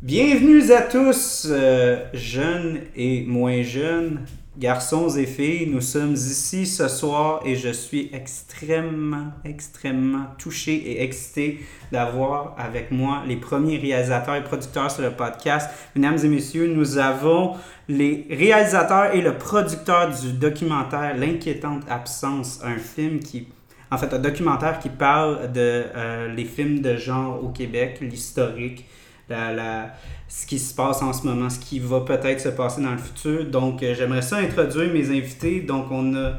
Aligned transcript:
Bienvenue 0.00 0.72
à 0.72 0.82
tous, 0.82 1.48
euh, 1.50 2.04
jeunes 2.14 2.80
et 2.96 3.24
moins 3.26 3.62
jeunes, 3.62 4.24
garçons 4.56 5.08
et 5.16 5.26
filles. 5.26 5.66
Nous 5.66 5.80
sommes 5.80 6.12
ici 6.12 6.66
ce 6.66 6.88
soir 6.88 7.40
et 7.44 7.56
je 7.56 7.70
suis 7.70 8.10
extrêmement, 8.12 9.32
extrêmement 9.44 10.26
touché 10.38 10.74
et 10.74 11.02
excité 11.02 11.60
d'avoir 11.90 12.54
avec 12.58 12.90
moi 12.90 13.22
les 13.26 13.36
premiers 13.36 13.78
réalisateurs 13.78 14.36
et 14.36 14.44
producteurs 14.44 14.90
sur 14.90 15.02
le 15.02 15.10
podcast. 15.10 15.70
Mesdames 15.96 16.18
et 16.22 16.28
messieurs, 16.28 16.66
nous 16.66 16.98
avons 16.98 17.54
les 17.88 18.26
réalisateurs 18.30 19.14
et 19.14 19.22
le 19.22 19.36
producteur 19.38 20.10
du 20.10 20.32
documentaire 20.32 21.16
L'inquiétante 21.16 21.82
absence, 21.88 22.60
un 22.62 22.78
film 22.78 23.20
qui 23.20 23.48
en 23.90 23.98
fait, 23.98 24.14
un 24.14 24.18
documentaire 24.18 24.78
qui 24.78 24.88
parle 24.88 25.52
de 25.52 25.84
euh, 25.94 26.34
les 26.34 26.46
films 26.46 26.80
de 26.80 26.96
genre 26.96 27.44
au 27.44 27.50
Québec, 27.50 27.98
l'historique, 28.00 28.86
la, 29.28 29.52
la, 29.52 29.94
ce 30.28 30.46
qui 30.46 30.58
se 30.58 30.74
passe 30.74 31.02
en 31.02 31.12
ce 31.12 31.26
moment, 31.26 31.48
ce 31.50 31.58
qui 31.58 31.78
va 31.78 32.00
peut-être 32.00 32.40
se 32.40 32.48
passer 32.48 32.82
dans 32.82 32.92
le 32.92 32.98
futur. 32.98 33.44
Donc, 33.46 33.82
euh, 33.82 33.94
j'aimerais 33.94 34.22
ça 34.22 34.36
introduire 34.38 34.92
mes 34.92 35.08
invités. 35.10 35.60
Donc, 35.60 35.90
on 35.90 36.14
a 36.14 36.32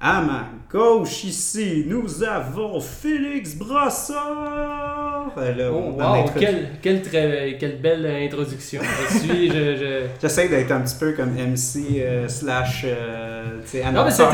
à 0.00 0.20
ma 0.20 0.44
gauche 0.70 1.24
ici, 1.24 1.84
nous 1.86 2.22
avons 2.22 2.80
Félix 2.80 3.56
Brassard. 3.56 5.32
Euh, 5.36 5.70
oh, 5.72 6.00
wow, 6.00 6.24
quelle, 6.38 6.68
quelle, 6.80 7.02
très, 7.02 7.56
quelle, 7.58 7.80
belle 7.80 8.06
introduction. 8.06 8.80
Je 8.82 9.18
suis, 9.18 9.48
je, 9.48 9.76
je... 9.76 10.00
J'essaie 10.20 10.48
d'être 10.48 10.70
un 10.70 10.80
petit 10.80 10.96
peu 10.98 11.12
comme 11.12 11.30
MC 11.30 12.00
euh, 12.00 12.28
slash. 12.28 12.82
Euh, 12.84 13.44
non, 13.92 14.04
mais 14.04 14.10
c'est, 14.10 14.24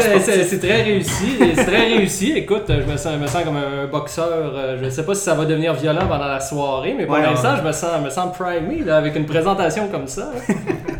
très 0.58 0.82
réussi. 0.82 1.38
c'est 1.54 1.64
très 1.64 1.86
réussi. 1.86 2.32
Écoute, 2.36 2.64
je 2.68 2.90
me 2.90 2.96
sens, 2.96 3.16
me 3.18 3.26
sens 3.26 3.44
comme 3.44 3.56
un 3.56 3.86
boxeur. 3.86 4.76
Je 4.78 4.84
ne 4.84 4.90
sais 4.90 5.04
pas 5.04 5.14
si 5.14 5.22
ça 5.22 5.34
va 5.34 5.46
devenir 5.46 5.72
violent 5.74 6.06
pendant 6.06 6.28
la 6.28 6.40
soirée, 6.40 6.94
mais 6.96 7.06
pour 7.06 7.16
l'instant, 7.16 7.56
je 7.56 7.66
me 7.66 7.72
sens, 7.72 8.02
me 8.04 8.10
sens 8.10 8.36
primé 8.36 8.84
là, 8.84 8.98
avec 8.98 9.16
une 9.16 9.26
présentation 9.26 9.88
comme 9.88 10.08
ça. 10.08 10.30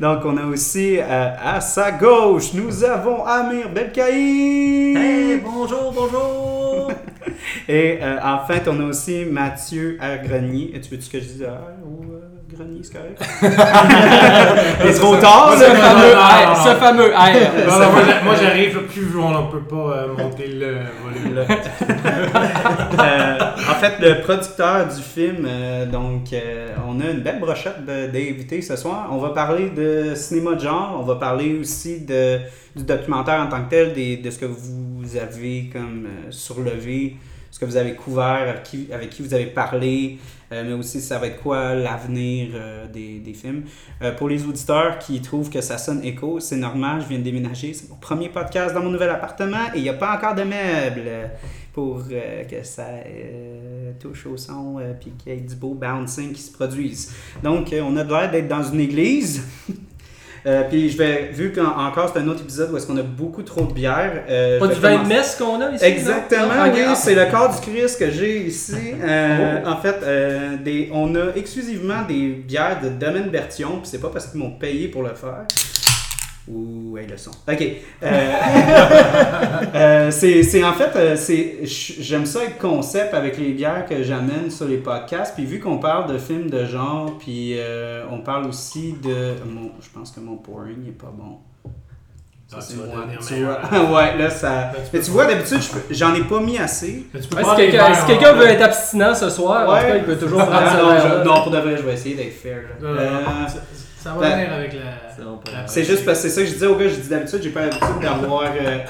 Donc, 0.00 0.24
on 0.24 0.36
a 0.36 0.44
aussi 0.46 0.98
euh, 0.98 1.30
à 1.40 1.60
sa 1.60 1.92
gauche, 1.92 2.52
nous 2.52 2.82
avons 2.82 3.24
Amir 3.24 3.70
Belkaï. 3.70 4.96
Hey, 4.96 5.38
bonjour, 5.38 5.92
bonjour. 5.92 6.90
Et 7.68 7.98
euh, 8.02 8.18
en 8.20 8.44
fait, 8.44 8.66
on 8.66 8.80
a 8.80 8.84
aussi 8.86 9.24
Mathieu 9.24 9.98
Grenier. 10.24 10.80
Tu 10.80 10.90
veux-tu 10.90 11.10
que 11.10 11.20
je 11.20 11.24
dise 11.24 11.48
ou 11.84 12.12
euh, 12.12 12.33
Grenier, 12.52 12.80
c'est 12.82 12.92
correct? 12.92 13.22
C'est 14.82 15.00
trop 15.00 15.16
tard, 15.16 15.54
ce 15.56 15.64
fameux. 15.64 16.14
Ce 16.62 16.74
fameux 16.78 17.12
moi, 18.24 18.34
j'arrive 18.40 18.82
plus, 18.82 19.16
on 19.18 19.30
ne 19.30 19.50
peut 19.50 19.60
pas 19.60 20.06
monter 20.16 20.48
le 20.48 20.78
volume. 21.02 21.38
en 22.98 23.74
fait, 23.74 23.94
le 24.00 24.20
producteur 24.22 24.86
du 24.88 25.02
film, 25.02 25.48
donc, 25.90 26.34
on 26.86 27.00
a 27.00 27.10
une 27.10 27.20
belle 27.20 27.40
brochette 27.40 27.84
d'invités 27.84 28.60
ce 28.62 28.76
soir. 28.76 29.08
On 29.10 29.18
va 29.18 29.30
parler 29.30 29.70
de 29.70 30.14
cinéma 30.14 30.54
de 30.54 30.60
genre, 30.60 30.98
on 31.00 31.04
va 31.04 31.16
parler 31.16 31.58
aussi 31.58 32.00
de, 32.00 32.40
du 32.76 32.84
documentaire 32.84 33.40
en 33.40 33.46
tant 33.46 33.64
que 33.64 33.70
tel, 33.70 33.94
des, 33.94 34.18
de 34.18 34.30
ce 34.30 34.38
que 34.38 34.46
vous 34.46 35.16
avez 35.16 35.70
comme 35.72 36.08
surlevé 36.30 37.16
ce 37.54 37.60
que 37.60 37.66
vous 37.66 37.76
avez 37.76 37.94
couvert, 37.94 38.48
avec 38.48 38.64
qui, 38.64 38.88
avec 38.92 39.10
qui 39.10 39.22
vous 39.22 39.32
avez 39.32 39.46
parlé, 39.46 40.18
euh, 40.50 40.64
mais 40.66 40.72
aussi 40.72 41.00
ça 41.00 41.20
va 41.20 41.28
être 41.28 41.40
quoi 41.40 41.72
l'avenir 41.76 42.48
euh, 42.52 42.88
des, 42.88 43.32
films. 43.32 43.62
Euh, 44.02 44.10
pour 44.10 44.28
les 44.28 44.44
auditeurs 44.44 44.98
qui 44.98 45.22
trouvent 45.22 45.48
que 45.50 45.60
ça 45.60 45.78
sonne 45.78 46.02
écho, 46.02 46.40
c'est 46.40 46.56
normal, 46.56 47.02
je 47.02 47.06
viens 47.06 47.18
de 47.20 47.22
déménager, 47.22 47.72
c'est 47.72 47.88
mon 47.88 47.94
premier 47.94 48.28
podcast 48.28 48.74
dans 48.74 48.82
mon 48.82 48.90
nouvel 48.90 49.08
appartement 49.08 49.66
et 49.72 49.78
il 49.78 49.82
n'y 49.82 49.88
a 49.88 49.94
pas 49.94 50.16
encore 50.16 50.34
de 50.34 50.42
meubles 50.42 51.30
pour 51.72 52.02
que 52.08 52.64
ça 52.64 52.88
touche 54.00 54.26
au 54.26 54.36
son 54.36 54.80
et 54.80 55.10
qu'il 55.16 55.32
y 55.32 55.36
ait 55.36 55.40
du 55.40 55.54
beau 55.54 55.74
bouncing 55.74 56.32
qui 56.32 56.42
se 56.42 56.50
produise. 56.50 57.14
Donc, 57.40 57.72
on 57.72 57.96
a 57.96 58.02
l'air 58.02 58.32
d'être 58.32 58.48
dans 58.48 58.64
une 58.64 58.80
église. 58.80 59.44
Euh, 60.46 60.62
puis 60.68 60.90
je 60.90 60.98
vais, 60.98 61.30
vu 61.32 61.52
qu'encore 61.52 62.10
c'est 62.12 62.20
un 62.20 62.28
autre 62.28 62.42
épisode 62.42 62.70
où 62.70 62.76
est-ce 62.76 62.86
qu'on 62.86 62.98
a 62.98 63.02
beaucoup 63.02 63.42
trop 63.42 63.64
de 63.64 63.72
bière. 63.72 64.24
Euh, 64.28 64.58
pas 64.58 64.68
du 64.68 64.80
vin 64.80 65.02
de 65.02 65.08
messe 65.08 65.36
qu'on 65.36 65.60
a 65.60 65.70
ici. 65.70 65.84
Exactement, 65.84 66.64
oui, 66.72 66.82
c'est 66.96 67.14
le 67.14 67.30
corps 67.30 67.54
du 67.54 67.60
Christ 67.60 67.98
que 67.98 68.10
j'ai 68.10 68.46
ici. 68.46 68.74
Euh, 69.04 69.60
oh. 69.64 69.68
En 69.68 69.76
fait, 69.76 70.62
des, 70.62 70.88
on 70.92 71.14
a 71.14 71.34
exclusivement 71.36 72.02
des 72.08 72.28
bières 72.28 72.80
de 72.82 72.88
Domaine 72.88 73.28
Bertillon, 73.28 73.80
puis 73.80 73.88
c'est 73.90 74.00
pas 74.00 74.08
parce 74.08 74.26
qu'ils 74.28 74.40
m'ont 74.40 74.52
payé 74.52 74.88
pour 74.88 75.02
le 75.02 75.10
faire. 75.10 75.44
Ouh, 76.46 76.98
hey, 76.98 77.06
le 77.06 77.16
son. 77.16 77.30
OK. 77.30 77.62
Euh, 78.02 78.04
euh, 79.74 80.10
c'est 80.10 80.62
en 80.62 80.74
fait, 80.74 80.90
euh, 80.94 81.16
c'est 81.16 81.60
j'aime 81.64 82.26
ça 82.26 82.44
être 82.44 82.58
concept 82.58 83.14
avec 83.14 83.38
les 83.38 83.52
bières 83.52 83.86
que 83.86 84.02
j'amène 84.02 84.50
sur 84.50 84.68
les 84.68 84.76
podcasts. 84.76 85.34
Puis 85.34 85.46
vu 85.46 85.58
qu'on 85.58 85.78
parle 85.78 86.12
de 86.12 86.18
films 86.18 86.50
de 86.50 86.66
genre, 86.66 87.16
puis 87.18 87.56
on 88.10 88.18
parle 88.18 88.46
aussi 88.46 88.94
de. 89.02 89.34
Mon, 89.46 89.70
je 89.80 89.88
pense 89.88 90.10
que 90.10 90.20
mon 90.20 90.36
pouring 90.36 90.84
n'est 90.84 90.92
pas 90.92 91.12
bon. 91.16 91.38
Ça, 92.46 92.58
ah, 92.58 92.60
c'est 92.60 92.76
moi. 93.40 93.94
ouais, 94.02 94.18
là, 94.18 94.28
ça. 94.28 94.70
Mais 94.92 95.00
tu 95.00 95.10
vois, 95.12 95.24
d'habitude, 95.24 95.60
j'en 95.90 96.14
ai 96.14 96.24
pas 96.24 96.40
mis 96.40 96.58
assez. 96.58 97.06
si 97.18 98.06
quelqu'un 98.06 98.34
veut 98.34 98.46
être 98.46 98.62
abstinent 98.62 99.14
ce 99.14 99.30
soir, 99.30 99.66
en 99.66 99.80
tout 99.80 99.86
cas, 99.86 99.96
il 99.96 100.04
peut 100.04 100.18
toujours 100.18 100.40
prendre 100.46 100.68
ça. 100.68 101.24
Non, 101.24 101.42
pour 101.42 101.50
de 101.50 101.58
vrai, 101.58 101.78
je 101.78 101.82
vais 101.82 101.94
essayer 101.94 102.14
d'être 102.14 102.34
fair. 102.34 102.60
Ça 104.04 104.12
va 104.12 104.36
venir 104.36 104.52
avec 104.52 104.74
la. 104.74 105.66
C'est 105.66 105.82
juste 105.82 106.04
parce 106.04 106.20
que 106.20 106.28
c'est 106.28 106.34
ça 106.34 106.42
que 106.42 106.48
je 106.48 106.52
disais 106.52 106.66
au 106.66 106.76
gars, 106.76 106.88
je 106.88 106.96
dis 106.96 107.08
d'habitude, 107.08 107.40
j'ai 107.42 107.48
pas 107.48 107.62
l'habitude 107.62 108.00
d'avoir. 108.02 108.42
Euh, 108.42 108.80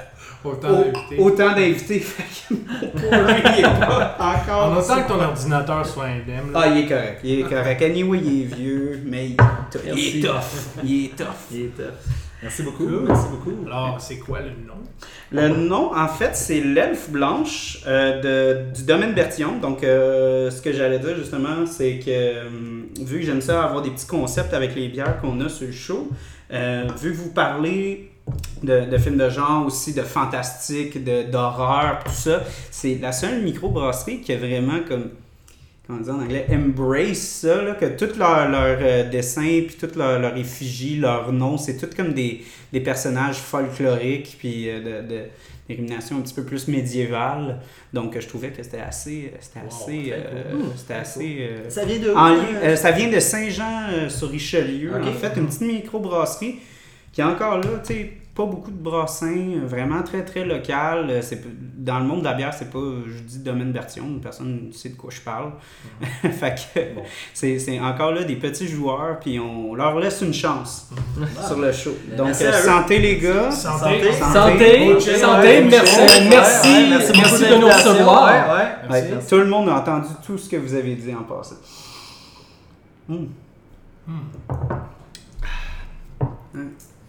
autant 1.19 1.55
d'invités. 1.55 2.05
encore. 2.51 4.73
On 4.73 4.77
attend 4.77 5.03
que 5.03 5.09
ton 5.09 5.23
ordinateur 5.23 5.87
soit 5.87 6.07
indemne. 6.07 6.51
Ah, 6.53 6.67
il 6.67 6.79
est 6.79 6.89
correct. 6.89 7.21
Il 7.23 7.39
est 7.39 7.45
correct. 7.45 7.81
Anyway, 7.83 8.19
il 8.25 8.43
est 8.43 8.47
vieux, 8.57 9.03
mais 9.07 9.27
il 9.27 9.35
est 9.35 9.71
tough. 9.71 9.83
Il 9.85 9.99
est 9.99 10.21
tough. 10.27 10.43
Il 10.83 11.05
est 11.05 11.17
tough. 11.17 11.27
Il 11.53 11.61
est 11.61 11.77
tough. 11.77 11.93
Merci 12.45 12.63
beaucoup. 12.63 12.87
Merci 13.07 13.29
beaucoup. 13.31 13.67
Alors, 13.67 13.99
c'est 13.99 14.19
quoi 14.19 14.41
le 14.41 14.51
nom? 14.51 14.75
Le 15.33 15.49
nom, 15.49 15.97
en 15.97 16.09
fait, 16.09 16.37
c'est 16.37 16.61
l'elfe 16.61 17.09
blanche 17.09 17.79
euh, 17.87 18.21
de, 18.21 18.75
du 18.75 18.83
domaine 18.83 19.15
Bertillon. 19.15 19.59
Donc, 19.61 19.83
euh, 19.83 20.51
ce 20.51 20.61
que 20.61 20.71
j'allais 20.71 20.99
dire 20.99 21.17
justement, 21.17 21.65
c'est 21.65 21.99
que 22.01 22.11
euh, 22.11 22.43
vu 23.01 23.21
que 23.21 23.25
j'aime 23.25 23.41
ça 23.41 23.65
avoir 23.65 23.81
des 23.81 23.89
petits 23.89 24.07
concepts 24.07 24.53
avec 24.53 24.75
les 24.75 24.89
bières 24.89 25.23
qu'on 25.23 25.41
a 25.41 25.49
sur 25.49 25.67
le 25.67 25.73
show, 25.73 26.11
vu 26.51 27.13
que 27.13 27.17
vous 27.17 27.31
parlez 27.31 28.11
de, 28.63 28.99
films 28.99 29.17
de 29.17 29.31
genre 29.31 29.65
aussi, 29.65 29.95
de 29.95 30.03
fantastique, 30.03 31.03
d'horreur, 31.03 32.01
tout 32.05 32.13
ça, 32.13 32.43
c'est 32.71 32.99
la 33.01 33.13
seule 33.13 33.41
microbrasserie 33.41 34.21
qui 34.21 34.35
a 34.35 34.37
vraiment 34.37 34.81
comme 34.87 35.09
comment 35.87 36.01
dire 36.01 36.15
en 36.15 36.23
anglais, 36.23 36.47
embrace 36.51 37.19
ça, 37.19 37.63
là, 37.63 37.75
que 37.75 37.87
tous 37.87 38.19
leurs 38.19 38.49
leur, 38.49 38.79
euh, 38.81 39.11
dessins, 39.11 39.63
puis 39.67 39.77
toutes 39.79 39.97
leurs 39.97 40.19
leur 40.19 40.37
effigies, 40.37 40.97
leurs 40.97 41.33
noms, 41.33 41.59
c'est 41.59 41.77
tout 41.77 41.95
comme 41.95 42.13
des, 42.13 42.43
des 42.73 42.81
personnages 42.81 43.37
folkloriques, 43.37 44.37
puis 44.39 44.69
euh, 44.69 45.03
de, 45.03 45.09
de 45.09 45.23
un 45.69 46.21
petit 46.21 46.35
peu 46.35 46.45
plus 46.45 46.69
médiévale. 46.69 47.59
Donc, 47.93 48.19
je 48.21 48.27
trouvais 48.27 48.51
que 48.51 48.63
c'était 48.63 48.81
assez. 48.81 49.33
C'était 49.41 49.61
assez. 49.67 50.13
Euh, 50.13 50.61
c'était 50.77 50.95
assez 50.95 51.51
ça 51.69 51.85
vient 51.87 52.01
de 52.01 52.77
Ça 52.77 52.91
vient 52.91 53.09
de 53.09 53.19
Saint-Jean 53.19 54.09
sur 54.11 54.31
Richelieu. 54.31 54.93
En 54.95 55.13
fait, 55.13 55.39
une 55.39 55.47
petite 55.47 55.63
microbrasserie 55.63 56.57
qui 57.13 57.21
est 57.23 57.25
encore 57.25 57.59
là, 57.59 57.81
tu 57.83 57.95
sais 57.95 58.11
pas 58.35 58.47
beaucoup 58.47 58.73
de 58.73 58.83
brassins, 58.83 59.61
vraiment 59.65 60.03
très 60.03 60.25
très 60.25 60.45
local. 60.45 61.07
Euh, 61.09 61.23
c'est, 61.23 61.41
dans 61.77 62.01
le 62.01 62.05
monde 62.05 62.21
de 62.21 62.25
la 62.25 62.35
bière, 62.35 62.53
c'est 62.53 62.71
pas, 62.71 62.81
je 63.07 63.23
dis 63.23 63.39
domaine 63.39 63.71
Bertillon, 63.71 64.19
personne 64.21 64.69
ne 64.69 64.73
sait 64.73 64.89
de 64.89 64.97
quoi 64.97 65.11
je 65.13 65.21
parle. 65.21 65.53
Mhm. 66.25 66.33
fait 66.33 66.55
que 66.75 66.81
c'est, 67.33 67.81
encore 67.81 68.11
là 68.11 68.25
des 68.25 68.35
petits 68.35 68.67
joueurs, 68.67 69.21
puis 69.21 69.39
on 69.39 69.75
leur 69.75 69.99
laisse 70.01 70.21
une 70.21 70.35
chance 70.35 70.89
mhm. 71.17 71.27
sur 71.47 71.59
le 71.59 71.73
show. 71.73 71.97
Donc, 72.17 72.35
euh, 72.41 72.53
santé 72.53 72.99
les 72.99 73.19
gars. 73.19 73.53
Santé. 73.53 74.13
Santé. 74.13 75.01
Santé. 75.01 75.65
Merci. 75.65 76.01
Merci. 76.29 76.87
Merci, 76.91 77.45
de 77.45 77.61
nous 77.61 77.69
recevoir. 77.69 78.59
Tout 79.29 79.39
le 79.39 79.47
monde 79.47 79.69
a 79.69 79.77
entendu 79.77 80.09
tout 80.27 80.39
ce 80.39 80.49
que 80.49 80.57
vous 80.57 80.75
avez 80.75 80.97
dit 80.97 81.15
en 81.15 81.23
passant. 81.23 81.57
Hmm. 83.09 83.27
Hmm. 84.07 84.75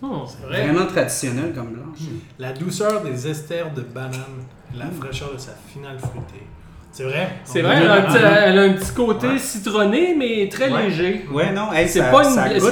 Oh, 0.07 0.23
c'est 0.27 0.45
Vraiment 0.45 0.85
traditionnel 0.85 1.53
comme 1.53 1.73
blanche. 1.73 1.97
La 2.37 2.53
douceur 2.53 3.01
des 3.01 3.27
esters 3.27 3.73
de 3.73 3.81
banane, 3.81 4.43
la 4.75 4.89
fraîcheur 4.91 5.33
de 5.33 5.37
sa 5.37 5.53
finale 5.67 5.97
fruitée. 5.97 6.45
C'est 6.95 7.03
vrai. 7.03 7.27
C'est 7.43 7.61
vrai, 7.61 7.75
elle 7.81 7.89
a, 7.89 7.93
un 7.95 8.01
petit, 8.03 8.17
elle 8.45 8.57
a 8.57 8.61
un 8.61 8.71
petit 8.73 8.93
côté 8.93 9.37
citronné, 9.37 10.15
mais 10.17 10.47
très 10.47 10.69
Ouais. 10.71 10.83
léger. 10.83 11.25
Ouais, 11.29 11.51
non, 11.51 11.73
hey, 11.73 11.89
C'est 11.89 11.99
pas, 11.99 12.23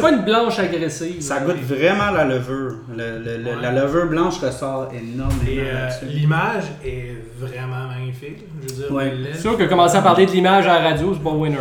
pas 0.01 0.11
une 0.11 0.23
blanche 0.23 0.57
agressive. 0.59 1.19
Ça 1.21 1.41
goûte 1.41 1.57
vraiment 1.61 2.09
la 2.11 2.23
levure. 2.23 2.75
Le- 2.95 3.19
le- 3.19 3.35
le- 3.43 3.61
La 3.61 3.71
levure 3.73 4.05
blanche 4.07 4.39
ressort 4.39 4.87
énormément 4.93 5.41
Et 5.45 5.59
euh, 5.59 5.89
l'image 6.07 6.63
est 6.85 7.17
vraiment 7.37 7.87
magnifique. 7.89 8.45
Je 8.61 8.73
veux 8.73 8.81
dire, 8.83 8.91
Ouais. 8.93 9.11
C'est 9.33 9.41
sûr 9.41 9.57
que 9.57 9.63
commencer 9.65 9.97
à 9.97 10.01
parler 10.01 10.25
de 10.25 10.31
l'image 10.31 10.67
à 10.67 10.79
la 10.79 10.89
radio, 10.91 11.13
c'est 11.13 11.21
pas 11.21 11.29
winner. 11.31 11.57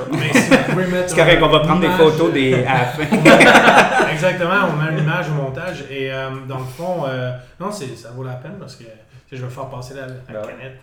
C'est 1.08 1.16
correct, 1.16 1.40
on 1.42 1.48
va 1.48 1.60
prendre 1.60 1.80
des 1.80 1.88
photos 1.88 2.32
des, 2.32 2.54
à 2.64 2.74
la 2.78 2.84
fin. 2.84 4.08
Exactement, 4.12 4.54
on 4.72 4.76
met 4.84 4.92
une 4.92 5.02
image 5.04 5.26
au 5.30 5.42
montage 5.42 5.84
et 5.90 6.12
euh, 6.12 6.28
dans 6.48 6.58
le 6.58 6.64
fond, 6.64 7.02
euh, 7.08 7.32
non, 7.58 7.72
ça 7.72 7.84
vaut 8.14 8.22
la 8.22 8.34
peine 8.34 8.54
parce 8.60 8.76
que 8.76 8.84
je 9.32 9.42
vais 9.42 9.50
faire 9.50 9.66
passer 9.66 9.94
la, 9.94 10.02
la 10.32 10.40
Ben 10.42 10.48
canette. 10.48 10.80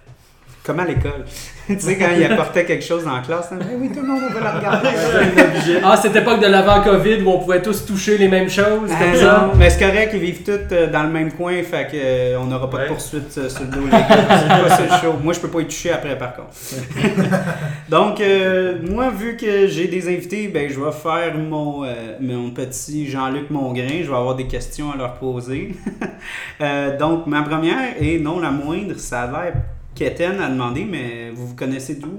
Comme 0.63 0.79
à 0.81 0.85
l'école. 0.85 1.23
tu 1.67 1.79
sais, 1.79 1.97
quand 1.97 2.09
il 2.15 2.23
apportait 2.25 2.65
quelque 2.65 2.83
chose 2.83 3.05
dans 3.05 3.15
la 3.15 3.21
classe, 3.21 3.49
hein, 3.51 3.59
Eh 3.71 3.75
oui, 3.75 3.89
tout 3.89 4.01
le 4.01 4.07
monde 4.07 4.21
va 4.31 4.39
la 4.41 4.51
regarder. 4.59 4.89
Ah, 5.83 5.95
cette 5.95 6.15
époque 6.15 6.41
de 6.41 6.47
l'avant-Covid 6.47 7.21
où 7.23 7.29
on 7.29 7.39
pouvait 7.39 7.61
tous 7.61 7.85
toucher 7.85 8.17
les 8.17 8.27
mêmes 8.27 8.49
choses, 8.49 8.89
Ah, 8.91 9.03
comme 9.03 9.15
ça. 9.15 9.47
non, 9.47 9.53
mais 9.57 9.69
c'est 9.69 9.79
correct, 9.85 10.11
ils 10.13 10.19
vivent 10.19 10.43
tous 10.43 10.73
euh, 10.73 10.87
dans 10.91 11.03
le 11.03 11.09
même 11.09 11.31
coin, 11.31 11.53
fait 11.63 11.87
que 11.87 11.95
euh, 11.95 12.39
on 12.39 12.45
n'aura 12.45 12.69
pas 12.69 12.77
Ouais. 12.77 12.83
de 12.83 12.87
poursuite 12.89 13.35
euh, 13.37 13.49
sur 13.49 13.61
le 13.61 13.67
dos. 13.67 13.81
C'est 13.89 13.89
pas 13.89 14.69
ça 14.69 14.81
le 14.83 14.89
show. 15.01 15.13
Moi, 15.23 15.33
je 15.33 15.39
peux 15.39 15.47
pas 15.47 15.61
y 15.61 15.65
toucher 15.65 15.91
après, 15.91 16.17
par 16.17 16.35
contre. 16.35 16.49
Donc, 17.89 18.19
euh, 18.21 18.75
moi, 18.89 19.09
vu 19.09 19.35
que 19.37 19.67
j'ai 19.67 19.87
des 19.87 20.07
invités, 20.07 20.47
ben, 20.49 20.69
je 20.69 20.79
vais 20.79 20.91
faire 20.91 21.35
mon, 21.37 21.83
euh, 21.85 21.93
mon 22.19 22.51
petit 22.51 23.09
Jean-Luc 23.09 23.49
Mongrain. 23.49 24.01
Je 24.03 24.09
vais 24.09 24.15
avoir 24.17 24.35
des 24.35 24.47
questions 24.47 24.91
à 24.91 24.97
leur 24.97 25.13
poser. 25.15 25.75
Euh, 26.61 26.97
donc, 26.97 27.25
ma 27.27 27.41
première, 27.43 27.77
et 27.99 28.19
non 28.19 28.39
la 28.39 28.51
moindre, 28.51 28.95
ça 28.97 29.21
a 29.23 29.27
l'air 29.27 29.53
quétaine 29.99 30.39
à 30.39 30.49
demander, 30.49 30.85
mais 30.89 31.29
vous 31.33 31.47
vous 31.47 31.55
connaissez 31.55 31.95
d'où? 31.95 32.09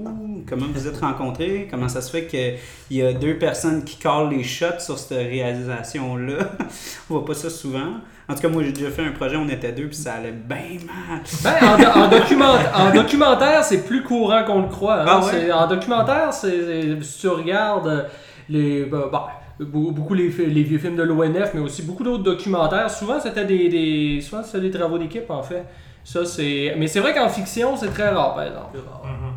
Comment 0.47 0.67
vous 0.73 0.87
êtes 0.87 0.97
rencontrés? 0.97 1.67
Comment 1.69 1.89
ça 1.89 2.01
se 2.01 2.11
fait 2.11 2.25
qu'il 2.27 2.97
y 2.97 3.01
a 3.01 3.11
deux 3.13 3.37
personnes 3.37 3.83
qui 3.83 3.97
collent 3.97 4.29
les 4.29 4.43
shots 4.43 4.79
sur 4.79 4.97
cette 4.99 5.17
réalisation-là? 5.17 6.37
on 7.09 7.13
voit 7.15 7.25
pas 7.25 7.33
ça 7.33 7.49
souvent. 7.49 7.95
En 8.29 8.35
tout 8.35 8.41
cas, 8.41 8.49
moi, 8.49 8.63
j'ai 8.63 8.71
déjà 8.71 8.89
fait 8.89 9.03
un 9.03 9.11
projet, 9.11 9.35
on 9.35 9.49
était 9.49 9.71
deux, 9.71 9.87
puis 9.87 9.95
ça 9.97 10.13
allait 10.13 10.31
bien 10.31 10.57
mal. 10.85 11.21
Ben, 11.43 11.53
en, 11.67 11.77
do- 11.77 11.99
en 12.05 12.07
document- 12.07 12.57
en 12.75 12.93
documentaire, 12.93 13.63
c'est 13.63 13.83
plus 13.85 14.03
courant 14.03 14.43
qu'on 14.45 14.61
le 14.61 14.67
croit. 14.69 15.01
hein. 15.01 15.05
Ah 15.07 15.25
ouais? 15.25 15.51
En 15.51 15.67
documentaire, 15.67 16.31
c'est, 16.33 17.01
si 17.01 17.19
tu 17.21 17.27
regardes 17.27 17.87
euh, 17.87 18.03
les, 18.47 18.85
bah, 18.85 19.09
bah, 19.11 19.27
be- 19.59 19.91
beaucoup 19.93 20.13
les, 20.13 20.27
vieux 20.27 20.77
films 20.79 20.95
de 20.95 21.03
l'ONF, 21.03 21.51
mais 21.53 21.59
aussi 21.61 21.81
beaucoup 21.83 22.03
d'autres 22.03 22.23
documentaires, 22.23 22.89
souvent 22.89 23.19
c'était 23.19 23.45
des, 23.45 23.67
des, 23.69 24.21
souvent, 24.21 24.43
c'était 24.43 24.61
des 24.61 24.71
travaux 24.71 24.97
d'équipe 24.97 25.29
en 25.29 25.43
fait. 25.43 25.65
Ça, 26.03 26.25
c'est... 26.25 26.73
Mais 26.77 26.87
c'est 26.87 26.99
vrai 26.99 27.13
qu'en 27.13 27.29
fiction, 27.29 27.77
c'est 27.77 27.89
très 27.89 28.09
rare, 28.09 28.33
par 28.35 28.43
exemple. 28.43 28.77
Mhm. 28.77 29.33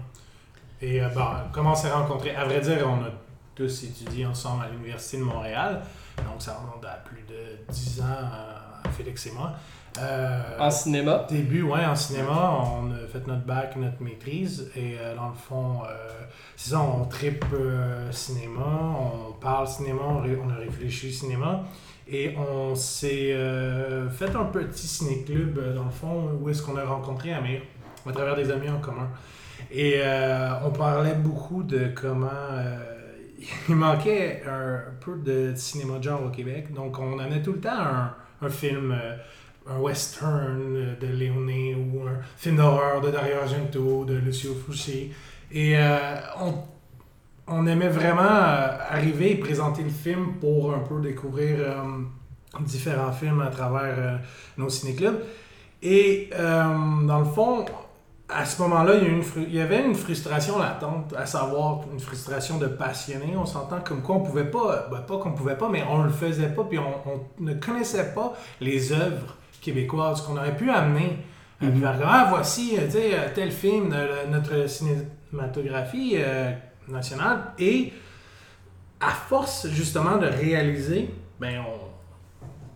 Et 0.83 1.03
euh, 1.03 1.09
bon, 1.09 1.27
comment 1.53 1.73
on 1.73 1.75
s'est 1.75 1.91
rencontrés 1.91 2.35
À 2.35 2.45
vrai 2.45 2.61
dire, 2.61 2.87
on 2.89 3.05
a 3.05 3.09
tous 3.55 3.85
étudié 3.85 4.27
ensemble 4.27 4.65
à 4.65 4.69
l'Université 4.69 5.19
de 5.19 5.23
Montréal. 5.23 5.83
Donc, 6.19 6.41
ça 6.41 6.55
remonte 6.61 6.85
à 6.85 6.97
plus 7.05 7.23
de 7.23 7.73
10 7.73 8.01
ans, 8.01 8.05
euh, 8.07 8.89
Félix 8.97 9.27
et 9.27 9.33
moi. 9.33 9.53
Euh, 10.01 10.41
En 10.59 10.71
cinéma? 10.71 11.25
début, 11.29 11.63
ouais, 11.63 11.85
en 11.85 11.95
cinéma, 11.95 12.51
on 12.81 12.91
a 12.91 13.07
fait 13.07 13.25
notre 13.29 13.45
bac, 13.45 13.77
notre 13.77 14.03
maîtrise, 14.03 14.71
et 14.75 14.97
euh, 14.99 15.15
dans 15.15 15.29
le 15.29 15.35
fond, 15.35 15.83
euh, 15.89 16.25
c'est 16.57 16.71
ça, 16.71 16.81
on 16.81 17.05
tripe 17.05 17.45
euh, 17.55 18.11
cinéma, 18.11 18.65
on 18.67 19.33
parle 19.35 19.69
cinéma, 19.69 20.01
on, 20.05 20.21
ré- 20.21 20.37
on 20.45 20.51
a 20.51 20.57
réfléchi 20.57 21.13
cinéma, 21.13 21.63
et 22.07 22.35
on 22.37 22.75
s'est 22.75 23.33
euh, 23.33 24.11
fait 24.11 24.35
un 24.37 24.45
petit 24.45 24.87
ciné-club, 24.87 25.59
euh, 25.59 25.75
dans 25.75 25.85
le 25.85 25.91
fond, 25.91 26.39
où 26.41 26.49
est-ce 26.51 26.63
qu'on 26.63 26.77
a 26.77 26.85
rencontré 26.85 27.33
Amir, 27.33 27.63
à 28.07 28.13
travers 28.13 28.37
des 28.37 28.51
amis 28.51 28.69
en 28.69 28.79
commun. 28.79 29.09
Et 29.71 29.95
euh, 29.97 30.51
on 30.65 30.71
parlait 30.71 31.15
beaucoup 31.15 31.63
de 31.63 31.91
comment 31.95 32.29
il 33.69 33.75
manquait 33.75 34.43
un, 34.47 34.81
peu 35.01 35.17
de 35.17 35.55
cinéma 35.57 35.99
de 35.99 36.05
genre 36.05 36.23
au 36.25 36.31
Québec, 36.31 36.73
donc 36.73 36.99
on 36.99 37.19
amenait 37.19 37.43
tout 37.43 37.53
le 37.53 37.61
temps 37.61 37.71
un, 37.71 38.15
un 38.43 38.51
film... 38.51 38.95
un 39.67 39.79
western 39.79 40.97
de 41.01 41.07
Léoné 41.07 41.75
ou 41.75 42.03
un 42.03 42.21
film 42.37 42.57
d'horreur 42.57 43.01
de 43.01 43.11
Dario 43.11 43.37
Argento, 43.43 44.05
de 44.05 44.15
Lucio 44.17 44.53
Fulci. 44.55 45.11
Et 45.51 45.75
on, 46.39 46.53
on 47.47 47.67
aimait 47.67 47.89
vraiment 47.89 48.23
euh, 48.23 48.79
arriver 48.89 49.33
et 49.33 49.37
présenter 49.37 49.83
le 49.83 49.91
film 49.91 50.35
pour 50.41 50.73
un 50.75 50.81
peu 50.81 51.01
découvrir 51.01 51.57
euh, 51.59 51.83
différents 52.61 53.13
films 53.13 53.41
à 53.41 53.49
travers 53.49 53.95
euh, 53.99 54.17
nos 54.57 54.71
ciné-clubs. 54.71 55.21
Et 55.83 56.31
euh, 56.33 56.65
dans 57.07 57.19
le 57.19 57.27
fond, 57.27 57.67
à 58.29 58.47
ce 58.47 58.63
moment-là, 58.63 58.95
il 58.95 59.09
y, 59.09 59.55
il 59.55 59.61
avait 59.61 59.85
une 59.85 59.95
frustration 59.95 60.59
latente, 60.59 61.15
à 61.17 61.27
savoir 61.27 61.81
une 61.93 62.01
frustration 62.01 62.57
de 62.57 62.67
passionné. 62.67 63.35
On 63.37 63.45
s'entend 63.45 63.81
comme 63.81 64.01
quoi 64.01 64.17
on 64.17 64.21
pouvait 64.21 64.51
pas, 64.51 64.89
ben, 64.91 65.01
pas 65.01 65.19
qu'on 65.19 65.33
pouvait 65.33 65.59
pas, 65.59 65.69
mais 65.69 65.85
on 65.91 66.03
le 66.03 66.11
faisait 66.11 66.49
pas, 66.49 66.65
puis 66.65 66.79
on, 66.79 67.11
on 67.11 67.45
ne 67.45 67.53
connaissait 67.55 68.15
pas 68.15 68.33
les 68.61 68.93
œuvres 68.93 69.37
québécoises 69.61 70.23
qu'on 70.23 70.37
aurait 70.37 70.57
pu 70.57 70.71
amener. 70.71 71.19
Faire 71.61 71.99
comme, 71.99 72.09
ah, 72.09 72.27
voici, 72.29 72.77
tu 72.85 72.91
sais, 72.91 73.11
tel 73.35 73.51
film 73.51 73.89
de 73.89 74.31
notre 74.31 74.69
cinématographie 74.69 76.17
nationale. 76.89 77.53
Et 77.59 77.93
à 79.01 79.11
force, 79.11 79.69
justement, 79.69 80.17
de 80.19 80.27
réaliser, 80.27 81.09
ben, 81.41 81.63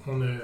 on, 0.06 0.10
on 0.12 0.22
a 0.22 0.34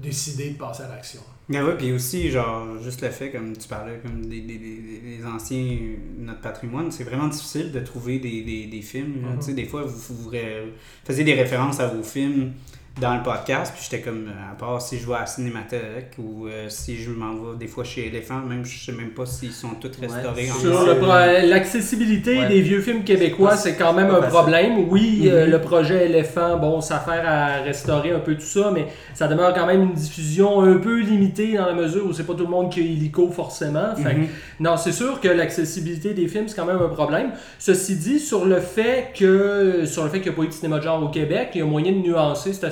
décidé 0.00 0.50
de 0.50 0.58
passer 0.58 0.82
à 0.84 0.88
l'action. 0.88 1.20
Ah 1.52 1.64
ouais, 1.64 1.76
puis 1.76 1.92
aussi, 1.92 2.30
genre, 2.30 2.78
juste 2.80 3.02
le 3.02 3.10
fait, 3.10 3.32
comme 3.32 3.56
tu 3.56 3.66
parlais, 3.66 3.98
comme 4.02 4.24
des, 4.26 4.40
des, 4.40 4.56
des, 4.56 5.00
des 5.18 5.26
anciens, 5.26 5.78
notre 6.18 6.40
patrimoine, 6.40 6.92
c'est 6.92 7.02
vraiment 7.02 7.26
difficile 7.26 7.72
de 7.72 7.80
trouver 7.80 8.20
des, 8.20 8.42
des, 8.42 8.66
des 8.66 8.82
films. 8.82 9.22
Mhm. 9.22 9.38
Tu 9.40 9.46
sais, 9.46 9.54
des 9.54 9.64
fois, 9.64 9.82
vous, 9.82 10.14
vous 10.14 10.28
ré- 10.28 10.72
faisiez 11.04 11.24
des 11.24 11.34
références 11.34 11.80
à 11.80 11.88
vos 11.88 12.04
films 12.04 12.52
dans 13.00 13.14
le 13.16 13.22
podcast, 13.22 13.72
puis 13.74 13.86
j'étais 13.88 14.02
comme, 14.02 14.28
à 14.50 14.54
part 14.56 14.82
si 14.82 14.98
je 14.98 15.06
vais 15.06 15.14
à 15.14 15.20
la 15.20 15.26
Cinémathèque 15.26 16.16
ou 16.18 16.46
euh, 16.48 16.68
si 16.68 16.96
je 16.96 17.10
m'en 17.10 17.32
vais 17.34 17.56
des 17.58 17.66
fois 17.66 17.84
chez 17.84 18.08
Elephant, 18.08 18.40
même 18.40 18.64
je 18.64 18.84
sais 18.84 18.92
même 18.92 19.10
pas 19.10 19.24
s'ils 19.26 19.52
sont 19.52 19.70
tous 19.80 19.92
restaurés 20.00 20.50
en 20.50 20.54
Sur 20.54 20.84
le 20.86 20.96
pro- 20.98 21.06
l'accessibilité 21.48 22.38
Ouais. 22.40 22.48
des 22.48 22.60
vieux 22.60 22.80
films 22.80 23.04
québécois, 23.04 23.56
c'est 23.56 23.76
quand 23.76 23.92
même 23.92 24.10
un 24.10 24.16
facile. 24.16 24.28
problème. 24.30 24.88
Oui, 24.90 25.22
euh, 25.26 25.46
Mhm. 25.46 25.52
le 25.52 25.60
projet 25.60 26.06
Éléphant, 26.06 26.56
bon, 26.58 26.80
ça 26.80 26.98
fait 26.98 27.20
à 27.26 27.62
restaurer 27.62 28.10
un 28.12 28.18
peu 28.18 28.34
tout 28.34 28.40
ça, 28.42 28.70
mais 28.72 28.86
ça 29.14 29.28
demeure 29.28 29.54
quand 29.54 29.66
même 29.66 29.82
une 29.82 29.92
diffusion 29.94 30.60
un 30.62 30.76
peu 30.78 30.98
limitée 31.00 31.56
dans 31.56 31.66
la 31.66 31.74
mesure 31.74 32.06
où 32.06 32.12
c'est 32.12 32.24
pas 32.26 32.34
tout 32.34 32.44
le 32.44 32.50
monde 32.50 32.70
qui 32.70 32.80
a 32.80 32.82
illico 32.82 33.30
forcément. 33.30 33.94
Fait 33.96 34.14
que, 34.14 34.18
Mhm. 34.20 34.26
non, 34.60 34.76
c'est 34.76 34.92
sûr 34.92 35.20
que 35.20 35.28
l'accessibilité 35.28 36.12
des 36.12 36.28
films, 36.28 36.48
c'est 36.48 36.56
quand 36.56 36.66
même 36.66 36.80
un 36.82 36.88
problème. 36.88 37.30
Ceci 37.58 37.96
dit, 37.96 38.18
sur 38.18 38.44
le 38.44 38.60
fait 38.60 39.12
que 39.18 39.84
sur 39.86 40.04
le 40.04 40.10
fait 40.10 40.20
qu'il 40.20 40.30
n'y 40.32 40.36
a 40.36 40.38
pas 40.38 40.44
eu 40.44 40.48
de 40.48 40.52
cinéma 40.52 40.78
de 40.78 40.82
genre 40.84 41.02
au 41.02 41.08
Québec, 41.08 41.50
il 41.54 41.58
y 41.60 41.62
a 41.62 41.66
moyen 41.66 41.92
de 41.92 41.98
nuancer 41.98 42.52
cette 42.52 42.64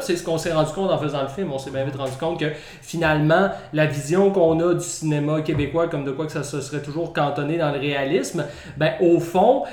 c'est 0.00 0.16
ce 0.16 0.22
qu'on 0.22 0.38
s'est 0.38 0.52
rendu 0.52 0.72
compte 0.72 0.90
en 0.90 0.98
faisant 0.98 1.22
le 1.22 1.28
film. 1.28 1.52
On 1.52 1.58
s'est 1.58 1.70
bien 1.70 1.84
vite 1.84 1.96
rendu 1.96 2.16
compte 2.18 2.40
que 2.40 2.46
finalement, 2.82 3.48
la 3.72 3.86
vision 3.86 4.30
qu'on 4.30 4.58
a 4.60 4.74
du 4.74 4.84
cinéma 4.84 5.40
québécois, 5.40 5.88
comme 5.88 6.04
de 6.04 6.10
quoi 6.10 6.26
que 6.26 6.32
ça 6.32 6.42
se 6.42 6.60
serait 6.60 6.82
toujours 6.82 7.12
cantonné 7.12 7.58
dans 7.58 7.72
le 7.72 7.78
réalisme, 7.78 8.44
ben 8.76 8.92
au 9.00 9.20
fond, 9.20 9.64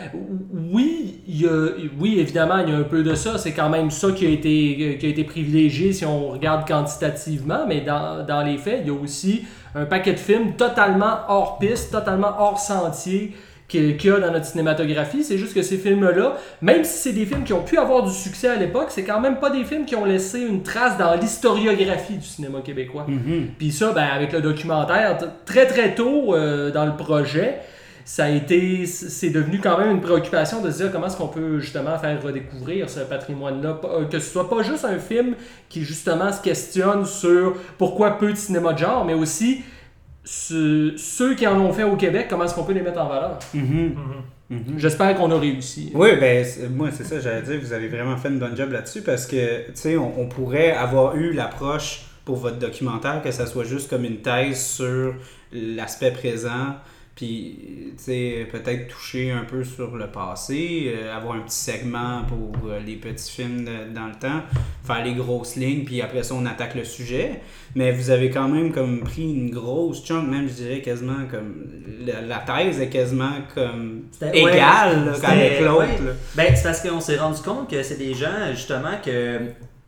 oui, 0.72 1.22
oui, 2.00 2.20
évidemment, 2.20 2.60
il 2.60 2.74
y 2.74 2.76
a 2.76 2.78
un 2.78 2.84
peu 2.84 3.04
de 3.04 3.16
ça. 3.16 3.38
C'est 3.38 3.54
quand 3.54 3.70
même 3.70 3.92
ça 3.92 4.12
qui 4.12 4.26
a 4.26 4.30
été, 4.30 4.98
qui 5.00 5.06
a 5.06 5.10
été 5.10 5.24
privilégié 5.24 5.94
si 5.94 6.06
on 6.06 6.30
regarde 6.30 6.68
quantitativement, 6.68 7.66
mais 7.68 7.82
dans, 7.82 8.26
dans 8.26 8.44
les 8.44 8.58
faits, 8.58 8.82
il 8.84 8.88
y 8.88 8.96
a 8.96 9.00
aussi 9.00 9.46
un 9.76 9.86
paquet 9.86 10.14
de 10.14 10.20
films 10.20 10.54
totalement 10.54 11.20
hors 11.28 11.58
piste, 11.58 11.92
totalement 11.92 12.34
hors 12.38 12.60
sentier 12.60 13.34
qu'il 13.74 14.10
y 14.10 14.12
a 14.12 14.20
dans 14.20 14.32
notre 14.32 14.46
cinématographie. 14.46 15.24
C'est 15.24 15.38
juste 15.38 15.54
que 15.54 15.62
ces 15.62 15.78
films-là, 15.78 16.38
même 16.62 16.84
si 16.84 16.98
c'est 16.98 17.14
des 17.14 17.26
films 17.26 17.44
qui 17.44 17.54
ont 17.54 17.64
pu 17.64 17.78
avoir 17.78 18.04
du 18.04 18.14
succès 18.14 18.48
à 18.48 18.56
l'époque, 18.56 18.88
c'est 18.90 19.04
quand 19.04 19.20
même 19.20 19.40
pas 19.40 19.50
des 19.50 19.64
films 19.64 19.86
qui 19.86 19.96
ont 19.96 20.06
laissé 20.06 20.42
une 20.42 20.64
trace 20.64 20.98
dans 20.98 21.16
l'historiographie 21.16 22.18
du 22.18 22.26
cinéma 22.26 22.60
québécois. 22.62 23.06
Mhm. 23.08 23.50
Puis 23.58 23.72
ça, 23.72 23.92
ben, 23.92 24.08
avec 24.14 24.32
le 24.32 24.42
documentaire, 24.42 25.18
très 25.46 25.66
très 25.66 25.96
tôt 25.96 26.34
euh, 26.34 26.72
dans 26.72 26.86
le 26.86 26.96
projet, 26.96 27.60
ça 28.06 28.26
a 28.26 28.30
été, 28.30 28.86
c'est 28.86 29.30
devenu 29.30 29.60
quand 29.60 29.78
même 29.78 29.92
une 29.92 30.02
préoccupation 30.02 30.62
de 30.62 30.70
se 30.72 30.78
dire 30.78 30.92
comment 30.92 31.08
est-ce 31.08 31.16
qu'on 31.16 31.28
peut 31.28 31.60
justement 31.60 31.98
faire 31.98 32.22
redécouvrir 32.22 32.90
ce 32.90 33.00
patrimoine-là. 33.00 33.80
Euh, 33.86 34.06
Que 34.06 34.20
ce 34.20 34.30
soit 34.30 34.50
pas 34.50 34.62
juste 34.62 34.84
un 34.84 35.00
film 35.00 35.36
qui 35.70 35.84
justement 35.84 36.32
se 36.32 36.42
questionne 36.42 37.06
sur 37.06 37.56
pourquoi 37.78 38.18
peu 38.18 38.32
de 38.32 38.38
cinéma 38.38 38.74
de 38.74 38.80
genre, 38.80 39.06
mais 39.06 39.14
aussi 39.14 39.64
ceux 40.26 41.36
qui 41.36 41.46
en 41.48 41.60
ont 41.60 41.74
fait 41.74 41.84
au 41.84 41.96
Québec, 41.96 42.28
comment 42.30 42.46
est-ce 42.46 42.56
qu'on 42.56 42.64
peut 42.64 42.74
les 42.74 42.82
mettre 42.82 43.02
en 43.02 43.10
valeur? 43.10 43.40
Mhm. 43.54 43.96
Mhm. 44.50 44.76
J'espère 44.78 45.16
qu'on 45.16 45.32
a 45.32 45.40
réussi. 45.40 45.92
Oui, 45.94 46.10
ben 46.20 46.46
moi 46.72 46.90
c'est 46.92 47.06
ça, 47.06 47.20
j'allais 47.20 47.42
dire, 47.42 47.60
vous 47.62 47.74
avez 47.74 47.88
vraiment 47.88 48.18
fait 48.18 48.30
une 48.30 48.40
bonne 48.40 48.56
job 48.56 48.72
là-dessus 48.72 49.02
parce 49.02 49.26
que, 49.26 49.66
tu 49.68 49.72
sais, 49.74 49.98
on, 49.98 50.20
on 50.20 50.28
pourrait 50.28 50.72
avoir 50.72 51.16
eu 51.16 51.34
l'approche 51.34 52.02
pour 52.26 52.38
votre 52.38 52.58
documentaire 52.58 53.22
que 53.24 53.32
ça 53.32 53.46
soit 53.46 53.64
juste 53.66 53.90
comme 53.90 54.06
une 54.06 54.18
thèse 54.22 54.64
sur 54.64 55.16
l'aspect 55.52 56.12
présent, 56.12 56.76
Puis, 57.16 57.92
tu 57.96 58.04
sais, 58.04 58.48
peut-être 58.52 58.88
toucher 58.88 59.30
un 59.32 59.44
peu 59.44 59.64
sur 59.64 59.96
le 59.96 60.08
passé, 60.08 60.92
euh, 60.98 61.16
avoir 61.16 61.36
un 61.36 61.42
petit 61.42 61.56
segment 61.56 62.24
pour 62.28 62.68
euh, 62.70 62.80
les 62.80 62.96
petits 62.96 63.32
films 63.32 63.66
de- 63.66 63.94
dans 63.94 64.08
le 64.08 64.16
temps, 64.16 64.42
faire 64.84 65.04
les 65.06 65.14
grosses 65.14 65.56
lignes, 65.56 65.84
puis 65.86 66.02
après 66.02 66.24
ça, 66.24 66.34
on 66.34 66.44
attaque 66.48 66.74
le 66.74 66.84
sujet. 66.84 67.42
Mais 67.76 67.92
vous 67.92 68.10
avez 68.10 68.32
quand 68.32 68.48
même 68.48 68.72
comme 68.72 69.02
pris 69.02 69.32
une 69.32 69.52
grosse 69.52 70.04
chunk, 70.04 70.28
même 70.28 70.48
je 70.48 70.54
dirais 70.54 70.82
quasiment 70.82 71.26
comme. 71.30 71.68
La, 72.04 72.22
la 72.22 72.40
thèse 72.40 72.82
est 72.82 72.90
quasiment 72.90 73.32
comme 73.54 74.06
ouais, 74.22 74.40
égale 74.40 75.06
là, 75.06 75.14
avec 75.30 75.62
l'autre. 75.62 75.82
ouais. 76.04 76.14
Ben, 76.36 76.56
c'est 76.56 76.64
parce 76.64 76.82
qu'on 76.82 77.00
s'est 77.00 77.18
rendu 77.18 77.42
compte 77.42 77.70
que 77.70 77.84
c'est 77.84 77.98
des 77.98 78.16
gens, 78.16 78.52
justement, 78.52 78.98
que 79.06 79.40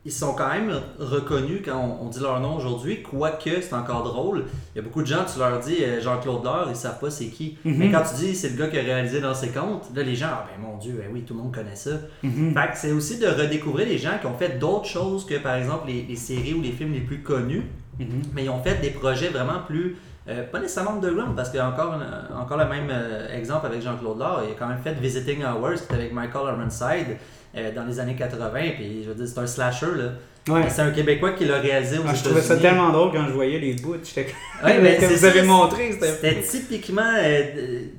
ils 0.06 0.12
sont 0.12 0.32
quand 0.34 0.48
même 0.48 0.72
reconnus 0.98 1.60
quand 1.64 1.76
on, 1.76 2.06
on 2.06 2.08
dit 2.08 2.20
leur 2.20 2.40
nom 2.40 2.56
aujourd'hui, 2.56 3.02
quoique 3.02 3.60
c'est 3.60 3.74
encore 3.74 4.04
drôle. 4.04 4.44
Il 4.74 4.78
y 4.78 4.80
a 4.80 4.82
beaucoup 4.82 5.02
de 5.02 5.06
gens, 5.06 5.24
tu 5.30 5.38
leur 5.38 5.58
dis 5.60 5.82
euh, 5.82 6.00
Jean-Claude 6.00 6.44
Laure, 6.44 6.66
ils 6.70 6.76
savent 6.76 6.98
pas 7.00 7.10
c'est 7.10 7.26
qui. 7.26 7.58
Mhm. 7.64 7.74
Mais 7.76 7.90
quand 7.90 8.02
tu 8.08 8.14
dis 8.24 8.34
c'est 8.34 8.50
le 8.50 8.56
gars 8.56 8.68
qui 8.68 8.78
a 8.78 8.82
réalisé 8.82 9.20
dans 9.20 9.34
ses 9.34 9.48
comptes, 9.48 9.84
là 9.94 10.02
les 10.02 10.14
gens, 10.14 10.28
ah 10.30 10.46
ben 10.48 10.62
mon 10.66 10.78
Dieu, 10.78 10.94
ben 10.98 11.10
oui, 11.12 11.22
tout 11.26 11.34
le 11.34 11.40
monde 11.42 11.54
connaît 11.54 11.76
ça. 11.76 11.90
Mhm. 12.22 12.54
Fait 12.54 12.70
que 12.72 12.76
c'est 12.78 12.92
aussi 12.92 13.18
de 13.18 13.26
redécouvrir 13.26 13.86
les 13.88 13.98
gens 13.98 14.18
qui 14.20 14.26
ont 14.26 14.38
fait 14.38 14.58
d'autres 14.58 14.86
choses 14.86 15.26
que 15.26 15.34
par 15.38 15.56
exemple 15.56 15.88
les, 15.88 16.02
les 16.08 16.16
séries 16.16 16.54
ou 16.54 16.62
les 16.62 16.72
films 16.72 16.92
les 16.94 17.00
plus 17.00 17.22
connus, 17.22 17.64
Mhm. 17.98 18.06
mais 18.34 18.44
ils 18.44 18.50
ont 18.50 18.62
fait 18.62 18.80
des 18.80 18.90
projets 18.90 19.28
vraiment 19.28 19.60
plus. 19.66 19.96
euh, 20.28 20.42
pas 20.42 20.58
nécessairement 20.58 20.94
underground, 20.94 21.36
parce 21.36 21.50
qu'il 21.50 21.58
y 21.58 21.62
a 21.62 21.68
encore, 21.68 21.94
encore 22.36 22.58
le 22.58 22.66
même 22.68 22.88
euh, 22.90 23.32
exemple 23.32 23.64
avec 23.66 23.80
Jean-Claude 23.80 24.18
Laure. 24.18 24.42
Il 24.44 24.50
a 24.50 24.54
quand 24.58 24.66
même 24.66 24.80
fait 24.82 24.92
Visiting 24.94 25.44
Hours, 25.44 25.78
avec 25.90 26.12
Michael 26.12 26.46
Ironside 26.58 27.16
euh, 27.56 27.72
dans 27.72 27.84
les 27.84 28.00
années 28.00 28.16
80. 28.16 28.50
Puis 28.74 29.02
je 29.04 29.08
veux 29.08 29.14
dire, 29.14 29.28
c'est 29.28 29.40
un 29.40 29.46
slasher. 29.46 29.94
là. 29.96 30.12
Ouais. 30.48 30.62
C'est 30.68 30.82
un 30.82 30.90
Québécois 30.90 31.32
qui 31.32 31.44
l'a 31.44 31.56
réalisé 31.58 31.98
aux 31.98 32.02
Ah, 32.08 32.14
je 32.14 32.22
trouvais 32.22 32.40
ça 32.40 32.56
tellement 32.56 32.90
drôle 32.90 33.10
quand 33.12 33.26
je 33.26 33.32
voyais 33.32 33.58
les 33.58 33.74
bouts. 33.74 33.96
J'étais 34.04 34.28
Ouais, 34.64 34.96
c'est 35.00 35.06
vous 35.06 35.24
avez 35.24 35.40
c'est- 35.40 35.46
montré. 35.46 35.98
C'était 36.00 36.40
typiquement, 36.40 37.02
euh, 37.20 37.42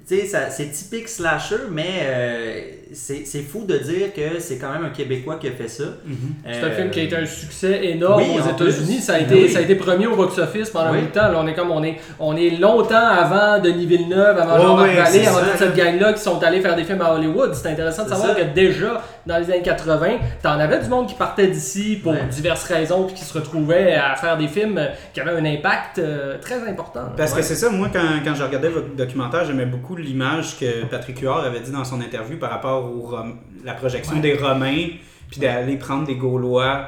tu 0.07 0.19
sais, 0.19 0.25
ça- 0.25 0.49
c'est 0.49 0.71
typique 0.71 1.09
slasher, 1.09 1.55
mais 1.71 1.85
euh, 2.03 2.59
c'est 2.93 3.25
c'est 3.25 3.41
fou 3.41 3.65
de 3.65 3.77
dire 3.77 4.13
que 4.15 4.39
c'est 4.39 4.57
quand 4.57 4.71
même 4.71 4.85
un 4.85 4.89
Québécois 4.89 5.35
qui 5.41 5.47
a 5.49 5.51
fait 5.51 5.67
ça. 5.67 5.83
Mhm. 6.05 6.15
C'est 6.45 6.63
un 6.63 6.67
Euh, 6.67 6.75
film 6.75 6.89
qui 6.89 6.99
a 7.01 7.03
été 7.03 7.15
un 7.17 7.25
succès 7.25 7.85
énorme 7.85 8.23
oui, 8.23 8.39
aux 8.39 8.49
États-Unis. 8.49 9.01
Ça, 9.01 9.15
a 9.15 9.19
Ben 9.19 9.25
été, 9.25 9.35
oui. 9.43 9.49
ça 9.49 9.59
a 9.59 9.61
été 9.63 9.75
premier 9.75 10.07
au 10.07 10.15
box-office 10.15 10.69
pendant 10.69 10.91
Oui. 10.93 10.99
un 10.99 11.01
bout 11.01 11.07
de 11.07 11.11
temps. 11.11 11.29
Là, 11.31 11.39
on 11.43 11.47
est 11.47 11.53
comme 11.53 11.71
on 11.71 11.83
est, 11.83 11.97
on 12.19 12.35
est 12.37 12.51
longtemps 12.51 12.95
avant 12.95 13.59
Denis 13.61 13.85
Villeneuve, 13.85 14.37
avant 14.39 14.55
Ouais, 14.55 14.61
Jean-Marc 14.61 14.95
Vallée, 15.11 15.27
avant 15.27 15.39
toute 15.39 15.57
cette 15.57 15.75
gang-là 15.75 16.13
qui 16.13 16.21
sont 16.21 16.41
allés 16.41 16.61
faire 16.61 16.77
des 16.77 16.85
films 16.85 17.01
à 17.01 17.13
Hollywood. 17.13 17.53
C'est 17.53 17.67
intéressant 17.67 18.05
de 18.05 18.09
savoir 18.09 18.29
ça. 18.29 18.35
que 18.35 18.53
déjà 18.55 19.03
dans 19.25 19.37
les 19.37 19.51
années 19.51 19.61
80, 19.61 20.17
t'en 20.41 20.51
avais 20.51 20.79
du 20.79 20.87
monde 20.87 21.07
qui 21.07 21.15
partait 21.15 21.47
d'ici 21.47 21.99
pour 22.01 22.13
Ouais. 22.13 22.19
Diverses 22.37 22.63
raisons 22.63 23.03
puis 23.05 23.15
qui 23.15 23.23
se 23.25 23.33
retrouvait 23.37 23.93
à 23.95 24.15
faire 24.15 24.37
des 24.37 24.47
films 24.47 24.77
euh, 24.77 24.87
qui 25.13 25.19
avaient 25.19 25.31
un 25.31 25.45
impact 25.45 25.99
euh, 25.99 26.37
très 26.39 26.67
important. 26.67 27.09
Parce 27.17 27.31
Ouais. 27.33 27.39
que 27.39 27.43
c'est 27.45 27.55
ça, 27.55 27.69
moi, 27.69 27.89
quand, 27.91 27.99
quand 28.23 28.33
je 28.35 28.43
regardais 28.43 28.69
votre 28.69 28.95
documentaire, 28.95 29.43
j'aimais 29.45 29.65
beaucoup 29.65 29.95
l'image 29.95 30.57
que 30.59 30.85
Patrick 30.85 31.19
Huard 31.19 31.43
avait 31.43 31.59
dit 31.59 31.71
dans 31.71 31.83
son 31.83 31.99
interview 32.01 32.37
par 32.39 32.49
rapport 32.51 32.85
au 32.85 33.01
Rom- 33.01 33.37
la 33.65 33.73
projection 33.73 34.13
Ouais. 34.15 34.21
des 34.21 34.33
Romains, 34.35 34.87
puis 35.29 35.41
d'aller 35.41 35.75
prendre 35.77 36.05
des 36.07 36.15
Gaulois, 36.15 36.87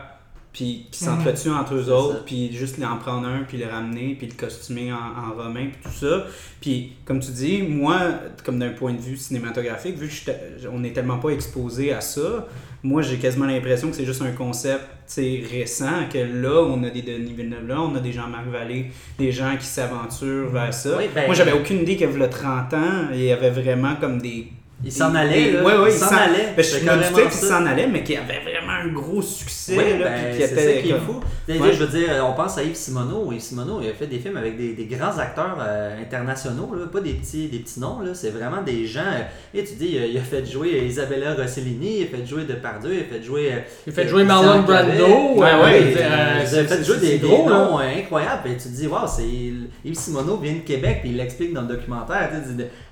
puis 0.52 0.88
qui 0.92 1.00
s'entretuent 1.06 1.52
entre 1.52 1.76
eux 1.76 1.90
autres, 1.92 2.26
puis 2.26 2.52
juste 2.52 2.78
en 2.84 2.98
prendre 2.98 3.28
un, 3.28 3.44
puis 3.48 3.58
le 3.58 3.68
ramener, 3.68 4.16
puis 4.18 4.28
le 4.28 4.34
costumer 4.34 4.92
en, 4.92 4.96
en 4.98 5.34
romain, 5.44 5.68
puis 5.72 5.82
tout 5.92 6.06
ça. 6.06 6.26
Puis, 6.60 6.94
comme 7.06 7.20
tu 7.20 7.32
dis, 7.32 7.62
moi, 7.62 8.00
comme 8.44 8.58
d'un 8.60 8.70
point 8.72 8.94
de 8.94 9.00
vue 9.00 9.16
cinématographique, 9.16 9.98
vu 9.98 10.08
que 10.08 10.14
je 10.14 10.24
te- 10.26 10.68
on 10.74 10.80
n'est 10.80 10.92
tellement 10.92 11.18
pas 11.20 11.30
exposé 11.30 11.94
à 11.94 12.02
ça, 12.02 12.48
moi, 12.82 13.02
j'ai 13.02 13.18
quasiment 13.18 13.46
l'impression 13.46 13.90
que 13.90 13.96
c'est 13.96 14.06
juste 14.06 14.22
un 14.22 14.32
concept 14.32 14.82
tu 15.08 15.14
sais, 15.16 15.44
récent, 15.52 16.08
que 16.12 16.18
là, 16.18 16.62
on 16.64 16.84
a 16.84 16.90
des 16.90 17.02
Denis 17.02 17.34
Villeneuve, 17.34 17.68
là, 17.68 17.82
on 17.82 17.94
a 17.96 18.00
des 18.00 18.12
Jean-Marc 18.12 18.48
Vallée, 18.48 18.92
des 19.18 19.32
gens 19.32 19.56
qui 19.60 19.66
s'aventurent 19.66 20.50
vers 20.50 20.74
ça. 20.74 20.98
Oui, 20.98 21.06
ben- 21.14 21.26
Moi, 21.26 21.36
j'avais 21.36 21.52
aucune 21.54 21.80
idée 21.80 21.96
qu'il 21.96 22.10
y 22.10 22.14
avait 22.14 22.30
30 22.30 22.74
ans, 22.74 23.08
il 23.14 23.22
y 23.24 23.32
avait 23.32 23.50
vraiment 23.52 23.96
comme 24.00 24.20
des... 24.22 24.48
Il 24.82 24.92
s'en 24.94 25.14
allait, 25.14 25.52
là. 25.52 25.62
Oui, 25.66 25.74
oui, 25.84 25.90
il 25.92 25.98
s'en 25.98 26.08
allait. 26.16 26.54
Ben, 26.56 26.64
je 26.64 26.78
carrément 26.86 27.10
doutais 27.10 27.24
qu'il 27.24 27.32
s'en 27.48 27.66
allait, 27.66 27.88
mais 27.88 28.02
qu'il 28.02 28.16
y 28.16 28.18
avait 28.18 28.40
vraiment 28.40 28.72
un 28.82 28.88
gros 28.88 29.22
succès. 29.22 29.76
Oui, 29.78 30.00
là, 30.00 30.06
ben, 30.06 30.34
c'est 30.38 30.52
était 30.54 30.76
ça 30.76 30.82
qui 30.82 30.90
est 30.92 31.00
fou. 31.00 31.20
Ouais. 31.50 31.74
Je 31.74 31.84
veux 31.84 31.88
dire, 32.00 32.10
on 32.26 32.34
pense 32.34 32.58
à 32.58 32.64
Yves 32.64 32.76
Simoneau. 32.76 33.30
Yves 33.34 33.42
Simoneau, 33.42 33.82
il 33.82 33.90
a 33.90 33.94
fait 33.94 34.08
des 34.08 34.20
films 34.20 34.38
avec 34.38 34.56
des, 34.58 34.74
des 34.74 34.86
grands 34.86 35.18
acteurs 35.18 35.58
euh, 35.60 36.02
internationaux, 36.02 36.70
là, 36.80 36.86
pas 36.88 37.02
des 37.02 37.14
petits, 37.14 37.48
des 37.48 37.60
petits 37.60 37.80
noms. 37.82 38.00
là. 38.02 38.12
C'est 38.14 38.30
vraiment 38.30 38.62
des 38.62 38.86
gens. 38.86 39.02
euh, 39.02 39.24
et 39.60 39.66
tu 39.66 39.74
dis, 39.74 39.90
il 39.96 39.98
a, 40.02 40.06
il 40.06 40.18
a 40.18 40.22
fait 40.22 40.46
jouer 40.50 40.84
Isabella 40.88 41.34
Rossellini, 41.34 41.98
il 42.00 42.04
a 42.04 42.18
fait 42.18 42.26
jouer 42.26 42.44
Depardieu, 42.46 42.94
il 42.94 43.00
a 43.02 43.18
fait 43.18 43.22
jouer. 43.24 43.50
euh, 43.52 43.60
Il 43.86 43.92
a 43.92 43.96
fait 43.96 44.08
jouer 44.08 44.24
Marlon. 44.24 44.62
Brando. 44.62 45.06
Ouais, 45.36 45.40
ouais, 45.42 45.96
avez 45.98 46.46
c'est- 46.46 46.64
fait 46.64 46.84
jouer 46.86 46.98
des, 47.00 47.18
gros, 47.18 47.50
là. 47.50 47.56
noms 47.66 47.78
incroyables. 47.80 48.48
Et 48.50 48.54
tu 48.58 48.64
te 48.70 48.76
dis, 48.76 48.88
waouh, 48.88 49.08
c'est 49.08 49.24
Yves 49.24 49.96
Simoneau 49.98 50.38
vient 50.38 50.54
de 50.54 50.60
Québec, 50.60 51.00
puis 51.02 51.10
il 51.10 51.18
l'explique 51.18 51.54
dans 51.54 51.62
le 51.62 51.68
documentaire. 51.68 52.30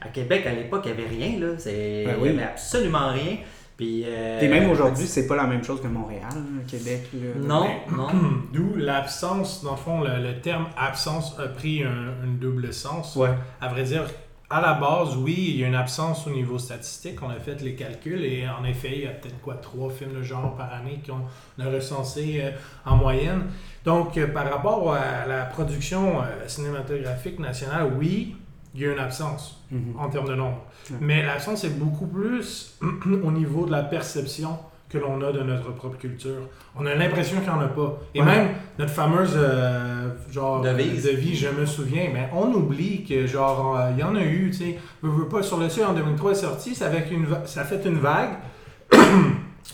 À 0.02 0.10
Québec, 0.10 0.46
à 0.46 0.54
l'époque, 0.54 0.84
il 0.86 0.94
n'y 0.94 1.00
avait 1.04 1.10
rien. 1.16 1.40
Là. 1.40 1.54
C'est- 1.58 2.04
Ben 2.06 2.16
Il 2.18 2.24
oui. 2.24 2.30
n'y 2.30 2.36
avait 2.40 2.52
absolument 2.52 3.10
rien. 3.12 3.38
Puis, 3.76 4.04
euh, 4.08 4.40
Et 4.42 4.48
même 4.48 4.70
aujourd'hui, 4.72 5.06
c'est 5.06 5.28
pas 5.28 5.36
la 5.36 5.46
même 5.46 5.64
chose 5.64 5.80
que 5.82 5.88
Montréal, 5.88 6.30
Québec. 6.68 7.08
là. 7.14 7.30
Non, 7.40 7.68
non. 7.96 8.08
D'où 8.54 8.74
l'absence, 8.76 9.64
dans 9.64 9.72
le 9.72 9.78
fond, 9.78 10.02
le, 10.02 10.22
le 10.22 10.40
terme 10.42 10.66
absence 10.76 11.38
a 11.40 11.48
pris 11.48 11.84
un, 11.84 11.90
un 12.24 12.28
double 12.40 12.74
sens. 12.74 13.16
Ouais. 13.16 13.30
À 13.62 13.68
vrai 13.68 13.84
dire, 13.84 14.06
à 14.50 14.62
la 14.62 14.74
base, 14.74 15.16
oui, 15.18 15.36
il 15.50 15.58
y 15.58 15.64
a 15.64 15.68
une 15.68 15.76
absence 15.76 16.26
au 16.26 16.32
niveau 16.32 16.58
statistique. 16.58 17.22
On 17.22 17.30
a 17.30 17.36
fait 17.36 17.62
les 17.62 17.76
calculs 17.76 18.24
et 18.24 18.46
en 18.50 18.64
effet, 18.66 18.92
il 18.94 19.02
y 19.02 19.06
a 19.06 19.10
peut-être 19.12 19.40
quoi, 19.42 19.56
trois 19.56 19.92
films 19.92 20.14
de 20.14 20.24
genre 20.24 20.56
par 20.56 20.74
année 20.74 21.00
qu'on 21.06 21.64
a 21.64 21.70
recensés 21.70 22.40
euh, 22.42 22.52
en 22.86 22.96
moyenne. 22.96 23.44
Donc, 23.86 24.18
euh, 24.18 24.26
par 24.28 24.50
rapport 24.50 24.92
à 24.96 25.28
la 25.28 25.44
production 25.46 26.22
euh, 26.22 26.48
cinématographique 26.48 27.38
nationale, 27.40 27.92
oui, 28.00 28.36
il 28.76 28.82
y 28.82 28.86
a 28.86 28.92
une 28.94 29.00
absence 29.00 29.64
Mhm. 29.72 29.96
en 30.00 30.10
termes 30.10 30.28
de 30.28 30.36
nombre. 30.36 30.64
Mais 31.02 31.26
l'absence 31.26 31.64
est 31.64 31.78
beaucoup 31.78 32.06
plus 32.08 32.78
au 33.24 33.32
niveau 33.32 33.66
de 33.66 33.72
la 33.72 33.84
perception 33.84 34.58
que 34.90 34.98
l'on 34.98 35.22
a 35.22 35.34
de 35.34 35.42
notre 35.42 35.74
propre 35.74 35.98
culture. 35.98 36.48
On 36.80 36.86
a 36.86 36.96
l'impression 36.96 37.42
qu'il 37.42 37.50
n'y 37.52 37.58
en 37.58 37.62
a 37.62 37.68
pas. 37.68 38.00
Et 38.16 38.22
Ouais. 38.22 38.26
même 38.26 38.48
notre 38.80 38.92
fameuse 38.94 39.34
euh, 39.36 40.10
genre 40.32 40.62
Devise. 40.62 41.10
je 41.34 41.50
me 41.50 41.66
souviens, 41.66 42.08
mais 42.14 42.30
on 42.34 42.54
oublie 42.54 43.04
que 43.04 43.28
genre 43.28 43.78
euh, 43.78 43.92
y 43.98 44.04
en 44.04 44.16
a 44.16 44.22
eu, 44.24 44.50
tu 44.52 44.58
sais, 44.60 44.80
veux, 45.02 45.10
veux 45.12 45.28
pas 45.28 45.44
sur 45.44 45.58
le 45.58 45.68
seuil 45.68 45.84
en 45.84 45.94
2003 45.94 46.32
est 46.32 46.36
sorti, 46.36 46.74
ça, 46.74 46.86
avec 46.86 47.12
une 47.12 47.26
va- 47.26 47.46
ça 47.46 47.62
a 47.62 47.64
fait 47.66 47.84
une 47.86 48.00
vague. 48.00 48.36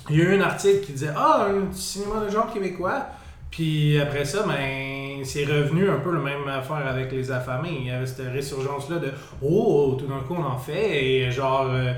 il 0.09 0.15
y 0.17 0.21
a 0.21 0.23
eu 0.25 0.35
un 0.39 0.41
article 0.41 0.81
qui 0.85 0.93
disait 0.93 1.11
ah 1.15 1.47
un 1.49 1.71
cinéma 1.71 2.21
de 2.25 2.29
genre 2.31 2.51
québécois. 2.51 3.05
Puis 3.51 3.99
après 3.99 4.25
ça, 4.25 4.43
ben, 4.47 5.02
c'est 5.25 5.45
revenu 5.45 5.89
un 5.89 5.99
peu 5.99 6.11
le 6.11 6.21
même 6.21 6.47
affaire 6.47 6.85
avec 6.87 7.11
les 7.11 7.31
affamés. 7.31 7.77
Il 7.81 7.87
y 7.87 7.91
avait 7.91 8.05
cette 8.05 8.31
résurgence-là 8.31 8.97
de 8.99 9.11
Oh, 9.41 9.95
tout 9.99 10.07
d'un 10.07 10.19
coup 10.19 10.35
on 10.37 10.43
en 10.45 10.57
fait. 10.57 11.03
Et 11.05 11.31
genre, 11.31 11.67
euh, 11.69 11.93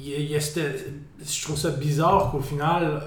il 0.00 0.08
y 0.10 0.14
a- 0.14 0.18
il 0.18 0.30
y 0.30 0.36
a 0.36 0.40
cette- 0.40 0.86
je 1.24 1.42
trouve 1.44 1.56
ça 1.56 1.70
bizarre 1.70 2.30
qu'au 2.30 2.40
final, 2.40 2.84
euh, 2.84 3.00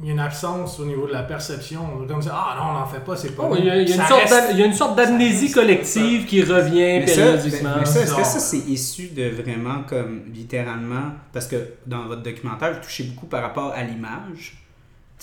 il 0.00 0.06
y 0.06 0.10
a 0.10 0.12
une 0.12 0.20
absence 0.20 0.78
au 0.78 0.84
niveau 0.84 1.06
de 1.08 1.12
la 1.12 1.24
perception. 1.24 1.80
Comme 2.06 2.22
ça, 2.22 2.30
ah 2.32 2.56
non, 2.56 2.70
on 2.70 2.80
n'en 2.80 2.86
fait 2.86 3.00
pas, 3.04 3.16
c'est 3.16 3.34
pas 3.34 3.48
Oh, 3.50 3.56
il, 3.58 3.64
y 3.64 3.70
a, 3.70 3.76
il 3.82 3.88
y 3.88 3.92
a 3.92 3.96
une 3.96 4.02
sorte 4.02 4.20
reste- 4.20 4.32
d'am- 4.32 4.46
il 4.52 4.58
y 4.58 4.62
a 4.62 4.66
une 4.66 4.72
sorte 4.72 4.96
d'amnésie 4.96 5.50
collective 5.50 6.24
qui 6.26 6.42
revient 6.44 7.00
Mais 7.00 7.06
ça, 7.08 7.14
périodiquement. 7.22 7.70
mais 7.80 7.84
ça, 7.84 8.00
est-ce 8.02 8.14
que 8.14 8.22
ça, 8.24 8.38
c'est 8.38 8.58
issu 8.58 9.08
de 9.08 9.28
vraiment 9.42 9.82
comme 9.88 10.22
littéralement. 10.32 11.12
Parce 11.32 11.46
que 11.48 11.56
dans 11.86 12.04
votre 12.06 12.22
documentaire, 12.22 12.74
vous 12.74 12.80
touchez 12.84 13.04
beaucoup 13.04 13.26
par 13.26 13.42
rapport 13.42 13.72
à 13.74 13.82
l'image. 13.82 14.54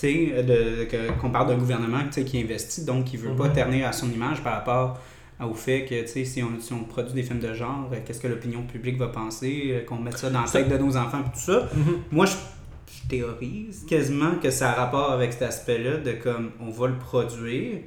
Qu'on 0.01 1.29
parle 1.29 1.47
d'un 1.49 1.57
gouvernement 1.57 1.99
qui 2.09 2.39
investit, 2.41 2.83
donc 2.85 3.05
qui 3.05 3.17
veut 3.17 3.35
pas 3.35 3.47
Mhm. 3.47 3.53
ternir 3.53 3.87
à 3.87 3.93
son 3.93 4.11
image 4.11 4.41
par 4.43 4.53
rapport 4.53 4.99
au 5.41 5.53
fait 5.53 5.85
que, 5.85 6.01
tu 6.01 6.07
sais, 6.07 6.25
si 6.25 6.41
on, 6.43 6.59
si 6.59 6.71
on 6.73 6.83
produit 6.83 7.13
des 7.13 7.23
films 7.23 7.39
de 7.39 7.53
genre, 7.53 7.89
euh, 7.91 7.97
qu'est-ce 8.05 8.21
que 8.21 8.27
l'opinion 8.27 8.63
publique 8.63 8.97
va 8.97 9.07
penser, 9.07 9.69
euh, 9.71 9.85
qu'on 9.85 9.97
mette 9.97 10.17
ça 10.17 10.29
dans 10.29 10.41
la 10.41 10.47
tête 10.47 10.69
de 10.69 10.77
nos 10.77 10.95
enfants, 10.95 11.19
et 11.19 11.31
tout 11.33 11.39
ça. 11.51 11.69
Mhm. 11.75 11.99
Moi, 12.11 12.25
je, 12.25 12.31
je 12.33 13.07
théorise 13.09 13.85
quasiment 13.87 14.35
que 14.41 14.49
ça 14.49 14.71
a 14.71 14.73
rapport 14.73 15.11
avec 15.11 15.33
cet 15.33 15.41
aspect-là 15.43 15.97
de 15.97 16.13
comme 16.13 16.51
on 16.61 16.69
va 16.69 16.87
le 16.87 16.97
produire, 16.97 17.79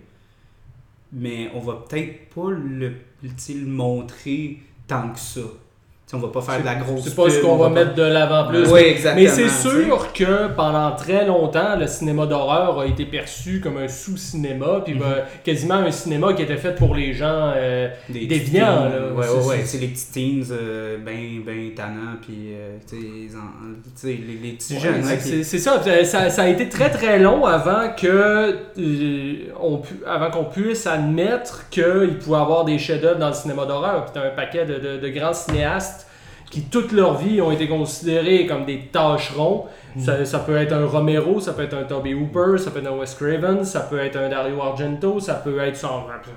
mais 1.13 1.51
on 1.55 1.61
va 1.61 1.85
peut-être 1.89 2.29
pas 2.35 2.51
le, 2.51 2.93
le 3.23 3.67
montrer 3.67 4.59
tant 4.87 5.09
que 5.11 5.19
ça. 5.19 5.41
Tu 6.11 6.17
sais, 6.17 6.23
on 6.23 6.27
va 6.27 6.33
pas 6.33 6.41
faire 6.41 6.61
de 6.61 6.65
la 6.65 6.75
grosse 6.77 7.03
C'est 7.05 7.15
pas 7.15 7.29
ce 7.29 7.39
qu'on 7.41 7.51
on 7.51 7.57
va 7.57 7.69
pas- 7.69 7.75
mettre 7.75 7.95
de 7.95 8.03
l'avant 8.03 8.49
plus. 8.49 8.67
Oui, 8.73 8.81
exactement. 8.81 9.23
Mais 9.23 9.29
c'est 9.29 9.51
sûr 9.51 10.11
que 10.15 10.49
pendant 10.57 10.93
très 10.97 11.27
longtemps, 11.27 11.77
le 11.79 11.87
cinéma 11.87 12.25
d'horreur 12.25 12.81
a 12.81 12.87
été 12.87 13.05
perçu 13.05 13.61
comme 13.61 13.77
un 13.77 13.89
sous-cinéma, 13.89 14.81
puis 14.87 14.95
Mhm. 14.95 15.01
ben, 15.01 15.15
quasiment 15.45 15.75
un 15.75 15.91
cinéma 15.91 16.33
qui 16.33 16.41
était 16.43 16.57
fait 16.57 16.75
pour 16.75 16.95
les 16.95 17.13
gens. 17.13 17.53
euh, 17.55 17.89
Des 18.09 18.25
déviants, 18.27 18.85
là. 18.87 19.13
Ouais, 19.15 19.27
ouais, 19.29 19.47
ouais. 19.49 19.63
c'est- 19.67 19.77
les 19.79 19.89
petits 19.89 20.07
teens 20.47 20.51
euh, 20.55 20.97
ben, 21.05 21.43
ben 21.45 21.75
tannants, 21.77 22.17
puis 22.23 22.55
euh, 22.55 22.79
tu 22.89 22.97
sais, 23.95 24.09
les 24.09 24.15
les, 24.17 24.39
les 24.43 24.53
petits 24.53 24.75
Ouais, 24.75 24.81
jeunes. 24.81 25.03
c'est- 25.05 25.59
ça, 25.59 25.83
ça, 26.05 26.31
ça 26.31 26.43
a 26.43 26.49
été 26.49 26.71
très 26.71 26.89
très 26.91 27.19
long 27.19 27.45
avant 27.45 27.91
que 27.95 28.07
euh, 28.79 29.53
on 29.61 29.83
avant 30.07 30.31
qu'on 30.31 30.45
puisse 30.45 30.87
admettre 30.87 31.69
qu'il 31.71 32.17
pouvait 32.19 32.39
avoir 32.39 32.65
des 32.65 32.79
chefs-d'œuvre 32.79 33.19
dans 33.19 33.29
le 33.29 33.35
cinéma 33.35 33.67
d'horreur. 33.67 34.05
Puis 34.07 34.13
t'as 34.15 34.27
un 34.27 34.31
paquet 34.35 34.65
de, 34.65 34.75
de- 34.79 34.97
de 34.99 35.09
grands 35.09 35.35
cinéastes 35.35 35.98
qui 36.51 36.63
toute 36.63 36.93
leur 36.93 37.19
vie 37.19 37.41
ont 37.41 37.51
été 37.51 37.69
considérés 37.69 38.47
comme 38.47 38.65
des 38.65 38.87
tâcherons. 38.93 39.67
Mm. 39.97 40.01
Ça, 40.01 40.25
ça 40.25 40.39
peut 40.39 40.57
être 40.57 40.73
un 40.73 40.87
Romero, 40.87 41.41
ça 41.41 41.53
peut 41.53 41.63
être 41.63 41.75
un 41.77 41.85
Toby 41.85 42.15
Hooper, 42.15 42.59
ça 42.59 42.71
peut 42.71 42.79
être 42.81 42.87
un 42.87 42.97
Wes 42.97 43.15
Craven, 43.15 43.65
ça 43.65 43.81
peut 43.81 43.99
être 43.99 44.17
un 44.17 44.29
Dario 44.29 44.61
Argento, 44.61 45.21
ça 45.21 45.35
peut 45.35 45.59
être, 45.61 45.79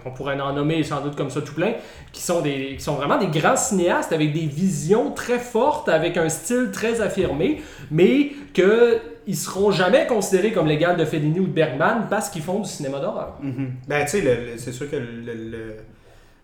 on 0.06 0.12
pourrait 0.12 0.40
en 0.40 0.54
nommer 0.54 0.84
sans 0.84 1.02
doute 1.02 1.16
comme 1.16 1.30
ça 1.30 1.42
tout 1.42 1.54
plein, 1.54 1.74
qui 2.12 2.22
sont, 2.22 2.42
des, 2.42 2.76
qui 2.78 2.84
sont 2.84 2.96
vraiment 2.96 3.18
des 3.18 3.28
grands 3.28 3.56
cinéastes 3.56 4.12
avec 4.14 4.34
des 4.34 4.46
visions 4.48 5.12
très 5.12 5.40
fortes, 5.40 5.90
avec 5.90 6.18
un 6.18 6.30
style 6.30 6.70
très 6.74 7.02
affirmé, 7.02 7.62
mais 7.90 8.32
que 8.54 9.00
ils 9.28 9.36
seront 9.38 9.70
jamais 9.70 10.08
considérés 10.08 10.52
comme 10.52 10.66
l'égal 10.68 10.98
de 10.98 11.06
Fellini 11.06 11.40
ou 11.40 11.46
de 11.46 11.52
Bergman 11.54 12.08
parce 12.10 12.30
qu'ils 12.30 12.42
font 12.42 12.60
du 12.60 12.68
cinéma 12.68 13.00
d'horreur. 13.00 13.38
Mhm. 13.42 13.74
Ben, 13.88 14.04
tu 14.04 14.20
sais, 14.22 14.54
c'est 14.58 14.72
sûr 14.72 14.90
que 14.90 14.96
le. 14.96 15.34
le- 15.34 15.76
tu 15.78 16.01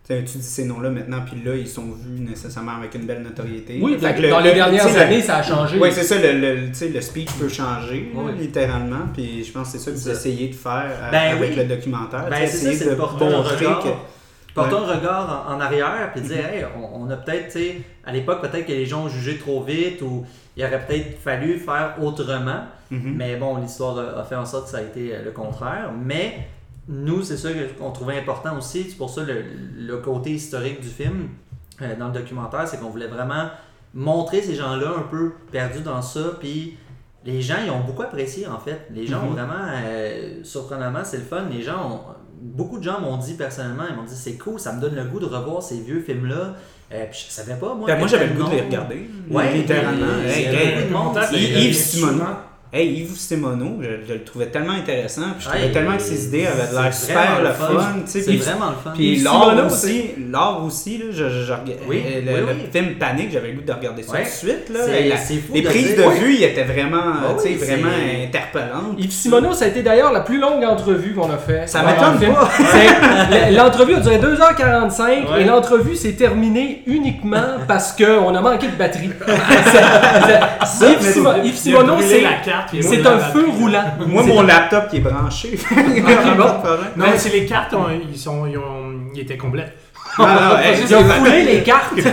tu 0.08 0.38
dis 0.38 0.42
ces 0.42 0.64
noms-là 0.64 0.90
maintenant, 0.90 1.18
puis 1.26 1.42
là, 1.44 1.54
ils 1.54 1.68
sont 1.68 1.90
vus 1.92 2.20
nécessairement 2.20 2.76
avec 2.76 2.94
une 2.94 3.02
belle 3.06 3.22
notoriété. 3.22 3.78
Oui, 3.82 3.96
Fait 3.98 4.14
que 4.14 4.28
dans 4.30 4.38
le- 4.38 4.44
les 4.44 4.50
le- 4.50 4.54
dernières 4.56 4.92
le- 4.92 5.00
années, 5.00 5.20
ça 5.22 5.36
a 5.36 5.42
changé. 5.42 5.78
Oui, 5.78 5.90
c'est 5.92 6.02
ça, 6.02 6.16
le, 6.18 6.32
le, 6.32 6.68
tu 6.68 6.74
sais, 6.74 6.88
le 6.88 7.00
speech 7.00 7.30
peut 7.38 7.48
changer, 7.48 8.10
Oui. 8.14 8.32
littéralement, 8.38 9.06
puis 9.12 9.44
je 9.44 9.52
pense 9.52 9.70
que 9.72 9.78
c'est 9.78 9.84
ça 9.84 9.90
que 9.90 9.96
vous 9.96 10.08
essayez 10.10 10.48
de 10.48 10.54
faire 10.54 10.90
euh, 11.02 11.10
Ben 11.10 11.32
avec 11.36 11.50
oui. 11.50 11.56
le 11.56 11.64
documentaire. 11.64 12.26
Ben, 12.30 12.36
c'est 12.40 12.46
ça, 12.46 12.56
essayer 12.70 12.76
c'est 12.76 12.90
de 12.90 12.94
porter 12.94 13.24
un 13.26 13.40
regard. 13.42 13.82
que- 13.82 13.88
Porter 14.54 14.74
Ouais. 14.74 14.80
un 14.80 14.96
regard 14.96 15.46
en, 15.48 15.54
en 15.54 15.60
arrière 15.60 16.10
puis 16.12 16.22
dire, 16.22 16.38
hey, 16.38 16.64
on, 16.76 17.02
on 17.02 17.10
a 17.10 17.16
peut-être, 17.16 17.46
tu 17.52 17.58
sais, 17.58 17.76
à 18.04 18.10
l'époque, 18.12 18.40
peut-être 18.40 18.66
que 18.66 18.72
les 18.72 18.86
gens 18.86 19.04
ont 19.04 19.08
jugé 19.08 19.36
trop 19.36 19.62
vite 19.62 20.00
ou 20.02 20.24
il 20.56 20.64
aurait 20.64 20.84
peut-être 20.84 21.18
fallu 21.22 21.58
faire 21.58 21.94
autrement. 22.02 22.62
Mhm. 22.90 23.14
Mais 23.16 23.36
bon, 23.36 23.58
l'histoire 23.58 23.98
a, 23.98 24.20
a 24.20 24.24
fait 24.24 24.34
en 24.34 24.46
sorte 24.46 24.64
que 24.64 24.70
ça 24.70 24.78
a 24.78 24.82
été 24.82 25.14
euh, 25.14 25.22
le 25.24 25.30
contraire. 25.32 25.90
Mais 26.02 26.48
nous, 26.88 27.22
c'est 27.22 27.36
ça 27.36 27.50
qu'on 27.78 27.90
trouvait 27.90 28.18
important 28.18 28.56
aussi. 28.56 28.86
C'est 28.88 28.96
pour 28.96 29.10
ça 29.10 29.22
le, 29.22 29.44
le 29.78 29.96
côté 29.98 30.30
historique 30.32 30.80
du 30.80 30.88
film 30.88 31.28
euh, 31.82 31.94
dans 31.96 32.08
le 32.08 32.14
documentaire, 32.14 32.66
c'est 32.66 32.78
qu'on 32.80 32.90
voulait 32.90 33.06
vraiment 33.08 33.48
montrer 33.94 34.42
ces 34.42 34.54
gens-là 34.54 34.94
un 34.98 35.02
peu 35.02 35.32
perdus 35.52 35.80
dans 35.80 36.02
ça. 36.02 36.20
Puis 36.40 36.76
les 37.24 37.42
gens, 37.42 37.56
ils 37.64 37.70
ont 37.70 37.80
beaucoup 37.80 38.02
apprécié 38.02 38.46
en 38.46 38.58
fait. 38.58 38.86
Les 38.94 39.06
gens 39.06 39.22
ont 39.22 39.30
Mhm. 39.30 39.32
vraiment, 39.36 39.64
euh, 39.84 40.40
surprenamment, 40.44 41.04
c'est 41.04 41.18
le 41.18 41.24
fun. 41.24 41.44
Les 41.50 41.62
gens 41.62 41.90
ont, 41.90 42.00
beaucoup 42.40 42.78
de 42.78 42.84
gens 42.84 43.00
m'ont 43.00 43.16
dit 43.18 43.34
personnellement, 43.34 43.84
ils 43.90 43.96
m'ont 43.96 44.04
dit 44.04 44.14
c'est 44.16 44.38
cool, 44.38 44.58
ça 44.60 44.72
me 44.72 44.80
donne 44.80 44.94
le 44.94 45.04
goût 45.04 45.20
de 45.20 45.26
revoir 45.26 45.62
ces 45.62 45.80
vieux 45.80 46.00
films-là. 46.00 46.54
Euh, 46.90 47.04
puis 47.10 47.26
je 47.28 47.32
savais 47.32 47.56
pas, 47.58 47.74
moi. 47.74 47.86
Ben, 47.86 47.98
moi, 47.98 48.06
j'avais 48.08 48.28
le 48.28 48.34
goût 48.34 48.48
de 48.48 48.54
les 48.54 48.62
regarder, 48.62 49.10
Ouais, 49.30 49.52
littéralement. 49.52 50.06
Yves-. 51.36 52.36
Hey, 52.70 53.00
Yves 53.00 53.16
Simoneau, 53.16 53.78
je, 53.80 54.06
je 54.06 54.12
le 54.12 54.24
trouvais 54.24 54.44
tellement 54.48 54.74
intéressant, 54.74 55.22
puis 55.38 55.46
je 55.46 55.48
Ouais, 55.48 55.56
trouvais 55.56 55.72
tellement 55.72 55.96
que 55.96 56.02
ses 56.02 56.26
idées 56.26 56.46
avaient 56.46 56.70
l'air 56.82 56.92
super 56.92 57.40
le 57.42 57.48
fun. 57.52 57.66
fun, 57.80 57.92
tu 58.04 58.10
sais, 58.10 58.20
C'est 58.20 58.36
vraiment 58.36 58.66
le 58.68 58.76
fun. 58.84 58.90
Puis 58.94 59.16
l'art 59.20 59.54
aussi, 59.66 60.10
l'art 60.30 60.62
aussi, 60.66 60.98
là, 60.98 61.04
je, 61.10 61.30
je, 61.30 61.44
je 61.44 61.52
regardais- 61.52 61.78
Oui, 61.88 62.02
euh, 62.06 62.20
le, 62.26 62.32
oui, 62.34 62.40
le 62.40 62.44
oui. 62.46 62.52
film 62.70 62.96
Panique, 62.98 63.30
j'avais 63.32 63.52
le 63.52 63.54
goût 63.54 63.64
de 63.66 63.72
regarder 63.72 64.02
ça 64.02 64.12
Ouais. 64.12 64.18
tout 64.24 64.26
de 64.26 64.30
suite. 64.50 64.68
Là, 64.68 64.80
la- 65.08 65.16
fou 65.16 65.54
les 65.54 65.62
de 65.62 65.66
prises 65.66 65.94
dire- 65.96 66.04
de 66.04 66.10
Oui. 66.10 66.18
vue, 66.20 66.34
ils 66.34 66.44
étaient 66.44 66.64
vraiment, 66.64 67.00
tu 67.38 67.42
sais, 67.42 67.48
oui, 67.48 67.54
vraiment 67.56 67.88
interpellantes. 68.26 68.96
Yves 68.98 69.12
Simoneau, 69.12 69.54
ça 69.54 69.64
a 69.64 69.68
été 69.68 69.82
d'ailleurs 69.82 70.12
la 70.12 70.20
plus 70.20 70.38
longue 70.38 70.62
entrevue 70.62 71.14
qu'on 71.14 71.30
a 71.30 71.38
fait. 71.38 71.66
Ça 71.66 71.82
m'étonne 71.82 72.34
pas. 72.34 72.50
L'entrevue 73.50 73.94
a 73.94 74.00
duré 74.00 74.18
2h45 74.18 75.30
Ouais. 75.32 75.40
et 75.40 75.44
l'entrevue 75.46 75.96
s'est 75.96 76.12
terminée 76.12 76.82
uniquement 76.86 77.56
parce 77.66 77.92
qu'on 77.92 78.34
a 78.34 78.40
manqué 78.42 78.66
de 78.66 78.76
batterie. 78.76 79.08
Yves, 81.44 81.56
Simoneau, 81.56 81.94
c'est 82.02 82.24
c'est 82.80 83.06
un 83.06 83.18
feu 83.18 83.46
roulant. 83.48 83.84
Moi, 84.06 84.22
mon 84.24 84.42
laptop 84.42 84.88
qui 84.88 84.96
est 84.96 85.00
branché. 85.00 85.58
Non, 86.96 87.06
mais 87.10 87.18
c'est 87.18 87.30
les 87.32 87.46
cartes, 87.46 87.74
ont- 87.74 87.86
ils, 88.10 88.16
sont, 88.18 88.46
ils, 88.46 88.58
ont, 88.58 88.92
ils 89.14 89.20
étaient. 89.20 89.38
Ah, 90.20 90.22
non, 90.50 90.58
hey, 90.62 90.76
Il 90.88 90.94
a 90.94 91.02
foulé 91.04 91.44
les 91.44 91.62
cartes. 91.62 91.92
Il 91.96 92.06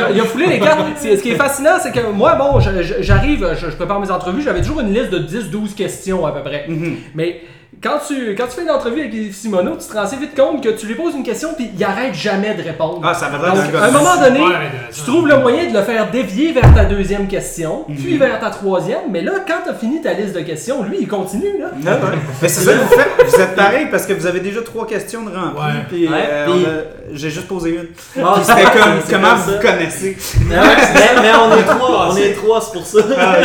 a, 0.00 0.10
il 0.10 0.20
a 0.20 0.24
foulé 0.24 0.46
les 0.46 0.58
cartes. 0.60 0.80
C'est- 0.96 1.16
Ce 1.16 1.22
qui 1.22 1.30
est 1.30 1.34
fascinant, 1.36 1.76
c'est 1.82 1.92
que 1.92 2.10
moi, 2.12 2.34
bon, 2.36 2.60
je- 2.60 2.82
je- 2.82 2.94
j'arrive, 3.00 3.54
je, 3.60 3.70
je 3.70 3.76
prépare 3.76 4.00
mes 4.00 4.10
entrevues, 4.10 4.42
j'avais 4.42 4.60
toujours 4.60 4.80
une 4.80 4.92
liste 4.92 5.10
de 5.10 5.18
10-12 5.18 5.74
questions 5.74 6.24
à 6.26 6.32
peu 6.32 6.42
près. 6.42 6.66
Mhm. 6.68 6.96
Mais 7.14 7.40
quand 7.82 7.98
tu, 8.06 8.34
quand 8.36 8.44
tu 8.46 8.56
fais 8.56 8.62
une 8.62 8.70
entrevue 8.70 9.00
avec 9.00 9.14
Yves 9.14 9.34
Simoneau, 9.34 9.76
tu 9.76 9.86
te 9.86 9.92
rends 9.92 10.02
assez 10.02 10.16
vite 10.16 10.34
compte 10.36 10.62
que 10.62 10.70
tu 10.70 10.86
lui 10.86 10.94
poses 10.94 11.14
une 11.14 11.22
question 11.22 11.50
puis 11.56 11.70
il 11.76 11.84
arrête 11.84 12.14
jamais 12.14 12.54
de 12.54 12.62
répondre. 12.62 13.00
Ah, 13.04 13.14
ça 13.14 13.28
l'air 13.30 13.40
Donc, 13.54 13.74
à 13.74 13.84
un 13.86 13.90
moment 13.90 14.16
donné, 14.20 14.40
tu 14.94 15.00
trouves 15.02 15.28
le 15.28 15.38
moyen 15.38 15.70
de 15.70 15.76
le 15.76 15.82
faire 15.82 16.10
dévier 16.10 16.52
vers 16.52 16.74
ta 16.74 16.84
deuxième 16.84 17.26
question, 17.28 17.84
puis 17.84 18.14
Mhm. 18.14 18.18
vers 18.18 18.40
ta 18.40 18.50
troisième, 18.50 19.10
mais 19.10 19.22
là, 19.22 19.32
quand 19.46 19.62
tu 19.64 19.70
as 19.70 19.74
fini 19.74 20.00
ta 20.00 20.12
liste 20.12 20.34
de 20.34 20.40
questions, 20.40 20.82
lui, 20.82 20.98
il 21.00 21.08
continue. 21.08 21.58
Là. 21.58 21.66
Ah, 21.86 21.90
ouais. 21.90 22.18
Mais 22.42 22.48
c'est 22.48 22.62
ça 22.64 22.72
que 22.72 22.78
vous 22.78 22.88
faites. 22.88 23.26
Vous 23.28 23.40
êtes 23.40 23.54
pareil 23.56 23.86
parce 23.90 24.06
que 24.06 24.12
vous 24.12 24.26
avez 24.26 24.40
déjà 24.40 24.60
trois 24.62 24.86
questions 24.86 25.22
de 25.22 25.30
rempli. 25.30 25.58
Ouais. 25.60 25.84
Puis 25.88 26.08
Ouais, 26.08 26.14
euh, 26.30 26.46
puis- 26.46 27.16
j'ai 27.18 27.30
juste 27.30 27.46
posé 27.48 27.70
une. 27.70 27.86
Puis 27.86 28.22
c'était 28.42 28.62
comme 28.64 28.82
comment 29.10 29.28
comme 29.28 29.38
vous 29.38 29.52
ça. 29.52 29.58
connaissez. 29.58 30.16
mais, 30.48 30.56
mais- 30.56 31.22
mais 31.22 31.30
on 31.34 31.56
est 31.56 31.62
trois, 31.62 32.08
on 32.12 32.16
est 32.16 32.32
trois, 32.32 32.60
c'est 32.60 32.72
pour 32.72 32.86
ça. 32.86 32.98
Ah. 33.18 33.36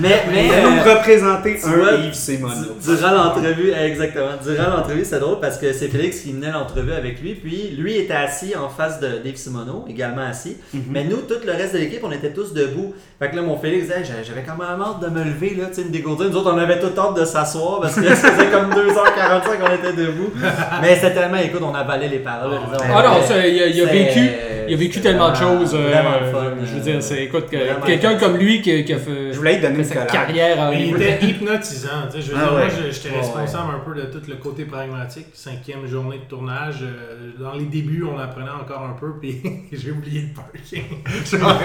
Mais, 0.00 0.22
mais 0.32 0.48
Vous 0.48 0.70
nous 0.70 0.78
euh, 0.78 1.80
vois, 1.80 1.92
un 1.92 2.04
Yves 2.06 2.14
Simoneau. 2.14 2.54
du- 2.80 2.96
durant 2.96 3.10
l'entrevue, 3.12 3.65
exactement, 3.72 4.30
durant 4.42 4.76
l'entrevue, 4.76 5.04
c'est 5.04 5.18
drôle 5.18 5.40
parce 5.40 5.58
que 5.58 5.72
c'est 5.72 5.88
Félix 5.88 6.20
qui 6.20 6.32
menait 6.32 6.52
l'entrevue 6.52 6.92
avec 6.92 7.20
lui, 7.20 7.34
puis 7.34 7.74
lui 7.76 7.96
était 7.96 8.14
assis 8.14 8.54
en 8.56 8.68
face 8.68 9.00
de 9.00 9.18
Dave 9.24 9.36
Simoneau, 9.36 9.84
également 9.88 10.22
assis. 10.22 10.56
Mhm. 10.72 10.82
Mais 10.90 11.04
nous, 11.04 11.18
tout 11.18 11.34
le 11.44 11.52
reste 11.52 11.74
de 11.74 11.78
l'équipe, 11.78 12.00
on 12.02 12.12
était 12.12 12.32
tous 12.32 12.52
debout. 12.52 12.94
Fait 13.18 13.30
que 13.30 13.36
là, 13.36 13.42
mon 13.42 13.56
Félix 13.58 13.84
disait, 13.84 14.02
j'avais 14.04 14.42
quand 14.42 14.56
même 14.56 14.80
hâte 14.80 15.00
de 15.00 15.08
me 15.08 15.24
lever, 15.24 15.54
là, 15.58 15.66
tu 15.68 15.74
sais, 15.74 15.84
me 15.84 15.90
dégourdir. 15.90 16.28
Nous 16.30 16.36
autres, 16.36 16.52
on 16.52 16.58
avait 16.58 16.78
tout 16.78 16.92
hâte 16.98 17.16
de 17.16 17.24
s'asseoir 17.24 17.80
parce 17.80 17.94
que 17.94 18.04
ça 18.14 18.32
faisait 18.32 18.50
comme 18.50 18.70
2h45 18.70 19.58
qu'on 19.60 19.74
était 19.74 19.92
debout. 19.92 20.30
Mais 20.82 20.94
c'était 20.94 21.14
tellement, 21.14 21.38
écoute, 21.38 21.62
on 21.62 21.74
avalait 21.74 22.08
les 22.08 22.18
paroles. 22.18 22.58
Ah, 22.72 22.76
Ah 22.94 23.12
on 23.16 23.18
non, 23.20 23.40
il 23.44 23.82
a, 23.82 23.86
vécu, 23.86 24.30
il 24.68 24.74
a 24.74 24.76
vécu 24.76 25.00
tellement 25.00 25.30
de 25.30 25.36
choses. 25.36 25.74
euh, 25.74 26.32
fun. 26.32 26.52
je 26.64 26.74
veux 26.74 26.80
dire, 26.80 27.02
c'est 27.02 27.24
écoute, 27.24 27.46
quelqu'un 27.86 28.16
comme 28.16 28.36
lui 28.36 28.60
qui, 28.62 28.84
qui 28.84 28.92
a 28.92 28.98
fait, 28.98 29.32
Je 29.32 29.36
voulais 29.38 29.54
lui 29.56 29.62
donner 29.62 29.84
sa 29.84 30.02
carrière 30.06 30.58
en 30.60 30.72
il 30.72 30.90
était 30.90 31.18
hypnotisant. 31.26 31.88
tu 32.10 32.20
sais, 32.20 32.26
Je 32.26 32.32
veux 32.32 32.38
Ah 32.38 32.44
dire, 32.44 32.52
ouais. 32.54 32.64
moi, 32.66 32.68
je- 32.86 32.92
j'étais 32.92 33.10
Ouais, 33.10 33.16
responsable 33.18 33.72
un 33.76 33.78
peu 33.90 33.94
de 34.00 34.06
tout 34.06 34.22
le 34.28 34.36
côté 34.36 34.64
pragmatique. 34.64 35.26
Cinquième 35.34 35.86
journée 35.86 36.18
de 36.18 36.28
tournage. 36.28 36.76
euh, 36.82 37.30
Dans 37.38 37.54
les 37.54 37.64
débuts, 37.66 38.04
on 38.04 38.18
apprenait 38.18 38.50
encore 38.50 38.82
un 38.82 38.96
peu, 38.98 39.12
puis 39.20 39.40
j'ai 39.72 39.90
oublié 39.90 40.22
le 40.22 40.34
parking. 40.34 40.84
genre, 41.40 41.60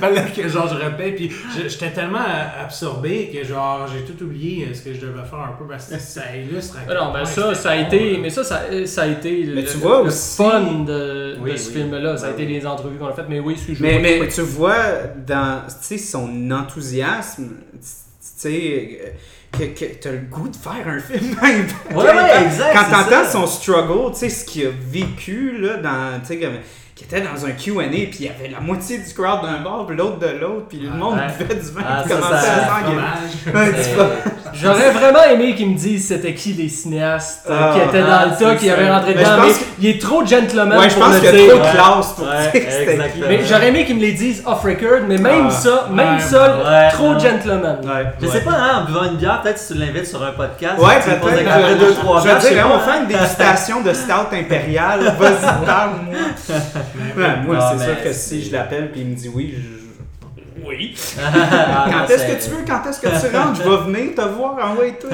fallait 0.00 0.24
que 0.34 0.48
genre, 0.48 0.68
je 0.68 0.74
répète, 0.84 1.16
puis 1.16 1.30
j'étais 1.68 1.90
tellement 1.90 2.18
absorbé 2.62 3.30
que 3.32 3.44
genre, 3.46 3.86
j'ai 3.92 4.04
tout 4.12 4.22
oublié 4.24 4.66
euh, 4.70 4.74
ce 4.74 4.82
que 4.82 4.94
je 4.94 5.00
devais 5.00 5.24
faire 5.28 5.38
un 5.40 5.56
peu 5.58 5.64
parce 5.68 5.86
que 5.88 5.98
ça 5.98 6.22
illustre. 6.36 6.76
à 6.78 6.80
Ah 6.90 6.94
Non, 7.04 7.12
ben 7.12 7.24
ça, 7.24 7.54
ça 7.54 7.70
a 7.70 7.76
été, 7.76 8.18
mais 8.20 8.30
ça, 8.30 8.44
ça, 8.44 8.62
ça 8.86 9.02
a 9.02 9.06
été 9.06 9.42
le, 9.44 9.64
tu 9.64 9.76
vois 9.78 10.02
le 10.02 10.08
aussi- 10.08 10.36
fun 10.36 10.84
de, 10.86 11.25
Oui, 11.46 11.52
de 11.52 11.56
ce 11.58 11.68
oui. 11.68 11.74
film-là. 11.76 12.16
Ça 12.16 12.26
a 12.26 12.30
Ben 12.30 12.40
été 12.42 12.52
les 12.52 12.66
entrevues 12.66 12.98
qu'on 12.98 13.06
a 13.06 13.12
faites, 13.12 13.28
mais 13.28 13.40
oui, 13.40 13.54
excuse 13.54 13.78
Mais, 13.80 13.98
mais 14.00 14.28
tu 14.28 14.40
vois, 14.42 14.76
dans 15.26 15.62
son 15.68 16.50
enthousiasme, 16.50 17.48
tu 17.72 17.78
sais, 18.36 19.14
que, 19.52 19.64
que 19.64 19.84
t'as 20.00 20.10
le 20.12 20.18
goût 20.30 20.48
de 20.48 20.56
faire 20.56 20.86
un 20.86 20.98
film. 21.00 21.36
même. 21.42 21.66
Ouais, 21.94 22.04
ouais, 22.04 22.44
exact, 22.44 22.74
Quand 22.74 22.90
t'entends 22.90 23.28
son 23.30 23.46
struggle, 23.46 24.12
tu 24.12 24.18
sais, 24.18 24.28
ce 24.28 24.44
qu'il 24.44 24.66
a 24.66 24.70
vécu, 24.90 25.56
là, 25.58 25.76
dans, 25.78 26.20
tu 26.20 26.26
sais, 26.26 26.38
comme, 26.38 26.56
qui 26.94 27.04
était 27.04 27.20
dans 27.20 27.44
un 27.44 27.50
Q&A, 27.52 27.88
puis 27.88 28.10
il 28.20 28.24
y 28.24 28.28
avait 28.28 28.48
la 28.48 28.58
moitié 28.60 28.96
du 28.98 29.12
crowd 29.14 29.42
d'un 29.42 29.60
bord, 29.62 29.86
puis 29.86 29.96
l'autre 29.96 30.18
de 30.18 30.28
l'autre, 30.38 30.66
puis 30.68 30.78
le 30.78 30.88
monde 30.90 31.18
Ouais. 31.18 31.26
buvait 31.38 31.54
du 31.60 31.70
vin, 31.70 31.82
Ah, 31.86 32.02
puis 32.06 32.14
commençait 32.14 32.48
à 32.48 32.68
s'engueuler. 33.52 33.72
J'aurais 34.60 34.90
vraiment 34.90 35.22
aimé 35.30 35.54
qu'ils 35.54 35.70
me 35.70 35.76
disent 35.76 36.08
c'était 36.08 36.34
qui 36.34 36.52
les 36.54 36.68
cinéastes 36.68 37.46
euh, 37.50 37.54
Ah, 37.58 37.74
qui 37.74 37.88
étaient 37.88 38.02
dans 38.06 38.12
ah, 38.12 38.26
le 38.26 38.36
tas, 38.44 38.54
qui 38.56 38.70
avaient 38.70 38.90
rentré 38.90 39.14
Mais 39.14 39.24
je 39.24 39.30
dedans, 39.30 39.36
pense 39.42 39.46
mais 39.46 39.52
que- 39.52 39.64
il 39.80 39.88
est 39.88 40.00
trop 40.00 40.24
gentleman 40.26 40.78
Ouais, 40.78 40.88
je 40.90 40.94
pour 40.94 41.04
pense 41.04 41.14
le 41.14 41.20
qu'il 41.20 41.26
y 41.26 41.28
a 41.28 41.32
dire. 41.32 41.48
trop 41.48 41.58
de 41.58 41.70
classe 41.72 42.12
pour 42.12 42.24
dire. 42.26 43.26
Mais 43.28 43.40
j'aurais 43.44 43.68
aimé 43.68 43.84
qu'ils 43.84 43.96
me 43.96 44.00
les 44.00 44.12
disent 44.12 44.42
off 44.46 44.62
record, 44.64 45.02
mais 45.08 45.18
même 45.18 45.46
Ah. 45.48 45.50
ça, 45.50 45.88
même 45.92 46.14
Ouais, 46.14 46.20
ça, 46.20 46.56
ouais, 46.58 46.88
trop 46.92 47.12
non. 47.12 47.18
gentleman. 47.18 47.78
Ouais. 47.84 48.06
Je 48.22 48.26
sais 48.26 48.40
pas, 48.40 48.50
hein, 48.52 48.80
en 48.82 48.84
buvant 48.86 49.04
une 49.04 49.16
bière, 49.16 49.40
peut-être 49.42 49.58
si 49.58 49.72
tu 49.74 49.78
l'invites 49.78 50.06
sur 50.06 50.22
un 50.22 50.32
podcast. 50.32 50.78
Ouais, 50.78 50.94
peut-être. 51.04 51.46
après 51.48 51.70
Je, 51.72 51.74
deux, 51.78 51.94
trois 51.94 52.18
je 52.20 52.24
bières, 52.24 52.38
veux 52.40 52.48
je 52.48 52.54
dire, 52.54 52.66
on 52.74 52.78
fait 52.78 52.98
une 53.00 53.06
dégustation 53.06 53.80
de 53.82 53.92
stout 53.92 54.32
impérial. 54.34 55.00
Vas-y, 55.18 55.66
parle-moi. 55.66 56.14
Ouais, 57.16 57.36
moi, 57.46 57.72
c'est 57.78 57.84
sûr 57.84 58.02
que 58.02 58.12
si 58.12 58.42
je 58.44 58.52
l'appelle 58.52 58.90
puis 58.90 59.02
il 59.02 59.06
me 59.08 59.14
dit 59.14 59.30
oui, 59.34 59.54
je... 59.56 59.75
Oui. 60.68 60.94
Ah, 61.22 61.86
Quand 61.90 62.12
est-ce 62.14 62.26
que 62.26 62.44
tu 62.44 62.50
veux? 62.50 62.64
Quand 62.66 62.82
est-ce 62.88 63.00
que 63.00 63.06
tu 63.08 63.36
rentres? 63.36 63.62
Je 63.62 63.68
vais 63.68 63.92
venir 63.92 64.14
te 64.14 64.20
voir. 64.22 64.56
Envoie 64.70 64.90
tout. 65.00 65.06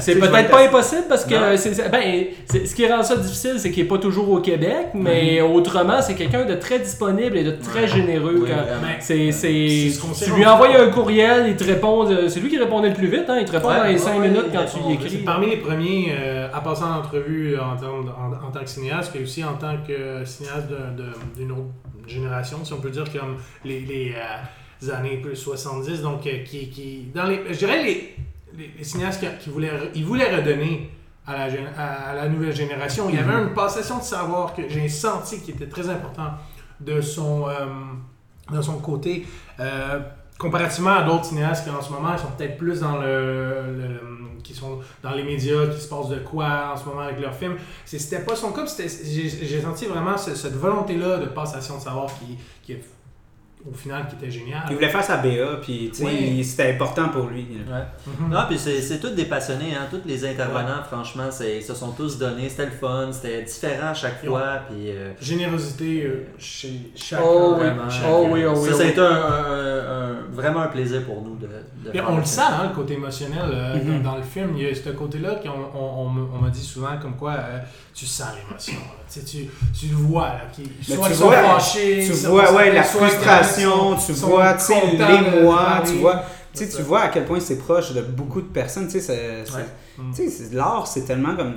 C'est 0.00 0.16
peut-être 0.16 0.36
être 0.36 0.50
pas 0.50 0.64
impossible 0.64 1.04
parce 1.08 1.24
que 1.24 1.56
c'est- 1.56 1.90
ben, 1.90 2.24
c'est- 2.46 2.66
ce 2.66 2.74
qui 2.74 2.86
rend 2.90 3.02
ça 3.02 3.16
difficile, 3.16 3.54
c'est 3.58 3.70
qu'il 3.70 3.82
n'est 3.82 3.88
pas 3.88 3.98
toujours 3.98 4.30
au 4.30 4.40
Québec, 4.40 4.88
mais 4.94 5.40
autrement, 5.40 6.00
c'est 6.02 6.14
quelqu'un 6.14 6.44
de 6.44 6.54
très 6.54 6.78
disponible 6.78 7.36
et 7.36 7.44
de 7.44 7.52
très 7.52 7.86
généreux. 7.88 8.40
Oui, 8.42 8.48
quand-. 8.48 8.86
C'est, 9.00 9.32
c'est, 9.32 9.68
C'est 9.68 9.90
ce 9.90 10.00
qu'on 10.00 10.14
sait 10.14 10.24
tu 10.26 10.32
lui 10.32 10.46
envoies 10.46 10.76
un 10.80 10.88
courriel, 10.90 11.46
il 11.48 11.56
te 11.56 11.64
répond. 11.64 12.08
euh, 12.10 12.28
C'est 12.28 12.40
lui 12.40 12.48
qui 12.48 12.58
répondait 12.58 12.88
le 12.88 12.94
plus 12.94 13.08
vite, 13.08 13.24
hein, 13.28 13.36
il 13.40 13.44
te 13.44 13.52
répond 13.52 13.68
Ouais, 13.68 13.76
dans 13.78 13.84
les 13.84 13.92
ouais, 13.92 13.98
5 13.98 14.18
ouais, 14.20 14.28
minutes 14.28 14.46
quand 14.52 14.64
tu 14.64 14.78
vite. 14.88 15.00
écris. 15.00 15.10
C'est 15.18 15.24
parmi 15.24 15.50
les 15.50 15.56
premiers 15.58 16.14
euh, 16.18 16.48
à 16.52 16.60
passer 16.60 16.82
en 16.84 16.96
entrevue 16.98 17.56
en, 17.58 17.76
tant 18.50 18.60
que 18.60 18.70
cinéaste, 18.70 19.14
et 19.16 19.22
aussi 19.22 19.44
en 19.44 19.54
tant 19.54 19.74
que 19.86 20.24
cinéaste 20.24 20.68
de- 20.68 21.02
de- 21.02 21.12
d'une 21.38 21.52
autre 21.52 21.68
génération, 22.06 22.58
si 22.64 22.72
on 22.72 22.76
peut 22.78 22.90
dire, 22.90 23.04
comme 23.12 23.36
les, 23.64 23.80
les, 23.80 24.12
euh, 24.16 24.36
années 24.90 25.18
plus 25.18 25.36
70, 25.36 26.02
donc 26.02 26.26
euh, 26.26 26.44
qui, 26.44 26.68
qui, 26.70 27.08
dans 27.14 27.24
les, 27.24 27.42
je 27.52 27.58
dirais 27.58 27.82
les, 27.82 28.16
les, 28.56 28.70
les 28.78 28.84
cinéastes 28.84 29.20
qui, 29.20 29.44
qui 29.44 29.50
voulaient, 29.50 29.70
ils 29.94 30.04
voulaient 30.04 30.34
redonner 30.34 30.90
à 31.26 31.46
la, 31.48 31.52
à, 31.78 32.14
la 32.14 32.28
nouvelle 32.28 32.54
génération. 32.54 33.06
Il 33.08 33.16
y 33.16 33.18
avait 33.18 33.32
une 33.42 33.54
passation 33.54 33.98
de 33.98 34.02
savoir 34.04 34.54
que 34.54 34.62
j'ai 34.68 34.88
senti 34.88 35.40
qui 35.40 35.52
était 35.52 35.68
très 35.68 35.88
important 35.88 36.32
de 36.80 37.00
son, 37.00 37.48
euh, 37.48 37.66
de 38.52 38.60
son 38.62 38.78
côté. 38.78 39.26
Euh, 39.60 40.00
comparativement 40.38 40.90
à 40.96 41.02
d'autres 41.04 41.26
cinéastes 41.26 41.64
qui 41.64 41.70
en 41.70 41.80
ce 41.80 41.92
moment 41.92 42.12
ils 42.12 42.18
sont 42.18 42.32
peut-être 42.36 42.58
plus 42.58 42.80
dans 42.80 42.98
le, 42.98 43.06
le- 43.78 44.00
qui 44.42 44.52
sont 44.52 44.80
dans 45.00 45.12
les 45.12 45.22
médias 45.22 45.68
qui 45.68 45.80
se 45.80 45.88
passent 45.88 46.08
de 46.08 46.18
quoi 46.18 46.72
en 46.74 46.76
ce 46.76 46.84
moment 46.86 47.02
avec 47.02 47.20
leurs 47.20 47.34
films 47.36 47.54
c'était 47.84 48.18
pas 48.18 48.34
son 48.34 48.50
cas 48.50 48.64
j'ai 48.76 49.60
senti 49.62 49.86
vraiment 49.86 50.18
ce- 50.18 50.34
cette 50.34 50.56
volonté 50.56 50.96
là 50.96 51.18
de 51.18 51.26
passation 51.26 51.76
de 51.78 51.82
savoir 51.82 52.06
qui, 52.18 52.36
qui 52.64 52.76
au 53.66 53.72
final 53.74 54.06
qui 54.08 54.16
était 54.16 54.30
génial 54.30 54.62
Il 54.68 54.74
voulait 54.74 54.90
faire 54.90 55.02
sa 55.02 55.16
BA, 55.16 55.56
puis 55.62 55.90
Oui. 56.02 56.44
c'était 56.44 56.72
important 56.72 57.08
pour 57.08 57.26
lui. 57.28 57.46
Mhm. 58.06 58.30
Non, 58.30 58.40
puis 58.48 58.58
c'est 58.58 58.82
c'est 58.82 58.98
tous 58.98 59.10
des 59.10 59.24
passionnés, 59.24 59.74
hein. 59.74 59.86
Tous 59.90 60.02
les 60.06 60.24
intervenants, 60.26 60.82
franchement, 60.86 61.30
c'est- 61.30 61.56
ils 61.58 61.62
se 61.62 61.72
sont 61.74 61.92
tous 61.92 62.18
donnés. 62.18 62.48
C'était 62.50 62.66
le 62.66 62.72
fun, 62.72 63.08
c'était 63.10 63.42
différent 63.42 63.88
à 63.88 63.94
chaque 63.94 64.24
fois. 64.24 64.60
Puis, 64.68 64.90
euh, 64.90 65.12
générosité 65.20 66.02
euh, 66.04 66.26
chez 66.38 66.90
chaque 66.94 67.20
Oh 67.24 67.54
oui. 67.54 67.60
vraiment, 67.64 67.88
chaque- 67.88 68.02
Oh 68.10 68.26
oui, 68.30 68.44
oh 68.46 68.52
oui. 68.56 68.70
ça, 68.72 68.84
été 68.84 69.00
un, 69.00 69.04
un- 69.04 70.00
un- 70.02 70.14
vraiment 70.30 70.60
un 70.60 70.66
plaisir 70.68 71.02
pour 71.04 71.22
nous 71.22 71.36
de, 71.36 71.46
de 71.46 71.90
Puis 71.90 71.98
faire 72.00 72.10
on 72.10 72.16
le 72.18 72.24
sent, 72.24 72.40
hein, 72.42 72.68
le 72.68 72.74
côté 72.74 72.94
émotionnel 72.94 73.44
euh, 73.50 73.76
Mhm. 73.76 74.02
dans, 74.02 74.10
dans 74.10 74.16
le 74.16 74.22
film. 74.22 74.50
Il 74.56 74.62
y 74.62 74.68
a 74.68 74.74
ce 74.74 74.90
côté-là 74.90 75.36
qu'on 75.36 75.48
on, 75.78 76.02
on 76.06 76.08
me- 76.10 76.26
on 76.34 76.38
m'a 76.42 76.50
dit 76.50 76.62
souvent 76.62 76.98
comme 77.00 77.16
quoi 77.16 77.32
euh, 77.32 77.58
tu 77.94 78.04
sens 78.06 78.28
l'émotion. 78.36 78.74
Tu, 79.12 79.20
tu, 79.24 79.46
tu 79.78 79.86
le 79.88 79.94
vois. 79.96 80.26
Là, 80.28 80.40
qui, 80.52 80.62
soit 80.82 81.06
tu 81.06 81.12
ils 81.12 81.16
sont 81.16 81.24
vois- 81.26 81.36
fâchés, 81.42 82.04
Tu 82.06 82.12
vois, 82.26 82.52
ouais, 82.52 82.72
la 82.72 82.82
frustration, 82.82 83.53
tu 84.06 84.12
vois, 84.12 84.54
tu 84.54 84.64
sais, 84.64 84.80
l'émoi, 84.96 85.82
tu 85.86 85.94
vois. 85.98 86.22
Tu 86.56 86.68
tu 86.68 86.82
vois 86.82 87.00
à 87.00 87.08
quel 87.08 87.24
point 87.24 87.40
c'est 87.40 87.56
proche 87.58 87.92
de 87.92 88.00
beaucoup 88.02 88.40
de 88.40 88.46
personnes. 88.46 88.86
Tu 88.88 89.00
sais, 89.00 89.44
Ouais. 89.54 89.64
Mm. 89.98 90.12
l'art, 90.52 90.86
c'est 90.86 91.02
tellement 91.02 91.34
comme. 91.36 91.54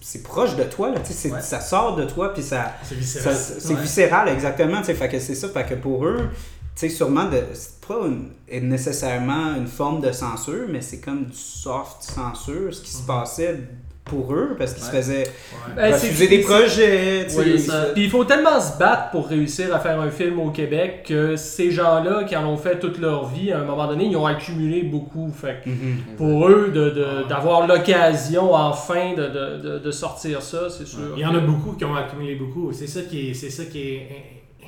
C'est 0.00 0.22
proche 0.22 0.54
de 0.54 0.62
toi, 0.62 0.90
là. 0.90 1.00
Tu 1.00 1.08
sais, 1.08 1.12
c'est- 1.14 1.32
Ouais. 1.32 1.40
ça 1.42 1.60
sort 1.60 1.96
de 1.96 2.04
toi, 2.04 2.32
puis 2.32 2.42
ça. 2.42 2.72
C'est 2.84 2.94
viscéral. 2.94 3.34
c'est 3.36 3.74
Ouais. 3.74 3.80
viscéral, 3.80 4.28
exactement. 4.28 4.78
Tu 4.78 4.86
sais, 4.86 4.94
fait 4.94 5.08
que 5.08 5.18
c'est 5.18 5.34
ça. 5.34 5.48
Fait 5.48 5.64
que 5.66 5.74
pour 5.74 6.06
eux, 6.06 6.28
tu 6.76 6.88
sais, 6.88 6.88
sûrement, 6.88 7.24
de, 7.24 7.42
c'est 7.52 7.80
pas 7.86 8.00
une- 8.06 8.68
nécessairement 8.68 9.56
une 9.56 9.66
forme 9.66 10.00
de 10.00 10.12
censure, 10.12 10.66
mais 10.68 10.80
c'est 10.82 10.98
comme 11.00 11.24
du 11.24 11.36
soft 11.36 12.02
censure, 12.02 12.72
ce 12.72 12.80
qui 12.82 12.92
se 12.92 13.00
Mhm. 13.00 13.06
passait 13.06 13.58
pour 14.06 14.32
eux, 14.34 14.54
parce 14.56 14.72
qu'ils 14.72 14.84
se 14.84 14.90
faisaient 14.90 15.24
Ouais. 15.24 15.72
Ben, 15.74 15.92
refuser 15.92 16.28
des 16.28 16.38
projets. 16.38 17.24
tu 17.24 17.30
sais, 17.34 17.38
Oui, 17.40 17.58
ça. 17.58 17.86
Puis 17.92 18.04
il 18.04 18.10
faut 18.10 18.24
tellement 18.24 18.60
se 18.60 18.78
battre 18.78 19.10
pour 19.10 19.26
réussir 19.26 19.74
à 19.74 19.80
faire 19.80 20.00
un 20.00 20.10
film 20.10 20.38
au 20.38 20.50
Québec 20.50 21.04
que 21.08 21.34
ces 21.36 21.70
gens-là 21.72 22.22
qui 22.24 22.36
en 22.36 22.46
ont 22.48 22.56
fait 22.56 22.78
toute 22.78 22.98
leur 22.98 23.26
vie, 23.28 23.50
à 23.52 23.58
un 23.60 23.64
moment 23.64 23.86
donné, 23.88 24.04
ils 24.06 24.16
ont 24.16 24.26
accumulé 24.26 24.82
beaucoup. 24.84 25.30
Fait 25.32 25.60
que 25.64 25.70
Mhm. 25.70 25.96
pour 26.16 26.48
eux, 26.48 26.70
de- 26.72 26.90
de- 26.90 27.28
d'avoir 27.28 27.66
l'occasion 27.66 28.54
enfin 28.54 29.14
de, 29.14 29.26
de- 29.26 29.62
de- 29.62 29.78
de 29.80 29.90
sortir 29.90 30.40
ça, 30.40 30.70
c'est 30.70 30.86
sûr. 30.86 31.00
Il 31.16 31.22
y 31.22 31.26
en 31.26 31.34
a 31.34 31.40
beaucoup 31.40 31.72
qui 31.72 31.84
ont 31.84 31.94
accumulé 31.96 32.36
beaucoup. 32.36 32.72
C'est 32.72 32.86
ça 32.86 33.02
qui 33.02 33.30
est, 33.30 33.34
c'est 33.34 33.50
ça 33.50 33.64
qui 33.64 33.80
est 33.88 34.08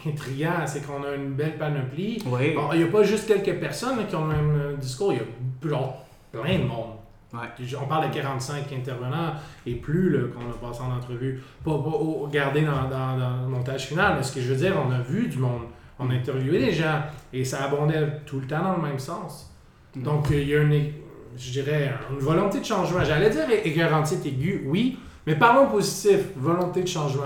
in- 0.04 0.10
intriguant, 0.10 0.66
c'est 0.66 0.84
qu'on 0.84 1.04
a 1.04 1.14
une 1.14 1.34
belle 1.34 1.56
panoplie. 1.58 2.22
Oui. 2.26 2.54
Bon, 2.54 2.62
il 2.72 2.78
n'y 2.78 2.84
a 2.84 2.88
pas 2.90 3.02
juste 3.04 3.26
quelques 3.26 3.58
personnes 3.60 3.98
là, 3.98 4.02
qui 4.08 4.16
ont 4.16 4.26
le 4.26 4.34
même 4.36 4.60
euh, 4.60 4.76
discours, 4.76 5.12
il 5.12 5.18
y 5.18 5.20
a 5.20 5.68
genre, 5.70 6.04
plein 6.32 6.58
de 6.58 6.64
monde. 6.64 6.97
Ouais. 7.34 7.66
On 7.82 7.86
parle 7.86 8.08
de 8.08 8.14
45 8.14 8.72
intervenants 8.72 9.34
et 9.66 9.74
plus 9.74 10.16
qu'on 10.30 10.50
a 10.50 10.68
passé 10.70 10.80
en 10.82 10.96
entrevue. 10.96 11.42
Pas, 11.64 11.72
pas 11.78 12.30
garder 12.32 12.62
dans, 12.62 12.88
dans- 12.88 13.18
dans 13.18 13.42
le 13.42 13.48
montage 13.48 13.86
final, 13.86 14.14
mais 14.16 14.22
ce 14.22 14.32
que 14.32 14.40
je 14.40 14.48
veux 14.52 14.56
dire, 14.58 14.74
on 14.82 14.90
a 14.90 15.00
vu 15.00 15.28
du 15.28 15.36
monde. 15.38 15.62
On 15.98 16.08
a 16.10 16.14
interviewé 16.14 16.58
des 16.58 16.72
gens 16.72 17.02
et 17.32 17.44
ça 17.44 17.64
abondait 17.64 18.20
tout 18.24 18.40
le 18.40 18.46
temps 18.46 18.62
dans 18.62 18.76
le 18.76 18.82
même 18.82 18.98
sens. 18.98 19.52
Mhm. 19.94 20.02
Donc 20.04 20.28
il 20.30 20.48
y 20.48 20.54
a 20.56 20.62
une, 20.62 20.92
je 21.36 21.50
dirais, 21.52 21.92
une 22.10 22.18
volonté 22.18 22.60
de 22.60 22.64
changement. 22.64 23.04
J'allais 23.04 23.28
dire 23.30 23.44
écœurantite 23.64 24.24
aiguë, 24.24 24.62
oui, 24.66 24.98
mais 25.26 25.34
parlons 25.34 25.66
positif, 25.66 26.20
volonté 26.36 26.82
de 26.82 26.88
changement. 26.88 27.24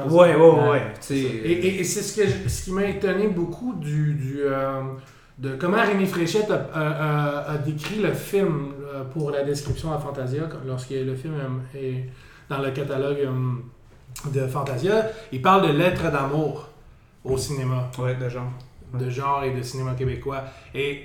Ouais. 0.71 0.83
tu 1.01 1.07
sais, 1.07 1.15
Et, 1.21 1.53
et- 1.53 1.81
et 1.81 1.85
c'est 1.85 2.03
ce, 2.03 2.21
que 2.21 2.49
ce 2.49 2.65
qui 2.65 2.73
m'a 2.73 2.87
étonné 2.87 3.29
beaucoup 3.29 3.75
du, 3.75 4.15
du, 4.15 4.39
euh, 4.41 4.81
de 5.39 5.55
comment 5.57 5.81
Rémi 5.83 6.07
Fréchette 6.07 6.51
a, 6.51 6.67
a- 6.75 6.81
a- 6.81 7.51
a 7.53 7.59
décrit 7.59 8.01
le 8.03 8.13
film 8.13 8.73
pour 9.13 9.31
la 9.31 9.43
description 9.45 9.93
à 9.93 9.99
Fantasia, 9.99 10.43
lorsque 10.67 10.91
le 10.91 11.15
film 11.15 11.35
euh, 11.35 11.79
est 11.79 12.05
dans 12.49 12.59
le 12.59 12.71
catalogue 12.71 13.19
euh, 13.21 14.31
de 14.31 14.47
Fantasia. 14.47 15.07
Il 15.33 15.41
parle 15.43 15.69
de 15.69 15.73
lettres 15.79 16.11
d'amour 16.11 16.69
au 17.25 17.37
cinéma, 17.39 17.91
Ouais, 17.99 18.15
de 18.17 18.29
genre. 18.29 18.51
de 18.95 19.09
genre 19.11 19.45
et 19.45 19.53
de 19.53 19.63
cinéma 19.63 19.95
québécois. 19.95 20.45
Et 20.75 21.05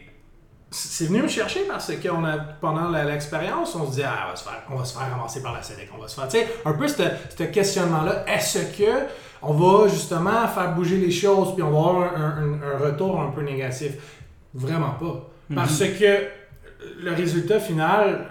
c'est 0.69 1.06
venu 1.08 1.21
me 1.21 1.28
chercher 1.28 1.62
parce 1.67 1.93
que 1.95 2.10
on 2.10 2.26
a, 2.26 2.38
pendant 2.38 2.89
l'expérience, 2.89 3.73
on 3.76 3.89
se 3.89 3.95
dit 3.95 4.04
ah, 4.04 4.26
on, 4.26 4.30
va 4.32 4.36
se 4.36 4.43
faire, 4.43 4.63
on 4.69 4.76
va 4.76 4.84
se 4.86 4.97
faire 4.97 5.10
ramasser 5.10 5.41
par 5.41 5.54
la 5.54 5.62
SEDEC, 5.63 5.89
on 5.97 6.02
va 6.02 6.08
se 6.10 6.19
faire, 6.19 6.28
tu 6.28 6.38
sais, 6.39 6.47
un 6.65 6.73
peu 6.73 6.88
ce 6.88 7.43
questionnement-là, 7.43 8.26
est-ce 8.28 8.78
que 8.78 9.06
on 9.41 9.54
va 9.54 9.88
justement 9.88 10.45
faire 10.47 10.73
bouger 10.76 10.97
les 10.97 11.12
choses 11.12 11.54
puis 11.54 11.63
on 11.63 11.71
va 11.71 11.78
avoir 11.89 12.13
un, 12.17 12.60
un- 12.62 12.62
un 12.73 12.78
retour 12.78 13.21
un 13.21 13.30
peu 13.32 13.41
négatif? 13.43 13.93
Vraiment 14.54 14.91
pas. 15.00 15.30
Parce 15.56 15.80
que 15.80 16.28
le 17.00 17.13
résultat 17.13 17.60
final, 17.60 18.30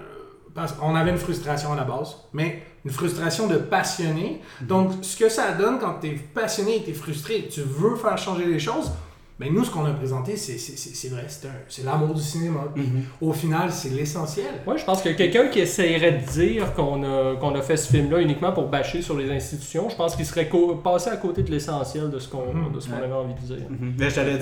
parce 0.55 0.73
qu'on 0.73 0.95
avait 0.95 1.11
une 1.11 1.19
frustration 1.19 1.73
à 1.73 1.77
la 1.77 1.85
base, 1.85 2.17
mais 2.33 2.63
une 2.85 2.91
frustration 2.91 3.47
de 3.47 3.57
passionné. 3.57 4.41
Donc, 4.61 4.93
ce 5.03 5.17
que 5.17 5.29
ça 5.29 5.53
donne 5.53 5.79
quand 5.79 5.99
tu 6.01 6.09
es 6.09 6.13
passionné 6.13 6.77
et 6.77 6.83
tu 6.85 6.91
es 6.91 6.95
frustré, 6.95 7.49
tu 7.51 7.61
veux 7.61 7.97
faire 7.97 8.17
changer 8.17 8.47
les 8.47 8.59
choses, 8.59 8.91
ben 9.39 9.53
nous, 9.53 9.65
ce 9.65 9.71
qu'on 9.71 9.85
a 9.85 9.91
présenté, 9.91 10.35
c'est 10.37 10.57
c'est- 10.57 10.79
c'est- 10.79 10.95
c'est 10.95 11.09
vrai, 11.09 11.25
c'est 11.29 11.47
un- 11.47 11.51
c'est 11.69 11.85
l'amour 11.85 12.15
du 12.15 12.23
cinéma. 12.23 12.61
Puis, 12.75 12.85
Au 13.21 13.33
final, 13.35 13.71
c'est 13.71 13.91
l'essentiel. 13.91 14.47
Ouais, 14.67 14.79
je 14.79 14.85
pense 14.85 15.03
que 15.03 15.11
quelqu'un 15.11 15.49
qui 15.49 15.61
essayerait 15.61 16.13
de 16.13 16.27
dire 16.31 16.73
qu'on 16.75 17.03
a, 17.03 17.37
qu'on 17.37 17.55
a 17.55 17.61
fait 17.61 17.77
ce 17.77 17.91
film-là 17.93 18.21
uniquement 18.21 18.53
pour 18.53 18.69
bâcher 18.69 19.03
sur 19.03 19.17
les 19.17 19.31
institutions, 19.31 19.91
je 19.91 19.97
pense 19.97 20.17
qu'il 20.17 20.25
serait 20.25 20.49
co- 20.49 20.77
passé 20.77 21.11
à 21.11 21.17
côté 21.19 21.43
de 21.43 21.51
l'essentiel 21.51 22.09
de 22.11 22.19
ce 22.19 22.29
qu'on 22.29 22.53
Mhm. 22.53 22.73
de 22.73 22.81
ce 22.81 22.89
qu'on 22.89 22.97
Ouais. 22.97 23.03
avait 23.05 23.13
envie 23.13 23.35
de 23.35 23.41
dire. 23.55 23.67
Mhm. 23.69 23.95
Mais 23.99 24.09
j'allais, 24.11 24.39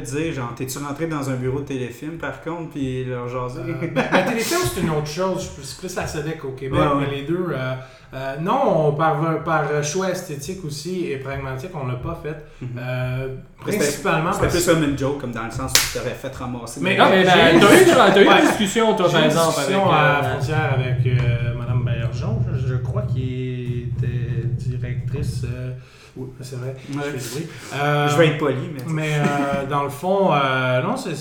te 0.00 0.04
dire, 0.16 0.32
genre, 0.32 0.54
t'es-tu 0.56 0.78
rentré 0.78 1.06
dans 1.06 1.30
un 1.30 1.34
bureau 1.36 1.60
de 1.60 1.66
téléfilm 1.66 2.18
par 2.18 2.42
contre, 2.42 2.70
puis 2.70 3.04
leur 3.04 3.28
jaser? 3.28 3.60
Euh, 3.60 3.86
ben, 3.94 4.04
la 4.12 4.22
téléfilm, 4.24 4.60
c'est 4.74 4.80
une 4.80 4.90
autre 4.90 5.06
chose. 5.06 5.48
C'est 5.62 5.78
plus 5.78 5.94
la 5.94 6.06
SEDEC 6.06 6.44
au 6.44 6.50
Québec, 6.52 6.80
Ouais, 6.80 6.86
ouais. 6.86 7.06
mais 7.08 7.16
les 7.16 7.22
deux. 7.22 7.46
euh, 7.50 7.74
euh, 8.14 8.36
non, 8.40 8.88
on- 8.88 8.92
par, 8.92 9.42
par 9.44 9.82
choix 9.82 10.10
esthétique 10.10 10.64
aussi 10.64 11.06
et 11.10 11.16
pragmatique, 11.18 11.70
on 11.74 11.86
l'a 11.86 11.94
pas 11.94 12.18
fait. 12.22 12.36
Mhm. 12.60 12.68
Euh, 12.78 13.28
principalement 13.58 14.32
C'était 14.32 14.46
parce 14.48 14.56
plus 14.64 14.66
comme 14.74 14.82
une 14.84 14.98
joke, 14.98 15.20
comme 15.20 15.32
dans 15.32 15.44
le 15.44 15.50
sens 15.50 15.72
où 15.72 15.74
tu 15.92 15.98
t'aurais 15.98 16.14
fait 16.14 16.34
ramasser. 16.36 16.80
Mais 16.82 16.96
Non, 16.96 17.06
mais 17.10 17.24
ben, 17.24 17.30
t'as 17.32 17.52
eu, 17.54 17.84
t'as 17.86 18.22
eu 18.22 18.28
Ouais. 18.28 18.40
une 18.40 18.46
discussion, 18.48 18.94
toi, 18.94 19.06
par 19.10 19.14
eu 19.20 19.24
une 19.24 19.30
exemple, 19.30 19.46
avec. 19.46 19.56
discussion 19.68 19.90
à 19.90 20.02
la 20.02 20.18
euh, 20.18 20.22
frontière 20.34 20.74
avec 20.74 21.06
euh, 21.06 21.54
Mme 21.58 21.84
Bergeon, 21.84 22.40
je, 22.52 22.66
je 22.68 22.74
crois, 22.76 23.02
qui 23.02 23.88
était 23.98 24.46
directrice. 24.46 25.44
euh, 25.44 25.72
oui, 26.16 26.28
c'est 26.42 26.56
vrai. 26.56 26.74
Ouais. 26.94 27.02
Je 27.06 27.18
fais 27.18 27.18
du 27.18 27.28
bruit. 27.44 27.46
Euh, 27.74 28.08
Je 28.08 28.16
vais 28.18 28.26
être 28.28 28.38
poli, 28.38 28.70
mais. 28.74 28.82
Mais 28.92 29.14
euh, 29.16 29.66
dans 29.70 29.84
le 29.84 29.88
fond, 29.88 30.30
euh, 30.34 30.82
non, 30.82 30.96
c'est, 30.96 31.14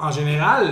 en 0.00 0.10
général, 0.10 0.68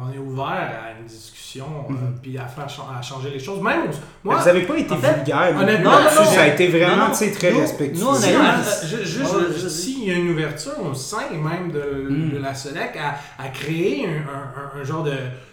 on 0.00 0.12
est 0.12 0.18
ouvert 0.18 0.44
à 0.46 0.98
une 1.00 1.06
discussion, 1.06 1.33
euh, 1.60 1.92
Mhm. 1.92 2.18
puis 2.22 2.36
à 2.38 2.46
faire 2.46 2.66
à 2.96 3.00
changer 3.02 3.30
les 3.30 3.38
choses. 3.38 3.60
Même, 3.62 3.90
moi, 4.22 4.36
vous 4.36 4.48
avez 4.48 4.62
pas 4.62 4.76
été 4.76 4.96
fait, 4.96 5.14
vulgaire. 5.14 5.52
non? 5.54 5.62
honnêtement, 5.62 5.90
non, 5.92 5.98
là-dessus, 5.98 6.18
non, 6.18 6.24
ça 6.24 6.40
a 6.42 6.46
non. 6.48 6.52
été 6.54 6.68
vraiment, 6.68 6.96
Non, 6.96 7.08
non. 7.08 7.14
très 7.32 7.52
Nous- 7.52 7.60
respectueux. 7.60 8.00
nous, 8.00 8.06
on 8.08 8.14
a 8.14 8.16
eu 8.30 8.34
euh, 8.34 8.38
Ouais, 8.38 9.04
je- 9.04 9.22
vas-y. 9.22 9.70
s'il 9.70 10.04
y 10.04 10.10
a 10.10 10.14
une 10.14 10.30
ouverture 10.30 10.72
au 10.90 10.94
sein 10.94 11.18
même 11.36 11.70
de, 11.72 12.08
Mm. 12.10 12.30
de 12.32 12.38
la 12.38 12.54
SEDEC 12.54 12.96
à, 12.96 13.42
à 13.42 13.48
créer 13.48 14.06
un, 14.06 14.10
un- 14.10 14.78
un- 14.78 14.80
un 14.80 14.84
genre 14.84 15.02
de, 15.02 15.12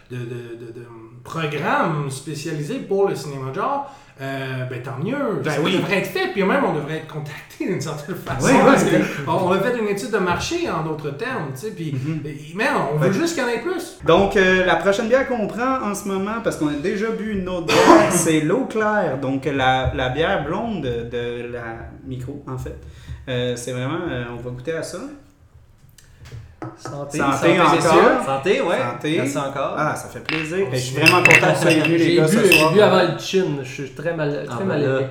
de, 0.10 0.18
de- 0.18 0.56
de- 0.66 0.72
de 0.80 0.86
programme 1.24 2.10
spécialisé 2.10 2.80
pour 2.80 3.08
le 3.08 3.16
cinéma 3.16 3.50
de 3.52 3.56
genre, 3.56 3.94
euh, 4.22 4.66
ben 4.70 4.82
tant 4.82 4.98
mieux. 5.04 5.42
Ben 5.44 5.52
ça 5.52 5.62
oui. 5.62 5.78
devrait 5.78 5.98
être 6.00 6.08
fait, 6.10 6.28
puis 6.32 6.44
même 6.44 6.64
on 6.64 6.74
devrait 6.74 6.98
être 6.98 7.08
contacté 7.08 7.38
d'une 7.68 7.82
certaine 7.82 8.16
façon. 8.16 8.48
Oui, 8.48 8.54
oui, 8.54 8.98
on, 9.28 9.52
a 9.52 9.60
fait 9.60 9.78
une 9.78 9.88
étude 9.88 10.12
de 10.12 10.18
marché 10.20 10.70
en 10.70 10.84
d'autres 10.84 11.12
termes, 11.18 11.52
tu 11.54 11.62
sais, 11.68 11.72
puis 11.72 11.92
Mhm. 11.94 12.22
mais 12.56 12.66
on 12.94 12.98
veut 12.98 13.12
juste 13.12 13.34
qu'il 13.36 13.44
y 13.44 13.46
en 13.46 13.50
ait 13.50 13.62
plus. 13.62 13.98
Donc, 14.06 14.36
euh, 14.38 14.66
la 14.66 14.76
prochaine 14.76 15.08
bière 15.08 15.28
qu'on 15.28 15.48
prend 15.48 15.82
en 15.82 15.96
ce 15.96 16.08
moment, 16.08 16.42
parce 16.44 16.58
qu'on 16.58 16.68
a 16.68 16.74
déjà 16.74 17.10
bu 17.10 17.32
une 17.40 17.50
autre 17.50 17.68
bière, 17.68 18.08
c'est 18.12 18.42
l'eau 18.42 18.66
claire. 18.66 19.18
Donc, 19.20 19.46
la, 19.46 19.92
la 19.96 20.10
bière 20.10 20.46
blonde 20.46 20.82
de, 20.84 21.52
la 21.52 21.90
micro, 22.06 22.44
en 22.48 22.58
fait. 22.58 22.78
Euh, 23.28 23.56
c'est 23.56 23.72
vraiment, 23.72 24.00
on 24.32 24.36
va 24.42 24.50
goûter 24.52 24.74
à 24.74 24.84
ça. 24.84 25.00
Santé, 26.78 27.17
Santé 27.17 27.60
encore. 27.60 27.74
messieurs. 27.76 27.91
Santé, 28.26 28.62
ouais. 28.62 28.78
Santé. 28.80 29.15
Merci 29.17 29.38
encore. 29.38 29.74
Ah, 29.78 29.95
ça 29.95 30.08
fait 30.10 30.19
plaisir. 30.19 30.67
Et 30.71 30.76
je 30.76 30.82
suis 30.82 30.95
vraiment 30.95 31.17
content 31.24 31.32
que 31.47 31.56
vous 31.56 31.62
soyez 31.62 31.82
venus, 31.82 32.00
les 32.00 32.06
J'ai 32.06 32.15
gars, 32.17 32.26
bu, 32.28 32.32
ce 32.38 32.43
j'ai 32.43 32.52
soir. 32.60 32.71
bu 32.74 32.82
avant 32.82 33.02
le 33.13 33.17
chin, 33.19 33.45
je 33.63 33.71
suis 33.71 33.89
très 33.91 34.13
mal, 34.15 34.45
très 34.45 34.58
Ah, 34.62 34.63
mal 34.63 34.82
ben 34.82 34.97
aimé. 34.97 35.08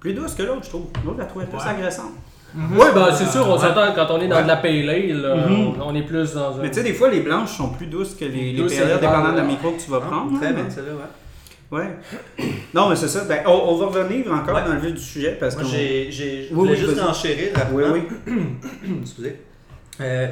Plus 0.00 0.14
douce 0.14 0.34
que 0.34 0.42
l'autre, 0.44 0.62
je 0.64 0.68
trouve. 0.68 0.86
L'autre, 1.04 1.18
la 1.18 1.24
trouve 1.24 1.44
plus 1.46 1.58
Ouais. 1.58 1.64
agressante. 1.68 2.12
Oui, 2.56 2.86
ben 2.94 3.08
c'est 3.12 3.26
sûr, 3.26 3.46
on 3.48 3.54
Ouais. 3.54 3.58
s'entend 3.58 3.92
quand 3.94 4.06
on 4.10 4.20
est 4.20 4.28
dans 4.28 4.36
Ouais. 4.36 4.42
de 4.44 4.48
la 4.48 4.56
pale 4.56 4.88
ale, 4.88 5.34
Mhm. 5.48 5.74
on, 5.80 5.88
on 5.88 5.94
est 5.94 6.02
plus 6.02 6.32
dans 6.34 6.56
un. 6.58 6.62
Mais 6.62 6.68
tu 6.70 6.74
sais, 6.76 6.82
des 6.84 6.94
fois, 6.94 7.10
les 7.10 7.20
blanches 7.20 7.56
sont 7.56 7.70
plus 7.70 7.86
douces 7.86 8.14
que 8.14 8.24
les, 8.24 8.52
les 8.52 8.62
Douces 8.62 8.72
dépendant 9.00 9.32
de 9.32 9.36
la 9.38 9.42
micro 9.42 9.72
que 9.72 9.80
tu 9.82 9.90
vas 9.90 10.00
Ah, 10.02 10.06
prendre. 10.06 10.38
Très 10.38 10.48
hein. 10.48 10.52
bien, 10.52 10.70
celle-là, 10.70 10.92
ouais. 10.92 11.00
Ouais. 11.70 11.98
Non, 12.72 12.88
mais 12.88 12.96
c'est 12.96 13.08
ça. 13.08 13.24
Ben, 13.24 13.42
on, 13.46 13.50
on 13.50 13.76
va 13.76 13.86
revenir 13.86 14.32
encore 14.32 14.54
Ouais. 14.54 14.64
dans 14.64 14.72
le 14.74 14.80
vif 14.80 14.94
du 14.94 15.00
sujet 15.02 15.36
parce 15.38 15.54
que. 15.54 15.60
Moi, 15.62 15.70
j'ai, 15.70 16.10
j'ai, 16.10 16.44
je 16.44 16.48
Oui, 16.54 16.54
voulais 16.54 16.70
oui, 16.72 16.76
juste 16.78 17.00
enchérir 17.02 17.50
Oui, 17.72 17.84
rapidement. 17.84 18.06
oui. 18.26 18.92
Excusez. 19.02 19.42
Euh, 20.00 20.28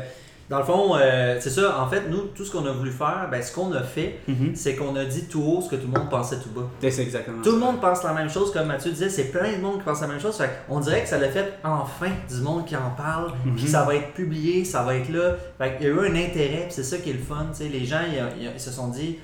Dans 0.49 0.59
le 0.59 0.64
fond, 0.64 0.94
euh, 0.96 1.38
c'est 1.40 1.51
ça. 1.51 1.81
En 1.81 1.88
fait, 1.88 2.05
nous, 2.09 2.29
tout 2.35 2.44
ce 2.44 2.53
qu'on 2.53 2.64
a 2.66 2.70
voulu 2.70 2.92
faire, 2.92 3.27
ben, 3.31 3.42
ce 3.42 3.53
qu'on 3.53 3.72
a 3.72 3.83
fait, 3.83 4.20
Mhm. 4.29 4.53
c'est 4.55 4.77
qu'on 4.77 4.94
a 4.94 5.05
dit 5.05 5.25
tout 5.25 5.42
haut 5.42 5.61
ce 5.61 5.68
que 5.68 5.75
tout 5.75 5.88
le 5.92 5.99
monde 5.99 6.09
pensait 6.09 6.37
tout 6.38 6.51
bas. 6.51 6.68
C'est 6.88 7.03
exactement 7.03 7.42
Tout 7.42 7.51
le 7.51 7.59
monde 7.59 7.81
pense 7.81 8.05
la 8.05 8.12
même 8.14 8.31
chose, 8.31 8.53
comme 8.53 8.68
Mathieu 8.68 8.92
disait, 8.92 9.09
c'est 9.11 9.33
plein 9.33 9.53
de 9.55 9.61
monde 9.61 9.79
qui 9.79 9.85
pense 9.85 10.01
la 10.03 10.07
même 10.07 10.20
chose. 10.20 10.37
Fait 10.37 10.51
on 10.68 10.79
dirait 10.79 11.03
que 11.03 11.09
ça 11.09 11.18
l'a 11.18 11.31
fait 11.31 11.53
enfin 11.64 12.11
du 12.29 12.40
monde 12.42 12.64
qui 12.64 12.77
en 12.77 12.90
parle, 12.96 13.33
Mhm. 13.44 13.57
puis 13.57 13.66
ça 13.66 13.83
va 13.83 13.96
être 13.96 14.12
publié, 14.14 14.64
ça 14.64 14.85
va 14.85 14.94
être 14.94 15.09
là. 15.12 15.35
Fait 15.59 15.79
il 15.81 15.87
y 15.87 15.90
a 15.90 15.92
eu 15.92 15.99
un 15.99 16.14
intérêt, 16.14 16.62
puis 16.66 16.70
c'est 16.70 16.85
ça 16.85 16.99
qui 16.99 17.11
est 17.11 17.14
le 17.14 17.18
fun. 17.18 17.49
tu 17.51 17.64
sais. 17.64 17.68
Les 17.68 17.85
gens, 17.85 17.99
ils, 18.09 18.44
ils- 18.44 18.51
ils 18.55 18.61
se 18.61 18.70
sont 18.70 18.87
dit, 18.88 19.18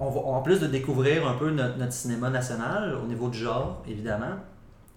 on 0.00 0.10
va, 0.10 0.20
en 0.20 0.42
plus 0.42 0.60
de 0.60 0.66
découvrir 0.66 1.26
un 1.28 1.34
peu 1.34 1.50
notre, 1.50 1.76
notre 1.78 1.92
cinéma 1.92 2.30
national, 2.30 2.94
au 3.02 3.06
niveau 3.06 3.28
du 3.28 3.38
genre, 3.38 3.82
évidemment, 3.88 4.36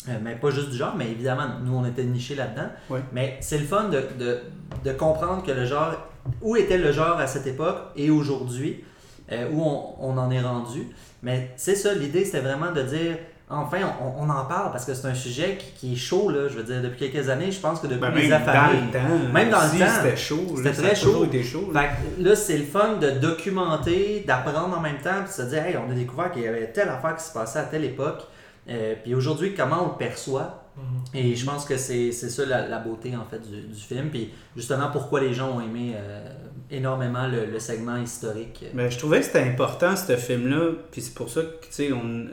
euh, 0.10 0.18
mais 0.22 0.36
pas 0.36 0.50
juste 0.50 0.70
du 0.70 0.78
genre, 0.78 0.96
mais 0.98 1.10
évidemment, 1.12 1.48
nous, 1.64 1.76
on 1.76 1.86
était 1.86 2.04
nichés 2.04 2.36
là-dedans. 2.36 2.70
Mais 3.14 3.38
c'est 3.42 3.58
le 3.58 3.66
fun 3.66 3.90
de, 3.90 4.04
de, 4.20 4.40
de 4.84 4.92
comprendre 4.94 5.44
que 5.44 5.52
le 5.52 5.66
genre, 5.66 5.94
où 6.42 6.56
était 6.56 6.78
le 6.78 6.92
genre 6.92 7.18
à 7.20 7.28
cette 7.28 7.48
époque 7.48 7.78
et 7.96 8.10
aujourd'hui, 8.10 8.84
euh, 9.32 9.50
où 9.52 9.62
on, 9.62 9.96
on 10.00 10.18
en 10.18 10.30
est 10.32 10.42
rendu. 10.42 10.88
Mais 11.22 11.52
c'est 11.56 11.76
ça, 11.76 11.94
l'idée, 11.94 12.26
c'était 12.26 12.42
vraiment 12.42 12.72
de 12.72 12.82
dire, 12.82 13.18
enfin, 13.54 13.80
on, 14.02 14.24
on 14.26 14.30
en 14.30 14.46
parle 14.46 14.72
parce 14.72 14.86
que 14.86 14.94
c'est 14.94 15.08
un 15.08 15.14
sujet 15.14 15.58
qui, 15.58 15.72
qui 15.72 15.94
est 15.94 15.98
chaud, 15.98 16.30
là. 16.30 16.48
Je 16.48 16.56
veux 16.56 16.64
dire, 16.64 16.82
depuis 16.82 17.10
quelques 17.10 17.30
années, 17.30 17.52
je 17.52 17.60
pense 17.60 17.80
que 17.80 17.88
depuis 17.88 18.02
Ben, 18.02 18.16
les 18.16 18.28
même 18.28 18.46
dans 18.46 18.52
le 18.72 18.92
temps. 18.92 19.32
Même 19.34 19.50
dans 19.50 19.62
le 19.62 19.80
temps. 19.80 19.94
C'était 20.02 20.18
chaud. 20.18 20.54
C'était 20.58 20.72
très 20.72 20.96
chaud. 20.96 21.26
chaud. 21.44 21.72
là. 21.74 21.90
Là, 22.20 22.36
c'est 22.36 22.58
le 22.58 22.66
fun 22.66 22.96
de 22.98 23.12
documenter, 23.12 24.24
d'apprendre 24.26 24.78
en 24.78 24.82
même 24.82 24.98
temps, 24.98 25.24
puis 25.24 25.30
de 25.30 25.44
se 25.44 25.50
dire, 25.50 25.66
hey, 25.66 25.78
on 25.78 25.92
a 25.92 25.94
découvert 25.94 26.32
qu'il 26.32 26.44
y 26.44 26.48
avait 26.48 26.72
telle 26.72 26.90
affaire 26.90 27.16
qui 27.16 27.24
se 27.24 27.34
passait 27.34 27.60
à 27.60 27.64
telle 27.64 27.84
époque. 27.86 28.24
Euh, 28.70 28.96
puis 29.04 29.14
aujourd'hui, 29.14 29.54
comment 29.54 29.84
on 29.84 29.88
le 29.92 29.98
perçoit? 29.98 30.64
Mhm. 30.78 30.84
Et 31.20 31.36
je 31.36 31.46
pense 31.46 31.66
que 31.66 31.78
c'est 31.78 32.12
c'est 32.12 32.30
ça 32.30 32.46
la, 32.46 32.68
la 32.68 32.80
beauté 32.80 33.14
en 33.16 33.26
fait 33.30 33.40
du, 33.40 33.62
du 33.62 33.80
film. 33.80 34.10
Puis 34.10 34.32
justement, 34.56 34.90
pourquoi 34.92 35.22
les 35.22 35.34
gens 35.34 35.52
ont 35.58 35.62
aimé 35.62 35.94
euh, 35.96 36.26
énormément 36.72 37.28
le, 37.28 37.46
le 37.46 37.60
segment 37.60 37.98
historique. 37.98 38.66
Ben, 38.74 38.90
je 38.90 38.98
trouvais 38.98 39.20
que 39.20 39.26
c'était 39.26 39.44
important, 39.44 39.96
ce 39.96 40.16
film-là. 40.16 40.72
Puis 40.92 41.02
c'est 41.02 41.14
pour 41.14 41.30
ça 41.30 41.42
que, 41.42 41.66
tu 41.66 41.72
sais, 41.72 41.92
on... 41.94 42.26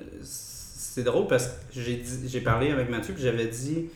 c'est 1.01 1.05
drôle 1.05 1.27
parce 1.29 1.47
que 1.47 1.81
j'ai 1.81 2.41
parlé 2.43 2.71
avec 2.71 2.91
Mathieu 2.91 3.15
puis 3.15 3.23
j'avais 3.23 3.47
dit 3.47 3.87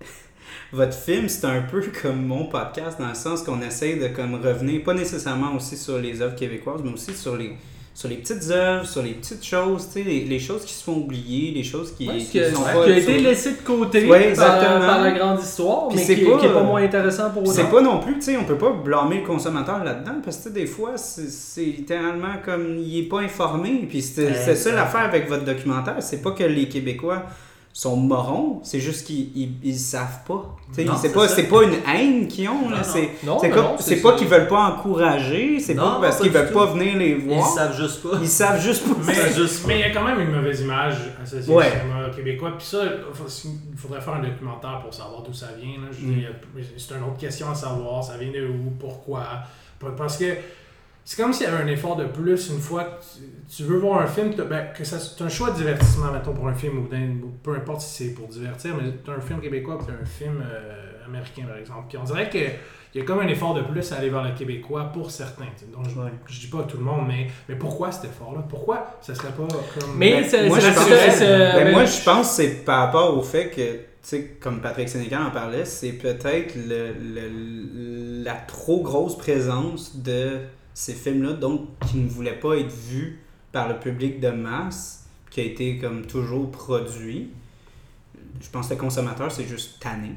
votre 0.72 0.94
film, 0.94 1.26
c'est 1.30 1.46
un 1.46 1.62
peu 1.62 1.82
comme 2.02 2.26
mon 2.26 2.44
podcast 2.44 2.98
dans 3.00 3.08
le 3.08 3.14
sens 3.14 3.42
qu'on 3.42 3.62
essaye 3.62 3.98
de 3.98 4.08
comme 4.08 4.34
revenir, 4.34 4.84
pas 4.84 4.92
nécessairement 4.92 5.54
aussi 5.56 5.78
sur 5.78 5.98
les 5.98 6.20
œuvres 6.20 6.36
québécoises, 6.36 6.82
mais 6.84 6.92
aussi 6.92 7.14
sur 7.14 7.36
les 7.36 7.56
sur 7.94 8.08
les 8.08 8.16
petites 8.16 8.50
œuvres, 8.50 8.86
sur 8.86 9.02
les 9.02 9.12
petites 9.12 9.44
choses, 9.44 9.86
tu 9.88 9.92
sais, 9.92 10.02
les, 10.02 10.24
les 10.24 10.38
choses 10.38 10.64
qui 10.64 10.72
se 10.72 10.82
font 10.82 10.96
oublier, 10.96 11.50
les 11.52 11.62
choses 11.62 11.92
qui, 11.96 12.08
Ouais, 12.08 12.16
qui 12.18 12.38
sont 12.50 12.62
pas 12.62 12.84
qui 12.86 12.90
a 12.92 12.96
été 12.96 13.18
sur- 13.18 13.22
laissé 13.28 13.50
de 13.52 13.56
côté 13.58 14.06
Ouais, 14.08 14.32
par, 14.34 15.02
la 15.02 15.10
grande 15.12 15.40
histoire, 15.40 15.88
Puis 15.88 15.98
mais 15.98 16.04
c'est 16.04 16.16
qui, 16.16 16.24
pas, 16.24 16.38
qui 16.38 16.46
est 16.46 16.52
pas 16.52 16.62
moins 16.62 16.82
intéressant 16.82 17.28
pour 17.30 17.42
autant. 17.42 17.52
C'est 17.52 17.70
pas 17.70 17.82
non 17.82 18.00
plus, 18.00 18.14
tu 18.14 18.22
sais, 18.22 18.36
on 18.38 18.44
peut 18.44 18.56
pas 18.56 18.72
blâmer 18.72 19.20
le 19.20 19.26
consommateur 19.26 19.84
là-dedans 19.84 20.16
parce 20.24 20.38
que 20.38 20.48
des 20.48 20.66
fois, 20.66 20.92
c'est 20.96 21.64
littéralement 21.64 22.34
comme 22.44 22.78
il 22.78 23.00
est 23.00 23.08
pas 23.08 23.20
informé. 23.20 23.86
Puis 23.88 24.00
c'est 24.00 24.54
ça 24.56 24.72
l'affaire 24.72 25.02
avec 25.02 25.28
votre 25.28 25.44
documentaire, 25.44 25.96
c'est 26.00 26.22
pas 26.22 26.30
que 26.30 26.44
les 26.44 26.68
Québécois 26.68 27.24
sont 27.74 27.96
morons, 27.96 28.60
c'est 28.62 28.80
juste 28.80 29.06
qu'ils 29.06 29.34
ils, 29.34 29.54
ils 29.62 29.78
savent 29.78 30.24
pas. 30.26 30.56
C'est 30.72 30.84
pas, 31.12 31.26
pas 31.26 31.62
une 31.64 31.76
haine 31.88 32.28
qu'ils 32.28 32.48
ont, 32.48 32.68
là, 32.68 32.78
Non, 32.78 32.82
c'est 32.84 33.10
Non, 33.24 33.38
c'est 33.38 33.48
mais 33.48 33.54
comme- 33.54 33.64
non, 33.64 33.74
c'est 33.78 33.96
c'est 33.96 34.02
pas 34.02 34.12
qu'ils 34.14 34.28
veulent 34.28 34.46
pas 34.48 34.74
encourager, 34.74 35.58
c'est 35.58 35.72
Non, 35.74 35.82
pas 35.94 36.00
parce 36.02 36.16
pas 36.18 36.22
qu'ils 36.24 36.32
veulent 36.32 36.48
tout. 36.48 36.54
pas 36.58 36.66
venir 36.66 36.98
les 36.98 37.10
Ils 37.10 37.28
voir. 37.28 37.48
savent 37.48 37.74
juste 37.76 38.02
pas. 38.02 38.18
Ils 38.20 38.28
savent 38.28 38.60
juste 38.60 38.86
pas. 38.86 38.94
Mais, 39.66 39.74
il 39.76 39.80
y 39.80 39.84
a 39.84 39.90
quand 39.90 40.04
même 40.04 40.20
une 40.20 40.32
mauvaise 40.32 40.60
image 40.60 40.96
associée 41.22 41.54
Ouais. 41.54 41.66
au 41.66 41.80
cinéma 41.80 42.10
québécois. 42.14 42.52
Puis 42.58 42.66
ça, 42.66 42.78
faut- 43.14 43.48
il 43.72 43.78
faudrait 43.78 44.00
faire 44.02 44.14
un 44.14 44.22
documentaire 44.22 44.80
pour 44.82 44.92
savoir 44.92 45.22
d'où 45.22 45.32
ça 45.32 45.48
vient. 45.58 45.80
là. 45.80 45.88
Je 45.92 46.06
veux 46.06 46.12
Mm. 46.12 46.62
C'est 46.76 46.94
une 46.94 47.04
autre 47.04 47.16
question 47.18 47.48
à 47.50 47.54
savoir. 47.54 48.04
Ça 48.04 48.16
vient 48.18 48.30
de 48.30 48.46
où, 48.46 48.70
pourquoi? 48.78 49.22
Parce 49.96 50.16
que 50.18 50.26
c'est 51.04 51.20
comme 51.20 51.32
s'il 51.32 51.46
y 51.46 51.48
avait 51.50 51.62
un 51.62 51.66
effort 51.66 51.96
de 51.96 52.04
plus 52.04 52.48
une 52.50 52.60
fois 52.60 52.84
que 52.84 53.02
tu, 53.02 53.56
tu 53.56 53.62
veux 53.64 53.78
voir 53.78 54.00
un 54.02 54.06
film, 54.06 54.34
t'as- 54.34 54.44
ben, 54.44 54.66
que 54.76 54.84
ça 54.84 54.98
c'est 54.98 55.22
un 55.24 55.28
choix 55.28 55.50
de 55.50 55.56
divertissement, 55.56 56.12
mettons, 56.12 56.32
pour 56.32 56.48
un 56.48 56.54
film 56.54 56.78
ou, 56.78 56.88
peu 57.42 57.54
importe 57.54 57.80
si 57.80 58.04
c'est 58.04 58.10
pour 58.14 58.28
divertir, 58.28 58.74
mais 58.76 58.92
tu 59.04 59.10
as 59.10 59.14
un 59.14 59.20
film 59.20 59.40
québécois 59.40 59.78
puis 59.78 59.86
t'as 59.88 60.00
un 60.00 60.04
film 60.06 60.42
euh, 60.44 61.04
américain, 61.06 61.42
par 61.48 61.56
exemple. 61.56 61.84
Puis 61.88 61.98
on 61.98 62.04
dirait 62.04 62.28
que 62.30 62.38
il 62.94 62.98
y 62.98 63.00
a 63.00 63.06
comme 63.06 63.20
un 63.20 63.28
effort 63.28 63.54
de 63.54 63.62
plus 63.62 63.90
à 63.90 63.96
aller 63.96 64.10
vers 64.10 64.22
le 64.22 64.32
québécois 64.32 64.84
pour 64.92 65.10
certains. 65.10 65.46
Donc, 65.74 65.86
je, 65.88 66.34
je 66.34 66.40
dis 66.40 66.48
pas 66.48 66.62
tout 66.64 66.76
le 66.76 66.84
monde, 66.84 67.06
mais, 67.08 67.28
mais 67.48 67.54
pourquoi 67.54 67.90
cet 67.90 68.04
effort-là? 68.10 68.44
Pourquoi 68.50 68.98
ça 69.00 69.14
serait 69.14 69.28
pas 69.32 69.48
comme. 69.48 69.96
Mais 69.96 70.20
Ben, 70.20 70.24
c'est- 70.28 70.46
moi, 70.46 70.60
c'est 70.60 70.68
je 70.68 70.74
pense 70.74 70.84
que- 70.84 71.10
c'est- 71.10 71.26
ben, 71.54 71.64
ben, 71.64 71.72
moi, 71.72 71.84
je 71.86 72.04
pense 72.04 72.28
que 72.28 72.34
c'est 72.34 72.64
par 72.66 72.80
rapport 72.84 73.16
au 73.16 73.22
fait 73.22 73.48
que, 73.48 73.72
tu 73.76 73.80
sais, 74.02 74.36
comme 74.38 74.60
Patrick 74.60 74.90
Sénécal 74.90 75.22
en 75.22 75.30
parlait, 75.30 75.64
c'est 75.64 75.92
peut-être 75.92 76.54
le, 76.54 76.92
le- 76.92 78.24
la 78.24 78.34
trop 78.34 78.82
grosse 78.82 79.16
présence 79.16 79.96
de 79.96 80.40
ces 80.74 80.94
films-là, 80.94 81.32
donc 81.34 81.68
qui 81.90 81.98
ne 81.98 82.08
voulaient 82.08 82.38
pas 82.38 82.56
être 82.56 82.72
vus 82.72 83.20
par 83.52 83.68
le 83.68 83.78
public 83.78 84.20
de 84.20 84.30
masse, 84.30 85.04
qui 85.30 85.40
a 85.40 85.44
été 85.44 85.78
comme 85.78 86.06
toujours 86.06 86.50
produit. 86.50 87.30
Je 88.40 88.48
pense 88.50 88.68
que 88.68 88.74
le 88.74 88.80
consommateur, 88.80 89.30
c'est 89.30 89.46
juste 89.46 89.78
tanné. 89.80 90.12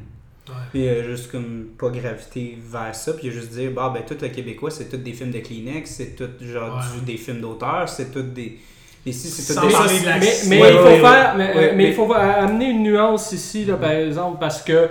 Ouais. 0.47 0.53
Puis 0.71 0.87
euh, 0.87 1.03
juste 1.03 1.31
comme 1.31 1.69
pas 1.77 1.89
graviter 1.89 2.57
vers 2.69 2.93
ça, 2.95 3.13
puis 3.13 3.31
juste 3.31 3.49
dire, 3.51 3.71
bah 3.71 3.91
ben 3.93 4.03
tout 4.05 4.15
le 4.21 4.29
Québécois, 4.29 4.69
c'est 4.71 4.89
tout 4.89 4.97
des 4.97 5.13
films 5.13 5.31
de 5.31 5.39
Kleenex, 5.39 5.89
c'est 5.89 6.15
tout 6.15 6.29
genre 6.41 6.75
Ouais. 6.77 6.99
du- 6.99 7.05
des 7.05 7.17
films 7.17 7.41
d'auteur, 7.41 7.89
c'est 7.89 8.11
tout 8.11 8.21
des. 8.21 8.59
Ici, 9.07 9.27
c'est 9.27 9.53
tout 9.53 9.59
Mais, 10.19 10.33
mais 10.47 10.61
Ouais, 10.61 10.71
il 10.73 10.77
faut 10.77 11.05
faire, 11.07 11.35
mais 11.37 11.53
mais- 11.75 11.89
il 11.89 11.93
amener 12.39 12.69
une 12.71 12.83
nuance 12.83 13.31
ici, 13.31 13.65
là, 13.65 13.75
par 13.75 13.91
exemple, 13.91 14.37
parce 14.39 14.61
que 14.63 14.89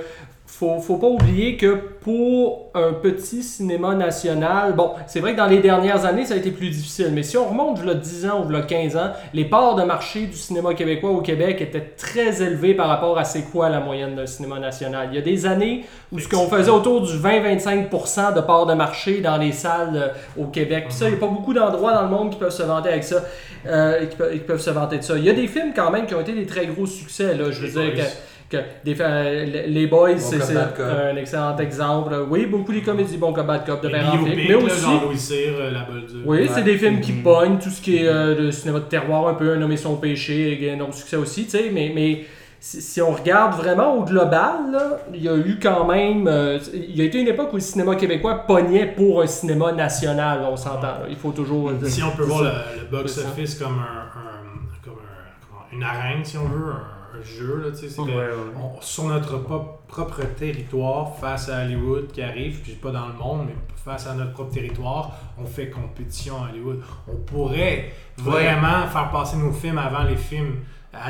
faut, 0.56 0.78
faut 0.78 0.98
pas 0.98 1.08
oublier 1.08 1.56
que 1.56 1.80
pour 2.00 2.70
un 2.74 2.92
petit 2.92 3.42
cinéma 3.42 3.96
national, 3.96 4.74
bon, 4.74 4.92
c'est 5.08 5.18
vrai 5.18 5.32
que 5.32 5.38
dans 5.38 5.48
les 5.48 5.58
dernières 5.58 6.04
années, 6.04 6.24
ça 6.24 6.34
a 6.34 6.36
été 6.36 6.52
plus 6.52 6.70
difficile, 6.70 7.10
mais 7.12 7.24
si 7.24 7.36
on 7.36 7.48
remonte 7.48 7.84
là 7.84 7.94
10 7.94 8.26
ans 8.26 8.44
ou 8.46 8.50
là 8.50 8.62
15 8.62 8.96
ans, 8.96 9.10
les 9.32 9.46
parts 9.46 9.74
de 9.74 9.82
marché 9.82 10.26
du 10.26 10.36
cinéma 10.36 10.74
québécois 10.74 11.10
au 11.10 11.22
Québec 11.22 11.60
étaient 11.60 11.94
très 11.96 12.40
élevées 12.40 12.74
par 12.74 12.86
rapport 12.86 13.18
à 13.18 13.24
c'est 13.24 13.42
quoi 13.50 13.68
la 13.68 13.80
moyenne 13.80 14.14
d'un 14.14 14.26
cinéma 14.26 14.60
national. 14.60 15.08
Il 15.10 15.16
y 15.16 15.18
a 15.18 15.22
des 15.22 15.44
années 15.44 15.86
où 16.12 16.20
ce 16.20 16.28
qu'on 16.28 16.46
faisait 16.46 16.70
autour 16.70 17.00
du 17.00 17.14
20-25% 17.14 18.34
de 18.34 18.40
parts 18.40 18.66
de 18.66 18.74
marché 18.74 19.20
dans 19.20 19.36
les 19.36 19.50
salles 19.50 19.96
euh, 19.96 20.40
au 20.40 20.46
Québec. 20.46 20.84
Puis 20.86 20.94
ça, 20.94 21.06
il 21.06 21.12
n'y 21.12 21.16
a 21.16 21.20
pas 21.20 21.26
beaucoup 21.26 21.52
d'endroits 21.52 21.94
dans 21.94 22.02
le 22.02 22.10
monde 22.10 22.30
qui 22.30 22.38
peuvent 22.38 22.50
se 22.50 22.62
vanter 22.62 22.90
avec 22.90 23.02
ça, 23.02 23.24
euh, 23.66 24.06
qui, 24.06 24.14
peuvent, 24.14 24.32
qui 24.32 24.38
peuvent 24.38 24.60
se 24.60 24.70
vanter 24.70 24.98
de 24.98 25.02
ça. 25.02 25.16
Il 25.16 25.24
y 25.24 25.30
a 25.30 25.34
des 25.34 25.48
films 25.48 25.72
quand 25.74 25.90
même 25.90 26.06
qui 26.06 26.14
ont 26.14 26.20
été 26.20 26.32
des 26.32 26.46
très 26.46 26.66
gros 26.66 26.86
succès. 26.86 27.34
Là. 27.34 27.50
Je 27.50 27.66
veux 27.66 27.82
dire 27.82 27.94
que, 27.94 28.08
que 28.50 28.58
des, 28.84 28.96
euh, 29.00 29.64
les 29.66 29.86
Boys, 29.86 30.18
c'est 30.18 30.36
un 30.56 31.16
excellent 31.16 31.56
exemple. 31.58 32.14
Oui, 32.30 32.46
beaucoup 32.46 32.72
des 32.72 32.82
comédies, 32.82 33.16
bon 33.16 33.32
comme 33.32 33.46
Bad 33.46 33.64
Cop 33.66 33.82
de 33.82 33.88
Père 33.88 34.14
mais 34.24 34.54
aussi... 34.54 34.80
genre 34.82 35.04
Louis 35.06 35.18
Cyr, 35.18 35.52
euh, 35.58 35.70
La. 35.70 35.86
Oui, 36.24 36.38
Ouais. 36.42 36.48
c'est 36.52 36.62
des 36.62 36.76
films 36.76 37.00
qui 37.00 37.12
Mhm. 37.12 37.22
pognent, 37.22 37.58
tout 37.58 37.70
ce 37.70 37.80
qui 37.80 37.96
est 37.98 38.06
euh, 38.08 38.34
le 38.38 38.52
cinéma 38.52 38.80
de 38.80 38.84
terroir, 38.84 39.26
un 39.28 39.34
peu 39.34 39.52
un 39.52 39.56
nommé 39.56 39.76
son 39.76 39.96
péché, 39.96 40.62
et 40.62 40.70
un 40.70 40.74
énorme 40.74 40.92
succès 40.92 41.16
aussi, 41.16 41.44
tu 41.44 41.50
sais, 41.50 41.70
mais, 41.72 41.90
mais 41.94 42.24
si, 42.60 43.02
on 43.02 43.12
regarde 43.12 43.54
vraiment 43.60 43.94
au 43.98 44.04
global, 44.04 44.70
là, 44.72 44.98
il 45.12 45.22
y 45.22 45.28
a 45.28 45.36
eu 45.36 45.58
quand 45.62 45.86
même, 45.86 46.26
euh, 46.28 46.58
il 46.72 46.96
y 46.96 47.02
a 47.02 47.04
été 47.04 47.20
une 47.20 47.28
époque 47.28 47.50
où 47.52 47.56
le 47.56 47.60
cinéma 47.60 47.94
québécois 47.96 48.46
pognait 48.46 48.86
pour 48.86 49.20
un 49.22 49.26
cinéma 49.26 49.72
national, 49.72 50.40
on 50.50 50.56
s'entend, 50.56 50.82
là. 50.82 51.00
il 51.10 51.16
faut 51.16 51.32
toujours... 51.32 51.72
Si 51.84 52.02
on 52.02 52.10
peut 52.10 52.22
voir 52.22 52.42
le, 52.42 52.48
le 52.82 52.86
box-office 52.90 53.56
comme, 53.56 53.78
un, 53.78 54.18
un- 54.18 54.82
comme 54.84 54.94
un- 55.02 55.76
une 55.76 55.82
arène, 55.82 56.24
si 56.24 56.38
on 56.38 56.44
veut, 56.44 56.70
un, 56.72 56.93
un 57.18 57.22
jeu, 57.22 57.62
là, 57.64 57.70
c'est 57.74 57.94
que 57.94 58.00
Ouais, 58.02 58.14
ouais. 58.14 58.32
on- 58.56 58.80
sur 58.80 59.04
notre 59.04 59.38
propre, 59.38 59.78
propre 59.88 60.22
territoire, 60.38 61.14
face 61.20 61.48
à 61.48 61.62
Hollywood 61.64 62.08
qui 62.12 62.22
arrive, 62.22 62.62
dis 62.62 62.72
pas 62.72 62.90
dans 62.90 63.06
le 63.06 63.12
monde, 63.14 63.46
mais 63.46 63.54
face 63.84 64.06
à 64.06 64.14
notre 64.14 64.32
propre 64.32 64.52
territoire, 64.52 65.12
on 65.40 65.46
fait 65.46 65.68
compétition 65.68 66.34
à 66.44 66.50
Hollywood. 66.50 66.80
On 67.06 67.16
pourrait 67.16 67.92
vraiment 68.18 68.86
faire 68.92 69.10
passer 69.10 69.36
nos 69.36 69.52
films 69.52 69.78
avant 69.78 70.02
les 70.04 70.16
films 70.16 70.56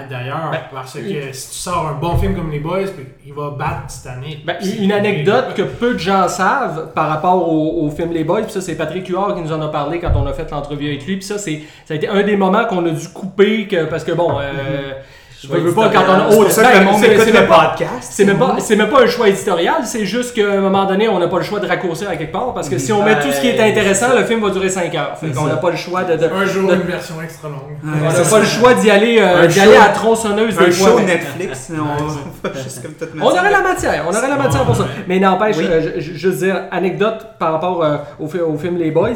d'ailleurs, 0.09 0.51
Ben, 0.51 0.61
parce 0.73 0.95
que 0.95 1.33
si 1.33 1.51
tu 1.51 1.57
sors 1.59 1.87
un 1.89 1.93
bon 1.95 2.17
film 2.17 2.35
comme 2.35 2.51
Les 2.51 2.59
Boys, 2.59 2.87
puis 2.97 3.05
il 3.27 3.35
va 3.35 3.51
battre 3.51 3.87
Titanic. 3.89 4.45
Ben, 4.47 4.57
C'est- 4.59 4.79
une 4.79 4.91
anecdote 4.93 5.53
que 5.55 5.61
peu 5.63 5.93
de 5.93 5.99
gens 5.99 6.27
savent 6.27 6.93
par 6.95 7.07
rapport 7.09 7.47
au, 7.53 7.85
au 7.85 7.91
film 7.91 8.11
Les 8.13 8.25
Boys, 8.25 8.43
puis 8.45 8.53
ça 8.53 8.63
c'est 8.63 8.77
Patrick 8.77 9.07
Huard 9.09 9.35
qui 9.35 9.43
nous 9.43 9.53
en 9.53 9.61
a 9.61 9.69
parlé 9.69 10.01
quand 10.01 10.13
on 10.17 10.27
a 10.27 10.33
fait 10.33 10.51
l'entrevue 10.51 10.87
avec 10.89 11.07
lui, 11.07 11.17
puis 11.17 11.25
ça 11.27 11.37
c'est 11.37 11.61
ça 11.85 11.93
a 11.93 11.97
été 11.99 12.09
un 12.09 12.23
des 12.23 12.35
moments 12.37 12.65
qu'on 12.65 12.85
a 12.87 12.91
dû 12.91 13.09
couper 13.11 13.69
que, 13.69 13.85
parce 13.85 14.05
que 14.05 14.13
bon, 14.13 14.39
euh, 14.41 14.93
je 15.45 15.59
veux, 15.59 15.73
pas 15.73 15.89
quand 15.89 16.03
on 16.09 16.13
a 16.13 16.31
C'est 16.31 16.37
pour 16.37 16.51
ça 16.51 16.63
que 16.65 16.73
ben, 16.73 16.79
le 16.81 16.85
monde 16.87 17.01
c'est- 17.01 17.07
écoute 17.13 17.25
c'est 17.25 17.33
le 17.33 17.39
même 17.41 17.49
pas- 17.49 17.69
podcast. 17.71 18.09
c'est 18.11 18.25
même, 18.25 18.39
pas, 18.39 18.57
c'est 18.59 18.77
même 18.77 18.89
pas 18.89 19.03
un 19.03 19.07
choix 19.07 19.29
éditorial, 19.29 19.75
c'est 19.85 20.05
juste 20.07 20.35
qu'à 20.35 20.51
un 20.53 20.61
moment 20.61 20.85
donné, 20.87 21.09
on 21.09 21.19
n'a 21.19 21.29
pas 21.29 21.39
le 21.39 21.45
choix 21.45 21.61
de 21.61 21.67
raccourcir 21.67 22.09
à 22.09 22.17
quelque 22.17 22.33
part 22.33 22.53
parce 22.55 22.69
que 22.69 22.79
si 22.79 22.93
on 22.93 23.03
met 23.03 23.19
tout 23.21 23.31
ce 23.33 23.41
qui 23.41 23.49
est 23.49 23.61
intéressant, 23.61 24.07
le 24.19 24.25
film 24.25 24.41
va 24.43 24.51
durer 24.51 24.69
5 24.69 24.95
heures. 24.95 25.17
Fait 25.19 25.29
qu'on 25.31 25.45
n'a 25.47 25.57
pas 25.57 25.71
le 25.71 25.77
choix 25.77 26.05
de. 26.05 26.17
de- 26.17 26.27
Un 26.27 26.45
jour, 26.47 26.73
une 26.73 26.81
version 26.83 27.15
extra 27.23 27.49
longue. 27.49 27.77
on 27.85 27.89
n'a 28.13 28.25
pas 28.31 28.39
le 28.39 28.45
choix 28.45 28.75
d'y 28.75 28.91
aller, 28.91 29.19
euh, 29.21 29.43
Un 29.45 29.47
d'y 29.47 29.55
show- 29.55 29.61
aller 29.63 29.77
à 29.77 29.89
tronçonneuse 29.89 30.59
Un 30.59 30.65
des 30.65 30.71
fois. 30.71 30.89
show 30.89 30.99
mais- 30.99 31.05
Netflix, 31.07 31.71
on 33.21 33.27
aurait 33.27 33.51
la 33.51 33.61
matière, 33.63 34.05
on 34.09 34.15
aurait 34.17 34.29
la 34.29 34.37
matière 34.37 34.65
pour 34.65 34.77
ça. 34.77 34.87
Mais 35.09 35.19
n'empêche, 35.19 35.57
euh, 35.61 35.93
je, 35.99 36.29
veux 36.29 36.35
dire, 36.37 36.63
anecdote 36.71 37.27
par 37.39 37.53
rapport 37.53 37.83
euh, 37.85 37.97
au 38.19 38.57
film 38.57 38.77
Les 38.79 38.91
Boys. 38.91 39.11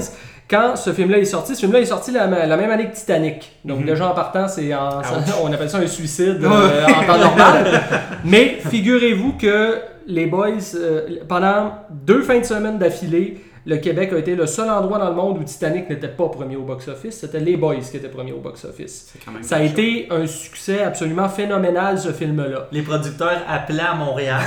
Quand 0.50 0.76
ce 0.76 0.92
film-là 0.94 1.18
est 1.18 1.24
sorti, 1.26 1.54
ce 1.54 1.60
film-là 1.60 1.80
est 1.80 1.84
sorti 1.86 2.10
la, 2.10 2.26
la 2.26 2.56
même 2.56 2.70
année 2.70 2.88
que 2.88 2.94
Titanic. 2.96 3.52
Donc 3.64 3.80
Mhm. 3.80 3.86
déjà 3.86 4.08
en 4.10 4.14
partant, 4.14 4.48
c'est 4.48 4.70
on 5.42 5.52
appelle 5.52 5.68
ça 5.70 5.78
un 5.78 5.86
suicide 5.86 6.38
euh, 6.42 6.86
en 6.86 7.04
temps 7.06 7.18
normal. 7.18 7.80
Mais 8.24 8.58
figurez-vous 8.68 9.34
que 9.34 9.76
les 10.06 10.24
Boys, 10.26 10.74
euh, 10.76 11.02
pendant 11.28 11.72
deux 11.90 12.22
fins 12.22 12.38
de 12.38 12.44
semaine 12.44 12.78
d'affilée, 12.78 13.40
le 13.68 13.76
Québec 13.76 14.10
a 14.14 14.18
été 14.18 14.34
le 14.34 14.46
seul 14.46 14.70
endroit 14.70 14.98
dans 14.98 15.10
le 15.10 15.14
monde 15.14 15.36
où 15.38 15.44
Titanic 15.44 15.90
n'était 15.90 16.08
pas 16.08 16.28
premier 16.30 16.56
au 16.56 16.62
box-office. 16.62 17.18
C'était 17.20 17.38
Les 17.38 17.58
Boys 17.58 17.76
qui 17.90 17.98
étaient 17.98 18.08
premiers 18.08 18.32
au 18.32 18.38
box-office. 18.38 19.12
Ça 19.42 19.56
a 19.56 19.60
été 19.62 20.08
un 20.10 20.26
succès 20.26 20.82
absolument 20.82 21.28
phénoménal, 21.28 21.98
ce 21.98 22.10
film-là. 22.12 22.68
Les 22.72 22.80
producteurs 22.80 23.42
appelaient 23.46 23.82
à 23.82 23.94
Montréal 23.94 24.40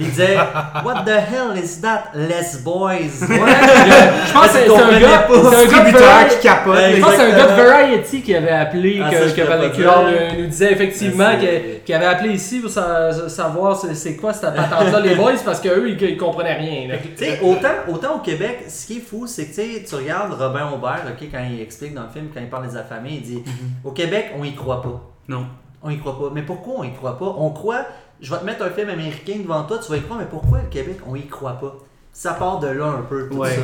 ils 0.00 0.08
disaient 0.08 0.36
What 0.84 1.04
the 1.06 1.10
hell 1.10 1.56
is 1.62 1.80
that, 1.82 2.06
Les 2.14 2.58
Boys? 2.64 2.96
Je 3.20 4.32
pense 4.32 4.46
que 4.48 4.52
c'est 4.52 4.68
un 4.68 5.00
gars, 5.00 5.28
c'est 5.28 5.56
un 5.56 6.24
qui 6.28 6.40
capote. 6.40 6.76
Je 6.96 7.00
pense 7.00 7.10
que 7.10 7.16
c'est 7.16 7.22
un 7.32 7.36
gars 7.36 7.46
de. 7.46 7.54
Variety 7.64 8.22
qui 8.22 8.34
avait 8.34 8.50
appelé, 8.50 9.00
Ah, 9.04 9.10
que, 9.10 9.16
que- 9.16 10.34
qui 10.34 10.40
nous, 10.42 10.46
disait 10.46 10.72
effectivement 10.72 11.36
qu'il 11.38 11.82
qu'il 11.84 11.94
avait 11.94 12.06
appelé 12.06 12.30
ici 12.34 12.58
pour 12.60 12.70
sa- 12.70 13.28
savoir 13.28 13.76
c'est 13.76 14.16
quoi 14.16 14.32
cette 14.32 14.54
patente-là, 14.54 15.00
les 15.00 15.14
boys, 15.14 15.32
parce 15.44 15.60
qu'eux, 15.60 15.88
ils, 15.88 16.02
ils 16.02 16.16
comprenaient 16.16 16.54
rien. 16.54 16.88
là. 16.88 16.94
Tu 17.16 17.24
sais, 17.24 17.40
autant, 17.42 17.68
autant 17.88 18.16
au 18.16 18.18
Québec, 18.18 18.63
ce 18.68 18.86
qui 18.86 18.98
est 18.98 19.00
fou, 19.00 19.26
c'est 19.26 19.46
que 19.46 19.88
tu 19.88 19.94
regardes 19.94 20.32
Robin 20.32 20.70
Aubert, 20.72 21.02
ok, 21.08 21.28
quand 21.30 21.44
il 21.50 21.60
explique 21.60 21.94
dans 21.94 22.04
le 22.04 22.08
film, 22.10 22.28
quand 22.32 22.40
il 22.40 22.48
parle 22.50 22.68
des 22.68 22.76
affamés, 22.76 23.14
il 23.14 23.22
dit 23.22 23.42
Au 23.84 23.90
Québec, 23.92 24.32
on 24.38 24.44
y 24.44 24.54
croit 24.54 24.82
pas. 24.82 25.00
Non. 25.28 25.46
On 25.82 25.90
y 25.90 25.98
croit 25.98 26.18
pas. 26.18 26.30
Mais 26.34 26.42
pourquoi 26.42 26.74
on 26.78 26.84
y 26.84 26.92
croit 26.94 27.18
pas? 27.18 27.26
On 27.38 27.50
croit, 27.50 27.86
je 28.20 28.30
vais 28.32 28.38
te 28.40 28.44
mettre 28.44 28.62
un 28.64 28.70
film 28.70 28.88
américain 28.88 29.36
devant 29.42 29.64
toi, 29.64 29.78
tu 29.78 29.90
vas 29.90 29.98
y 29.98 30.02
croire, 30.02 30.18
mais 30.18 30.26
pourquoi 30.26 30.62
le 30.62 30.68
Québec, 30.68 30.98
on 31.06 31.14
y 31.14 31.26
croit 31.26 31.58
pas? 31.60 31.76
Ça 32.12 32.34
part 32.34 32.60
de 32.60 32.68
là 32.68 32.86
un 32.86 33.02
peu, 33.02 33.28
tout 33.28 33.38
Ouais. 33.38 33.50
ça. 33.50 33.62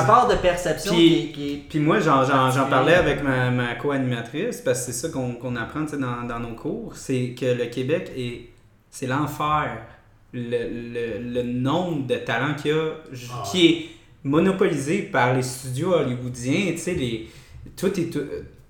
Ça 0.00 0.04
part 0.04 0.26
de 0.26 0.34
perception 0.34 0.92
Puis- 0.94 1.08
qui, 1.08 1.14
est- 1.14 1.32
qui 1.32 1.52
est- 1.52 1.56
Puis 1.68 1.78
moi, 1.78 2.00
j'en, 2.00 2.24
j'en, 2.24 2.50
j'en 2.50 2.66
Particulier. 2.66 2.70
parlais 2.70 2.94
avec 2.94 3.22
ma, 3.22 3.50
ma 3.52 3.74
co-animatrice, 3.76 4.60
parce 4.62 4.80
que 4.80 4.86
c'est 4.86 4.92
ça 4.92 5.08
qu'on, 5.10 5.34
qu'on 5.34 5.54
apprend 5.56 5.82
dans, 5.96 6.26
dans 6.26 6.40
nos 6.40 6.54
cours, 6.56 6.96
c'est 6.96 7.34
que 7.38 7.46
le 7.46 7.66
Québec, 7.66 8.10
est, 8.16 8.48
c'est 8.90 9.06
l'enfer. 9.06 9.78
Le, 10.32 10.40
le, 10.68 11.32
le 11.32 11.42
nombre 11.44 12.08
de 12.08 12.16
talents 12.16 12.54
qu'il 12.60 12.72
y 12.72 12.74
a, 12.74 12.94
Ah. 13.32 13.42
qui 13.48 13.66
est 13.66 13.86
monopolisé 14.24 14.98
par 15.02 15.34
les 15.34 15.42
studios 15.42 15.92
hollywoodiens, 15.92 16.72
tu 16.72 16.78
sais, 16.78 16.94
les, 16.94 17.28
tout 17.76 17.86
est... 18.00 18.04
tout- 18.10 18.20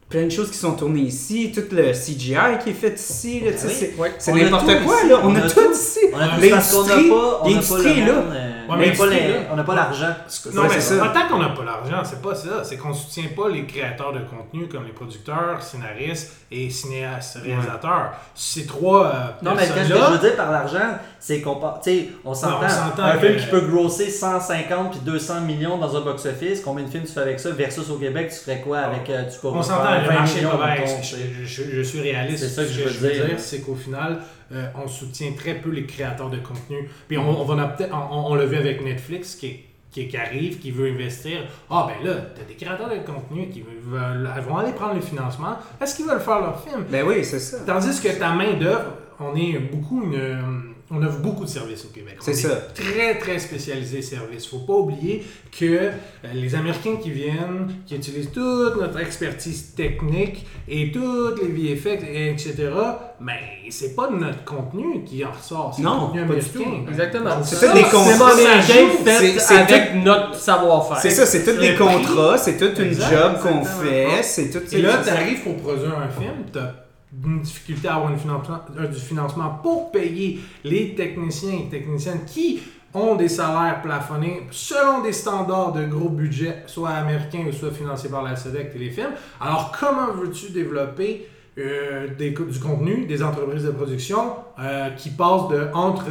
plein 0.06 0.24
de 0.26 0.30
choses 0.30 0.50
qui 0.50 0.58
sont 0.58 0.72
tournées 0.74 1.00
ici, 1.00 1.50
tout 1.52 1.62
le 1.74 1.90
CGI 1.92 2.58
qui 2.62 2.70
est 2.70 2.74
fait 2.74 2.94
ici, 3.00 3.40
là, 3.40 3.50
Ben 3.50 3.58
oui. 3.98 4.08
c'est, 4.18 4.32
n'importe 4.32 4.66
tout 4.68 4.84
quoi, 4.84 4.96
ici, 5.00 5.08
là. 5.08 5.20
On, 5.24 5.30
on 5.30 5.34
a, 5.34 5.38
a 5.40 5.50
tout 5.50 5.60
tout. 5.60 5.72
ici. 5.72 5.98
On 6.12 6.18
a 6.18 6.26
L'industrie- 6.26 6.50
parce 6.50 6.72
qu'on 6.72 6.82
n'a 6.84 6.94
pas, 6.94 7.00
on 7.02 7.02
n'a 7.02 7.40
pas 7.42 7.48
l'industrie, 7.50 8.00
le 8.00 8.06
là. 8.06 8.12
monde, 8.12 8.32
euh, 8.36 8.53
on 8.68 8.76
mais 8.76 8.86
n'a 8.90 8.92
pas, 8.96 9.06
l'industrie, 9.06 9.26
les- 9.28 9.32
là. 9.34 9.40
on 9.52 9.56
n'a 9.56 9.64
pas 9.64 9.74
l'argent. 9.74 10.14
Non, 10.52 10.62
mais 10.68 10.80
c'est 10.80 10.98
pas 10.98 11.08
tant 11.08 11.28
qu'on 11.28 11.38
n'a 11.38 11.48
pas 11.50 11.64
l'argent, 11.64 12.02
c'est 12.04 12.22
pas 12.22 12.34
ça. 12.34 12.64
C'est 12.64 12.76
qu'on 12.76 12.92
soutient 12.94 13.24
pas 13.36 13.48
les 13.48 13.64
créateurs 13.66 14.12
de 14.12 14.20
contenu 14.20 14.68
comme 14.68 14.84
les 14.84 14.92
producteurs, 14.92 15.62
scénaristes 15.62 16.32
et 16.50 16.70
cinéastes, 16.70 17.38
réalisateurs. 17.42 18.12
Ces 18.34 18.66
trois 18.66 19.06
euh, 19.06 19.10
Non, 19.42 19.52
mais 19.54 19.62
quand 19.62 19.68
je, 19.68 19.72
personnes-là, 19.74 20.06
je 20.08 20.12
veux 20.12 20.18
dire 20.28 20.36
par 20.36 20.50
l'argent, 20.52 20.98
c'est 21.18 21.40
qu'on 21.40 21.56
part- 21.56 21.80
tu 21.82 21.90
sais, 21.90 22.08
on 22.24 22.34
s'entend. 22.34 22.62
un 22.98 23.12
que- 23.16 23.26
film 23.26 23.36
qui 23.40 23.46
peut 23.46 23.60
grosser 23.62 24.10
150 24.10 24.90
puis 24.92 25.00
200 25.00 25.40
millions 25.42 25.78
dans 25.78 25.96
un 25.96 26.00
box-office, 26.00 26.60
combien 26.60 26.84
de 26.84 26.90
films 26.90 27.04
tu 27.04 27.12
fais 27.12 27.20
avec 27.20 27.40
ça 27.40 27.50
versus 27.50 27.88
au 27.90 27.96
Québec, 27.96 28.30
tu 28.30 28.36
ferais 28.44 28.60
quoi 28.60 28.78
avec 28.78 29.08
euh, 29.10 29.24
tu 29.24 29.38
On 29.46 29.62
s'entend, 29.62 29.90
le 30.00 30.06
20 30.06 30.12
marché 30.14 30.38
est 30.38 30.42
millions, 30.42 31.02
Je, 31.02 31.44
je- 31.46 31.70
je- 31.76 31.82
suis 31.82 32.00
réaliste. 32.00 32.44
C'est 32.44 32.50
ça 32.50 32.62
que 32.62 32.68
Ce 32.68 32.74
je 32.74 32.82
veux 32.98 33.08
veux 33.08 33.14
dire. 33.14 33.26
dire, 33.26 33.34
c'est 33.38 33.60
qu'au 33.60 33.74
final, 33.74 34.18
euh, 34.54 34.66
on 34.82 34.88
soutient 34.88 35.32
très 35.32 35.54
peu 35.54 35.70
les 35.70 35.84
créateurs 35.86 36.30
de 36.30 36.38
contenu. 36.38 36.88
Puis 37.08 37.18
on, 37.18 37.40
on, 37.40 37.44
va 37.44 37.76
on, 37.92 38.32
on 38.32 38.34
l'a 38.34 38.46
vu 38.46 38.56
avec 38.56 38.84
Netflix 38.84 39.34
qui, 39.34 39.60
qui, 39.90 40.08
qui 40.08 40.16
arrive, 40.16 40.58
qui 40.58 40.70
veut 40.70 40.90
investir. 40.90 41.40
Ah 41.70 41.88
ben 41.88 42.06
là, 42.06 42.20
t'as 42.34 42.44
des 42.44 42.54
créateurs 42.54 42.88
de 42.88 42.96
contenu 43.06 43.48
qui 43.48 43.62
veulent, 43.62 44.28
vont 44.48 44.56
aller 44.56 44.72
prendre 44.72 44.94
le 44.94 45.00
financement. 45.00 45.56
Est-ce 45.80 45.96
qu'ils 45.96 46.06
veulent 46.06 46.20
faire 46.20 46.40
leur 46.40 46.62
film? 46.62 46.84
Ben 46.90 47.06
oui, 47.06 47.24
c'est 47.24 47.38
ça. 47.38 47.58
Tandis 47.66 48.00
que 48.00 48.18
ta 48.18 48.32
main 48.32 48.54
d'œuvre, 48.54 48.92
on 49.20 49.34
est 49.36 49.58
beaucoup 49.58 50.02
une, 50.02 50.73
on 50.90 51.02
offre 51.02 51.18
beaucoup 51.18 51.44
de 51.44 51.48
services 51.48 51.84
au 51.84 51.88
Québec. 51.88 52.16
C'est 52.20 52.34
ça. 52.34 52.50
Très 52.74 53.18
très 53.18 53.38
spécialisé 53.38 54.02
services. 54.02 54.46
Faut 54.46 54.58
pas 54.58 54.74
oublier 54.74 55.24
que 55.58 55.64
euh, 55.64 55.90
les 56.34 56.54
Américains 56.54 56.96
qui 57.02 57.10
viennent, 57.10 57.68
qui 57.86 57.96
utilisent 57.96 58.30
toute 58.32 58.76
notre 58.78 59.00
expertise 59.00 59.74
technique 59.74 60.46
et 60.68 60.92
toutes 60.92 61.40
les 61.42 61.48
VFX, 61.74 62.04
et 62.06 62.30
etc. 62.30 62.54
Mais 63.20 63.40
c'est 63.70 63.94
pas 63.96 64.10
notre 64.10 64.44
contenu 64.44 65.04
qui 65.04 65.24
en 65.24 65.32
ressort, 65.32 65.72
c'est 65.74 65.82
Non, 65.82 65.94
le 65.94 66.00
contenu 66.06 66.20
pas 66.26 66.34
du 66.34 66.40
américain. 66.40 66.82
tout. 66.84 66.90
Exactement. 66.90 67.30
C'est 67.42 67.54
ça, 67.56 67.68
tout 67.68 67.74
des 67.76 67.82
contrats. 67.84 68.30
C'est- 69.38 69.54
avec 69.54 69.94
notre 70.04 70.34
savoir-faire. 70.34 70.98
C'est 70.98 71.10
ça, 71.10 71.26
c'est 71.26 71.44
tous 71.44 71.58
des 71.60 71.74
contrats, 71.74 72.36
c'est 72.38 72.56
toute 72.58 72.78
une 72.78 72.88
Exact, 72.88 73.10
job 73.10 73.32
qu'on 73.42 73.64
fait, 73.64 74.22
c'est 74.22 74.50
tout... 74.50 74.60
Et 74.74 74.82
là, 74.82 74.98
tu 75.02 75.10
arrives 75.10 75.42
pour 75.42 75.56
produire 75.56 75.98
un 75.98 76.08
film, 76.08 76.44
tu 76.52 76.58
as 76.58 76.83
une 77.24 77.40
difficulté 77.42 77.88
à 77.88 77.96
avoir 77.96 78.10
une 78.12 78.18
financement- 78.18 78.60
euh, 78.78 78.86
du 78.86 78.98
financement 78.98 79.58
pour 79.62 79.90
payer 79.92 80.40
les 80.64 80.94
techniciens 80.94 81.58
et 81.66 81.68
techniciennes 81.68 82.24
qui 82.26 82.62
ont 82.92 83.16
des 83.16 83.28
salaires 83.28 83.82
plafonnés 83.82 84.46
selon 84.50 85.02
des 85.02 85.12
standards 85.12 85.72
de 85.72 85.84
gros 85.86 86.08
budget, 86.08 86.62
soit 86.66 86.90
américains 86.90 87.44
ou 87.48 87.52
soit 87.52 87.72
financés 87.72 88.08
par 88.08 88.22
la 88.22 88.36
SEDEC 88.36 88.72
Téléfilm. 88.72 89.10
Alors, 89.40 89.72
comment 89.78 90.12
veux-tu 90.12 90.50
développer 90.52 91.28
euh, 91.58 92.08
des 92.16 92.30
du 92.30 92.58
contenu, 92.60 93.04
des 93.06 93.22
entreprises 93.22 93.64
de 93.64 93.70
production 93.70 94.34
euh, 94.60 94.90
qui 94.90 95.10
passent 95.10 95.48
de, 95.50 95.68
entre 95.72 96.06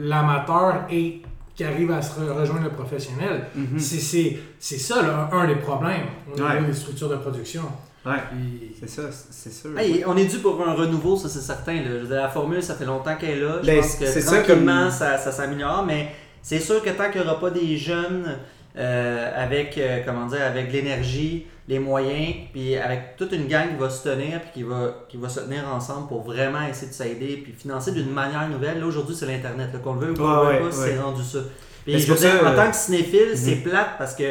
l'amateur 0.00 0.84
et 0.90 1.22
qui 1.54 1.64
arrive 1.64 1.90
à 1.90 2.00
se 2.02 2.20
re- 2.20 2.32
rejoindre 2.32 2.64
le 2.64 2.70
professionnel? 2.70 3.46
Mhm. 3.54 3.78
C'est- 3.78 4.38
ça, 4.58 5.02
là, 5.02 5.28
un 5.32 5.46
des 5.46 5.56
problèmes 5.56 6.06
au 6.30 6.34
niveau 6.34 6.46
Ouais. 6.46 6.62
des 6.64 6.72
structures 6.72 7.08
de 7.08 7.16
production. 7.16 7.62
Ouais, 8.04 8.12
Puis- 8.30 8.72
c'est 8.80 8.88
ça, 8.88 9.02
c'est 9.30 9.52
sûr. 9.52 9.78
Hey, 9.78 10.02
on 10.06 10.16
est 10.16 10.24
dû 10.24 10.38
pour 10.38 10.60
un 10.66 10.74
renouveau, 10.74 11.16
ça 11.16 11.28
c'est 11.28 11.40
certain. 11.40 11.74
là. 11.74 11.82
Je 11.86 11.98
veux 11.98 12.06
dire, 12.08 12.16
La 12.16 12.28
formule, 12.28 12.62
ça 12.62 12.74
fait 12.74 12.84
longtemps 12.84 13.14
qu'elle 13.16 13.38
est 13.38 13.40
là. 13.40 13.58
Je 13.62 13.66
Ben, 13.66 13.80
pense 13.80 13.94
que 13.96 14.06
c'est 14.06 14.20
ça 14.20 14.36
tranquillement, 14.42 14.82
comme- 14.84 14.90
ça, 14.90 15.18
ça 15.18 15.30
s'améliore, 15.30 15.84
mais 15.86 16.08
c'est 16.42 16.58
sûr 16.58 16.82
que 16.82 16.90
tant 16.90 17.10
qu'il 17.10 17.20
n'y 17.20 17.26
aura 17.28 17.38
pas 17.38 17.50
des 17.50 17.76
jeunes 17.76 18.38
euh, 18.76 19.30
avec, 19.36 19.76
euh, 19.78 20.00
comment 20.04 20.26
dire, 20.26 20.42
avec 20.42 20.72
l'énergie, 20.72 21.46
les 21.68 21.78
moyens, 21.78 22.34
puis 22.52 22.74
avec 22.76 23.16
toute 23.16 23.30
une 23.32 23.46
gang 23.46 23.68
qui 23.68 23.76
va 23.76 23.88
se 23.90 24.02
tenir, 24.08 24.40
puis 24.40 24.50
qui 24.54 24.62
va, 24.64 25.04
qui 25.08 25.16
va 25.18 25.28
se 25.28 25.40
tenir 25.40 25.62
ensemble 25.72 26.08
pour 26.08 26.22
vraiment 26.22 26.66
essayer 26.68 26.88
de 26.88 26.94
s'aider, 26.94 27.40
puis 27.44 27.52
financer 27.56 27.92
d'une 27.92 28.10
manière 28.10 28.48
nouvelle. 28.48 28.80
Là, 28.80 28.86
aujourd'hui, 28.86 29.14
c'est 29.14 29.26
l'Internet. 29.26 29.68
Qu'on 29.84 29.94
le 29.94 30.00
veuille 30.00 30.10
ou 30.10 30.14
qu'on 30.14 30.22
Ouais, 30.46 30.58
le 30.58 30.64
ouais, 30.64 30.70
pas, 30.70 30.76
ouais. 30.76 30.88
c'est 30.88 30.98
rendu 30.98 31.22
ça. 31.22 31.38
Puis 31.84 31.94
Mais 31.94 31.98
je 32.00 32.12
veux 32.12 32.18
dire, 32.18 32.30
ça, 32.40 32.44
en 32.48 32.52
euh, 32.52 32.56
tant 32.56 32.70
que 32.70 32.76
cinéphile, 32.76 33.30
c'est 33.36 33.56
mhm. 33.56 33.62
plate 33.62 33.90
parce 33.98 34.14
que 34.14 34.24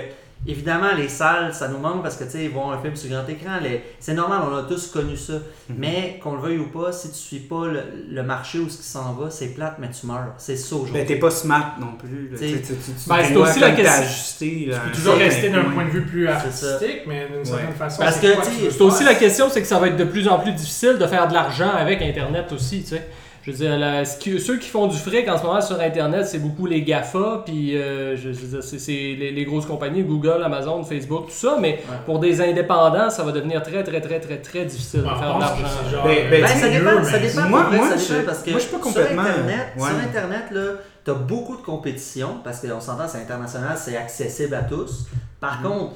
Évidemment, 0.48 0.94
les 0.98 1.08
salles, 1.08 1.54
ça 1.54 1.68
nous 1.68 1.78
manque 1.78 2.02
parce 2.02 2.16
que, 2.16 2.24
tu 2.24 2.32
sais, 2.32 2.48
voir 2.48 2.72
un 2.72 2.82
film 2.82 2.96
sur 2.96 3.12
grand 3.12 3.28
écran, 3.30 3.60
les- 3.62 3.84
c'est 4.00 4.16
normal, 4.16 4.40
on 4.52 4.56
a 4.58 4.64
tous 4.64 4.88
connu 4.88 5.16
ça. 5.16 5.34
Mhm. 5.34 5.76
Mais 5.78 6.20
qu'on 6.24 6.34
le 6.36 6.42
veuille 6.42 6.58
ou 6.58 6.66
pas, 6.68 6.92
si 6.92 7.10
tu 7.10 7.16
suis 7.16 7.40
pas 7.42 7.68
le, 7.68 7.82
le 8.10 8.24
marché 8.24 8.58
où 8.58 8.68
ce 8.68 8.78
qui 8.78 8.84
s'en 8.84 9.14
va, 9.14 9.30
c'est 9.30 9.50
plate, 9.50 9.76
mais 9.78 9.90
tu 9.92 10.08
meurs. 10.08 10.34
C'est 10.40 10.56
ça 10.56 10.76
aujourd'hui. 10.76 10.94
Ben, 10.96 11.06
t'es 11.06 11.18
pas 11.18 11.30
smart 11.30 11.76
non 11.80 11.94
plus. 11.98 12.30
ben, 12.32 12.38
c'est 12.40 13.36
aussi 13.36 13.60
la 13.60 13.72
question- 13.72 14.02
là, 14.02 14.78
Tu 14.84 14.90
peux 14.90 14.96
toujours 14.96 15.16
rester 15.16 15.50
d'un 15.50 15.64
point 15.66 15.86
de 15.86 15.90
vue 15.92 16.06
plus 16.06 16.28
artistique, 16.28 17.02
mais 17.06 17.28
d'une 17.32 17.46
certaine 17.46 17.68
Ouais. 17.68 17.74
façon. 17.74 18.02
Parce 18.02 18.16
c'est 18.16 18.36
que, 18.36 18.72
C'est 18.72 18.82
aussi 18.82 19.04
la 19.04 19.14
question, 19.16 19.48
c'est 19.52 19.62
que 19.62 19.68
ça 19.68 19.78
va 19.78 19.88
être 19.90 19.98
de 19.98 20.06
plus 20.06 20.28
en 20.28 20.40
plus 20.40 20.54
difficile 20.54 20.98
de 20.98 21.06
faire 21.06 21.28
de 21.28 21.34
l'argent 21.36 21.70
avec 21.70 22.02
Internet 22.02 22.52
aussi, 22.52 22.82
tu 22.82 22.90
sais. 22.96 23.08
Je 23.44 23.50
veux 23.52 23.58
dire, 23.58 23.76
la- 23.80 24.06
ce 24.06 24.18
qui- 24.20 24.40
ceux 24.40 24.58
qui 24.60 24.70
font 24.70 24.86
du 24.86 24.96
fric 24.98 25.28
en 25.28 25.36
ce 25.38 25.44
moment 25.44 25.62
sur 25.62 25.80
Internet, 25.80 26.28
c'est 26.28 26.38
beaucoup 26.38 26.68
les 26.68 26.84
GAFA, 26.84 27.42
puis 27.44 27.76
euh, 27.76 28.16
je, 28.16 28.32
je 28.34 28.40
veux 28.40 28.48
dire, 28.60 28.64
c'est 28.64 28.78
c'est 28.78 28.92
les, 28.92 29.32
les 29.32 29.46
grosses 29.46 29.66
compagnies, 29.66 30.04
Google, 30.04 30.44
Amazon, 30.44 30.84
Facebook, 30.84 31.26
tout 31.26 31.32
ça, 31.34 31.58
mais 31.60 31.82
pour 32.06 32.20
des 32.20 32.40
indépendants, 32.40 33.10
ça 33.10 33.24
va 33.24 33.32
devenir 33.32 33.64
très, 33.64 33.84
très, 33.84 34.00
très, 34.00 34.20
très, 34.20 34.38
très 34.38 34.66
difficile 34.66 35.00
de 35.02 35.06
faire 35.06 35.18
je 35.18 35.36
de 35.36 35.40
l'argent. 35.40 35.66
genre, 35.92 36.04
Ben- 36.06 36.18
euh, 36.18 36.30
ben, 36.30 36.42
Ben, 36.42 36.48
ça 36.48 36.70
dépend, 36.70 37.00
mieux, 37.00 37.04
ça 37.04 37.20
dépend. 37.20 37.42
Moi- 37.50 37.60
pour 37.62 37.70
vrai, 37.70 37.78
moi, 37.80 37.90
ça 37.90 37.98
je- 37.98 38.14
dépend 38.14 38.26
parce 38.28 38.44
que 38.44 38.50
moi, 38.52 38.60
je 38.60 38.64
suis 38.66 38.76
pas 38.76 38.84
complètement- 38.84 39.24
Sur 39.24 39.32
Internet, 39.32 39.68
ouais. 39.78 39.88
sur 39.88 39.98
Internet 39.98 40.44
là, 40.52 40.62
t'as 41.04 41.14
beaucoup 41.16 41.58
de 41.58 41.62
compétition 41.64 42.28
parce 42.44 42.60
qu'on 42.60 42.80
s'entend, 42.80 43.08
c'est 43.08 43.18
international, 43.24 43.76
c'est 43.76 43.98
accessible 43.98 44.54
à 44.54 44.62
tous. 44.62 45.08
Par 45.40 45.62
Mhm. 45.62 45.68
contre, 45.68 45.92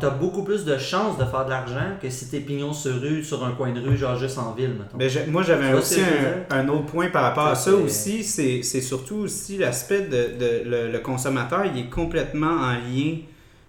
tu 0.00 0.06
as 0.06 0.10
beaucoup 0.10 0.42
plus 0.42 0.64
de 0.64 0.76
chances 0.78 1.18
de 1.18 1.24
faire 1.24 1.44
de 1.44 1.50
l'argent 1.50 1.96
que 2.00 2.08
si 2.10 2.28
t'es 2.28 2.40
pignon 2.40 2.72
sur 2.72 3.00
rue, 3.00 3.22
sur 3.22 3.44
un 3.44 3.52
coin 3.52 3.72
de 3.72 3.80
rue, 3.80 3.96
genre 3.96 4.16
juste 4.16 4.38
en 4.38 4.52
ville, 4.52 4.70
mettons. 4.78 4.98
Je- 5.08 5.30
moi, 5.30 5.42
j'avais 5.42 5.72
aussi 5.74 6.00
un, 6.50 6.56
un 6.58 6.68
autre 6.68 6.86
point 6.86 7.08
par 7.10 7.22
rapport 7.24 7.46
à 7.48 7.54
Ça, 7.54 7.72
aussi. 7.74 8.24
C'est 8.24 8.62
c'est 8.62 8.80
surtout 8.80 9.16
aussi 9.16 9.58
l'aspect 9.58 10.02
de, 10.02 10.38
de- 10.38 10.68
le, 10.68 10.90
le 10.92 10.98
consommateur, 11.00 11.64
il 11.66 11.78
est 11.80 11.88
complètement 11.90 12.52
en 12.52 12.72
lien 12.72 13.16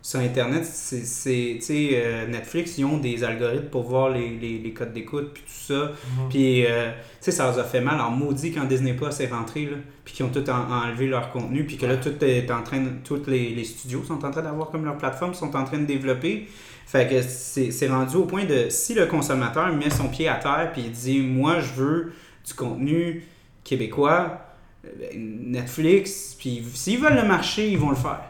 sur 0.01 0.19
Internet. 0.21 0.63
C'est, 0.65 1.03
c'est- 1.05 1.55
tu 1.57 1.61
sais, 1.61 1.89
euh, 1.93 2.27
Netflix, 2.27 2.77
ils 2.77 2.85
ont 2.85 2.97
des 2.97 3.23
algorithmes 3.23 3.65
pour 3.69 3.83
voir 3.83 4.09
les, 4.09 4.29
les, 4.29 4.57
les 4.59 4.71
codes 4.73 4.93
d'écoute, 4.93 5.31
puis 5.33 5.43
tout 5.43 5.73
ça. 5.73 5.91
Mhm. 5.91 6.29
Puis, 6.29 6.65
euh, 6.65 6.89
tu 6.91 6.97
sais, 7.21 7.31
ça 7.31 7.45
leur 7.45 7.59
a 7.59 7.63
fait 7.63 7.81
mal. 7.81 7.95
Alors, 7.95 8.11
maudit 8.11 8.51
quand 8.53 8.63
Disney 8.65 8.93
Plus 8.93 9.19
est 9.19 9.27
rentré, 9.27 9.65
là, 9.65 9.77
puis 10.05 10.13
qu'ils 10.13 10.25
ont 10.25 10.29
tout 10.29 10.49
en- 10.49 10.71
enlevé 10.71 11.07
leur 11.07 11.31
contenu, 11.31 11.65
puis 11.65 11.77
que 11.77 11.85
là, 11.85 11.97
tout 11.97 12.13
est 12.23 12.49
en 12.49 12.63
train 12.63 12.83
tous 13.03 13.25
les, 13.27 13.49
les 13.49 13.63
studios 13.65 14.03
sont 14.03 14.23
en 14.25 14.31
train 14.31 14.41
d'avoir 14.41 14.69
comme 14.71 14.85
leur 14.85 14.97
plateforme, 14.97 15.33
sont 15.33 15.55
en 15.55 15.63
train 15.65 15.79
de 15.79 15.85
développer. 15.85 16.47
Fait 16.87 17.07
que 17.07 17.21
c'est 17.21 17.69
c'est 17.69 17.87
rendu 17.87 18.15
au 18.15 18.23
point 18.25 18.45
de, 18.45 18.67
si 18.69 18.95
le 18.95 19.05
consommateur 19.05 19.71
met 19.75 19.91
son 19.91 20.07
pied 20.07 20.27
à 20.27 20.35
terre, 20.35 20.71
puis 20.73 20.83
il 20.85 20.91
dit, 20.91 21.19
moi, 21.19 21.59
je 21.59 21.73
veux 21.73 22.13
du 22.47 22.53
contenu 22.55 23.23
québécois, 23.63 24.39
euh, 24.85 24.89
ben, 24.99 25.41
Netflix, 25.51 26.35
puis 26.39 26.63
s'ils 26.73 26.99
veulent 26.99 27.15
le 27.21 27.27
marché, 27.27 27.69
ils 27.69 27.77
vont 27.77 27.89
le 27.91 27.95
faire. 27.95 28.21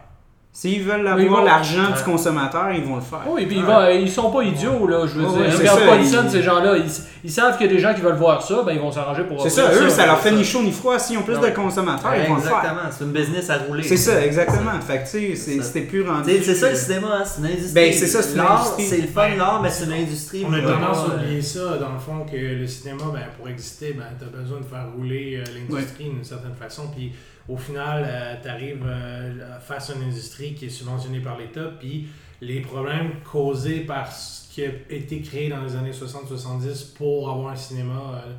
S'ils 0.62 0.84
veulent 0.84 1.04
Ils 1.04 1.08
avoir 1.26 1.40
vont- 1.40 1.46
l'argent 1.46 1.86
Ouais. 1.90 1.98
du 1.98 2.04
consommateur, 2.04 2.70
ils 2.74 2.84
vont 2.84 2.96
le 2.98 3.02
faire. 3.02 3.22
Oui, 3.30 3.46
puis 3.46 3.56
ils, 3.60 3.64
vont- 3.64 3.88
ils 3.90 4.12
sont 4.12 4.30
pas 4.30 4.44
idiots, 4.44 4.86
là, 4.88 5.06
je 5.08 5.14
veux 5.18 5.24
Ouais, 5.26 5.30
dire. 5.32 5.40
ouais, 5.40 5.52
c'est 5.52 5.58
Regarde 5.60 5.80
ça, 5.80 5.86
pas 5.88 5.96
Edison, 5.96 6.22
ils- 6.26 6.30
ces 6.32 6.44
gens-là. 6.44 6.76
Ils, 6.76 6.92
ils 7.24 7.32
savent 7.32 7.58
qu'il 7.58 7.68
y 7.68 7.70
a 7.70 7.74
des 7.74 7.80
gens 7.80 7.94
qui 7.94 8.02
veulent 8.02 8.18
voir 8.18 8.42
ça, 8.44 8.62
ben 8.66 8.74
ils 8.74 8.80
vont 8.82 8.92
s'arranger 8.92 9.24
pour 9.24 9.42
C'est 9.42 9.50
ça, 9.52 9.72
eux, 9.72 9.88
ça 9.88 10.06
leur 10.06 10.20
fait 10.20 10.32
ni 10.34 10.44
chaud 10.44 10.62
ni 10.62 10.74
froid. 10.74 11.00
S'ils 11.00 11.18
ont 11.18 11.22
plus 11.22 11.36
Non. 11.36 11.42
de 11.44 11.48
consommateurs, 11.52 12.12
ils 12.14 12.28
vont 12.28 12.36
le 12.36 12.42
faire. 12.42 12.58
Exactement, 12.58 12.90
c'est 12.92 13.04
une 13.06 13.12
business 13.14 13.50
à 13.50 13.58
rouler. 13.60 13.84
C'est 13.84 13.96
ça, 13.96 14.22
exactement. 14.26 14.72
Fait 14.86 14.98
que, 14.98 15.04
tu 15.04 15.10
sais, 15.10 15.36
c'est- 15.38 15.58
ça. 15.60 15.64
c'était 15.64 15.82
plus 15.88 16.02
rendu. 16.06 16.30
C'est 16.44 16.56
ça 16.56 16.70
le 16.72 16.76
cinéma, 16.76 17.08
hein, 17.22 17.24
c'est 17.24 17.40
une 17.40 17.46
industrie. 17.48 17.74
Ben, 17.74 17.94
c'est 17.94 18.08
ça, 18.08 18.22
c'est 18.22 18.32
une 18.32 18.38
L'art, 18.40 18.60
industrie. 18.60 18.84
C'est 18.84 19.02
le 19.02 19.08
fun, 19.08 19.30
l'art, 19.38 19.62
mais 19.64 19.70
c'est 19.70 19.86
une 19.86 19.94
industrie. 19.94 20.46
On 20.46 20.52
a 20.54 20.60
tendance 20.60 20.98
à 21.10 21.16
oublier 21.16 21.42
ça, 21.42 21.60
dans 21.80 21.94
le 21.94 22.00
fond, 22.00 22.26
que 22.30 22.36
le 22.36 22.68
cinéma, 22.68 23.04
ben, 23.14 23.22
pour 23.38 23.48
exister, 23.48 23.94
ben, 23.98 24.04
tu 24.20 24.26
as 24.26 24.42
besoin 24.42 24.60
de 24.60 24.66
faire 24.66 24.88
rouler 24.94 25.38
euh, 25.42 25.44
l'industrie 25.70 26.10
d'une 26.10 26.24
certaine 26.26 26.56
façon. 26.60 26.84
Puis 26.94 27.14
au 27.50 27.58
final, 27.58 28.40
tu 28.42 28.48
arrives 28.48 28.86
face 29.62 29.90
à 29.90 29.96
une 29.96 30.04
industrie 30.04 30.54
qui 30.54 30.66
est 30.66 30.70
subventionnée 30.70 31.20
par 31.20 31.38
l'État. 31.38 31.72
Puis 31.80 32.08
les 32.42 32.62
problèmes 32.62 33.12
causés 33.30 33.82
par 33.82 34.12
ce 34.12 34.50
qui 34.54 34.64
a 34.64 34.70
été 34.90 35.22
créé 35.22 35.50
dans 35.50 35.62
les 35.62 35.76
années 35.76 35.92
60-70 35.92 36.94
pour 36.96 37.30
avoir 37.30 37.52
un 37.52 37.56
cinéma 37.56 38.24
euh, 38.26 38.32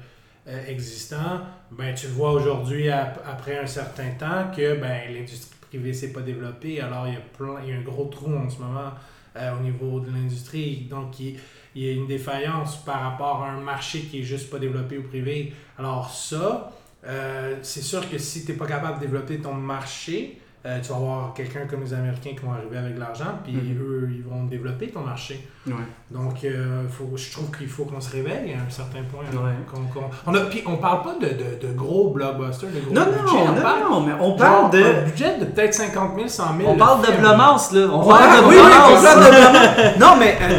euh, 0.48 0.66
existant, 0.68 1.40
ben, 1.70 1.94
tu 1.94 2.06
vois 2.08 2.32
aujourd'hui, 2.32 2.88
ap- 2.90 3.22
après 3.26 3.58
un 3.58 3.66
certain 3.66 4.11
temps, 4.18 4.50
que 4.56 4.76
ben, 4.80 5.12
l'industrie 5.14 5.54
privée 5.68 5.92
s'est 5.92 6.12
pas 6.12 6.22
développée. 6.22 6.80
Alors 6.80 7.06
il 7.06 7.14
y, 7.14 7.16
a 7.16 7.20
plein, 7.20 7.56
il 7.62 7.70
y 7.70 7.72
a 7.72 7.76
un 7.76 7.82
gros 7.82 8.06
trou 8.06 8.34
en 8.34 8.48
ce 8.48 8.58
moment 8.58 8.90
euh, 9.36 9.56
au 9.58 9.62
niveau 9.62 10.00
de 10.00 10.11
l'industrie. 10.11 10.86
Donc, 10.90 11.20
il, 11.20 11.36
il 11.74 11.82
y 11.84 11.88
a 11.90 11.92
une 11.92 12.06
défaillance 12.06 12.82
par 12.84 13.00
rapport 13.02 13.42
à 13.44 13.50
un 13.50 13.61
marché 13.61 14.00
qui 14.00 14.20
est 14.20 14.24
juste 14.24 14.50
pas 14.50 14.58
développé 14.58 14.98
au 14.98 15.02
privé. 15.02 15.52
Alors 15.78 16.11
ça, 16.11 16.72
euh, 17.07 17.55
c'est 17.62 17.82
sûr 17.82 18.09
que 18.11 18.18
si 18.18 18.44
tu 18.44 18.53
n'es 18.53 18.59
pas 18.59 18.66
capable 18.66 18.96
de 18.96 19.07
développer 19.07 19.38
ton 19.38 19.55
marché, 19.55 20.38
euh, 20.66 20.78
tu 20.82 20.90
vas 20.90 20.96
avoir 20.96 21.32
quelqu'un 21.32 21.61
comme 21.68 21.82
les 21.82 21.94
Américains 21.94 22.32
qui 22.38 22.44
vont 22.44 22.53
arriver 22.53 22.76
avec 22.76 22.94
de 22.94 23.01
l'argent, 23.01 23.38
puis 23.42 23.55
Mhm. 23.55 23.78
eux, 23.80 24.09
ils 24.14 24.22
vont 24.22 24.44
développer 24.44 24.88
ton 24.88 25.01
marché. 25.01 25.48
Ouais. 25.66 25.72
Donc, 26.11 26.44
euh, 26.44 26.82
faut, 26.90 27.11
je 27.16 27.32
trouve 27.32 27.51
qu'il 27.57 27.66
faut 27.68 27.84
qu'on 27.86 28.01
se 28.01 28.12
réveille 28.12 28.53
à 28.53 28.66
un 28.66 28.70
certain 28.70 29.01
point. 29.11 29.22
hein, 29.32 29.36
Ouais. 29.42 29.53
qu'on- 29.66 30.01
qu'on- 30.01 30.11
on 30.26 30.72
on 30.72 30.76
parle 30.76 31.03
pas 31.03 31.14
de, 31.18 31.28
de, 31.28 31.66
de 31.66 31.72
gros 31.72 32.11
blockbusters, 32.11 32.68
de 32.68 32.80
gros 32.80 32.92
Non, 32.94 33.07
budgets, 33.07 33.22
non, 33.38 33.42
on 33.51 33.55
non, 33.55 33.62
parle 33.62 33.80
non, 33.90 34.01
mais 34.03 34.12
on 34.20 34.36
parle 34.36 34.70
de. 34.70 34.82
un 34.82 35.03
budget 35.05 35.38
de 35.38 35.44
peut-être 35.46 35.72
50 35.72 36.14
000, 36.16 36.28
100 36.28 36.57
000. 36.59 36.68
On 36.68 36.72
le 36.74 36.78
parle 36.78 37.07
de. 37.07 37.12
Blomance, 37.20 37.72
là. 37.72 37.86
On 37.90 38.03
Ouais, 38.07 38.18
parle 38.18 38.42
de 38.44 38.48
oui, 38.48 38.55
Blomance. 38.57 39.03
parle 39.03 39.24
de 39.24 39.30
Blomance. 39.30 39.98
Non, 39.98 40.16
mais 40.18 40.36
euh, 40.42 40.59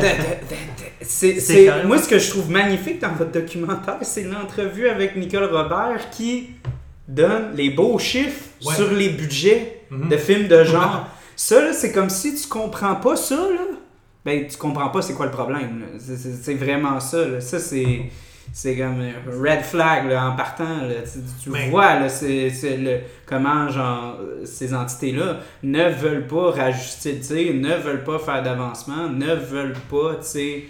c'est, 1.11 1.85
moi 1.85 1.97
ce 1.97 2.07
que 2.09 2.17
je 2.19 2.29
trouve 2.29 2.49
magnifique 2.49 2.99
dans 2.99 3.11
votre 3.13 3.31
documentaire, 3.31 3.97
c'est 4.03 4.23
l'entrevue 4.23 4.87
avec 4.89 5.15
Nicole 5.15 5.45
Robert 5.45 6.09
qui 6.11 6.51
donne 7.07 7.53
les 7.55 7.69
beaux 7.69 7.99
chiffres 7.99 8.45
Ouais. 8.65 8.75
sur 8.75 8.91
les 8.91 9.09
budgets 9.09 9.81
Mhm. 9.89 10.09
de 10.09 10.17
films 10.17 10.47
de 10.47 10.63
genre. 10.63 11.07
Ça, 11.35 11.61
là, 11.61 11.73
c'est 11.73 11.91
comme 11.91 12.09
si 12.09 12.35
tu 12.35 12.47
comprends 12.47 12.95
pas 12.95 13.15
ça, 13.15 13.35
là. 13.35 13.65
Ben, 14.23 14.47
tu 14.47 14.55
comprends 14.57 14.89
pas 14.89 15.01
c'est 15.01 15.13
quoi 15.13 15.25
le 15.25 15.31
problème. 15.31 15.83
c'est 15.99 16.53
vraiment 16.53 16.99
ça, 16.99 17.25
là. 17.27 17.41
Ça, 17.41 17.59
c'est. 17.59 18.03
C'est 18.53 18.75
comme 18.77 18.99
un 19.01 19.13
red 19.41 19.61
flag 19.61 20.09
là, 20.09 20.29
en 20.29 20.35
partant. 20.35 20.81
Là. 20.81 20.95
Tu, 21.03 21.19
tu 21.43 21.49
Mais- 21.49 21.69
vois 21.69 21.99
là, 21.99 22.09
c'est, 22.09 22.49
c'est 22.49 22.75
le, 22.77 22.99
comment 23.25 23.69
genre, 23.69 24.19
ces 24.43 24.73
entités-là 24.73 25.37
ne 25.63 25.89
veulent 25.89 26.27
pas 26.27 26.51
rajuster 26.51 27.13
le 27.13 27.19
tir, 27.21 27.53
ne 27.53 27.75
veulent 27.75 28.03
pas 28.03 28.19
faire 28.19 28.43
d'avancement, 28.43 29.07
ne 29.09 29.33
veulent 29.35 29.77
pas 29.89 30.19
Et, 30.37 30.67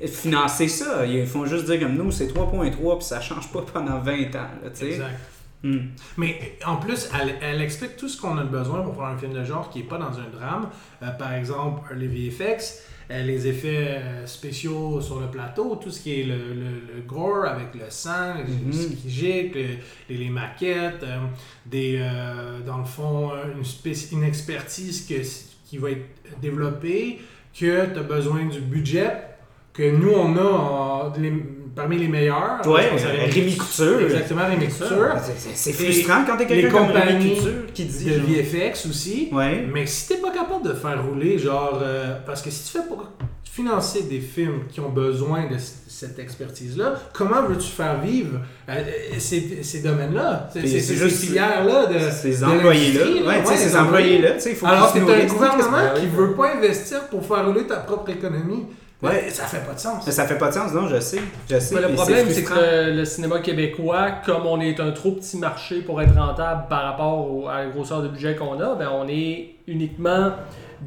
et- 0.00 0.06
financer 0.06 0.68
ça. 0.68 1.04
Ils 1.04 1.26
font 1.26 1.46
juste 1.46 1.64
dire 1.66 1.80
comme 1.80 1.96
nous, 1.96 2.10
c'est 2.12 2.28
3.3 2.28 2.98
puis 2.98 3.04
ça 3.06 3.20
change 3.20 3.50
pas 3.52 3.62
pendant 3.72 3.98
20 3.98 4.12
ans. 4.36 4.48
Là, 4.62 4.68
exact. 4.68 5.18
Hmm. 5.62 5.88
Mais 6.16 6.56
en 6.64 6.76
plus, 6.76 7.10
elle, 7.20 7.34
elle 7.42 7.60
explique 7.60 7.96
tout 7.98 8.08
ce 8.08 8.18
qu'on 8.18 8.38
a 8.38 8.44
besoin 8.44 8.80
pour 8.82 8.94
faire 8.94 9.04
un 9.04 9.18
film 9.18 9.34
de 9.34 9.44
genre 9.44 9.68
qui 9.68 9.80
n'est 9.80 9.84
pas 9.84 9.98
dans 9.98 10.18
un 10.18 10.28
drame. 10.32 10.70
Euh, 11.02 11.10
par 11.10 11.34
exemple, 11.34 11.94
les 11.94 12.06
VFX, 12.06 12.82
les 13.10 13.46
effets 13.48 13.98
euh, 13.98 14.26
spéciaux 14.26 15.00
sur 15.00 15.20
le 15.20 15.26
plateau, 15.26 15.76
tout 15.76 15.90
ce 15.90 16.00
qui 16.00 16.20
est 16.20 16.24
le, 16.24 16.36
le, 16.36 16.94
le 16.94 17.02
gore 17.06 17.44
avec 17.44 17.74
le 17.74 17.90
sang, 17.90 18.34
ce 18.72 18.86
qui 18.94 19.10
gicle, 19.10 19.58
les, 20.08 20.16
les 20.16 20.28
maquettes, 20.30 21.02
euh, 21.02 21.18
des, 21.66 21.98
euh, 22.00 22.60
dans 22.60 22.78
le 22.78 22.84
fond, 22.84 23.32
euh, 23.32 23.54
une, 23.56 24.18
une 24.18 24.24
expertise 24.24 25.06
que, 25.06 25.14
qui 25.68 25.78
va 25.78 25.90
être 25.90 26.06
développée, 26.40 27.18
que 27.52 27.92
tu 27.92 27.98
as 27.98 28.02
besoin 28.02 28.44
du 28.46 28.60
budget 28.60 29.10
que 29.72 29.90
nous, 29.90 30.12
on 30.12 30.36
a 30.36 30.42
en- 30.42 31.12
les- 31.18 31.32
parmi 31.74 31.96
les 31.98 32.08
meilleurs. 32.08 32.60
Euh, 32.66 32.70
Rémi 33.32 33.56
Couture. 33.56 34.00
Exactement, 34.00 34.46
Rémi 34.48 34.66
Couture. 34.66 34.88
C'est- 35.24 35.50
C'est 35.54 35.72
c'est 35.72 35.72
frustrant 35.72 36.24
quand 36.26 36.36
t'es 36.36 36.46
quelqu'un 36.46 36.70
comme 36.70 36.90
Rémi 36.90 37.36
Couture 37.36 37.52
qui 37.72 37.84
dit. 37.84 38.04
de 38.06 38.18
VFX 38.20 38.86
aussi. 38.86 39.28
Ouais. 39.32 39.64
Mais 39.72 39.86
si 39.86 40.08
t'es 40.08 40.16
pas 40.20 40.30
capable 40.30 40.64
de 40.68 40.74
faire 40.74 41.04
rouler, 41.04 41.38
genre, 41.38 41.78
euh, 41.82 42.16
parce 42.26 42.42
que 42.42 42.50
si 42.50 42.64
tu 42.72 42.78
fais 42.78 42.88
pas 42.88 43.10
financer 43.44 44.02
des 44.04 44.20
films 44.20 44.60
qui 44.70 44.78
ont 44.80 44.90
besoin 44.90 45.42
de 45.48 45.56
cette 45.58 46.18
expertise-là, 46.20 46.94
comment 47.12 47.42
veux-tu 47.48 47.66
faire 47.68 48.00
vivre 48.00 48.38
euh, 48.68 48.72
euh, 48.72 49.14
ces, 49.18 49.62
ces 49.62 49.80
domaines-là, 49.80 50.48
ces, 50.52 50.60
Puis 50.60 50.68
ces- 50.70 50.80
c'est 50.80 50.94
ces 50.96 51.08
filières-là 51.26 51.86
de 51.86 51.98
Ces 52.10 52.44
employés-là. 52.44 53.04
Ouais, 53.04 53.38
ouais, 53.44 53.56
ces 53.56 53.76
employés-là. 53.76 54.32
tu 54.34 54.40
sais, 54.40 54.50
il 54.50 54.56
faut 54.56 54.66
Alors 54.66 54.92
t'as 54.92 54.98
un 55.00 55.02
gouvernement 55.02 55.56
qu'est-ce 55.56 56.00
qui 56.00 56.06
que- 56.10 56.16
veut 56.16 56.32
pas 56.34 56.54
investir 56.56 57.00
pour 57.08 57.26
faire 57.26 57.46
rouler 57.46 57.64
ta 57.66 57.76
propre 57.76 58.10
économie. 58.10 58.66
Ouais. 59.02 59.30
Ça 59.30 59.44
fait 59.44 59.64
pas 59.66 59.72
de 59.74 59.78
sens. 59.78 60.04
Ça 60.10 60.26
fait 60.26 60.36
pas 60.36 60.48
de 60.48 60.54
sens, 60.54 60.72
non, 60.74 60.86
je 60.88 61.00
sais. 61.00 61.20
Je 61.50 61.58
sais. 61.58 61.74
Mais 61.74 61.80
le 61.80 61.94
problème, 61.94 62.26
c'est 62.30 62.42
que 62.44 62.90
le, 62.94 63.04
cinéma 63.06 63.38
québécois, 63.40 64.08
comme 64.26 64.44
on 64.46 64.60
est 64.60 64.78
un 64.78 64.90
trop 64.90 65.12
petit 65.12 65.38
marché 65.38 65.80
pour 65.80 66.02
être 66.02 66.14
rentable 66.14 66.64
par 66.68 66.82
rapport 66.84 67.30
au- 67.30 67.48
à 67.48 67.60
la 67.64 67.66
grosseur 67.70 68.02
de 68.02 68.08
budget 68.08 68.36
qu'on 68.36 68.60
a, 68.60 68.74
ben 68.74 68.88
on 68.94 69.08
est 69.08 69.54
uniquement 69.66 70.32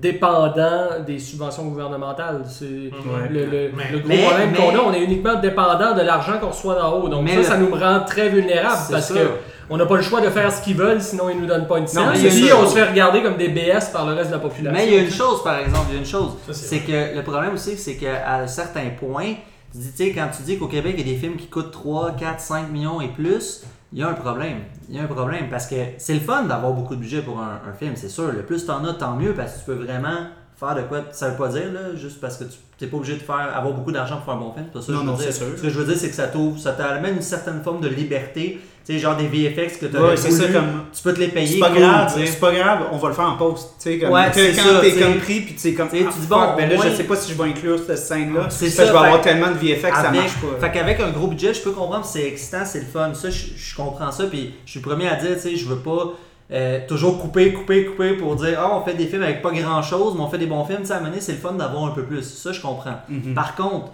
dépendant 0.07 0.99
des 1.05 1.17
subventions 1.19 1.63
gouvernementales. 1.65 2.43
C'est 2.47 2.65
Ouais. 2.65 3.29
le, 3.29 3.45
le- 3.45 3.71
Mais- 3.75 3.91
le 3.91 3.99
gros 3.99 4.07
mais- 4.09 4.23
problème 4.23 4.53
qu'on 4.53 4.75
a. 4.75 4.81
On 4.89 4.93
est 4.93 5.03
uniquement 5.03 5.35
dépendant 5.39 5.95
de 5.95 6.01
l'argent 6.01 6.33
qu'on 6.39 6.49
reçoit 6.49 6.75
d'en 6.75 6.93
haut. 6.99 7.07
Donc 7.09 7.27
ça, 7.29 7.35
le- 7.37 7.43
ça 7.43 7.57
nous 7.57 7.73
rend 7.73 8.01
très 8.05 8.29
vulnérables 8.29 8.81
parce 8.91 9.07
ça. 9.07 9.13
que 9.13 9.27
on 9.73 9.77
n'a 9.77 9.87
pas 9.87 9.95
le 9.95 10.03
choix 10.03 10.21
de 10.21 10.29
faire 10.29 10.53
ce 10.53 10.61
qu'ils 10.61 10.77
veulent, 10.77 11.01
sinon 11.01 11.31
ils 11.31 11.41
nous 11.41 11.47
donnent 11.47 11.65
pas 11.65 11.79
une 11.79 11.87
scène. 11.87 12.11
c'est 12.13 12.27
puis 12.27 12.47
ça. 12.47 12.59
on 12.59 12.67
se 12.67 12.75
fait 12.75 12.83
regarder 12.83 13.23
comme 13.23 13.37
des 13.37 13.49
BS 13.49 13.91
par 13.91 14.05
le 14.05 14.13
reste 14.13 14.29
de 14.29 14.35
la 14.35 14.39
population. 14.39 14.71
Mais 14.71 14.87
il 14.87 14.93
y 14.93 14.97
a 14.97 15.01
une 15.01 15.11
chose, 15.11 15.43
par 15.43 15.57
exemple, 15.57 15.87
il 15.89 15.93
y 15.95 15.97
a 15.97 15.99
une 15.99 16.05
chose. 16.05 16.33
C'est 16.51 16.81
que 16.81 17.15
le 17.15 17.23
problème 17.23 17.55
aussi, 17.55 17.75
c'est 17.75 17.95
qu'à 17.95 18.35
un 18.35 18.45
certain 18.45 18.89
point, 18.99 19.33
tu 19.71 19.79
dis, 19.79 20.13
quand 20.13 20.29
tu 20.37 20.43
dis 20.43 20.59
qu'au 20.59 20.67
Québec, 20.67 20.93
il 20.99 21.07
y 21.07 21.09
a 21.09 21.13
des 21.15 21.19
films 21.19 21.37
qui 21.37 21.47
coûtent 21.47 21.71
3, 21.71 22.11
4, 22.11 22.39
5 22.39 22.69
millions 22.69 23.01
et 23.01 23.07
plus, 23.07 23.63
il 23.91 23.97
y 23.97 24.03
a 24.03 24.09
un 24.09 24.13
problème. 24.13 24.59
Il 24.89 24.95
y 24.95 24.99
a 24.99 25.03
un 25.03 25.07
problème 25.07 25.49
parce 25.49 25.65
que 25.65 25.75
c'est 25.97 26.13
le 26.13 26.19
fun 26.19 26.43
d'avoir 26.43 26.73
beaucoup 26.73 26.93
de 26.93 26.99
budget 26.99 27.23
pour 27.23 27.39
un, 27.39 27.59
un 27.67 27.73
film, 27.73 27.93
c'est 27.95 28.09
sûr. 28.09 28.31
Le 28.31 28.43
plus 28.43 28.67
t'en 28.67 28.85
as, 28.85 28.93
tant 28.93 29.15
mieux 29.15 29.33
parce 29.33 29.53
que 29.53 29.59
tu 29.59 29.65
peux 29.65 29.83
vraiment 29.85 30.27
faire 30.59 30.75
de 30.75 30.81
quoi. 30.83 31.01
Ça 31.11 31.29
veut 31.29 31.37
pas 31.37 31.47
dire, 31.49 31.71
là, 31.73 31.95
juste 31.95 32.19
parce 32.21 32.37
que 32.37 32.43
tu 32.45 32.85
n'es 32.85 32.87
pas 32.91 32.97
obligé 32.97 33.13
de 33.15 33.19
faire 33.21 33.51
avoir 33.55 33.73
beaucoup 33.73 33.91
d'argent 33.91 34.15
pour 34.17 34.25
faire 34.25 34.33
un 34.35 34.37
bon 34.37 34.53
film. 34.53 34.65
C'est 34.67 34.79
pas 34.79 34.81
ça 34.81 34.87
que 34.87 34.91
Non, 34.93 34.99
je 34.99 35.05
veux 35.05 35.11
non, 35.11 35.17
dire. 35.17 35.25
c'est 35.27 35.37
sûr. 35.37 35.47
Ce 35.57 35.61
que 35.61 35.69
je 35.69 35.79
veux 35.79 35.85
dire, 35.85 35.97
c'est 35.97 36.09
que 36.09 36.15
ça 36.15 36.27
t'ouvre, 36.27 36.59
ça 36.59 36.71
t'amène 36.73 37.15
une 37.15 37.21
certaine 37.21 37.61
forme 37.63 37.81
de 37.81 37.87
liberté. 37.89 38.59
Tu 38.85 38.91
sais, 38.95 38.99
genre 38.99 39.15
des 39.15 39.27
VFX 39.27 39.77
que 39.77 39.85
tu 39.85 39.95
Ouais, 39.97 40.17
c'est 40.17 40.29
ça 40.31 40.43
comme. 40.49 40.83
Tu 40.93 41.01
peux 41.03 41.13
te 41.13 41.19
les 41.21 41.29
payer. 41.29 41.53
C'est 41.53 41.59
pas 41.59 41.69
grave, 41.69 42.11
c'est 42.13 42.37
pas 42.39 42.51
grave, 42.51 42.79
on 42.91 42.97
va 42.97 43.07
le 43.07 43.13
faire 43.13 43.29
en 43.29 43.37
post. 43.37 43.75
Tu 43.81 43.83
sais, 43.93 43.97
comme 43.99 44.11
Ouais, 44.11 44.23
c'est 44.33 44.51
quand 44.53 44.81
t'es 44.81 44.89
tu 44.91 44.97
sais. 44.97 45.01
comme 45.01 45.17
pris, 45.19 45.39
puis 45.39 45.53
tu 45.53 45.59
sais, 45.59 45.73
comme. 45.73 45.87
Ah, 45.89 45.95
tu 45.95 46.19
dis, 46.19 46.27
bon, 46.27 46.55
ben 46.57 46.69
là, 46.69 46.75
moins- 46.75 46.89
je 46.89 46.95
sais 46.95 47.05
pas 47.05 47.15
si 47.15 47.31
je 47.31 47.37
vais 47.41 47.49
inclure 47.49 47.79
cette 47.79 47.97
scène-là. 47.97 48.47
C'est 48.49 48.65
Parce 48.65 48.75
ça, 48.75 48.85
je 48.87 48.91
vais 48.91 48.97
avoir 48.97 49.21
tellement 49.21 49.47
de 49.51 49.53
VFX 49.53 49.81
que 49.89 49.95
ça 49.95 50.09
Avec- 50.09 50.19
marche 50.21 50.33
pas. 50.35 50.67
Fait 50.67 50.73
qu'avec 50.73 50.99
un 50.99 51.11
gros 51.11 51.27
budget, 51.27 51.53
je 51.53 51.61
peux 51.61 51.71
comprendre, 51.71 52.03
c'est 52.03 52.27
excitant, 52.27 52.65
c'est 52.65 52.79
le 52.81 52.85
fun. 52.87 53.13
Ça, 53.13 53.29
je, 53.29 53.45
je 53.55 53.73
comprends 53.75 54.11
ça. 54.11 54.25
Puis 54.25 54.53
je 54.65 54.71
suis 54.71 54.81
le 54.81 54.85
premier 54.85 55.07
à 55.07 55.15
dire, 55.15 55.35
tu 55.35 55.39
sais, 55.39 55.55
je 55.55 55.65
veux 55.65 55.77
pas 55.79 56.11
euh, 56.51 56.79
toujours 56.87 57.19
couper, 57.19 57.53
couper, 57.53 57.85
couper 57.85 58.13
pour 58.13 58.35
dire, 58.35 58.59
ah, 58.59 58.77
on 58.77 58.85
fait 58.85 58.93
des 58.93 59.07
films 59.07 59.23
avec 59.23 59.41
pas 59.41 59.51
grand 59.51 59.81
chose, 59.81 60.13
mais 60.15 60.21
on 60.21 60.29
fait 60.29 60.37
des 60.37 60.45
bons 60.45 60.65
films. 60.65 60.81
Tu 60.81 60.87
sais, 60.87 60.93
à 60.93 60.97
un 60.97 61.11
c'est 61.19 61.33
le 61.33 61.37
fun 61.37 61.53
d'avoir 61.53 61.85
un 61.85 61.91
peu 61.91 62.03
plus. 62.03 62.23
Ça, 62.23 62.51
je 62.51 62.61
comprends. 62.61 62.99
Mhm. 63.09 63.33
Par 63.33 63.55
contre, 63.55 63.91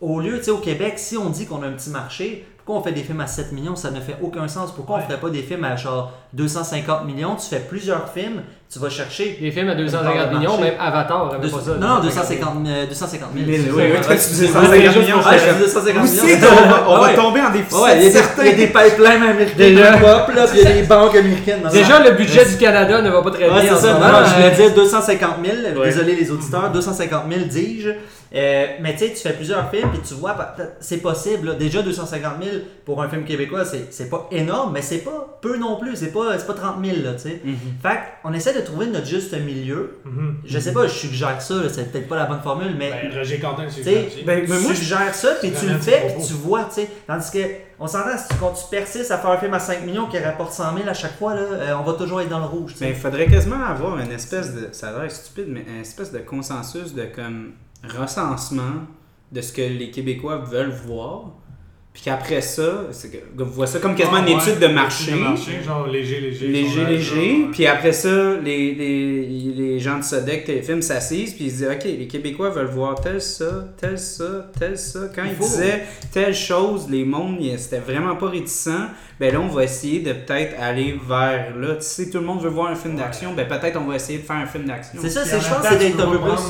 au 0.00 0.20
lieu, 0.20 0.38
tu 0.38 0.44
sais, 0.44 0.50
au 0.50 0.58
Québec, 0.58 0.94
si 0.96 1.16
on 1.16 1.30
dit 1.30 1.46
qu'on 1.46 1.62
a 1.62 1.66
un 1.66 1.72
petit 1.72 1.90
marché, 1.90 2.44
pourquoi 2.64 2.80
on 2.80 2.84
fait 2.84 2.92
des 2.92 3.02
films 3.02 3.20
à 3.20 3.26
7 3.26 3.50
millions? 3.52 3.74
Ça 3.74 3.90
ne 3.90 3.98
fait 4.00 4.16
aucun 4.22 4.46
sens. 4.46 4.70
Pourquoi 4.72 4.96
on 4.96 4.98
Ouais. 5.00 5.04
ferait 5.06 5.18
pas 5.18 5.30
des 5.30 5.42
films 5.42 5.64
à 5.64 5.74
genre 5.74 6.12
250 6.32 7.04
millions? 7.06 7.34
Tu 7.34 7.48
fais 7.48 7.58
plusieurs 7.60 8.08
films, 8.08 8.42
tu 8.72 8.78
vas 8.78 8.88
chercher. 8.88 9.36
Les 9.40 9.50
films 9.50 9.68
à 9.68 9.74
Dans 9.74 9.80
250 9.82 10.30
le 10.32 10.38
millions, 10.38 10.58
même 10.60 10.74
Avatar 10.78 11.40
deux- 11.40 11.50
pas 11.50 11.58
ça. 11.60 11.72
non, 11.80 11.88
non, 11.96 12.00
250, 12.00 12.66
euh, 12.68 12.86
250 12.86 13.30
000. 13.34 13.46
Mille, 13.46 13.62
c'est 13.64 13.70
oui, 13.72 13.82
oui, 13.92 14.00
toi, 14.00 14.14
tu 14.14 14.28
disais 14.28 14.46
Ouais, 14.46 14.52
150 14.52 14.80
juste 14.84 14.96
millions, 14.98 15.18
pour- 15.18 15.26
ouais, 15.32 15.38
j'étais 15.38 15.50
je 15.50 15.54
disais 15.56 15.68
150 15.68 16.04
Aussi, 16.04 16.14
millions. 16.24 16.48
on 16.88 16.98
va, 16.98 17.08
tomber 17.14 17.40
en 17.40 17.50
déficit 17.50 17.78
Ouais, 17.82 17.96
il 17.96 18.02
y 18.02 18.06
a 18.06 18.08
des- 18.08 18.10
certain. 18.12 18.42
il 18.44 18.48
y 18.48 18.52
a 18.52 18.56
des 18.56 18.66
pipelines 18.68 19.22
américaines 19.22 19.74
là, 19.74 20.46
puis 20.46 20.58
il 20.60 20.64
y 20.64 20.66
a 20.66 20.72
des 20.74 20.82
banques 20.84 21.16
américaines. 21.16 21.68
Déjà, 21.72 21.98
le 22.00 22.10
budget 22.12 22.44
du 22.44 22.56
Canada 22.56 23.02
ne 23.02 23.10
va 23.10 23.22
pas 23.22 23.30
très 23.30 23.48
bien. 23.50 23.60
je 23.60 24.34
voulais 24.34 24.50
dire 24.54 24.74
250 24.74 25.34
000. 25.44 25.78
Ouais. 25.80 25.86
Désolé 25.88 26.14
les 26.14 26.30
auditeurs. 26.30 26.70
250 26.70 27.24
000, 27.28 27.44
dis-je. 27.46 27.90
Euh, 28.34 28.66
mais 28.80 28.92
tu 28.94 29.00
sais, 29.00 29.10
tu 29.10 29.16
fais 29.16 29.34
plusieurs 29.34 29.70
films, 29.70 29.90
puis 29.90 30.00
tu 30.06 30.14
vois, 30.14 30.36
c'est 30.80 30.98
possible. 30.98 31.48
là. 31.48 31.54
Déjà, 31.54 31.82
250 31.82 32.42
000 32.42 32.56
pour 32.84 33.02
un 33.02 33.08
film 33.08 33.24
québécois, 33.24 33.64
c'est 33.64 33.92
c'est 33.92 34.08
pas 34.08 34.26
énorme, 34.30 34.72
mais 34.72 34.80
c'est 34.82 34.98
pas 35.04 35.38
peu 35.42 35.58
non 35.58 35.76
plus. 35.78 35.96
C'est 35.96 36.12
pas, 36.12 36.38
c'est 36.38 36.46
pas 36.46 36.54
30 36.54 36.84
000, 36.84 36.96
là, 37.04 37.12
tu 37.14 37.20
sais. 37.28 37.40
Mhm. 37.44 37.56
Fait 37.82 37.98
qu'on 38.22 38.32
essaie 38.32 38.54
de 38.54 38.60
trouver 38.64 38.86
notre 38.86 39.06
juste 39.06 39.34
milieu. 39.38 39.98
Mhm. 40.04 40.36
Je 40.46 40.58
sais 40.58 40.72
pas, 40.72 40.86
je 40.86 40.92
suggère 40.94 41.42
ça, 41.42 41.54
c'est 41.68 41.92
peut-être 41.92 42.08
pas 42.08 42.16
la 42.16 42.24
bonne 42.26 42.40
formule, 42.40 42.74
mais 42.78 42.90
Ben, 42.90 43.18
Roger 43.18 43.38
Quentin, 43.38 43.68
ça. 43.68 43.82
ben, 44.24 44.44
mais 44.48 44.58
moi, 44.60 44.70
tu 44.70 44.76
suggères 44.76 45.14
ça, 45.14 45.34
puis 45.40 45.52
tu 45.52 45.66
le 45.66 45.78
fais, 45.78 46.14
puis 46.16 46.26
tu 46.26 46.32
vois, 46.34 46.64
tu 46.64 46.74
sais. 46.82 46.88
Tandis 47.06 47.30
que, 47.30 47.38
on 47.78 47.86
s'entend, 47.86 48.16
si 48.16 48.28
tu, 48.28 48.34
quand 48.40 48.52
tu 48.52 48.64
persistes 48.70 49.10
à 49.10 49.18
faire 49.18 49.30
un 49.30 49.38
film 49.38 49.52
à 49.54 49.58
5 49.58 49.84
millions 49.84 50.06
qui 50.06 50.18
rapporte 50.18 50.52
100 50.52 50.76
000 50.76 50.88
à 50.88 50.94
chaque 50.94 51.18
fois, 51.18 51.34
là, 51.34 51.40
euh, 51.42 51.74
on 51.78 51.82
va 51.82 51.92
toujours 51.94 52.20
être 52.22 52.28
dans 52.30 52.38
le 52.38 52.46
rouge, 52.46 52.72
tu 52.72 52.78
sais. 52.78 52.84
Mais 52.86 52.90
il 52.92 52.96
faudrait 52.96 53.26
quasiment 53.26 53.62
avoir 53.64 53.98
une 53.98 54.12
espèce 54.12 54.54
de. 54.54 54.68
Ça 54.72 54.88
a 54.88 55.02
l'air 55.02 55.10
stupide, 55.10 55.46
mais 55.48 55.64
une 55.68 55.80
espèce 55.80 56.12
de 56.12 56.18
consensus 56.20 56.94
de 56.94 57.04
comme 57.04 57.52
recensement 57.84 58.86
de 59.30 59.40
ce 59.40 59.52
que 59.52 59.62
les 59.62 59.90
Québécois 59.90 60.38
veulent 60.38 60.74
voir. 60.86 61.30
Puis 61.94 62.04
qu'après 62.04 62.40
ça, 62.40 62.84
c'est 62.90 63.10
que, 63.10 63.18
vous 63.36 63.50
voyez 63.52 63.70
ça 63.70 63.78
comme 63.78 63.94
quasiment 63.94 64.16
Ah, 64.22 64.26
une 64.26 64.34
ouais, 64.38 64.42
étude 64.42 64.58
de 64.60 64.66
marché. 64.66 65.12
genre 65.62 65.86
léger, 65.86 66.20
léger. 66.22 66.48
Léger, 66.48 66.86
léger. 66.86 67.40
genre, 67.42 67.50
Puis 67.52 67.66
après 67.66 67.92
ça, 67.92 68.36
les, 68.42 68.74
les, 68.74 69.26
les 69.54 69.78
gens 69.78 69.98
de 69.98 70.02
Sodec 70.02 70.46
Téléfilm 70.46 70.80
s'assisent, 70.80 71.34
puis 71.34 71.44
ils 71.44 71.50
se 71.50 71.56
disent 71.58 71.68
Ok, 71.70 71.84
les 71.84 72.06
Québécois 72.06 72.48
veulent 72.48 72.70
voir 72.70 72.98
tel 72.98 73.20
ça, 73.20 73.66
tel 73.76 73.98
ça, 73.98 74.50
tel 74.58 74.78
ça. 74.78 75.00
Quand 75.14 75.24
Il 75.24 75.32
ils 75.32 75.36
faut. 75.36 75.44
disaient 75.44 75.84
telle 76.10 76.34
chose, 76.34 76.86
les 76.88 77.04
mondes, 77.04 77.36
ils- 77.40 77.58
c'était 77.58 77.80
vraiment 77.80 78.16
pas 78.16 78.30
réticent. 78.30 78.70
Ben 79.20 79.30
là, 79.30 79.40
on 79.42 79.48
va 79.48 79.64
essayer 79.64 80.00
de 80.00 80.14
peut-être 80.14 80.58
aller 80.58 80.98
vers 81.06 81.54
là. 81.58 81.74
Tu 81.74 81.82
sais, 81.82 82.08
tout 82.08 82.20
le 82.20 82.24
monde 82.24 82.40
veut 82.40 82.48
voir 82.48 82.68
un 82.70 82.74
film 82.74 82.96
d'action, 82.96 83.34
ben 83.34 83.46
peut-être 83.46 83.78
on 83.78 83.84
va 83.86 83.96
essayer 83.96 84.18
de 84.18 84.24
faire 84.24 84.36
un 84.36 84.46
film 84.46 84.64
d'action. 84.64 84.98
C'est 85.02 85.10
ça, 85.10 85.26
c'est 85.26 85.38
je 85.38 85.46
pense, 85.46 85.66
c'est 85.68 85.76
d'être 85.78 86.00
un 86.00 86.10
peu 86.10 86.18
pas 86.20 86.36
plus. 86.36 86.42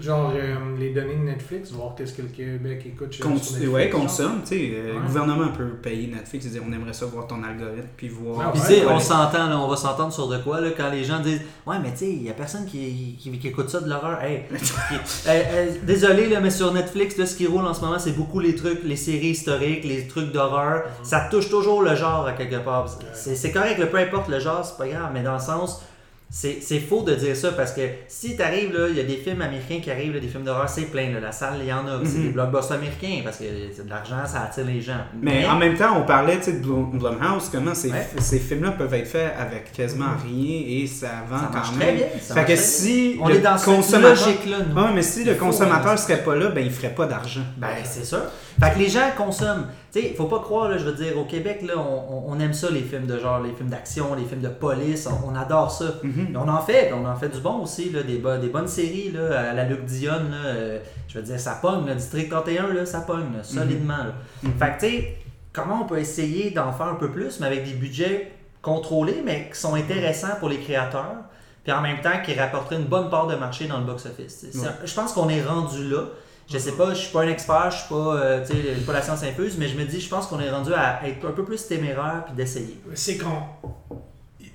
Genre 0.00 0.32
euh, 0.36 0.54
les 0.78 0.92
données 0.92 1.14
de 1.16 1.22
Netflix, 1.24 1.70
voir 1.72 1.94
qu'est-ce 1.96 2.12
que 2.14 2.22
le 2.22 2.28
Québec 2.28 2.82
écoute 2.86 3.12
sur 3.14 3.24
Cons- 3.24 3.34
Netflix, 3.34 3.68
ouais, 3.68 3.90
consomme, 3.90 4.40
tu 4.42 4.48
sais, 4.56 4.70
euh, 4.74 4.94
le 4.94 5.00
gouvernement 5.06 5.48
peut 5.48 5.68
payer 5.82 6.08
Netflix 6.08 6.46
et 6.46 6.48
dire 6.50 6.62
on 6.68 6.72
aimerait 6.72 6.92
ça 6.92 7.06
voir 7.06 7.26
ton 7.26 7.42
algorithme 7.42 7.88
puis 7.96 8.08
voir. 8.08 8.38
Ouais, 8.54 8.60
Puis 8.60 8.74
ouais, 8.74 8.84
ouais. 8.86 8.92
on 8.92 8.98
s'entend, 9.00 9.48
là, 9.48 9.58
on 9.58 9.68
va 9.68 9.76
s'entendre 9.76 10.12
sur 10.12 10.28
de 10.28 10.38
quoi, 10.38 10.60
là, 10.60 10.68
quand 10.76 10.90
les 10.90 11.04
gens 11.04 11.20
disent 11.20 11.40
Ouais, 11.66 11.76
mais 11.82 11.92
tu 11.92 11.98
sais, 11.98 12.08
il 12.10 12.22
y 12.22 12.30
a 12.30 12.34
personne 12.34 12.66
qui, 12.66 13.16
qui, 13.20 13.30
qui 13.38 13.48
écoute 13.48 13.68
ça 13.70 13.80
de 13.80 13.88
l'horreur. 13.88 14.20
Hey, 14.22 14.44
euh, 14.52 14.96
euh, 15.28 15.66
désolé, 15.82 16.28
là, 16.28 16.40
mais 16.40 16.50
sur 16.50 16.72
Netflix, 16.72 17.16
là, 17.16 17.26
ce 17.26 17.36
qui 17.36 17.46
roule 17.46 17.64
en 17.66 17.74
ce 17.74 17.80
moment, 17.80 17.98
c'est 17.98 18.16
beaucoup 18.16 18.40
les 18.40 18.54
trucs, 18.54 18.82
les 18.84 18.96
séries 18.96 19.28
historiques, 19.30 19.84
les 19.84 20.06
trucs 20.08 20.32
d'horreur. 20.32 20.84
Ça 21.02 21.28
touche 21.30 21.48
toujours 21.48 21.82
le 21.82 21.94
genre 21.94 22.26
à 22.26 22.32
quelque 22.32 22.62
part. 22.64 22.88
C'est 23.14 23.36
c'est 23.36 23.52
correct, 23.52 23.78
là, 23.78 23.86
peu 23.86 23.98
importe 23.98 24.28
le 24.28 24.40
genre, 24.40 24.64
c'est 24.64 24.76
pas 24.76 24.88
grave, 24.88 25.10
mais 25.14 25.22
dans 25.22 25.34
le 25.34 25.40
sens. 25.40 25.82
C'est 26.28 26.58
c'est 26.60 26.80
faux 26.80 27.02
de 27.02 27.14
dire 27.14 27.36
ça 27.36 27.52
parce 27.52 27.70
que 27.72 27.82
si 28.08 28.36
t'arrives 28.36 28.76
là, 28.76 28.88
il 28.90 28.96
y 28.96 29.00
a 29.00 29.04
des 29.04 29.16
films 29.16 29.40
américains 29.42 29.78
qui 29.80 29.90
arrivent, 29.92 30.12
là, 30.12 30.18
des 30.18 30.26
films 30.26 30.42
d'horreur, 30.42 30.68
c'est 30.68 30.86
plein. 30.90 31.10
là, 31.12 31.20
la 31.20 31.30
salle, 31.30 31.54
il 31.60 31.68
y 31.68 31.72
en 31.72 31.86
a. 31.86 32.00
C'est 32.04 32.18
Mhm. 32.18 32.22
des 32.24 32.28
blockbusters 32.30 32.76
américains 32.76 33.20
parce 33.22 33.36
que 33.38 33.44
c'est 33.74 33.84
de 33.84 33.88
l'argent, 33.90 34.16
ça 34.26 34.42
attire 34.42 34.64
les 34.66 34.80
gens. 34.80 34.98
Mais 35.22 35.46
en 35.46 35.56
même 35.56 35.76
temps, 35.76 35.96
on 35.96 36.02
parlait 36.02 36.38
de 36.38 36.50
Blum- 36.60 36.98
Blumhouse, 36.98 37.48
comment 37.50 37.74
ces, 37.74 37.92
Ouais. 37.92 38.06
ces 38.18 38.40
films-là 38.40 38.72
peuvent 38.72 38.92
être 38.94 39.06
faits 39.06 39.34
avec 39.38 39.70
quasiment 39.72 40.14
rien 40.24 40.62
et 40.66 40.86
ça 40.88 41.10
vend 41.30 41.38
ça 41.38 41.50
quand 41.52 41.76
très 41.78 41.86
même. 41.86 41.96
bien. 41.96 42.06
ça 42.20 42.34
Fait 42.34 42.44
que 42.44 42.56
si 42.56 43.16
On 43.20 43.28
le 43.28 43.36
est 43.36 43.38
dans 43.38 43.56
cette 43.56 44.00
logique-là. 44.00 44.56
Ouais, 44.74 44.90
mais 44.94 45.02
si 45.02 45.22
le 45.24 45.32
Il 45.32 45.38
consommateur 45.38 45.92
euh, 45.92 45.96
serait 45.96 46.24
pas 46.24 46.34
là, 46.34 46.48
ben 46.48 46.64
il 46.66 46.72
ferait 46.72 46.92
pas 46.94 47.06
d'argent. 47.06 47.42
Ben, 47.56 47.68
c'est 47.84 48.04
sûr. 48.04 48.22
Fait 48.60 48.72
que 48.74 48.78
les 48.80 48.88
gens 48.88 49.10
consomment. 49.16 49.66
Tu 49.96 50.02
sais, 50.08 50.14
faut 50.14 50.24
pas 50.26 50.40
croire, 50.40 50.68
là, 50.68 50.76
je 50.78 50.84
veux 50.84 50.92
dire, 50.94 51.16
au 51.18 51.24
Québec, 51.24 51.62
là, 51.62 51.74
on, 51.78 52.38
aime 52.38 52.52
ça, 52.52 52.70
les 52.70 52.82
films 52.82 53.06
de 53.06 53.18
genre, 53.18 53.40
les 53.40 53.52
films 53.52 53.70
d'action, 53.70 54.14
les 54.14 54.24
films 54.24 54.42
de 54.42 54.48
police, 54.48 55.08
on, 55.08 55.30
on 55.30 55.34
adore 55.34 55.70
ça. 55.70 55.86
Mhm. 56.02 56.28
Mais 56.32 56.36
on 56.36 56.48
en 56.48 56.60
fait, 56.60 56.92
on 56.92 57.06
en 57.06 57.16
fait 57.16 57.28
du 57.30 57.40
bon 57.40 57.62
aussi, 57.62 57.90
là, 57.90 58.02
des, 58.02 58.18
bo- 58.18 58.36
des 58.36 58.48
bonnes 58.48 58.68
séries, 58.68 59.10
là, 59.12 59.50
à 59.50 59.52
la 59.54 59.64
Luc 59.64 59.84
Dionne, 59.86 60.30
là, 60.30 60.36
euh, 60.48 60.78
je 61.08 61.18
veux 61.18 61.24
dire, 61.24 61.40
ça 61.40 61.58
pogne, 61.62 61.86
le 61.86 61.94
District 61.94 62.28
31, 62.28 62.74
là, 62.74 62.84
ça 62.84 63.00
pogne, 63.00 63.32
là, 63.36 63.42
solidement. 63.42 63.96
là. 63.96 64.12
Mhm. 64.42 64.52
Fait 64.58 64.66
que, 64.76 64.80
tu 64.86 64.92
sais, 64.92 65.16
comment 65.52 65.80
on 65.82 65.86
peut 65.86 65.98
essayer 65.98 66.50
d'en 66.50 66.72
faire 66.72 66.88
un 66.88 66.96
peu 66.96 67.10
plus, 67.10 67.40
mais 67.40 67.46
avec 67.46 67.64
des 67.64 67.72
budgets 67.74 68.32
contrôlés, 68.60 69.22
mais 69.24 69.48
qui 69.52 69.58
sont 69.58 69.74
intéressants 69.74 70.36
pour 70.40 70.48
les 70.50 70.58
créateurs, 70.58 71.16
puis 71.64 71.72
en 71.72 71.80
même 71.80 72.00
temps 72.00 72.20
qui 72.24 72.34
rapporteraient 72.34 72.76
une 72.76 72.84
bonne 72.84 73.08
part 73.10 73.26
de 73.28 73.34
marché 73.36 73.66
dans 73.66 73.78
le 73.78 73.84
box-office. 73.84 74.46
Ouais. 74.56 74.68
Je 74.84 74.94
pense 74.94 75.12
qu'on 75.12 75.28
est 75.28 75.42
rendu 75.42 75.88
là. 75.88 76.02
Je 76.48 76.58
sais 76.58 76.72
pas, 76.72 76.94
je 76.94 77.00
suis 77.00 77.12
pas 77.12 77.22
un 77.22 77.28
expert, 77.28 77.70
je 77.72 77.76
suis 77.78 77.88
pas, 77.88 78.16
euh, 78.16 78.46
tu 78.46 78.52
sais, 78.52 78.80
pas 78.86 78.92
la 78.92 79.02
science 79.02 79.22
infuse, 79.24 79.56
mais 79.58 79.66
je 79.68 79.76
me 79.76 79.84
dis, 79.84 80.00
je 80.00 80.08
pense 80.08 80.26
qu'on 80.28 80.38
est 80.38 80.50
rendu 80.50 80.72
à 80.72 81.00
être 81.08 81.26
un 81.26 81.32
peu 81.32 81.44
plus 81.44 81.66
téméraire 81.66 82.22
puis 82.26 82.34
d'essayer. 82.36 82.78
C'est 82.94 83.18
qu'on. 83.18 83.42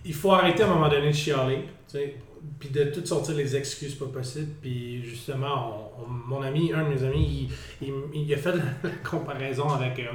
Il 0.05 0.13
faut 0.13 0.31
arrêter 0.31 0.63
à 0.63 0.67
un 0.67 0.73
moment 0.73 0.89
donné 0.89 1.07
de 1.09 1.11
chialer, 1.15 1.65
tu 1.87 1.97
sais, 1.97 2.15
puis 2.59 2.69
de 2.69 2.85
tout 2.85 3.05
sortir 3.05 3.35
les 3.35 3.55
excuses 3.55 3.93
pas 3.95 4.05
possibles. 4.05 4.51
Puis 4.61 5.03
justement, 5.03 5.91
on- 5.99 6.03
on- 6.03 6.07
mon 6.07 6.41
ami, 6.41 6.71
un 6.73 6.83
de 6.85 6.89
mes 6.89 7.03
amis, 7.03 7.49
il, 7.81 7.93
il- 8.13 8.33
a 8.33 8.37
fait 8.37 8.53
la 8.83 8.89
comparaison 9.07 9.69
avec 9.69 9.99
euh, 9.99 10.05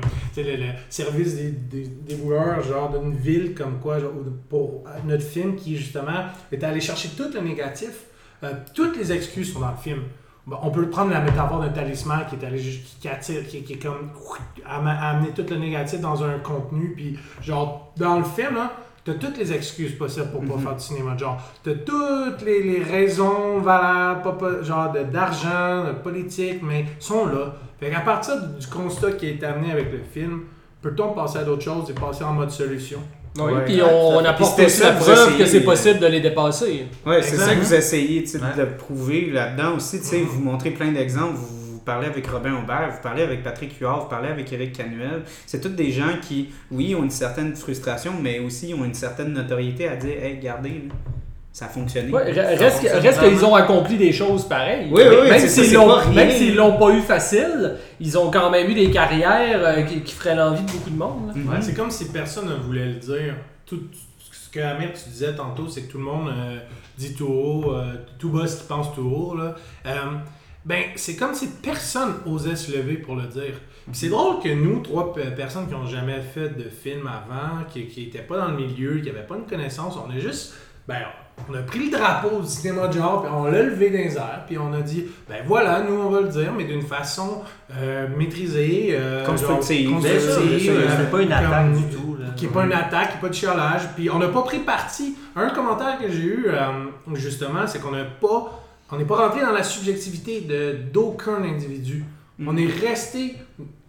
le, 0.42 0.56
le 0.56 0.72
service 0.90 1.36
des, 1.36 1.50
des, 1.50 1.86
des 1.86 2.16
genre 2.68 2.90
d'une 2.98 3.14
ville 3.16 3.54
comme 3.54 3.78
quoi, 3.80 4.00
genre, 4.00 4.12
pour 4.48 4.84
notre 5.04 5.22
film 5.24 5.54
qui 5.56 5.76
justement 5.76 6.24
est 6.50 6.64
allé 6.64 6.80
chercher 6.80 7.10
tout 7.10 7.30
le 7.32 7.40
négatif. 7.40 8.06
Euh, 8.42 8.52
toutes 8.74 8.96
les 8.96 9.12
excuses 9.12 9.52
sont 9.52 9.60
dans 9.60 9.70
le 9.70 9.76
film. 9.76 10.02
Bon, 10.47 10.57
on 10.62 10.70
peut 10.70 10.88
prendre 10.88 11.11
la 11.11 11.20
métaphore 11.20 11.61
d'un 11.61 11.70
talisman 11.70 12.24
qui 12.30 12.36
est 12.36 12.47
allé 12.47 12.59
ju- 12.59 12.80
qui, 13.01 13.09
attire, 13.09 13.47
qui, 13.49 13.62
qui 13.64 13.72
est 13.74 13.78
comme 13.78 14.11
am- 14.64 14.86
amener 14.86 15.30
tout 15.30 15.44
le 15.51 15.57
négatif 15.57 16.01
dans 16.01 16.22
un 16.22 16.38
contenu, 16.38 16.92
puis 16.94 17.18
genre 17.42 17.92
dans 17.97 18.18
le 18.18 18.24
film 18.24 18.55
là, 18.55 18.70
t'as 19.05 19.14
toutes 19.14 19.38
les 19.38 19.53
excuses 19.53 19.97
possibles 19.97 20.30
pour 20.30 20.42
pas 20.44 20.55
Mhm. 20.55 20.61
faire 20.62 20.74
du 20.76 20.82
cinéma, 20.84 21.16
genre 21.16 21.40
t'as 21.64 21.74
toutes 21.74 22.42
les, 22.44 22.62
les 22.62 22.80
raisons 22.82 23.59
valables, 23.59 24.22
pas, 24.22 24.32
pas- 24.34 24.62
genre 24.62 24.92
de- 24.92 25.03
d'argent, 25.03 25.84
de, 25.88 25.92
politique, 25.94 26.61
mais 26.62 26.84
sont 27.01 27.26
là. 27.26 27.55
Fait 27.80 27.90
qu'à 27.90 28.01
partir 28.01 28.34
du 28.40 28.66
constat 28.68 29.12
qui 29.12 29.26
est 29.28 29.42
amené 29.42 29.72
avec 29.72 29.90
le 29.92 29.99
film, 29.99 30.42
peut-on 30.80 31.09
passer 31.12 31.38
à 31.38 31.44
d'autres 31.44 31.62
choses 31.64 31.90
et 31.90 31.92
passer 31.92 32.22
en 32.22 32.32
mode 32.34 32.51
solution? 32.53 33.01
Oui, 33.39 33.53
Ouais. 33.53 33.64
puis 33.64 33.80
on, 33.82 34.16
on 34.16 34.24
apporte 34.24 34.59
aussi 34.59 34.70
c'était 34.70 34.89
la 34.89 34.93
preuve 34.95 35.18
essayez, 35.28 35.39
que 35.39 35.47
c'est 35.47 35.61
possible 35.61 35.99
de 35.99 36.07
les 36.07 36.20
dépasser. 36.20 36.87
Ouais, 37.05 37.22
c'est 37.22 37.37
ça 37.37 37.55
que 37.55 37.61
vous 37.61 37.74
essayez 37.74 38.24
Ouais. 38.34 38.64
de 38.64 38.64
prouver 38.76 39.30
là-dedans 39.32 39.76
aussi. 39.76 39.99
Vous 40.24 40.41
montrez 40.41 40.70
plein 40.70 40.93
d'exemples. 40.93 41.34
Vous, 41.37 41.47
vous 41.72 41.78
parlez 41.93 42.09
avec 42.09 42.26
Robin 42.26 42.55
Aubert, 42.55 42.91
vous 42.93 43.01
parlez 43.03 43.22
avec 43.22 43.45
Patrick 43.45 43.78
Huard, 43.78 44.01
vous 44.05 44.09
parlez 44.09 44.28
avec 44.28 44.53
Eric 44.53 44.72
Canuel. 44.72 45.22
C'est 45.47 45.61
tous 45.61 45.68
des 45.68 45.93
gens 45.93 46.14
qui, 46.20 46.49
oui, 46.72 46.95
ont 46.97 47.05
une 47.05 47.11
certaine 47.11 47.55
frustration, 47.55 48.12
mais 48.20 48.41
aussi 48.41 48.74
ont 48.74 48.84
une 48.84 48.95
certaine 48.95 49.32
notoriété 49.32 49.87
à 49.89 49.95
dire 49.95 50.16
Hey, 50.20 50.37
regardez, 50.37 50.70
là, 50.89 50.95
ça 51.57 51.64
a 51.64 51.68
fonctionné. 51.68 52.12
Ouais, 52.12 52.34
Ça 52.34 52.42
reste 53.00 53.18
qu'ils 53.22 53.42
ont 53.46 53.54
accompli 53.54 53.96
des 53.96 54.12
choses 54.12 54.46
pareilles. 54.46 54.88
Oui, 54.92 55.02
oui, 55.09 55.30
même 55.30 55.40
s'ils 55.40 55.64
c'est 55.64 55.74
l'ont 55.74 55.86
pas 55.86 56.00
rien. 56.00 56.12
même 56.26 56.30
s'ils 56.30 56.54
l'ont 56.54 56.76
pas 56.76 56.90
eu 56.90 57.00
facile, 57.00 57.76
ils 57.98 58.18
ont 58.18 58.30
quand 58.30 58.50
même 58.50 58.68
eu 58.68 58.74
des 58.74 58.90
carrières 58.90 59.61
euh, 59.64 59.82
qui, 59.84 60.02
qui 60.02 60.12
feraient 60.12 60.34
l'envie 60.34 60.62
de 60.64 60.70
beaucoup 60.70 60.90
de 60.90 60.98
monde. 60.98 61.32
Ouais, 61.34 61.57
c'est 61.62 61.72
comme 61.72 61.90
si 61.90 62.12
personne 62.12 62.50
ne 62.50 62.57
voulait 62.57 62.84
le 62.84 62.94
dire. 62.96 63.36
Tout, 63.64 63.80
ce 64.32 64.50
que 64.50 64.61
Amir, 64.61 64.90
tu 64.92 65.09
disais 65.09 65.34
tantôt, 65.34 65.66
c'est 65.66 65.84
que 65.84 65.90
tout 65.92 65.96
le 65.96 66.04
monde 66.04 66.28
euh, 66.28 66.59
dit 66.98 67.14
tout 67.14 67.26
haut, 67.26 67.72
euh, 67.72 67.94
tout 68.18 68.28
bas 68.28 68.46
ce 68.46 68.59
qu'il 68.59 68.66
pense 68.66 68.94
tout 68.94 69.00
haut. 69.11 69.34
Là. 69.34 69.54
Euh, 69.86 69.92
ben, 70.66 70.82
c'est 70.96 71.16
comme 71.16 71.32
si 71.32 71.48
personne 71.62 72.16
osait 72.26 72.57
se 72.57 72.70
lever 72.76 72.98
pour 72.98 73.16
le 73.16 73.28
dire. 73.28 73.54
C'est 73.94 74.11
drôle 74.11 74.42
que 74.42 74.50
nous, 74.50 74.80
trois 74.80 75.14
pe- 75.14 75.34
personnes 75.34 75.66
qui 75.68 75.72
n'ont 75.72 75.86
jamais 75.86 76.20
fait 76.20 76.50
de 76.50 76.64
film 76.68 77.07
avant, 77.07 77.64
qui 77.72 77.88
n'étaient 77.96 78.18
pas 78.18 78.36
dans 78.36 78.48
le 78.48 78.57
milieu, 78.57 78.98
qui 79.00 79.07
n'avaient 79.07 79.26
pas 79.26 79.36
une 79.36 79.46
connaissance, 79.46 79.94
on 79.96 80.11
a 80.14 80.18
juste. 80.18 80.52
Ben, 80.89 80.99
on 81.51 81.55
a 81.55 81.62
pris 81.62 81.91
le 81.91 81.97
drapeau 81.99 82.41
du 82.41 82.47
cinéma 82.49 82.89
de 82.89 82.95
genre, 82.95 83.22
puis 83.22 83.30
on 83.34 83.45
l'a 83.45 83.62
levé 83.62 83.91
dans 83.91 83.99
les 83.99 84.16
airs, 84.16 84.45
puis 84.47 84.57
on 84.59 84.72
a 84.72 84.80
dit, 84.80 85.05
ben 85.28 85.43
voilà, 85.47 85.82
nous 85.82 85.95
on 85.95 86.11
va 86.11 86.20
le 86.22 86.28
dire, 86.28 86.53
mais 86.57 86.64
d'une 86.64 86.82
façon 86.82 87.43
euh, 87.76 88.07
maîtrisée, 88.16 88.91
euh, 88.93 89.24
Constructive. 89.26 89.91
genre, 89.91 90.01
euh, 90.05 91.11
pas 91.11 91.20
une 91.22 91.32
attaque 91.32 91.51
comme- 91.72 91.76
du 91.76 91.95
tout. 91.95 92.16
là. 92.18 92.26
qui 92.37 92.47
n'est 92.47 92.53
pas 92.53 92.64
une 92.64 92.72
attaque, 92.72 93.09
qui 93.11 93.14
n'est 93.16 93.20
pas 93.20 93.28
de 93.28 93.34
chialage. 93.34 93.82
Puis 93.95 94.11
on 94.11 94.18
n'a 94.18 94.28
pas 94.28 94.43
pris 94.43 94.59
parti. 94.61 95.16
Un 95.34 95.51
commentaire 95.51 95.99
que 95.99 96.11
j'ai 96.11 96.22
eu, 96.22 96.45
euh, 96.49 96.87
justement, 97.14 97.66
c'est 97.66 97.80
qu'on 97.80 97.93
n'a 97.93 98.05
pas. 98.05 98.62
On 98.93 98.97
n'est 98.99 99.05
pas 99.05 99.16
rentré 99.16 99.41
dans 99.41 99.53
la 99.53 99.62
subjectivité 99.62 100.41
de 100.43 100.76
d'aucun 100.93 101.43
individu. 101.43 102.05
Mhm. 102.39 102.49
On 102.49 102.57
est 102.57 102.66
resté 102.66 103.34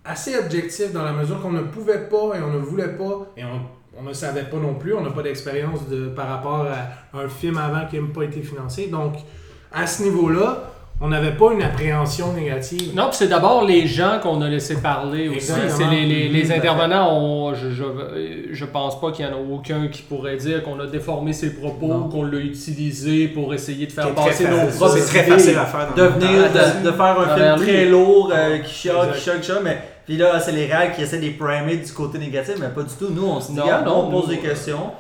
assez 0.04 0.38
objectif 0.38 0.92
dans 0.94 1.04
la 1.04 1.12
mesure 1.12 1.42
qu'on 1.42 1.52
ne 1.52 1.62
pouvait 1.64 2.08
pas 2.10 2.36
et 2.38 2.42
on 2.42 2.52
ne 2.52 2.58
voulait 2.60 2.88
pas 2.98 3.28
et 3.36 3.44
on, 3.44 3.62
on 4.00 4.04
ne 4.04 4.14
savait 4.14 4.44
pas 4.44 4.58
non 4.58 4.74
plus. 4.76 4.94
On 4.94 5.02
n'a 5.02 5.10
pas 5.12 5.22
d'expérience 5.24 5.88
de 5.90 6.08
par 6.08 6.28
rapport 6.30 6.66
à 6.68 7.18
un 7.20 7.28
film 7.28 7.58
avant 7.58 7.86
qui 7.90 8.00
n'a 8.00 8.08
pas 8.14 8.24
été 8.24 8.42
financé. 8.42 8.88
Donc, 8.88 9.14
à 9.74 9.86
ce 9.88 10.04
niveau-là, 10.04 10.72
on 11.00 11.10
n'avait 11.10 11.34
pas 11.34 11.52
une 11.54 11.62
appréhension 11.62 12.34
négative. 12.34 12.96
Non, 12.96 13.10
puis 13.10 13.18
c'est 13.18 13.28
d'abord 13.28 13.64
les 13.66 13.86
gens 13.86 14.18
qu'on 14.22 14.42
a 14.42 14.50
laissé 14.50 14.78
parler 14.78 15.30
aussi. 15.30 15.52
C'est 15.70 15.86
les, 15.92 16.06
les, 16.30 16.40
Mhm, 16.42 16.46
fait. 16.48 16.56
intervenants, 16.58 17.16
on- 17.16 17.54
je, 17.54 17.70
je, 17.70 17.84
je 18.52 18.66
pense 18.66 19.00
pas 19.00 19.12
qu'il 19.12 19.24
y 19.24 19.28
en 19.28 19.34
a 19.34 19.38
aucun 19.38 19.90
qui 19.90 20.02
pourrait 20.02 20.38
dire 20.38 20.64
qu'on 20.64 20.80
a 20.80 20.88
déformé 20.88 21.34
ses 21.34 21.54
propos, 21.54 22.06
qu'on 22.12 22.24
l'a 22.24 22.40
utilisé 22.40 23.28
pour 23.28 23.54
essayer 23.54 23.86
de 23.86 23.92
faire 23.92 24.12
passer 24.16 24.46
nos 24.48 24.58
propres 24.76 24.98
C'est 24.98 25.06
très 25.06 25.24
facile 25.32 25.58
à 25.60 25.66
faire. 25.66 25.90
dans 25.90 25.96
de 25.96 26.02
le 26.02 26.08
venir, 26.10 26.42
montage. 26.48 26.82
de, 26.82 26.88
de 26.88 26.92
faire 26.92 27.20
un 27.20 27.36
film 27.56 27.56
très 27.68 27.86
lourd, 27.86 28.32
euh, 28.36 28.58
qui 28.60 28.90
qui 28.90 29.52
mais 29.64 29.78
puis 30.08 30.18
là, 30.18 30.40
c'est 30.40 30.54
les 30.54 30.66
réels 30.66 30.94
qui 30.96 31.02
essaient 31.04 31.18
de 31.18 31.24
les 31.26 31.32
primer 31.32 31.78
du 31.78 31.92
côté 31.92 32.18
négatif, 32.18 32.56
mais 32.60 32.70
pas 32.70 32.82
du 32.84 32.96
tout. 32.96 33.10
Nous, 33.12 33.26
on 33.26 33.40
se 33.40 33.52
dit, 33.52 33.58
Non, 33.58 33.66
non, 33.86 34.08
on 34.08 34.12
pose 34.12 34.24
nous, 34.30 34.36
des 34.36 34.40
questions, 34.40 34.92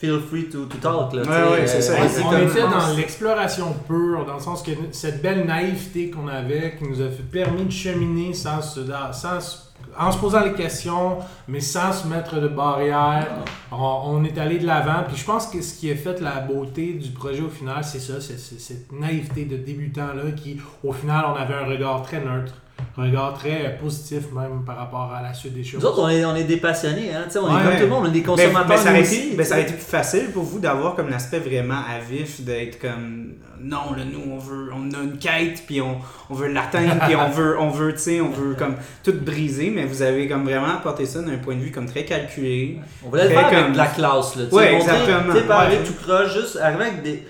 feel 0.00 0.18
free 0.28 0.48
to, 0.48 0.64
to 0.64 0.78
talk. 0.78 1.12
Là, 1.12 1.22
Ouais, 1.22 1.60
ouais, 1.60 1.66
c'est 1.66 1.82
ça. 1.82 1.94
On 2.24 2.30
comme- 2.30 2.48
était 2.48 2.62
dans 2.62 2.96
l'exploration 2.96 3.74
pure, 3.86 4.24
dans 4.26 4.34
le 4.34 4.40
sens 4.40 4.62
que 4.62 4.70
cette 4.90 5.22
belle 5.22 5.46
naïveté 5.46 6.10
qu'on 6.10 6.26
avait, 6.28 6.76
qui 6.78 6.84
nous 6.88 7.00
a 7.00 7.08
fait, 7.10 7.22
permis 7.30 7.64
de 7.66 7.70
cheminer 7.70 8.32
sans 8.34 8.60
se, 8.62 8.80
sans 9.12 9.68
en 9.98 10.10
se 10.10 10.18
posant 10.18 10.40
les 10.44 10.54
questions, 10.54 11.18
mais 11.48 11.60
sans 11.60 11.92
se 11.92 12.06
mettre 12.08 12.40
de 12.40 12.48
barrières. 12.48 13.28
On, 13.70 13.76
on 14.06 14.24
est 14.24 14.38
allé 14.38 14.58
de 14.58 14.66
l'avant. 14.66 15.02
Puis 15.06 15.16
je 15.18 15.24
pense 15.24 15.46
que 15.48 15.60
ce 15.60 15.74
qui 15.74 15.90
a 15.90 15.94
fait 15.96 16.18
la 16.20 16.40
beauté 16.40 16.94
du 16.94 17.10
projet 17.10 17.42
au 17.42 17.48
final, 17.50 17.84
c'est 17.84 17.98
ça, 18.00 18.14
c'est 18.20 18.38
cette 18.38 18.90
naïveté 18.92 19.44
de 19.44 19.56
débutant-là 19.56 20.30
qui, 20.34 20.58
au 20.82 20.92
final, 20.92 21.24
on 21.28 21.34
avait 21.36 21.54
un 21.54 21.66
regard 21.66 22.02
très 22.02 22.20
neutre, 22.20 22.54
regard 22.96 23.34
très 23.34 23.76
positif 23.80 24.22
même 24.34 24.64
par 24.66 24.76
rapport 24.76 25.12
à 25.12 25.22
la 25.22 25.32
suite 25.34 25.54
des 25.54 25.64
choses. 25.64 25.80
Nous 25.82 25.86
autres, 25.88 26.02
on 26.02 26.08
est, 26.08 26.24
on 26.24 26.34
est 26.36 26.44
des 26.44 26.56
passionnés, 26.58 27.10
hein, 27.14 27.22
tu 27.26 27.32
sais, 27.32 27.38
on 27.38 27.44
Ouais. 27.52 27.60
est 27.60 27.64
comme 27.64 27.74
tout 27.76 27.80
le 27.82 27.86
monde, 27.88 28.04
on 28.06 28.08
est 28.08 28.12
des 28.12 28.20
Ben, 28.20 28.26
consommateurs. 28.26 28.66
ben, 28.68 28.76
ça, 28.76 28.90
été, 28.92 29.00
aussi, 29.02 29.34
ben, 29.36 29.44
ça 29.44 29.54
aurait 29.54 29.64
tu 29.64 29.70
été 29.72 29.78
plus 29.82 29.90
facile 29.90 30.30
pour 30.32 30.42
vous 30.42 30.58
d'avoir 30.60 30.94
comme 30.94 31.08
l'aspect 31.08 31.38
vraiment 31.40 31.74
à 31.88 31.98
vif, 31.98 32.40
d'être 32.42 32.80
comme 32.80 33.34
non, 33.60 33.92
là, 33.96 34.02
nous 34.04 34.32
on 34.32 34.38
veut, 34.38 34.70
on 34.74 34.90
a 34.92 35.02
une 35.04 35.18
quête, 35.18 35.62
puis 35.66 35.80
on, 35.80 35.96
on 36.30 36.34
veut 36.34 36.48
l'atteindre, 36.48 36.96
puis 37.06 37.14
on 37.14 37.28
veut, 37.30 37.56
on 37.60 37.70
veut, 37.70 37.92
tu 37.92 37.98
sais, 38.00 38.20
on 38.20 38.30
veut 38.30 38.54
comme 38.54 38.74
tout 39.04 39.14
briser, 39.20 39.70
mais 39.70 39.84
vous 39.84 40.02
avez 40.02 40.26
comme 40.28 40.44
vraiment 40.44 40.74
apporté 40.74 41.06
ça 41.06 41.20
d'un 41.22 41.36
point 41.38 41.54
de 41.54 41.60
vue 41.60 41.70
comme 41.70 41.86
très 41.86 42.04
calculé. 42.04 42.80
On 43.04 43.08
voulait 43.10 43.24
le 43.24 43.30
faire 43.30 43.46
avec 43.46 43.58
comme- 43.64 43.72
de 43.72 43.78
la 43.78 43.86
classe, 43.86 44.36
là. 44.36 44.44
tu 44.44 44.50
sais, 44.50 44.56
Ouais, 44.56 44.72
montrer, 44.72 44.90
exactement. 44.92 45.32
Tu 45.32 45.38
sais, 45.40 45.46
pas 45.46 45.58
Ouais. 45.60 45.64
arriver 45.66 45.84
tout 45.84 45.94
croche, 46.02 46.34
juste 46.34 46.58
arriver 46.60 46.84
avec 46.84 47.02
des, 47.02 47.22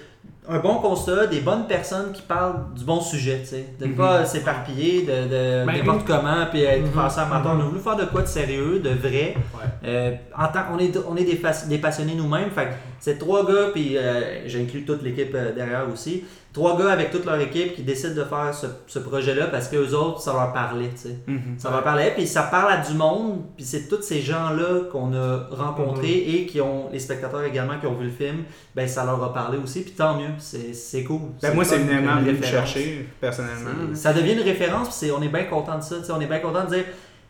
un 0.49 0.59
bon 0.59 0.77
constat, 0.77 1.29
des 1.29 1.41
bonnes 1.41 1.67
personnes 1.69 2.11
qui 2.13 2.23
parlent 2.23 2.65
du 2.77 2.85
bon 2.85 3.01
sujet, 3.01 3.39
tu 3.43 3.47
sais. 3.51 3.67
De 3.79 3.87
Mhm. 3.87 3.95
pas 3.95 4.25
s'éparpiller 4.25 5.03
de, 5.03 5.13
de 5.29 5.65
Ben, 5.67 5.77
n'importe 5.79 6.05
comment, 6.05 6.47
puis 6.51 6.63
être 6.63 6.85
Mhm. 6.87 6.91
passé 6.91 7.21
amateur. 7.21 7.55
Mhm. 7.55 7.61
On 7.61 7.65
a 7.65 7.69
voulu 7.69 7.81
faire 7.81 7.97
de 7.97 8.05
quoi 8.07 8.23
de 8.23 8.27
sérieux, 8.27 8.81
de 8.81 8.91
vrai. 8.91 9.35
Ouais. 9.55 9.69
Euh, 9.85 10.11
en 10.37 10.49
tant, 10.49 10.65
on 10.75 10.79
est, 10.81 10.93
on 11.09 11.17
est 11.17 11.25
des, 11.25 11.41
des 11.69 11.79
passionnés 11.79 12.15
nous-mêmes. 12.17 12.51
Fait 12.51 12.65
que 12.65 12.71
c'est 12.99 13.19
trois 13.19 13.47
gars, 13.47 13.69
puis 13.73 13.97
euh, 13.97 14.49
j'inclus 14.49 14.85
toute 14.85 15.03
l'équipe 15.03 15.33
euh, 15.35 15.53
derrière 15.55 15.87
aussi. 15.93 16.25
Trois 16.53 16.79
gars 16.79 16.91
avec 16.93 17.11
toute 17.11 17.25
leur 17.25 17.41
équipe 17.41 17.75
qui 17.75 17.83
décident 17.83 18.15
de 18.15 18.25
faire 18.25 18.53
ce, 18.53 18.67
ce 18.87 18.99
projet-là 18.99 19.47
parce 19.47 19.69
que 19.69 19.77
eux 19.77 19.95
autres, 19.97 20.21
ça 20.21 20.35
leur 20.35 20.53
parlait, 20.53 20.91
tu 20.91 21.09
sais. 21.09 21.17
Mhm. 21.27 21.55
Ça 21.57 21.71
leur 21.71 21.83
parlait, 21.83 22.13
puis 22.15 22.27
ça 22.27 22.43
parle 22.43 22.73
à 22.73 22.77
du 22.77 22.93
monde, 22.95 23.41
puis 23.57 23.65
c'est 23.65 23.89
tous 23.89 24.03
ces 24.03 24.21
gens-là 24.21 24.81
qu'on 24.93 25.15
a 25.15 25.49
rencontrés 25.51 26.25
Mhm. 26.29 26.35
et 26.35 26.47
qui 26.47 26.61
ont, 26.61 26.91
les 26.93 26.99
spectateurs 26.99 27.43
également 27.45 27.79
qui 27.81 27.87
ont 27.87 27.95
vu 27.95 28.05
le 28.05 28.11
film, 28.11 28.45
ben 28.77 28.87
ça 28.87 29.05
leur 29.07 29.23
a 29.25 29.33
parlé 29.33 29.57
aussi, 29.57 29.81
puis 29.83 29.93
tant 29.93 30.19
mieux, 30.19 30.29
c'est 30.39 31.05
cool. 31.05 31.21
Ben, 31.41 31.55
moi, 31.55 31.65
c'est 31.65 31.77
évidemment 31.77 32.17
venu 32.21 32.43
chercher, 32.43 33.09
personnellement. 33.21 33.95
Ça 33.95 34.13
devient 34.13 34.33
une 34.35 34.41
référence, 34.43 34.89
puis 34.89 34.97
c'est- 34.99 35.11
on 35.11 35.23
est 35.23 35.29
bien 35.29 35.45
content 35.45 35.79
de 35.79 35.83
ça. 35.83 35.97
tu 36.01 36.05
sais, 36.05 36.13
On 36.13 36.21
est 36.21 36.27
bien 36.27 36.41
content 36.41 36.65
de 36.65 36.75
dire. 36.75 36.85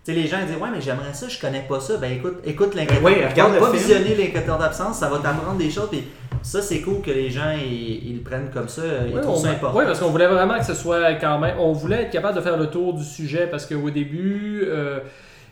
Tu 0.05 0.13
sais, 0.13 0.19
les 0.21 0.27
gens 0.27 0.39
ils 0.41 0.47
disent 0.47 0.57
Ouais, 0.61 0.69
mais 0.75 0.81
j'aimerais 0.81 1.13
ça, 1.15 1.29
je 1.29 1.39
connais 1.41 1.65
pas 1.69 1.79
ça. 1.81 1.97
Ben 1.97 2.13
écoute, 2.13 2.39
écoute 2.45 2.75
l'inquiétant. 2.75 3.03
Ben 3.05 3.13
oui, 3.19 3.25
regarde 3.25 3.59
pas 3.59 3.71
visionner 3.71 4.15
l'inquiétant 4.17 4.59
d'absence, 4.59 4.99
ça 4.99 5.09
va 5.09 5.19
t'apprendre 5.19 5.59
des 5.59 5.71
choses. 5.71 5.89
Puis 5.91 6.03
ça, 6.43 6.61
c'est 6.61 6.81
cool 6.81 7.01
que 7.03 7.11
les 7.13 7.31
gens 7.31 7.53
ils, 7.57 8.09
ils 8.11 8.17
le 8.17 8.23
prennent 8.23 8.51
comme 8.53 8.69
ça. 8.69 8.83
Ils 9.09 9.15
Oui, 9.15 9.21
trouvent 9.21 9.37
on- 9.37 9.41
ça 9.43 9.51
important. 9.51 9.79
oui, 9.79 9.85
parce 9.87 10.01
qu'on 10.01 10.11
voulait 10.11 10.27
vraiment 10.27 10.59
que 10.59 10.65
ce 10.65 10.75
soit 10.75 11.15
quand 11.15 11.39
même. 11.39 11.55
On 11.61 11.73
voulait 11.73 12.03
être 12.03 12.11
capable 12.11 12.35
de 12.37 12.41
faire 12.41 12.57
le 12.57 12.67
tour 12.69 12.95
du 12.95 13.05
sujet 13.05 13.47
parce 13.49 13.65
qu'au 13.65 13.91
début, 13.91 14.65
euh, 14.67 14.99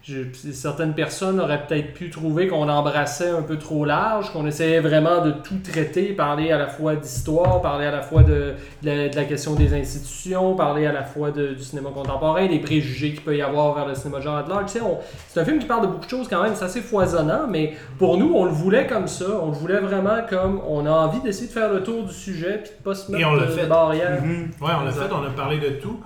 je- 0.02 0.24
certaines 0.52 0.94
personnes 0.94 1.38
auraient 1.40 1.64
peut-être 1.66 1.92
pu 1.94 2.10
trouver 2.10 2.48
qu'on 2.48 2.68
embrassait 2.68 3.30
un 3.30 3.42
peu 3.42 3.56
trop 3.58 3.84
large, 3.84 4.32
qu'on 4.32 4.46
essayait 4.46 4.80
vraiment 4.80 5.22
de 5.24 5.30
tout 5.30 5.58
traiter, 5.62 6.12
parler 6.14 6.50
à 6.52 6.58
la 6.58 6.68
fois 6.68 6.96
d'histoire, 6.96 7.60
parler 7.60 7.86
à 7.86 7.90
la 7.90 8.02
fois 8.02 8.22
de, 8.22 8.54
de 8.82 8.86
la, 8.90 9.08
de 9.08 9.16
la 9.16 9.24
question 9.24 9.54
des 9.54 9.74
institutions, 9.74 10.54
parler 10.56 10.86
à 10.86 10.92
la 10.92 11.02
fois 11.04 11.30
de- 11.30 11.48
du 11.54 11.62
cinéma 11.62 11.90
contemporain, 11.94 12.46
des 12.46 12.58
préjugés 12.60 13.10
qu'il 13.12 13.20
peut 13.22 13.36
y 13.36 13.42
avoir 13.42 13.74
vers 13.74 13.86
le 13.86 13.94
cinéma 13.94 14.18
de 14.18 14.22
genre 14.24 14.48
large. 14.48 14.66
Tu 14.72 14.78
sais, 14.78 14.80
on- 14.84 14.98
C'est 15.28 15.40
un 15.40 15.44
film 15.44 15.58
qui 15.58 15.66
parle 15.66 15.82
de 15.82 15.86
beaucoup 15.88 16.04
de 16.06 16.10
choses 16.10 16.28
quand 16.28 16.42
même, 16.42 16.54
c'est 16.54 16.64
assez 16.64 16.80
foisonnant, 16.80 17.46
mais 17.48 17.74
pour 17.98 18.16
nous, 18.16 18.32
on 18.34 18.44
le 18.46 18.50
voulait 18.52 18.86
comme 18.86 19.06
ça. 19.06 19.26
On 19.42 19.46
le 19.48 19.52
voulait 19.56 19.80
vraiment 19.80 20.18
comme 20.28 20.60
on 20.66 20.86
a 20.86 20.90
envie 20.90 21.20
d'essayer 21.20 21.46
de 21.48 21.52
faire 21.52 21.72
le 21.72 21.82
tour 21.82 22.04
du 22.04 22.12
sujet 22.12 22.60
puis 22.62 22.72
de 22.78 22.82
pas 22.82 22.94
se 22.94 23.10
Et 23.10 23.16
mettre 23.16 23.28
on 23.28 23.34
l'a 23.34 23.46
de, 23.46 23.50
fait. 23.52 23.66
Mhm. 23.66 24.50
Ouais, 24.60 24.70
on 24.80 24.84
l'a 24.84 24.90
fait, 24.90 25.12
on 25.12 25.26
a 25.26 25.30
parlé 25.36 25.58
de 25.58 25.68
tout, 25.80 26.00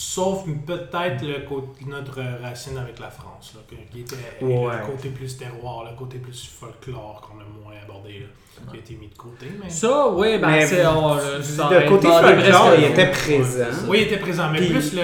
sauf 0.00 0.44
peut-être 0.64 1.22
le 1.26 1.40
côté, 1.44 1.84
notre 1.86 2.20
racine 2.40 2.78
avec 2.78 3.00
la 3.00 3.10
France, 3.10 3.54
là, 3.56 3.60
qui 3.90 4.00
était 4.00 4.14
Ouais. 4.40 4.78
le 4.78 4.86
côté 4.86 5.08
plus 5.08 5.36
terroir, 5.36 5.90
le 5.90 5.96
côté 5.96 6.18
plus 6.18 6.44
folklore 6.46 7.20
qu'on 7.20 7.40
a 7.40 7.44
moins 7.44 7.74
abordé, 7.82 8.20
là, 8.20 8.26
qui 8.70 8.76
a 8.76 8.80
été 8.80 8.94
mis 9.00 9.08
de 9.08 9.14
côté. 9.16 9.46
Mais... 9.62 9.70
Ça, 9.70 10.08
oui, 10.10 10.38
ben 10.38 10.48
Mais 10.48 10.66
c'est. 10.66 10.82
le 10.82 11.88
côté 11.88 12.06
demandé 12.08 12.34
folklore, 12.42 12.72
il 12.78 12.84
était 12.84 13.10
présent. 13.10 13.64
Oui, 13.88 13.98
il 14.00 14.02
était 14.12 14.16
présent, 14.18 14.44
mais 14.52 14.58
Puis- 14.58 14.70
plus 14.70 14.94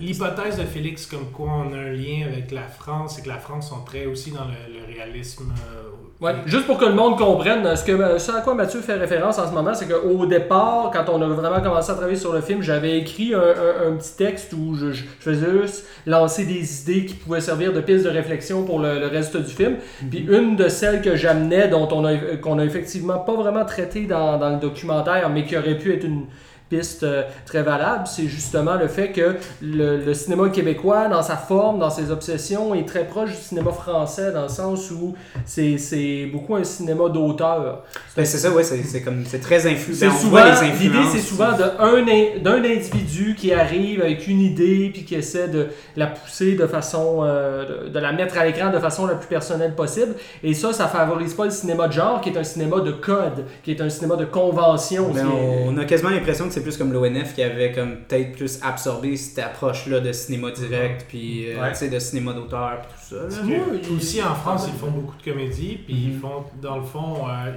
l'hypothèse 0.00 0.56
de 0.58 0.64
Félix 0.64 1.06
comme 1.06 1.30
quoi 1.32 1.48
on 1.66 1.72
a 1.72 1.76
un 1.76 1.92
lien 1.92 2.26
avec 2.32 2.50
la 2.52 2.62
France 2.62 3.18
et 3.18 3.22
que 3.22 3.28
la 3.28 3.38
France 3.38 3.68
sont 3.68 3.80
très 3.84 4.06
aussi 4.06 4.30
dans 4.30 4.44
le, 4.44 4.78
le 4.78 4.94
réalisme. 4.94 5.52
euh, 5.74 5.88
Ouais, 6.22 6.34
juste 6.44 6.66
pour 6.66 6.76
que 6.76 6.84
le 6.84 6.92
monde 6.92 7.16
comprenne, 7.16 7.64
ce, 7.74 7.82
que, 7.82 8.18
ce 8.18 8.30
à 8.32 8.42
quoi 8.42 8.52
Mathieu 8.52 8.80
fait 8.82 8.92
référence 8.92 9.38
en 9.38 9.48
ce 9.48 9.54
moment, 9.54 9.72
c'est 9.72 9.88
qu'au 9.88 10.26
départ, 10.26 10.90
quand 10.92 11.10
on 11.10 11.22
a 11.22 11.26
vraiment 11.26 11.62
commencé 11.62 11.90
à 11.90 11.94
travailler 11.94 12.18
sur 12.18 12.34
le 12.34 12.42
film, 12.42 12.60
j'avais 12.60 12.98
écrit 12.98 13.32
un, 13.32 13.38
un- 13.40 13.88
un 13.92 13.96
petit 13.96 14.16
texte 14.18 14.52
où 14.52 14.74
je, 14.74 14.92
je 14.92 15.04
faisais 15.18 15.46
juste 15.62 15.86
lancer 16.06 16.44
des 16.44 16.82
idées 16.82 17.06
qui 17.06 17.14
pouvaient 17.14 17.40
servir 17.40 17.72
de 17.72 17.80
piste 17.80 18.04
de 18.04 18.10
réflexion 18.10 18.64
pour 18.64 18.80
le, 18.80 19.00
le 19.00 19.06
reste 19.06 19.34
du 19.38 19.50
film. 19.50 19.76
Puis 20.10 20.26
une 20.30 20.56
de 20.56 20.68
celles 20.68 21.00
que 21.00 21.16
j'amenais, 21.16 21.68
dont 21.68 21.88
on 21.90 22.04
a, 22.04 22.14
qu'on 22.42 22.58
a 22.58 22.59
effectivement 22.64 23.18
pas 23.18 23.34
vraiment 23.34 23.64
traité 23.64 24.06
dans, 24.06 24.38
le 24.38 24.60
documentaire, 24.60 25.28
mais 25.30 25.44
qui 25.44 25.56
aurait 25.56 25.78
pu 25.78 25.92
être 25.92 26.04
une 26.04 26.26
piste 26.70 27.02
euh, 27.02 27.22
très 27.44 27.62
valable, 27.62 28.06
c'est 28.06 28.26
justement 28.28 28.76
le 28.76 28.88
fait 28.88 29.10
que 29.10 29.34
le, 29.60 29.98
le 29.98 30.14
cinéma 30.14 30.48
québécois, 30.48 31.08
dans 31.08 31.22
sa 31.22 31.36
forme, 31.36 31.78
dans 31.80 31.90
ses 31.90 32.10
obsessions, 32.10 32.74
est 32.74 32.86
très 32.86 33.04
proche 33.06 33.30
du 33.30 33.36
cinéma 33.36 33.72
français, 33.72 34.32
dans 34.32 34.42
le 34.44 34.48
sens 34.48 34.90
où 34.90 35.14
c'est 35.44 35.76
c'est 35.76 36.26
beaucoup 36.32 36.54
un 36.54 36.64
cinéma 36.64 37.08
d'auteur. 37.08 37.82
Ben, 38.16 38.24
c'est 38.24 38.38
ça, 38.38 38.50
ouais, 38.50 38.62
c'est 38.62 38.82
c'est 38.84 39.02
comme 39.02 39.24
c'est 39.26 39.40
très 39.40 39.66
influent. 39.66 39.96
C'est 39.98 40.08
on 40.08 40.12
souvent, 40.12 40.30
voit 40.30 40.62
les 40.62 40.70
l'idée 40.80 40.98
c'est 41.12 41.18
souvent 41.18 41.52
de 41.56 41.64
un 41.80 42.06
in- 42.08 42.38
d'un 42.42 42.62
individu 42.64 43.34
qui 43.36 43.52
arrive 43.52 44.00
avec 44.00 44.26
une 44.28 44.40
idée 44.40 44.90
puis 44.92 45.04
qui 45.04 45.16
essaie 45.16 45.48
de 45.48 45.66
la 45.96 46.06
pousser 46.06 46.54
de 46.54 46.66
façon, 46.66 47.20
euh, 47.24 47.84
de, 47.86 47.88
de 47.88 47.98
la 47.98 48.12
mettre 48.12 48.38
à 48.38 48.44
l'écran 48.46 48.70
de 48.70 48.78
façon 48.78 49.06
la 49.06 49.14
plus 49.16 49.26
personnelle 49.28 49.74
possible. 49.74 50.14
Et 50.44 50.54
ça, 50.54 50.72
ça 50.72 50.86
favorise 50.86 51.34
pas 51.34 51.46
le 51.46 51.50
cinéma 51.50 51.88
de 51.88 51.92
genre, 51.92 52.20
qui 52.20 52.28
est 52.30 52.38
un 52.38 52.44
cinéma 52.44 52.80
de 52.80 52.92
code, 52.92 53.44
qui 53.64 53.72
est 53.72 53.80
un 53.80 53.88
cinéma 53.90 54.14
de 54.16 54.24
convention. 54.24 55.10
Ben, 55.12 55.26
est- 55.26 55.64
on 55.68 55.76
a 55.78 55.84
quasiment 55.84 56.10
l'impression 56.10 56.46
que 56.46 56.52
c'est 56.54 56.59
plus 56.62 56.76
comme 56.76 56.92
l'ONF 56.92 57.34
qui 57.34 57.42
avait 57.42 57.72
comme 57.72 57.96
peut-être 58.08 58.32
plus 58.32 58.58
absorbé 58.62 59.16
cette 59.16 59.38
approche-là 59.38 60.00
de 60.00 60.12
cinéma 60.12 60.50
direct, 60.50 61.06
puis 61.08 61.50
euh, 61.52 61.60
Ouais. 61.60 61.70
tu 61.72 61.76
sais, 61.78 61.88
de 61.90 61.98
cinéma 61.98 62.32
d'auteur, 62.32 62.80
puis 62.82 62.90
tout 63.08 63.30
ça. 63.30 63.94
aussi 63.94 64.22
en 64.22 64.34
France, 64.34 64.68
ils 64.72 64.78
font 64.78 64.90
beaucoup 64.90 65.16
de 65.16 65.22
comédies, 65.32 65.78
puis 65.84 65.94
ils 65.94 66.18
font, 66.18 66.44
dans 66.60 66.76
le 66.78 66.84
fond, 66.84 67.26
euh, 67.28 67.52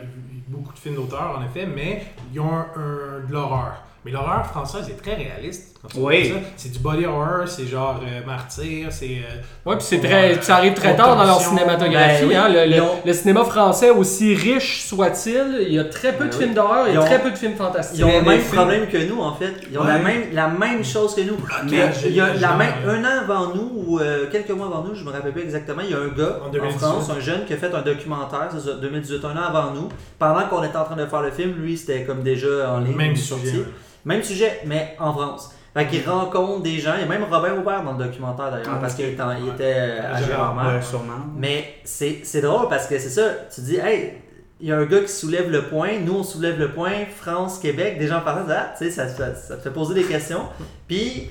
beaucoup 0.48 0.74
de 0.74 0.80
films 0.80 0.96
d'auteur, 0.96 1.38
en 1.40 1.46
effet, 1.46 1.66
mais 1.66 2.04
ils 2.34 2.40
ont 2.40 2.52
un, 2.54 2.68
un- 2.76 3.28
de 3.28 3.32
l'horreur. 3.32 3.84
Mais 4.06 4.12
l'horreur 4.12 4.46
française 4.46 4.90
est 4.90 5.02
très 5.02 5.16
réaliste. 5.16 5.70
Oui. 5.98 6.34
C'est 6.56 6.72
du 6.72 6.80
body 6.80 7.06
horror, 7.06 7.46
c'est 7.46 7.68
genre 7.68 8.00
euh, 8.06 8.26
Martyr, 8.26 8.88
c'est. 8.90 9.18
euh, 9.18 9.42
Ouais, 9.70 9.76
puis 9.76 9.86
c'est 9.86 10.00
très, 10.00 10.42
ça 10.42 10.56
arrive 10.58 10.74
très 10.76 10.96
tard 10.96 11.18
dans 11.18 11.26
leur 11.26 11.42
cinématographie. 11.42 12.22
Ben 12.22 12.28
oui. 12.30 12.36
hein. 12.36 12.48
le, 12.50 13.06
le- 13.06 13.14
cinéma 13.14 13.44
français, 13.44 13.90
aussi 13.90 14.34
riche 14.34 14.84
soit-il, 14.86 15.58
il 15.68 15.74
y 15.74 15.80
a 15.80 15.84
très 15.86 16.14
peu 16.14 16.24
Ben 16.26 16.30
de 16.30 16.36
oui. 16.36 16.42
films 16.42 16.54
d'horreur, 16.54 16.86
il 16.88 16.94
y 16.94 16.98
a 16.98 17.02
ont- 17.02 17.06
très 17.06 17.22
peu 17.22 17.32
de 17.32 17.36
films 17.38 17.56
fantastiques. 17.56 18.00
Ils 18.00 18.06
ont 18.06 18.20
le 18.20 18.22
même 18.30 18.40
films- 18.40 18.56
problème 18.56 18.88
que 18.88 18.98
nous, 18.98 19.20
en 19.22 19.34
fait. 19.36 19.54
Ils 19.70 19.78
ont 19.78 19.84
la, 19.84 20.00
même, 20.00 20.24
la 20.32 20.48
même 20.48 20.86
chose 20.86 21.16
que 21.16 21.22
nous. 21.22 21.36
Mais 21.70 21.90
il 22.06 22.14
y 22.16 22.22
a 22.22 22.34
la 22.34 22.54
même, 22.56 22.74
euh. 22.86 22.96
un 22.96 23.04
an 23.04 23.22
avant 23.24 23.54
nous, 23.54 23.72
ou 23.86 24.00
euh, 24.00 24.28
quelques 24.32 24.52
mois 24.52 24.68
avant 24.68 24.84
nous, 24.88 24.96
je 24.96 25.04
me 25.04 25.12
rappelle 25.12 25.34
pas 25.34 25.42
exactement, 25.42 25.82
il 25.84 25.92
y 25.92 25.94
a 25.94 25.98
un 25.98 26.08
gars 26.08 26.40
En 26.44 26.48
en, 26.48 26.50
2018. 26.50 26.80
France, 26.80 27.10
un 27.10 27.20
jeune 27.20 27.44
qui 27.46 27.54
a 27.54 27.58
fait 27.58 27.74
un 27.74 27.82
documentaire, 27.82 28.48
c'est 28.54 28.62
ça, 28.70 28.76
2018, 28.82 29.26
un 29.26 29.32
an 29.38 29.44
avant 29.50 29.72
nous. 29.72 29.90
Pendant 30.18 30.46
qu'on 30.48 30.64
était 30.64 30.78
en 30.78 30.86
train 30.86 30.96
de 30.96 31.06
faire 31.06 31.22
le 31.22 31.32
film, 31.32 31.56
lui, 31.58 31.78
c'était 31.78 32.04
comme 32.04 32.22
déjà 32.24 32.72
en 32.74 32.80
ligne. 32.80 32.96
Même 32.96 33.16
sujet. 33.18 33.66
Même 34.06 34.24
sujet, 34.24 34.62
mais 34.66 34.96
en 35.00 35.14
France. 35.14 35.52
Fait 35.74 35.88
qu'il 35.88 36.08
rencontre 36.08 36.62
des 36.62 36.78
gens. 36.80 36.94
Il 36.96 37.02
y 37.02 37.04
a 37.04 37.08
même 37.08 37.24
Robin 37.24 37.54
Aubert 37.58 37.84
dans 37.84 37.94
le 37.98 38.04
documentaire 38.06 38.52
d'ailleurs, 38.52 38.74
Ah, 38.76 38.78
parce 38.80 38.94
qu'il 38.94 39.06
était, 39.06 39.24
Ouais. 39.24 39.38
était 39.56 39.74
euh, 39.76 40.14
à. 40.14 40.76
Ouais, 40.76 40.82
sûrement. 40.82 41.14
Mais 41.36 41.76
c'est 41.84 42.42
drôle 42.42 42.68
parce 42.70 42.86
que 42.88 43.00
c'est 43.00 43.10
ça, 43.10 43.24
tu 43.54 43.62
dis, 43.62 43.78
hey, 43.78 44.14
il 44.62 44.68
y 44.68 44.72
a 44.72 44.78
un 44.78 44.86
gars 44.86 45.00
qui 45.02 45.08
soulève 45.12 45.50
le 45.50 45.64
point, 45.64 46.00
nous 46.00 46.14
on 46.20 46.24
soulève 46.24 46.60
le 46.60 46.72
point, 46.72 46.92
France, 47.20 47.58
Québec, 47.60 47.98
des 47.98 48.08
gens 48.08 48.22
parlent, 48.22 48.46
ah, 48.52 48.74
tu 48.78 48.86
sais, 48.86 48.92
ça, 48.92 49.06
te 49.08 49.12
fait- 49.14 49.36
ça 49.36 49.58
te 49.58 49.62
fait 49.62 49.72
poser 49.72 49.96
des 49.96 50.04
questions. 50.04 50.44
Puis 50.88 51.30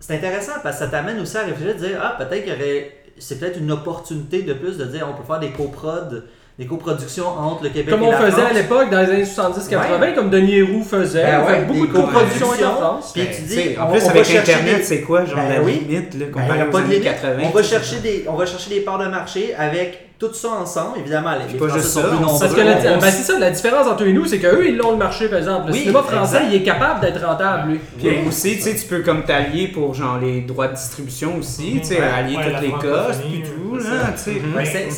c'est 0.00 0.16
intéressant 0.16 0.52
parce 0.62 0.76
que 0.78 0.84
ça 0.86 0.90
t'amène 0.90 1.20
aussi 1.20 1.36
à 1.36 1.42
réfléchir, 1.42 1.74
de 1.74 1.86
dire, 1.86 2.00
ah, 2.02 2.16
peut-être 2.18 2.44
qu'il 2.44 2.52
y 2.52 2.56
aurait, 2.56 2.92
c'est 3.18 3.38
peut-être 3.38 3.58
une 3.58 3.70
opportunité 3.72 4.42
de 4.42 4.54
plus 4.54 4.78
de 4.78 4.84
dire, 4.86 5.06
on 5.08 5.12
peut 5.20 5.26
faire 5.26 5.38
des 5.38 5.50
coprods, 5.50 6.14
des 6.62 6.68
coproductions 6.68 7.26
entre 7.26 7.64
le 7.64 7.68
Québec 7.70 7.90
Comme 7.90 8.02
et 8.02 8.06
on 8.06 8.10
la 8.12 8.18
faisait 8.18 8.30
France. 8.32 8.50
à 8.50 8.52
l'époque 8.54 8.90
dans 8.90 9.00
les 9.00 9.10
années 9.10 9.24
70-80, 9.24 10.14
comme 10.14 10.30
Denis 10.30 10.54
Héroux 10.58 10.82
faisait. 10.84 11.22
Ben 11.22 11.40
on 11.42 11.46
ouais, 11.46 11.54
fait 11.60 11.64
beaucoup 11.66 11.86
de 11.86 11.92
coproductions 11.92 12.48
avec 12.50 12.60
la. 12.60 12.70
France. 12.70 13.10
Puis 13.12 13.22
Ben, 13.22 13.30
tu 13.34 13.36
tu 13.42 13.48
dis, 13.48 13.78
en 13.78 13.86
on- 13.88 13.90
plus 13.92 14.02
on 14.02 14.04
va 14.06 14.10
avec 14.10 14.24
chercher 14.24 14.52
Internet, 14.54 14.76
des- 14.78 14.82
c'est 14.84 15.00
quoi, 15.00 15.24
genre 15.24 15.36
Ben 15.36 15.48
la 15.48 15.62
oui. 15.62 15.84
limite, 15.88 16.14
là, 16.14 16.26
Ben, 16.34 16.70
pas 16.70 16.78
de 16.78 16.84
années 16.84 16.94
limite. 16.96 17.04
80? 17.04 17.42
On 17.44 17.50
va, 17.50 17.62
chercher 17.62 17.96
des, 17.98 18.24
on 18.28 18.34
va 18.34 18.46
chercher 18.46 18.70
des 18.70 18.80
parts 18.80 18.98
de 18.98 19.06
marché 19.08 19.54
avec 19.58 20.11
tout 20.28 20.34
ça 20.34 20.48
ensemble. 20.50 20.98
Évidemment, 21.00 21.32
les, 21.32 21.52
les 21.52 21.58
pas 21.58 21.66
Français 21.68 21.80
juste 21.82 21.92
sont 21.94 22.00
ça, 22.02 22.08
plus 22.08 22.18
nombreux. 22.18 22.38
Parce 22.40 22.54
que 22.54 22.60
la, 22.60 22.76
On- 22.96 22.98
ben, 22.98 23.10
c'est 23.10 23.32
ça, 23.32 23.38
la 23.38 23.50
différence 23.50 23.86
entre 23.86 24.04
eux 24.04 24.08
et 24.08 24.12
nous, 24.12 24.26
c'est 24.26 24.38
qu'eux, 24.38 24.66
ils 24.68 24.76
l'ont 24.76 24.92
le 24.92 24.96
marché, 24.96 25.28
par 25.28 25.38
exemple. 25.38 25.66
Le 25.68 25.72
Oui, 25.72 25.80
cinéma 25.80 26.02
français, 26.02 26.36
exact. 26.36 26.48
il 26.50 26.54
est 26.56 26.62
capable 26.62 27.00
d'être 27.00 27.24
rentable, 27.24 27.72
lui. 27.72 27.80
Puis 27.98 28.28
aussi, 28.28 28.56
tu 28.56 28.62
sais, 28.62 28.74
tu 28.76 28.86
peux 28.86 29.00
comme 29.00 29.24
t'allier 29.24 29.68
pour 29.68 29.94
genre 29.94 30.18
les 30.18 30.40
droits 30.42 30.68
de 30.68 30.74
distribution 30.74 31.36
aussi, 31.38 31.78
tu 31.80 31.84
sais, 31.88 31.96
Ouais, 32.00 32.06
allier 32.06 32.36
ouais, 32.36 32.52
toutes 32.52 32.60
les 32.62 32.70
costes 32.70 33.20
puis 33.22 33.42
tout. 33.42 33.76
là, 33.76 33.82
ça. 33.82 34.12
tu 34.12 34.18
sais. 34.18 34.30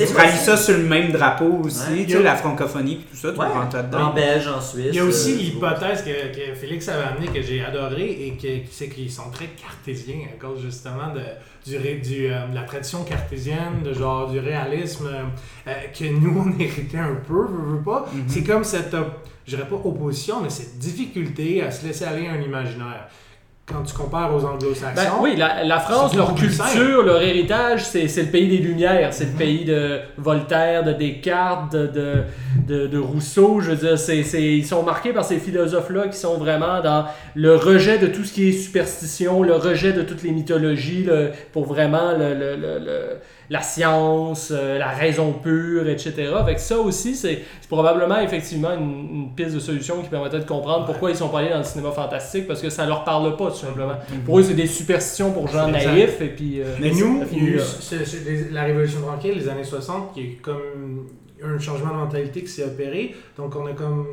Mhm. 0.04 0.06
Tu 0.08 0.16
rallies 0.16 0.36
ça 0.38 0.56
sur 0.56 0.76
le 0.76 0.84
même 0.84 1.10
drapeau 1.12 1.60
aussi, 1.64 1.80
Ouais. 1.92 2.04
tu 2.06 2.12
sais, 2.12 2.22
la 2.22 2.34
francophonie 2.36 2.94
et 2.94 3.10
tout 3.10 3.16
ça, 3.16 3.32
tu 3.32 3.38
Ouais. 3.40 3.46
rentres 3.46 3.74
En 3.74 3.78
là-dedans. 3.78 4.12
Belge, 4.14 4.46
en 4.48 4.60
Suisse. 4.60 4.86
Il 4.90 4.96
y 4.96 5.00
a 5.00 5.04
aussi 5.04 5.32
euh, 5.32 5.36
l'hypothèse 5.36 6.02
que, 6.02 6.10
que 6.10 6.54
Félix 6.54 6.88
avait 6.88 7.04
amenée 7.04 7.26
que 7.28 7.42
j'ai 7.42 7.64
adoré 7.64 8.02
et 8.04 8.36
que 8.40 8.66
c'est 8.70 8.88
qu'ils 8.88 9.10
sont 9.10 9.30
très 9.32 9.46
cartésiens 9.46 10.26
à 10.36 10.40
cause 10.44 10.60
justement 10.62 11.12
de, 11.14 11.20
du, 11.66 11.76
euh, 12.30 12.46
de 12.50 12.54
la 12.54 12.62
tradition 12.62 13.04
cartésienne, 13.04 13.82
de 13.84 13.92
genre 13.94 14.28
du 14.30 14.38
réalisme 14.38 15.08
que 15.98 16.04
nous 16.04 16.44
on 16.46 16.60
héritait 16.60 16.98
un 16.98 17.16
peu, 17.26 17.46
veux, 17.46 17.76
veux 17.76 17.82
pas. 17.82 18.06
Mhm. 18.12 18.24
C'est 18.26 18.42
comme 18.44 18.64
cette, 18.64 18.92
op- 18.94 19.18
je 19.46 19.56
dirais 19.56 19.68
pas 19.68 19.76
opposition, 19.76 20.36
mais 20.42 20.50
cette 20.50 20.78
difficulté 20.78 21.62
à 21.62 21.70
se 21.70 21.86
laisser 21.86 22.04
aller 22.04 22.26
à 22.26 22.32
un 22.32 22.40
imaginaire. 22.40 23.08
Quand 23.66 23.82
tu 23.82 23.94
compares 23.94 24.34
aux 24.34 24.44
anglo-saxons, 24.44 24.94
Ben, 24.94 25.10
oui, 25.22 25.36
la, 25.36 25.64
la 25.64 25.80
France, 25.80 26.14
leur 26.14 26.34
culture, 26.34 27.02
leur 27.02 27.22
héritage, 27.22 27.82
c'est 27.86 28.04
le 28.22 28.28
pays 28.30 28.46
des 28.46 28.58
Lumières. 28.58 29.14
C'est 29.14 29.24
Mhm. 29.24 29.32
le 29.32 29.38
pays 29.38 29.64
de 29.64 30.00
Voltaire, 30.18 30.84
de 30.84 30.92
Descartes, 30.92 31.72
de, 31.72 31.86
de, 31.86 32.22
de, 32.68 32.86
de 32.88 32.98
Rousseau. 32.98 33.60
Je 33.62 33.70
veux 33.70 33.76
dire, 33.88 33.98
c'est 33.98 34.22
c'est- 34.22 34.42
ils 34.58 34.66
sont 34.66 34.82
marqués 34.82 35.14
par 35.14 35.24
ces 35.24 35.38
philosophes-là 35.38 36.08
qui 36.08 36.18
sont 36.18 36.36
vraiment 36.36 36.82
dans 36.82 37.06
le 37.34 37.56
rejet 37.56 37.96
de 37.96 38.08
tout 38.08 38.24
ce 38.24 38.34
qui 38.34 38.50
est 38.50 38.52
superstition, 38.52 39.42
le 39.42 39.54
rejet 39.56 39.94
de 39.94 40.02
toutes 40.02 40.22
les 40.22 40.32
mythologies, 40.32 41.04
le- 41.04 41.30
pour 41.54 41.64
vraiment 41.64 42.12
le- 42.12 42.34
le- 42.34 42.56
le- 42.56 42.80
la 43.50 43.62
science, 43.62 44.50
euh, 44.54 44.78
la 44.78 44.88
raison 44.90 45.32
pure, 45.32 45.88
etc. 45.88 46.32
Avec 46.38 46.58
ça 46.58 46.78
aussi, 46.78 47.14
c'est 47.14 47.40
probablement 47.68 48.18
effectivement 48.20 48.72
une, 48.72 49.08
une 49.14 49.34
piste 49.34 49.54
de 49.54 49.60
solution 49.60 50.00
qui 50.02 50.08
permettrait 50.08 50.40
de 50.40 50.44
comprendre 50.44 50.86
pourquoi 50.86 51.10
ils 51.10 51.16
sont 51.16 51.28
pas 51.28 51.40
allés 51.40 51.50
dans 51.50 51.58
le 51.58 51.64
cinéma 51.64 51.90
fantastique, 51.90 52.46
parce 52.46 52.62
que 52.62 52.70
ça 52.70 52.86
leur 52.86 53.04
parle 53.04 53.36
pas, 53.36 53.50
tout 53.50 53.56
simplement. 53.56 53.94
Pour 54.24 54.38
eux, 54.38 54.42
c'est 54.42 54.54
des 54.54 54.66
superstitions 54.66 55.32
pour 55.32 55.48
gens 55.48 55.68
naïfs, 55.68 56.20
et 56.20 56.28
puis... 56.28 56.60
euh, 56.60 56.64
Mais 56.80 56.90
nous, 56.90 57.16
il 57.16 57.18
y 57.18 57.22
a 57.22 57.26
finit 57.26 57.40
eu 57.50 57.56
là. 57.56 57.62
ce- 57.64 58.04
ce- 58.04 58.24
les- 58.28 58.50
la 58.50 58.62
Révolution 58.64 59.00
tranquille, 59.00 59.34
les 59.36 59.48
années 59.48 59.64
60, 59.64 60.12
qui 60.14 60.20
est 60.20 60.38
comme 60.42 61.06
un 61.44 61.58
changement 61.58 61.90
de 61.90 61.96
mentalité 61.98 62.40
qui 62.42 62.48
s'est 62.48 62.64
opéré. 62.64 63.14
Donc, 63.36 63.54
on 63.56 63.66
a 63.66 63.72
comme. 63.72 64.06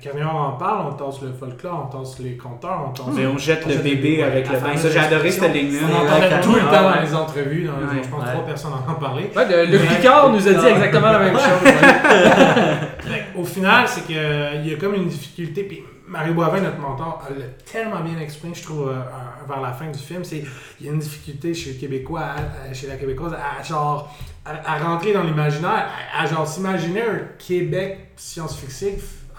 Euh, 0.00 0.02
Carnier 0.02 0.24
en 0.24 0.52
parle, 0.52 0.86
on 0.88 0.92
tasse 0.92 1.20
le 1.22 1.32
folklore, 1.32 1.88
on 1.92 1.98
tasse 1.98 2.18
les 2.20 2.36
conteurs, 2.36 2.86
on 2.88 2.90
tasse. 2.92 3.14
Mais 3.14 3.26
on 3.26 3.36
jette 3.38 3.66
le 3.66 3.76
bébé 3.76 4.22
avec 4.22 4.46
la 4.48 4.54
le 4.54 4.60
bain. 4.60 4.76
Ça, 4.76 4.88
j'ai 4.90 4.98
adoré 4.98 5.30
cette 5.30 5.52
ligne-là. 5.52 5.80
On 5.90 6.06
entendait 6.06 6.40
tout 6.40 6.54
le 6.54 6.60
temps 6.60 6.82
dans 6.90 7.00
les 7.00 7.14
entrevues, 7.14 7.64
dans 7.66 7.76
les- 7.92 7.98
Ouais. 7.98 8.02
je 8.04 8.08
pense 8.08 8.24
trois 8.24 8.46
personnes 8.46 8.72
en 8.72 8.92
ont 8.92 8.94
parlé. 8.96 9.30
Le, 9.34 9.78
Picard 9.96 10.30
nous 10.30 10.48
a 10.48 10.52
dit 10.54 10.66
exactement 10.66 11.12
la 11.12 11.18
même 11.18 11.34
chose. 11.36 11.72
Au 13.36 13.44
final, 13.44 13.86
c'est 13.88 14.02
qu'il 14.06 14.16
y 14.16 14.72
a 14.74 14.76
comme 14.78 14.94
une 14.94 15.08
difficulté. 15.08 15.64
Puis 15.64 15.82
Marie 16.08 16.32
Boivin, 16.32 16.60
notre 16.60 16.78
mentor, 16.78 17.22
elle 17.30 17.38
l'a 17.38 17.44
tellement 17.70 18.00
bien 18.00 18.18
exprimé, 18.20 18.54
je 18.54 18.62
trouve, 18.64 18.88
euh, 18.88 18.92
euh, 18.94 19.46
vers 19.48 19.60
la 19.60 19.72
fin 19.72 19.86
du 19.90 19.98
film. 19.98 20.24
C'est 20.24 20.42
il 20.80 20.86
y 20.86 20.88
a 20.88 20.92
une 20.92 20.98
difficulté 20.98 21.54
chez 21.54 21.72
le 21.74 21.78
Québécois, 21.78 22.24
chez 22.72 22.86
la 22.88 22.96
Québécoise, 22.96 23.34
à 23.34 23.62
genre 23.62 24.12
à, 24.44 24.74
à 24.74 24.78
rentrer 24.78 25.12
dans 25.12 25.22
l'imaginaire, 25.22 25.86
à, 26.16 26.22
à 26.22 26.26
genre 26.26 26.46
s'imaginer 26.46 27.02
un 27.02 27.20
Québec 27.38 28.10
science-fiction 28.16 28.88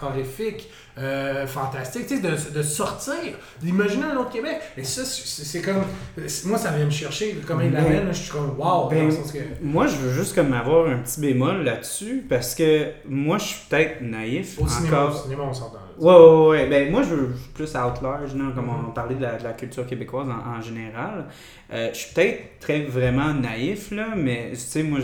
horrifique. 0.04 0.68
euh, 0.98 1.46
fantastique, 1.46 2.06
tu 2.06 2.16
sais, 2.16 2.20
de, 2.22 2.58
de 2.58 2.62
sortir, 2.62 3.14
d'imaginer 3.62 4.04
un 4.12 4.16
autre 4.18 4.30
Québec. 4.30 4.60
Et 4.76 4.84
ça, 4.84 5.02
c'est 5.06 5.62
comme. 5.62 5.82
Moi, 6.44 6.58
ça 6.58 6.70
vient 6.72 6.84
me 6.84 6.90
chercher. 6.90 7.38
Comment 7.46 7.62
il 7.62 7.72
l'amène, 7.72 8.08
je 8.08 8.18
suis 8.24 8.30
comme, 8.30 8.54
waouh! 8.58 8.90
ben, 8.90 8.98
dans 8.98 9.04
le 9.06 9.10
sens 9.10 9.32
que- 9.32 9.38
Moi, 9.62 9.86
je 9.86 9.96
veux 9.96 10.12
juste 10.12 10.34
comme 10.34 10.52
avoir 10.52 10.88
un 10.90 10.98
petit 10.98 11.18
bémol 11.20 11.64
là-dessus 11.64 12.26
parce 12.28 12.54
que 12.54 12.88
moi, 13.08 13.38
je 13.38 13.44
suis 13.44 13.60
peut-être 13.70 14.02
naïf 14.02 14.58
Au 14.60 14.68
cinéma, 14.68 15.04
encore. 15.04 15.14
au 15.18 15.22
cinéma, 15.22 15.42
on 15.48 15.54
s'entend. 15.54 15.78
Ouais, 16.02 16.12
ouais, 16.12 16.46
ouais. 16.48 16.66
Ben, 16.66 16.90
moi, 16.90 17.02
je 17.04 17.14
veux 17.14 17.32
je 17.32 17.42
suis 17.42 17.52
plus 17.52 17.76
out 17.76 18.02
large, 18.02 18.34
là, 18.34 18.50
comme 18.56 18.68
on 18.70 18.90
parlait 18.90 19.14
de 19.14 19.22
la, 19.22 19.36
de 19.38 19.44
la 19.44 19.52
culture 19.52 19.86
québécoise 19.86 20.26
en, 20.28 20.58
en 20.58 20.60
général. 20.60 21.26
Euh, 21.72 21.90
je 21.92 21.98
suis 21.98 22.12
peut-être 22.12 22.58
très 22.58 22.80
vraiment 22.80 23.32
naïf, 23.32 23.92
là, 23.92 24.08
mais 24.16 24.48
tu 24.50 24.56
sais, 24.56 24.82
moi, 24.82 24.98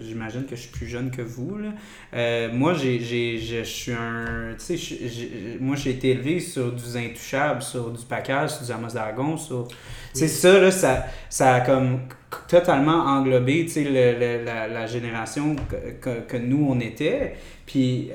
j'imagine 0.00 0.46
que 0.46 0.56
je 0.56 0.62
suis 0.62 0.70
plus 0.70 0.86
jeune 0.86 1.10
que 1.10 1.20
vous. 1.20 1.58
Là. 1.58 1.68
Euh, 2.14 2.48
moi, 2.54 2.72
j'ai, 2.72 3.00
j'ai, 3.00 3.36
je 3.36 3.58
je 3.58 3.64
suis 3.64 3.92
un. 3.92 4.54
Tu 4.58 4.78
sais, 4.78 5.58
moi, 5.60 5.76
j'ai 5.76 5.90
été 5.90 6.12
élevé 6.12 6.40
sur 6.40 6.72
du 6.72 6.96
Intouchable, 6.96 7.60
sur 7.60 7.90
du 7.90 8.04
Package, 8.06 8.48
sur 8.50 8.64
du 8.64 8.72
Amos 8.72 8.94
d'Aragon, 8.94 9.36
sur. 9.36 9.68
Tu 9.68 10.20
sais, 10.20 10.28
ça, 10.28 10.58
là, 10.58 10.70
ça, 10.70 11.04
ça 11.28 11.56
a 11.56 11.60
comme 11.60 12.00
totalement 12.48 13.04
englobé, 13.04 13.66
tu 13.66 13.72
sais, 13.72 13.84
la, 13.84 14.68
la 14.68 14.86
génération 14.86 15.54
que, 15.54 15.90
que, 16.00 16.20
que 16.20 16.36
nous, 16.38 16.66
on 16.70 16.80
était. 16.80 17.34
Puis, 17.70 18.10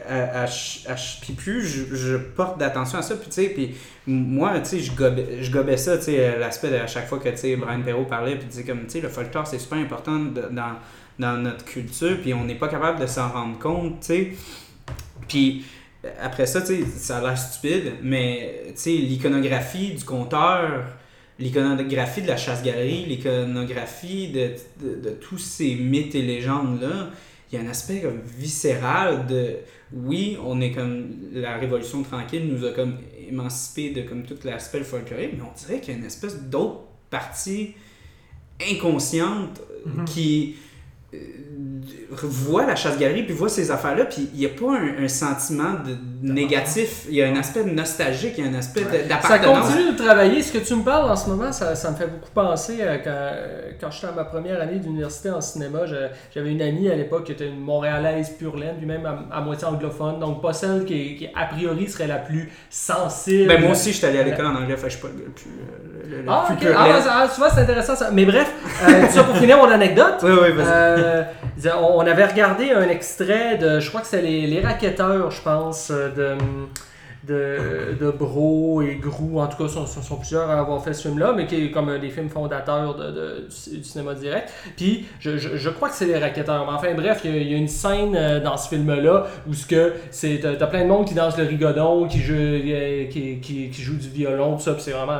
puis 1.22 1.34
plus 1.34 1.62
je, 1.66 2.18
porte 2.18 2.60
d'attention 2.60 3.00
à 3.00 3.02
ça, 3.02 3.16
puis 3.16 3.28
tu 3.28 3.36
sais, 3.36 3.50
puis 3.50 3.74
moi, 4.06 4.60
tu 4.60 4.66
sais, 4.66 4.80
je 4.82 4.92
gobais, 5.52 5.78
ça, 5.78 5.98
tu 5.98 6.04
sais, 6.04 6.38
l'aspect 6.38 6.72
de 6.72 6.76
à 6.76 6.88
chaque 6.88 7.08
fois 7.08 7.20
que, 7.20 7.30
tu 7.30 7.38
sais, 7.38 7.56
Brian 7.56 7.82
Perrault 7.82 8.04
parlait, 8.04 8.36
puis 8.36 8.50
tu 8.50 8.58
sais, 8.58 8.64
comme, 8.66 8.84
tu 8.84 8.90
sais, 8.90 9.02
le 9.02 9.08
folklore, 9.08 9.48
c'est 9.48 9.60
super 9.60 9.78
important 9.78 10.20
dans, 10.20 10.76
dans 11.20 11.38
notre 11.38 11.64
culture, 11.64 12.18
puis 12.22 12.34
on 12.34 12.44
n'est 12.44 12.56
pas 12.56 12.68
capable 12.68 13.00
de 13.00 13.08
s'en 13.08 13.30
rendre 13.30 13.58
compte, 13.58 14.02
tu 14.02 14.08
sais. 14.08 14.32
Puis, 15.30 15.64
après 16.22 16.48
ça, 16.48 16.60
tu 16.60 16.68
sais, 16.68 16.86
ça 16.86 17.20
a 17.20 17.22
l'air 17.22 17.38
stupide, 17.38 17.94
mais, 18.04 18.62
tu 18.68 18.74
sais, 18.76 18.90
l'iconographie 18.92 19.94
du 19.94 20.04
conteur, 20.04 20.84
l'iconographie 21.40 22.24
de 22.24 22.28
la 22.28 22.36
chasse-galerie, 22.36 23.06
l'iconographie 23.06 24.34
de, 24.34 24.52
de, 24.82 25.02
de 25.02 25.10
tous 25.12 25.38
ces 25.38 25.76
mythes 25.76 26.16
et 26.16 26.24
légendes-là, 26.24 27.12
il 27.52 27.60
y 27.60 27.62
a 27.62 27.66
un 27.66 27.70
aspect 27.70 28.02
comme 28.02 28.20
viscéral 28.38 29.28
de 29.28 29.58
oui, 29.94 30.38
on 30.44 30.60
est 30.62 30.72
comme 30.72 31.06
la 31.34 31.58
révolution 31.58 32.02
tranquille 32.04 32.48
nous 32.52 32.66
a 32.66 32.72
comme 32.72 32.98
émancipé 33.30 33.92
de 33.92 34.02
comme 34.02 34.24
tout 34.24 34.38
l'aspect 34.44 34.84
folklorique, 34.84 35.32
mais 35.38 35.44
on 35.44 35.54
dirait 35.58 35.80
qu'il 35.80 35.94
y 35.94 35.96
a 35.96 36.00
une 36.00 36.06
espèce 36.06 36.42
d'autre 36.44 36.82
partie 37.10 37.74
inconsciente 38.72 39.62
euh, 39.86 39.90
Mhm. 40.00 40.06
qui 40.06 40.56
euh, 41.14 41.18
voit 42.24 42.66
la 42.66 42.76
chasse-galerie 42.76 43.24
puis 43.24 43.34
voit 43.34 43.50
ces 43.50 43.70
affaires-là, 43.72 44.06
puis 44.06 44.28
il 44.34 44.40
n'y 44.40 44.46
a 44.46 44.50
pas 44.50 44.78
un, 44.80 45.04
un 45.04 45.08
sentiment 45.08 45.74
de 45.86 45.96
négatif, 46.22 47.06
il 47.10 47.16
y 47.16 47.24
a 47.24 47.28
un 47.28 47.36
aspect 47.36 47.64
nostalgique, 47.64 48.36
il 48.38 48.46
y 48.46 48.48
a 48.48 48.52
un 48.52 48.56
aspect 48.56 48.82
Ça 48.82 48.98
d'appartenance. 49.08 49.68
continue 49.70 49.92
de 49.94 49.98
travailler. 49.98 50.42
Ce 50.42 50.52
que 50.54 50.58
tu 50.66 50.76
me 50.76 50.84
parles 50.84 51.10
en 51.10 51.16
ce 51.16 51.30
moment, 51.30 51.52
ça, 51.52 51.76
ça 51.76 51.92
me 51.92 51.96
fait 51.96 52.08
beaucoup 52.08 52.32
penser 52.34 52.82
à 52.84 52.98
quand, 53.00 53.30
quand 53.82 53.92
j'étais 53.92 54.08
à 54.08 54.12
ma 54.12 54.24
première 54.26 54.62
année 54.62 54.80
d'université 54.80 55.30
en 55.30 55.42
cinéma. 55.42 55.86
je- 55.86 55.96
J'avais 56.34 56.52
une 56.52 56.62
amie 56.62 56.90
à 56.90 56.96
l'époque 56.96 57.26
qui 57.26 57.32
était 57.32 57.48
une 57.48 57.60
montréalaise 57.60 58.30
pure 58.38 58.56
laine, 58.58 58.76
puis 58.78 58.86
même 58.86 59.06
à, 59.06 59.38
à 59.38 59.42
moitié 59.42 59.68
anglophone, 59.68 60.20
donc 60.20 60.42
pas 60.42 60.54
celle 60.54 60.86
qui, 60.86 61.16
qui, 61.16 61.28
a 61.36 61.46
priori 61.46 61.88
serait 61.90 62.08
la 62.08 62.18
plus 62.18 62.52
sensible. 62.70 63.48
Ben 63.48 63.62
moi 63.62 63.72
aussi, 63.72 63.92
je 63.92 63.98
suis 63.98 64.06
allé 64.06 64.20
à 64.20 64.24
l'école 64.24 64.46
en 64.48 64.56
anglais, 64.56 64.78
fait 64.78 64.90
je 64.90 64.98
suis 64.98 65.02
pas 65.02 65.08
le 65.16 65.24
plus, 65.32 65.46
euh, 65.50 66.22
le, 66.22 66.26
Ah, 66.28 66.46
plus 66.48 66.68
Ah, 66.76 66.88
ben, 66.88 67.02
ça- 67.02 67.12
ah, 67.14 67.28
tu 67.34 67.40
vois, 67.40 67.50
c'est 67.50 67.62
intéressant 67.62 67.96
ça. 67.96 68.10
Mais 68.12 68.26
bref, 68.26 68.52
euh, 68.88 69.08
ça 69.10 69.24
pour 69.24 69.36
finir 69.38 69.58
mon 69.58 69.70
anecdote. 69.70 70.16
Oui, 70.24 70.32
oui, 70.32 70.52
vas-y. 70.54 70.68
Euh, 70.68 71.24
on 71.82 72.02
avait 72.02 72.26
regardé 72.26 72.72
un 72.72 72.88
extrait 72.90 73.58
de, 73.58 73.80
je 73.80 73.88
crois 73.90 74.02
que 74.02 74.08
c'est 74.08 74.22
les, 74.22 74.46
les 74.48 74.62
raquetteurs, 74.62 75.32
je 75.32 75.42
pense, 75.42 75.90
euh, 75.92 76.05
de, 76.10 76.38
de, 77.28 77.98
de 78.00 78.12
Bro 78.12 78.82
et 78.82 78.96
Grou, 78.96 79.40
en 79.40 79.48
tout 79.48 79.64
cas, 79.64 79.70
sont, 79.70 79.86
sont 79.86 80.18
plusieurs 80.18 80.50
à 80.50 80.60
avoir 80.60 80.84
fait 80.84 80.94
ce 80.94 81.08
film-là, 81.08 81.34
mais 81.36 81.48
qui 81.48 81.56
est 81.56 81.72
comme 81.72 81.90
un 81.90 82.00
des 82.00 82.10
films 82.10 82.30
fondateurs 82.30 82.96
de, 82.96 83.48
du, 83.48 83.84
cinéma 83.84 84.14
direct. 84.14 84.52
Puis, 84.76 85.06
je, 85.20 85.38
je, 85.38 85.70
crois 85.70 85.90
que 85.90 85.96
c'est 85.96 86.06
les 86.06 86.18
raquetteurs. 86.18 86.66
Mais 86.66 86.74
enfin, 86.78 86.94
bref, 86.94 87.22
il 87.24 87.52
y 87.52 87.54
a, 87.54 87.58
une 87.58 87.68
scène 87.68 88.16
euh, 88.16 88.40
dans 88.40 88.58
ce 88.58 88.70
film-là 88.70 89.26
où 89.48 89.54
ce 89.54 89.66
que 89.66 89.94
c'est, 90.12 90.40
t'as, 90.42 90.56
t'as 90.56 90.68
plein 90.68 90.84
de 90.84 90.90
monde 90.90 91.06
qui 91.06 91.14
danse 91.14 91.38
le 91.38 91.46
rigodon, 91.46 92.08
qui 92.08 92.20
joue, 92.20 92.34
euh, 92.36 93.08
qui, 93.08 93.40
qui, 93.40 93.72
joue 93.74 93.96
du 93.96 94.10
violon, 94.10 94.56
tout 94.56 94.64
ça, 94.64 94.76
c'est 94.80 94.92
vraiment 94.92 95.18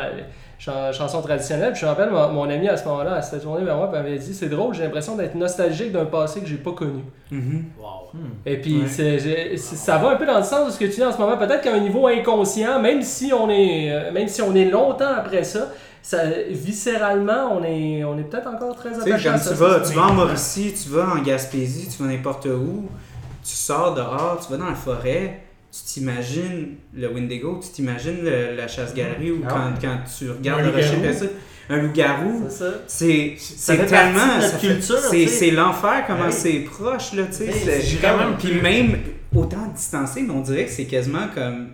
chanson 0.60 1.22
traditionnelle. 1.22 1.72
Puis 1.74 1.82
je 1.82 1.86
me 1.86 1.92
rappelle, 1.92 2.10
mon, 2.10 2.30
mon 2.30 2.50
ami 2.50 2.68
à 2.70 2.78
ce 2.78 2.86
moment-là, 2.88 3.16
elle 3.18 3.24
s'était 3.24 3.40
tournée 3.40 3.64
vers 3.66 3.76
moi 3.78 3.88
et 3.90 3.92
m'avait 3.92 4.18
dit 4.18 4.34
C'est 4.34 4.50
drôle, 4.50 4.74
j'ai 4.74 4.84
l'impression 4.84 5.16
d'être 5.16 5.36
nostalgique 5.36 5.92
d'un 5.92 6.06
passé 6.06 6.40
que 6.42 6.48
j'ai 6.48 6.58
pas 6.58 6.72
connu. 6.72 7.04
Mhm. 7.32 7.66
Wow. 7.80 8.20
Et 8.46 8.58
puis, 8.62 8.82
Ouais. 8.84 8.88
c'est- 8.88 9.58
ça 9.58 9.98
va 9.98 10.12
un 10.12 10.16
peu 10.16 10.26
dans 10.26 10.38
le 10.38 10.44
sens 10.44 10.68
de 10.68 10.72
ce 10.72 10.80
que 10.80 10.86
tu 10.86 10.92
dis 10.96 11.04
en 11.04 11.12
ce 11.12 11.18
moment. 11.18 11.38
Peut-être 11.38 11.62
qu'à 11.62 11.74
un 11.74 11.80
niveau 11.80 12.08
inconscient, 12.08 12.80
même 12.82 13.02
si 13.02 13.32
on 13.34 13.50
est, 13.50 13.92
euh, 13.92 14.12
même 14.12 14.28
si 14.28 14.42
on 14.42 14.56
est 14.56 14.66
longtemps 14.66 15.14
après 15.18 15.44
ça, 15.44 15.68
ça 16.02 16.20
viscéralement, 16.50 17.52
on 17.54 17.64
est, 17.64 18.04
on 18.04 18.18
est 18.18 18.24
peut-être 18.24 18.48
encore 18.48 18.76
très 18.76 18.90
attaché 18.94 19.28
à 19.30 19.32
comme 19.34 19.42
ça. 19.42 19.50
tu 19.52 19.56
vas, 19.56 19.80
tu 19.80 19.94
vas 19.94 20.04
en 20.08 20.14
Mauricie, 20.14 20.74
tu 20.74 20.90
vas 20.90 21.08
en 21.16 21.22
Gaspésie, 21.22 21.90
tu 21.90 22.04
vas 22.04 22.10
n'importe 22.10 22.46
où, 22.46 22.86
tu 23.44 23.52
sors 23.56 23.94
dehors, 23.96 24.40
tu 24.46 24.52
vas 24.52 24.58
dans 24.58 24.70
la 24.70 24.76
forêt, 24.76 25.42
tu 25.76 25.94
t'imagines 25.94 26.76
le 26.94 27.08
Wendigo, 27.10 27.60
tu 27.62 27.70
t'imagines 27.70 28.24
la 28.24 28.68
chasse-galerie 28.68 29.32
ou 29.32 29.42
Ah 29.46 29.50
quand, 29.50 29.88
quand 29.88 29.98
tu 30.18 30.32
regardes 30.32 30.64
le 30.64 30.70
rocher 30.70 30.98
percé, 31.02 31.30
un 31.70 31.78
loup-garou. 31.78 32.48
C'est 32.88 33.36
tellement. 33.88 34.40
C'est 35.00 35.52
l'enfer, 35.52 36.06
comment 36.08 36.32
c'est 36.32 36.60
proche, 36.60 37.14
là, 37.14 37.24
tu 37.26 37.34
sais. 37.34 37.48
Même 38.02 38.38
Puis 38.40 38.62
même 38.62 38.98
autant 39.36 39.68
distancé, 39.74 40.22
mais 40.22 40.32
on 40.32 40.42
dirait 40.42 40.66
que 40.66 40.72
c'est 40.72 40.86
quasiment 40.86 41.28
comme 41.34 41.68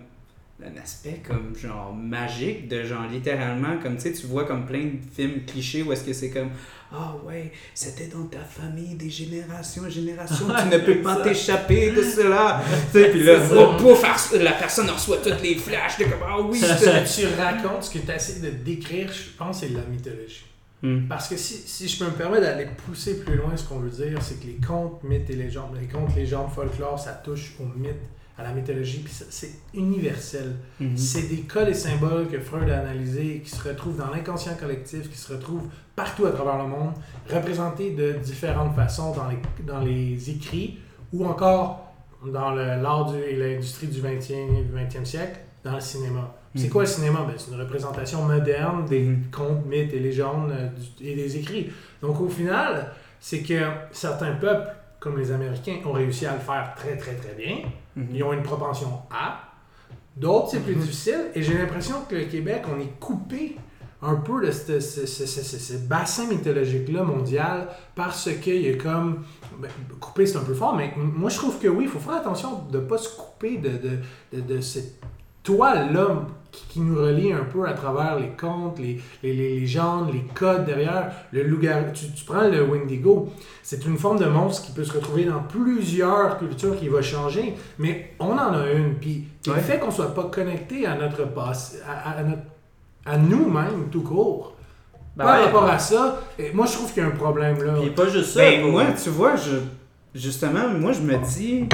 un 0.64 0.80
aspect 0.80 1.20
comme 1.26 1.54
genre 1.56 1.94
magique 1.94 2.68
de 2.68 2.82
genre 2.84 3.06
littéralement 3.10 3.78
comme 3.82 3.96
tu 3.96 4.02
sais 4.02 4.12
tu 4.12 4.26
vois 4.26 4.44
comme 4.44 4.66
plein 4.66 4.84
de 4.84 4.98
films 5.14 5.44
clichés 5.46 5.82
où 5.82 5.92
est-ce 5.92 6.04
que 6.04 6.12
c'est 6.12 6.30
comme 6.30 6.50
ah 6.92 7.14
ouais 7.24 7.50
c'était 7.74 8.06
dans 8.08 8.24
ta 8.26 8.40
famille 8.40 8.94
des 8.94 9.10
générations 9.10 9.88
générations 9.88 10.46
tu 10.46 10.68
ne 10.68 10.78
peux 10.84 11.02
pas 11.02 11.16
t'échapper 11.22 11.90
de 11.90 12.02
cela 12.02 12.62
tu 12.92 12.98
sais 12.98 13.10
puis 13.10 13.22
là 13.24 13.40
ça. 13.46 13.54
oh, 13.56 13.76
pouf 13.78 14.02
la 14.34 14.52
personne 14.52 14.88
reçoit 14.90 15.18
toutes 15.18 15.42
les 15.42 15.54
flashs 15.56 15.98
de 15.98 16.04
comme 16.04 16.20
ah 16.26 16.40
oui 16.40 16.58
c'est- 16.58 17.22
que 17.22 17.26
tu 17.28 17.40
racontes, 17.40 17.84
ce 17.84 17.90
que 17.90 17.98
tu 18.04 18.10
essaies 18.10 18.40
de 18.40 18.50
décrire, 18.50 19.10
je 19.12 19.36
pense, 19.36 19.60
c'est 19.60 19.68
de 19.68 19.76
la 19.76 19.84
mythologie. 19.84 20.44
Hmm. 20.82 21.06
Parce 21.08 21.28
que 21.28 21.36
si, 21.36 21.54
si 21.54 21.88
je 21.88 21.98
peux 21.98 22.10
me 22.10 22.16
permettre 22.16 22.42
d'aller 22.42 22.66
pousser 22.86 23.20
plus 23.20 23.36
loin, 23.36 23.56
ce 23.56 23.68
qu'on 23.68 23.78
veut 23.78 23.90
dire, 23.90 24.20
c'est 24.20 24.40
que 24.40 24.46
les 24.46 24.56
contes, 24.66 25.02
mythes 25.04 25.30
et 25.30 25.36
légendes, 25.36 25.76
les 25.80 25.86
contes, 25.86 26.14
légendes, 26.16 26.50
folklore, 26.50 26.98
ça 26.98 27.12
touche 27.12 27.54
au 27.60 27.64
mythe, 27.78 27.94
à 28.38 28.42
la 28.44 28.52
mythologie, 28.52 29.00
puis 29.04 29.12
c'est 29.30 29.50
universel. 29.74 30.54
Mhm. 30.80 30.96
C'est 30.96 31.28
des 31.28 31.42
codes 31.42 31.68
et 31.68 31.74
symboles 31.74 32.28
que 32.28 32.40
Freud 32.40 32.68
a 32.70 32.80
analysés, 32.80 33.42
qui 33.44 33.50
se 33.50 33.68
retrouvent 33.68 33.98
dans 33.98 34.10
l'inconscient 34.10 34.54
collectif, 34.54 35.10
qui 35.10 35.18
se 35.18 35.32
retrouvent 35.32 35.68
partout 35.94 36.24
à 36.26 36.30
travers 36.32 36.58
le 36.58 36.68
monde, 36.68 36.92
représentés 37.30 37.90
de 37.90 38.12
différentes 38.12 38.74
façons 38.74 39.12
dans 39.14 39.28
les, 39.28 39.36
dans 39.64 39.80
les 39.80 40.30
écrits 40.30 40.78
ou 41.12 41.26
encore 41.26 41.92
dans 42.26 42.50
l'art 42.52 43.14
et 43.16 43.36
l'industrie 43.36 43.88
du 43.88 44.00
20e, 44.00 44.64
20e 44.74 45.04
siècle, 45.04 45.38
dans 45.64 45.74
le 45.74 45.80
cinéma. 45.80 46.34
C'est 46.54 46.64
Mhm. 46.64 46.70
quoi 46.70 46.82
le 46.82 46.88
cinéma? 46.88 47.24
Ben, 47.26 47.34
c'est 47.36 47.50
une 47.50 47.60
représentation 47.60 48.22
moderne 48.24 48.84
des 48.86 49.02
Mhm. 49.02 49.24
contes, 49.30 49.66
mythes 49.66 49.92
et 49.92 49.98
légendes 49.98 50.52
euh, 50.52 50.68
du- 50.98 51.06
et 51.08 51.14
des 51.14 51.36
écrits. 51.36 51.70
Donc 52.00 52.20
au 52.20 52.28
final, 52.28 52.92
c'est 53.20 53.40
que 53.42 53.60
certains 53.90 54.32
peuples, 54.32 54.68
comme 55.02 55.18
les 55.18 55.32
Américains, 55.32 55.78
ont 55.84 55.92
réussi 55.92 56.26
à 56.26 56.34
le 56.34 56.38
faire 56.40 56.74
très 56.76 56.96
très 56.96 57.14
très 57.14 57.34
bien. 57.34 57.56
Mhm. 57.96 58.06
Ils 58.14 58.22
ont 58.22 58.32
une 58.32 58.42
propension 58.44 59.00
à. 59.10 59.40
D'autres, 60.16 60.50
c'est 60.52 60.60
plus 60.60 60.76
Mhm. 60.76 60.82
difficile. 60.82 61.20
Et 61.34 61.42
j'ai 61.42 61.58
l'impression 61.58 61.96
que 62.08 62.14
le 62.14 62.24
Québec, 62.26 62.62
on 62.74 62.78
est 62.80 62.98
coupé 63.00 63.56
un 64.00 64.14
peu 64.16 64.44
de 64.46 64.50
ce, 64.52 64.78
ce- 64.80 65.06
ce- 65.06 65.26
ce- 65.26 65.76
bassin 65.88 66.26
mythologique-là 66.26 67.02
mondial 67.02 67.68
parce 67.94 68.28
qu'il 68.40 68.62
y 68.62 68.68
a 68.70 68.76
comme. 68.76 69.24
ben, 69.58 69.68
coupé, 70.00 70.26
c'est 70.26 70.38
un 70.38 70.44
peu 70.44 70.54
fort, 70.54 70.74
mais 70.76 70.92
moi 70.96 71.30
je 71.30 71.36
trouve 71.36 71.58
que 71.58 71.68
oui, 71.68 71.84
il 71.84 71.90
faut 71.90 71.98
faire 71.98 72.14
attention 72.14 72.60
de 72.70 72.78
ne 72.78 72.84
pas 72.84 72.98
se 72.98 73.08
couper 73.16 73.58
de, 73.58 73.70
de, 73.70 73.98
de, 74.32 74.40
de 74.54 74.60
cette 74.60 75.00
toile-là 75.42 76.26
qui, 76.52 76.64
qui 76.68 76.80
nous 76.80 76.96
relie 76.96 77.32
un 77.32 77.44
peu 77.44 77.66
à 77.66 77.72
travers 77.72 78.18
les 78.20 78.28
contes, 78.38 78.78
les, 78.78 79.00
les, 79.22 79.32
les 79.34 79.60
légendes, 79.60 80.12
les 80.12 80.22
codes 80.34 80.64
derrière. 80.66 81.10
Le 81.32 81.42
loup-garou. 81.44 81.86
Tu, 81.94 82.12
tu 82.12 82.24
prends 82.24 82.46
le 82.46 82.62
Wendigo, 82.62 83.30
c'est 83.62 83.84
une 83.86 83.96
forme 83.98 84.18
de 84.20 84.26
monstre 84.26 84.66
qui 84.66 84.72
peut 84.72 84.84
se 84.84 84.92
retrouver 84.92 85.24
dans 85.24 85.42
plusieurs 85.42 86.38
cultures 86.38 86.78
qui 86.78 86.88
va 86.88 87.02
changer, 87.02 87.54
mais 87.78 88.12
on 88.20 88.32
en 88.32 88.52
a 88.54 88.70
une. 88.70 88.94
Puis 88.96 89.24
le 89.46 89.52
Ouais. 89.52 89.60
fait 89.60 89.78
qu'on 89.80 89.90
soit 89.90 90.14
pas 90.14 90.24
connecté 90.24 90.86
à 90.86 90.94
notre 90.94 91.24
passé, 91.24 91.78
à, 91.88 92.18
à, 92.18 92.22
notre- 92.22 92.42
à 93.06 93.16
nous-mêmes 93.18 93.88
tout 93.90 94.02
court, 94.02 94.54
Ben 95.16 95.24
par 95.24 95.38
ouais. 95.38 95.44
rapport 95.46 95.64
à 95.64 95.78
ça, 95.78 96.20
moi 96.54 96.66
je 96.66 96.72
trouve 96.74 96.92
qu'il 96.92 97.02
y 97.02 97.06
a 97.06 97.08
un 97.08 97.12
problème 97.12 97.62
là. 97.64 97.74
Puis 97.80 97.90
pas 97.90 98.08
juste 98.08 98.32
ça. 98.34 98.40
Ben, 98.40 98.60
pour- 98.62 98.70
moi, 98.72 98.84
tu 99.02 99.08
vois, 99.10 99.36
je, 99.36 99.56
justement, 100.14 100.68
moi, 100.68 100.92
je 100.92 101.00
me 101.00 101.16
dis, 101.18 101.66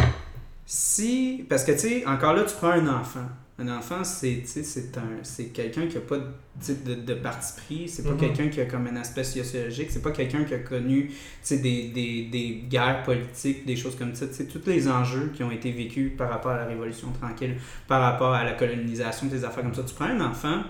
si. 0.64 1.44
Parce 1.48 1.64
que, 1.64 1.72
tu 1.72 1.78
sais, 1.78 2.06
encore 2.06 2.34
là, 2.34 2.42
tu 2.44 2.54
prends 2.54 2.70
un 2.70 2.86
enfant. 2.88 3.26
Un 3.60 3.68
enfant, 3.76 4.04
c'est, 4.04 4.42
tu 4.42 4.46
sais, 4.46 4.62
c'est 4.62 4.96
un, 4.98 5.18
c'est 5.24 5.46
quelqu'un 5.46 5.88
qui 5.88 5.96
a 5.96 6.00
pas 6.00 6.18
de, 6.18 6.94
de, 6.94 7.14
parti 7.14 7.54
pris, 7.60 7.88
c'est 7.88 8.04
pas 8.04 8.10
Mhm. 8.10 8.16
quelqu'un 8.18 8.48
qui 8.50 8.60
a 8.60 8.66
comme 8.66 8.86
un 8.86 8.94
aspect 8.94 9.24
sociologique, 9.24 9.88
c'est 9.90 10.00
pas 10.02 10.12
quelqu'un 10.12 10.44
qui 10.44 10.54
a 10.54 10.58
connu, 10.60 11.10
des, 11.50 11.56
des, 11.88 12.28
des 12.30 12.62
guerres 12.68 13.02
politiques, 13.02 13.66
des 13.66 13.74
choses 13.74 13.96
comme 13.96 14.14
ça, 14.14 14.26
tous 14.28 14.62
les 14.66 14.88
enjeux 14.88 15.32
qui 15.34 15.42
ont 15.42 15.50
été 15.50 15.72
vécus 15.72 16.12
par 16.16 16.30
rapport 16.30 16.52
à 16.52 16.58
la 16.58 16.66
Révolution 16.66 17.08
tranquille, 17.20 17.56
par 17.88 18.00
rapport 18.00 18.32
à 18.32 18.44
la 18.44 18.52
colonisation, 18.52 19.26
des 19.26 19.44
affaires 19.44 19.64
comme 19.64 19.74
ça. 19.74 19.82
Tu 19.82 19.94
prends 19.94 20.04
un 20.06 20.20
enfant, 20.20 20.62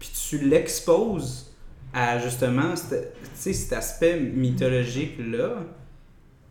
puis 0.00 0.10
tu 0.28 0.38
l'exposes 0.38 1.54
à 1.92 2.18
justement 2.18 2.74
cet, 2.74 3.72
aspect 3.72 4.18
mythologique-là, 4.18 5.64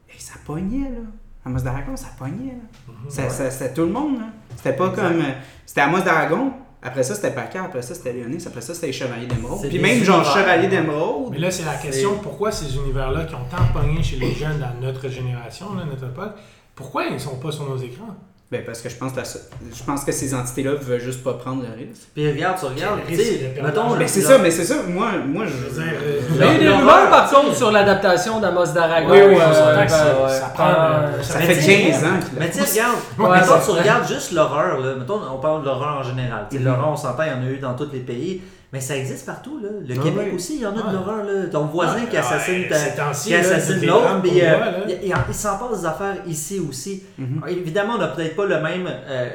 et 0.10 0.20
ça 0.20 0.36
pognait, 0.45 0.89
là. 0.89 1.01
Amos 1.45 1.60
d'Aragon, 1.62 1.95
ça 1.97 2.10
pognait, 2.18 2.53
là. 2.53 2.93
Ça- 3.10 3.30
ça- 3.30 3.51
C'était 3.51 3.74
tout 3.74 3.82
le 3.82 3.91
monde, 3.91 4.20
là. 4.20 4.34
C'était 4.62 4.76
pas 4.76 4.88
Exact. 4.89 5.01
comme... 5.01 5.22
euh, 5.22 5.32
C'était 5.66 5.82
Amos 5.82 6.01
d'Aragon, 6.01 6.51
après 6.84 7.03
ça, 7.03 7.16
c'était 7.16 7.32
Paca, 7.32 7.64
après 7.64 7.82
ça, 7.82 7.95
c'était 7.95 8.14
Léonis, 8.14 8.43
après 8.45 8.62
ça, 8.62 8.74
c'était 8.74 8.88
les 8.88 8.93
Chevaliers 8.93 9.26
d'Émeraude. 9.28 9.68
Puis 9.70 9.80
même, 9.80 10.03
genre. 10.03 10.24
Chevalier 10.26 10.68
d'Émeraude... 10.68 11.30
Mais 11.32 11.38
là, 11.39 11.49
c'est 11.49 11.64
la 11.66 11.76
question 11.76 12.18
pourquoi 12.22 12.51
ces 12.51 12.76
univers-là 12.76 13.24
qui 13.26 13.36
ont 13.36 13.45
tant 13.49 13.64
pogné 13.74 14.03
chez 14.03 14.18
les 14.18 14.34
jeunes 14.34 14.60
dans 14.60 14.86
notre 14.86 15.07
génération, 15.07 15.74
là, 15.76 15.84
notre 15.89 16.05
époque, 16.07 16.34
pourquoi 16.76 17.05
ils 17.05 17.20
sont 17.20 17.38
pas 17.38 17.51
sur 17.51 17.70
nos 17.70 17.78
écrans? 17.78 18.16
Ben, 18.52 18.64
parce 18.66 18.82
que 18.82 18.89
je 18.89 18.95
pense, 18.95 19.12
que 19.12 19.18
la- 19.18 19.24
je 19.24 19.84
pense 19.84 20.04
que 20.04 20.12
ces 20.12 20.34
entités-là 20.34 20.72
veulent 20.74 21.00
juste 21.00 21.24
pas 21.24 21.34
prendre 21.36 21.62
le 21.62 21.68
risque. 21.68 22.08
Puis 22.16 22.32
regarde, 22.32 22.58
tu 22.58 22.66
regardes, 22.66 23.00
tu 23.08 23.16
sais, 23.16 23.54
mettons. 23.62 23.95
Mais 23.95 24.08
c'est 24.08 24.22
ça, 24.22 24.39
mais 24.39 24.50
c'est 24.50 24.66
ça. 24.66 24.78
Moi, 24.88 25.08
moi 25.28 25.45
Je 25.45 25.52
veux 25.54 25.84
dire, 25.84 25.93
euh, 26.04 26.20
Il 26.32 26.38
y 26.38 26.43
a 26.43 26.54
eu 26.56 26.58
des 26.58 26.70
rumeurs 26.70 27.10
par 27.12 27.30
contre 27.30 27.56
sur 27.56 27.72
l'adaptation 27.72 28.39
d'Amos 28.39 28.66
d'Aragon. 28.74 29.12
Oui, 29.12 29.20
oui, 29.30 29.36
euh, 29.39 29.86
que 29.86 29.91
ça- 29.91 30.14
ben, 30.16 30.30
ça 30.30 30.52
prend, 30.56 30.68
euh, 30.68 31.22
Ça 31.22 31.38
Mais 31.38 31.45
fait 31.45 31.56
tu 31.58 31.62
sais, 31.62 31.91
15 31.91 32.04
ans 32.04 32.08
qu'il 32.28 32.38
a 32.38 32.39
Mais 32.39 32.50
tu 32.50 32.60
sais, 32.64 32.72
regarde, 32.82 32.95
Ouais, 33.20 33.39
mettons, 33.39 33.60
tu 33.66 33.72
regardes 33.80 34.08
juste 34.08 34.32
l'horreur, 34.32 34.80
là. 34.80 34.95
Mettons, 34.95 35.20
on 35.32 35.38
parle 35.38 35.62
de 35.62 35.66
l'horreur 35.68 35.97
en 36.00 36.04
général. 36.04 36.47
Tu 36.50 36.58
sais, 36.58 36.64
Mhm. 36.64 36.70
L'horreur, 36.70 36.89
on 36.89 36.97
s'entend, 36.97 37.24
il 37.24 37.30
y 37.30 37.36
en 37.45 37.47
a 37.47 37.52
eu 37.52 37.58
dans 37.60 37.76
tous 37.76 37.89
les 37.93 38.00
pays. 38.00 38.41
Mais 38.72 38.80
ça 38.82 38.95
existe 38.95 39.26
partout, 39.26 39.59
là. 39.63 39.70
Le 39.84 39.95
Ah 39.99 40.03
Québec 40.03 40.28
aussi, 40.36 40.57
il 40.57 40.61
y 40.61 40.65
en 40.67 40.70
a 40.70 40.74
Ouais. 40.76 40.89
de 40.91 40.93
l'horreur, 40.93 41.24
là. 41.24 41.47
Ton 41.51 41.65
voisin 41.65 42.01
qui 42.05 42.11
Ouais, 42.15 42.17
assassine 42.20 42.65
ta- 42.70 42.76
qui 43.24 43.34
assassine 43.34 43.84
l'autre, 43.88 44.22
puis 44.22 44.41
euh, 44.43 44.57
il, 44.88 45.07
il- 45.07 45.13
il 45.28 45.34
s'en 45.34 45.57
passe 45.57 45.80
des 45.82 45.86
affaires 45.88 46.17
ici 46.28 46.61
aussi. 46.70 47.01
Mhm. 47.17 47.41
Évidemment, 47.49 47.93
on 47.95 47.97
n'a 47.97 48.09
peut-être 48.09 48.36
pas 48.36 48.45
le 48.45 48.61
même, 48.61 48.88
euh, 48.88 49.30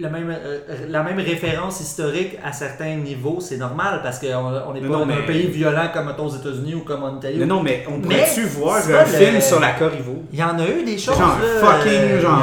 le 0.00 0.08
même, 0.08 0.30
euh, 0.30 0.58
la 0.88 1.02
même 1.02 1.18
référence 1.18 1.80
historique 1.82 2.38
à 2.42 2.52
certains 2.54 2.94
niveaux, 2.96 3.40
c'est 3.40 3.58
normal 3.58 4.00
parce 4.02 4.18
qu'on 4.20 4.26
on 4.66 4.72
n'est 4.72 4.80
Mais 4.80 4.88
pas 4.88 4.94
non, 5.00 5.04
dans 5.06 5.12
un 5.12 5.22
pays 5.26 5.48
violent 5.48 5.88
comme 5.92 6.10
aux 6.18 6.30
États-Unis 6.30 6.74
ou 6.76 6.80
comme 6.80 7.02
en 7.02 7.18
Italie. 7.18 7.38
Non, 7.40 7.56
non, 7.56 7.62
mais 7.62 7.84
on 7.88 7.98
Mais 7.98 8.02
pourrait-tu 8.20 8.44
voir 8.44 8.78
c'est 8.80 8.94
un 8.94 9.00
le- 9.00 9.06
film 9.06 9.40
sur 9.42 9.60
la 9.60 9.72
Corriveau? 9.72 10.22
Il 10.32 10.38
y 10.38 10.42
en 10.42 10.58
a 10.58 10.66
eu 10.66 10.82
des 10.84 10.96
choses. 10.96 11.18
Genre 11.18 11.38
là, 11.38 11.60
fucking, 11.60 11.92
euh, 11.92 12.20
genre, 12.22 12.42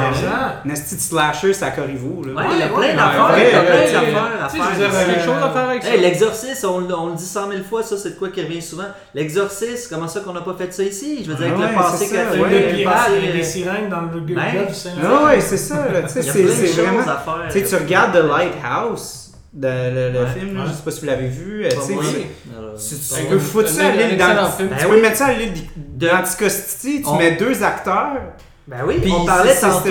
de 0.64 0.74
slasher 0.76 1.52
sur 1.52 1.66
la 1.66 1.72
Corriveau, 1.72 2.22
là. 2.24 2.34
Ouais, 2.34 2.44
il 2.52 2.58
y 2.60 2.62
a 2.62 2.68
plein 2.68 2.94
d'affaires, 2.94 3.30
ouais, 3.34 3.48
il 3.50 3.52
y 3.52 3.56
a 3.56 3.60
ouais, 3.60 3.66
plein 3.66 3.74
ouais, 3.74 3.92
d'affaires 3.92 4.44
à 4.44 4.48
faire. 4.48 4.64
il 4.76 4.80
y 4.80 4.84
a 4.84 5.04
quelque 5.14 5.24
chose 5.24 5.42
à 5.42 5.50
faire 5.50 5.68
avec 5.70 5.82
ça. 5.82 5.90
Hey, 6.44 6.48
l'exorcisme, 6.50 6.66
on, 6.68 7.02
on 7.02 7.06
le 7.10 7.14
dit 7.16 7.24
cent 7.24 7.46
mille 7.48 7.64
fois, 7.64 7.82
ça 7.82 7.96
c'est 7.96 8.10
de 8.10 8.14
quoi 8.16 8.28
qui 8.30 8.42
revient 8.42 8.60
souvent. 8.62 8.84
L'exorcisme, 9.14 9.94
comment 9.94 10.08
ça 10.08 10.20
qu'on 10.20 10.32
n'a 10.32 10.40
pas 10.42 10.54
fait 10.58 10.72
ça 10.72 10.82
ici? 10.82 11.24
Je 11.24 11.30
veux 11.30 11.36
dire, 11.36 11.46
Ah 11.50 11.54
avec 11.54 11.66
ouais, 11.66 11.72
le 11.72 11.82
passé 11.82 12.08
catholique, 12.08 12.42
ouais. 12.44 12.48
Film 12.50 12.62
le 12.66 12.70
de 12.72 12.76
pirates 12.76 12.94
passé, 12.96 13.16
avec 13.16 13.34
euh, 13.34 13.42
sirènes 13.42 13.88
dans 13.88 14.00
le 14.02 14.20
Ben, 14.20 14.34
golfe 14.54 14.68
du 14.68 14.74
Saint-Laurent. 14.74 15.16
Ah 15.22 15.26
ouais, 15.26 15.40
c'est 15.40 15.56
ça, 15.56 15.88
là. 15.92 16.02
Tu 16.02 16.08
sais, 16.08 16.20
Il 16.20 16.26
y 16.26 16.28
a 16.28 16.32
c'est 16.32 16.42
plein 16.42 16.48
de 16.48 16.54
c'est 16.54 16.66
choses 16.68 16.76
vraiment... 16.78 17.00
à 17.00 17.04
faire. 17.04 17.46
Tu 17.52 17.58
sais, 17.60 17.64
tu 17.76 17.82
regardes 17.82 18.12
The 18.12 18.24
Lighthouse, 18.28 19.32
de- 19.52 19.66
le, 19.68 20.12
le 20.12 20.20
Ouais, 20.20 20.26
film, 20.38 20.58
ouais. 20.60 20.66
je 20.66 20.72
sais 20.72 20.82
pas 20.84 20.90
si 20.90 21.00
vous 21.00 21.06
l'avez 21.06 21.28
vu, 21.28 21.64
euh, 21.64 21.68
tu 21.70 21.76
sais, 21.76 21.86
Pas 21.88 21.94
moi. 21.94 22.02
tu- 22.04 22.58
Alors, 22.58 22.74
tu, 22.76 23.26
peux 23.28 23.34
moi. 23.34 23.44
foutre 23.44 23.68
ça 23.68 23.86
à 23.86 23.90
l'île. 23.92 24.10
Tu 24.10 24.16
Ben 24.16 24.76
peux 24.88 24.94
oui. 24.94 25.00
mettre 25.00 25.16
ça 25.16 25.26
à 25.26 25.32
l'île 25.32 25.52
d'Anticosti, 26.10 27.02
tu 27.02 27.12
mets 27.16 27.32
deux 27.36 27.62
acteurs, 27.62 28.18
Ben 28.68 28.78
oui, 28.86 28.96
puis 29.00 29.12
on 29.12 29.24
parlait 29.24 29.54
si, 29.54 29.60
tantôt. 29.60 29.90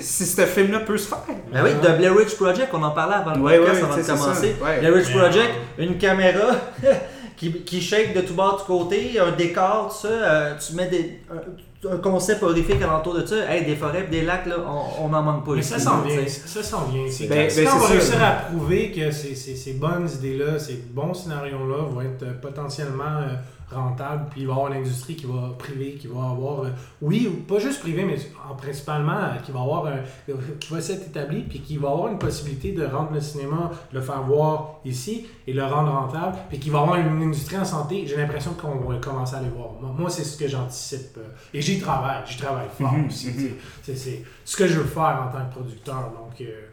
si 0.00 0.26
ce 0.26 0.42
film-là 0.42 0.80
peut 0.80 0.96
se 0.96 1.08
faire. 1.08 1.18
Ben 1.52 1.62
oui, 1.64 1.70
de 1.74 1.96
Blair 1.96 2.14
Witch 2.14 2.36
Project, 2.36 2.68
on 2.72 2.82
en 2.82 2.92
parlait 2.92 3.16
avant 3.16 3.34
le 3.34 3.40
Ouais, 3.40 3.58
podcast, 3.58 3.78
ouais, 3.82 3.88
avant 3.88 3.96
de 3.96 4.02
commencer. 4.06 4.54
ça, 4.60 4.64
ouais. 4.64 4.78
Blair 4.78 4.94
Witch 4.94 5.10
Project, 5.10 5.50
non. 5.78 5.84
une 5.84 5.98
caméra 5.98 6.54
qui, 7.36 7.52
qui 7.62 7.80
shake 7.80 8.14
de 8.14 8.20
tout 8.20 8.34
bord, 8.34 8.54
de 8.54 8.60
tout 8.60 8.66
côté, 8.78 9.18
un 9.18 9.32
décor, 9.32 9.88
tout 9.92 10.06
ça, 10.06 10.12
euh, 10.12 10.54
tu 10.64 10.74
mets 10.76 10.86
des, 10.86 11.18
un, 11.32 11.90
un 11.94 11.96
concept 11.96 12.44
horrifique 12.44 12.80
alentour 12.80 13.14
de 13.14 13.26
ça. 13.26 13.52
Hey, 13.52 13.64
des 13.64 13.74
forêts 13.74 14.06
des 14.08 14.22
lacs, 14.22 14.46
là, 14.46 14.54
on 15.00 15.08
n'en 15.08 15.22
manque 15.22 15.44
pas 15.44 15.52
Mais 15.54 15.60
ici. 15.60 15.70
ça 15.70 15.78
s'en 15.80 16.02
vient, 16.02 16.20
ça 16.28 16.62
s'en 16.62 16.84
vient. 16.84 17.02
C'est 17.10 17.26
Ben, 17.26 17.48
quand, 17.48 17.56
ben, 17.56 17.64
quand 17.66 17.76
on 17.76 17.78
va 17.80 17.86
réussir 17.88 18.22
à 18.22 18.30
prouver 18.52 18.92
que 18.92 19.10
ces, 19.10 19.34
ces, 19.34 19.56
ces 19.56 19.72
bonnes 19.72 20.08
idées-là, 20.08 20.60
ces 20.60 20.80
bons 20.92 21.12
scénarios-là 21.12 21.82
vont 21.90 22.00
être 22.02 22.22
euh, 22.22 22.32
potentiellement 22.40 23.18
euh, 23.22 23.34
rentables, 23.74 24.26
puis 24.30 24.42
il 24.42 24.46
va 24.46 24.52
y 24.54 24.56
avoir 24.56 24.72
une 24.72 24.78
industrie 24.78 25.16
qui 25.16 25.26
va 25.26 25.50
priver, 25.58 25.94
qui 25.94 26.06
va 26.06 26.20
avoir, 26.30 26.64
euh, 26.64 26.68
oui, 27.00 27.28
ou 27.30 27.42
pas 27.42 27.58
juste 27.58 27.80
privé, 27.80 28.04
mais 28.04 28.16
en, 28.50 28.54
principalement, 28.54 29.12
euh, 29.16 29.36
qui 29.44 29.52
va 29.52 29.60
avoir, 29.60 29.86
un- 29.86 30.00
euh, 30.30 30.34
qui 30.60 30.72
va 30.72 30.80
s'être 30.80 31.06
établi, 31.08 31.42
puis 31.42 31.60
qui 31.60 31.76
va 31.76 31.90
avoir 31.90 32.08
une 32.08 32.18
possibilité 32.18 32.72
de 32.72 32.84
rendre 32.84 33.12
le 33.12 33.20
cinéma, 33.20 33.70
de 33.92 33.98
le 33.98 34.02
faire 34.04 34.22
voir 34.22 34.76
ici 34.84 35.26
et 35.46 35.52
le 35.52 35.64
rendre 35.64 35.90
rentable, 35.92 36.36
puis 36.48 36.58
qui 36.58 36.70
va 36.70 36.80
avoir 36.80 36.96
une 36.98 37.22
industrie 37.22 37.58
en 37.58 37.64
santé. 37.64 38.04
J'ai 38.06 38.16
l'impression 38.16 38.52
qu'on 38.54 38.76
va 38.88 38.96
commencer 38.98 39.34
à 39.36 39.40
les 39.40 39.48
voir. 39.48 39.70
Moi, 39.80 39.90
moi, 39.98 40.10
c'est 40.10 40.24
ce 40.24 40.36
que 40.36 40.48
j'anticipe. 40.48 41.18
et 41.54 41.60
j'y 41.60 41.78
travaille, 41.80 42.22
j'y 42.26 42.36
travaille 42.38 42.68
fort 42.78 42.92
Mhm, 42.92 43.06
aussi. 43.06 43.28
mhm. 43.28 43.50
C'est- 43.82 44.22
ce 44.44 44.56
que 44.56 44.66
je 44.66 44.78
veux 44.80 44.84
faire 44.86 45.26
en 45.28 45.32
tant 45.32 45.44
que 45.46 45.52
producteur. 45.54 46.10
Donc, 46.16 46.40
euh, 46.40 46.66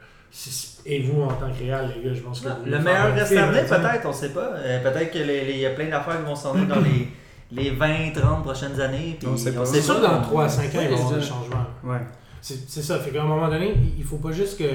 et 0.85 1.01
vous, 1.01 1.21
en 1.23 1.27
tant 1.33 1.51
que 1.51 1.59
réal, 1.59 1.93
les 1.97 2.03
gars, 2.09 2.13
je 2.15 2.21
pense 2.21 2.41
que 2.41 2.47
vous 2.49 2.65
Le 2.65 2.79
meilleur 2.79 3.27
sais. 3.27 3.35
peut-être, 3.35 4.05
on 4.05 4.13
sait 4.13 4.29
pas. 4.29 4.51
Euh, 4.55 4.81
peut-être 4.83 5.11
qu'il 5.11 5.57
y 5.59 5.65
a 5.65 5.71
plein 5.71 5.89
d'affaires 5.89 6.19
qui 6.19 6.25
vont 6.25 6.35
s'en 6.35 6.53
venir 6.53 6.67
dans 6.67 6.81
les, 6.81 7.07
les 7.51 7.71
20, 7.71 8.11
30 8.13 8.43
prochaines 8.43 8.79
années. 8.79 9.15
puis 9.19 9.27
On 9.27 9.35
sait 9.37 9.53
pas. 9.53 9.65
C'est 9.65 9.81
sûr 9.81 9.95
que 9.97 10.01
dans 10.05 10.21
3 10.21 10.43
à 10.45 10.49
5 10.49 10.63
ans, 10.63 10.67
il 10.73 10.77
va 10.77 10.83
y 10.83 10.93
avoir 10.93 11.13
des 11.13 11.21
changements. 11.21 11.65
Ouais. 11.83 11.99
C'est 12.41 12.81
ça. 12.83 12.99
Fait 12.99 13.11
qu'à 13.11 13.21
un 13.23 13.25
moment 13.25 13.49
donné, 13.49 13.73
il- 13.75 13.99
il 13.99 14.03
faut 14.03 14.17
pas 14.17 14.31
juste 14.31 14.57
que, 14.57 14.69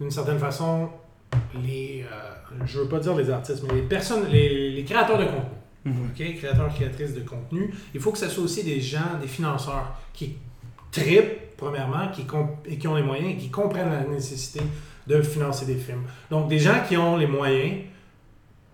d'une 0.00 0.10
certaine 0.10 0.38
façon, 0.38 0.88
les. 1.62 2.04
euh, 2.10 2.54
je 2.64 2.78
veux 2.80 2.88
pas 2.88 2.98
dire 3.00 3.14
les 3.14 3.28
artistes, 3.30 3.62
mais 3.68 3.74
les 3.74 3.82
personnes, 3.82 4.26
les, 4.30 4.70
les 4.70 4.84
créateurs 4.84 5.18
de 5.18 5.24
contenu. 5.24 5.52
OK? 5.86 6.36
Créateurs, 6.36 6.72
créatrices 6.74 7.14
de 7.14 7.20
contenu. 7.20 7.74
Il 7.94 8.00
faut 8.00 8.10
que 8.12 8.18
ce 8.18 8.28
soit 8.28 8.44
aussi 8.44 8.62
des 8.64 8.80
gens, 8.80 9.18
des 9.20 9.26
financeurs 9.28 9.94
qui 10.14 10.36
tripent, 10.90 11.56
premièrement, 11.56 12.08
qui, 12.12 12.24
comp- 12.24 12.64
et 12.66 12.78
qui 12.78 12.86
ont 12.88 12.94
les 12.96 13.02
moyens 13.02 13.30
et 13.32 13.36
qui 13.36 13.50
comprennent 13.50 13.90
la 13.90 14.04
nécessité 14.04 14.60
de 15.06 15.22
financer 15.22 15.66
des 15.66 15.76
films. 15.76 16.02
Donc, 16.30 16.48
des 16.48 16.58
gens 16.58 16.80
qui 16.86 16.96
ont 16.96 17.16
les 17.16 17.26
moyens 17.26 17.82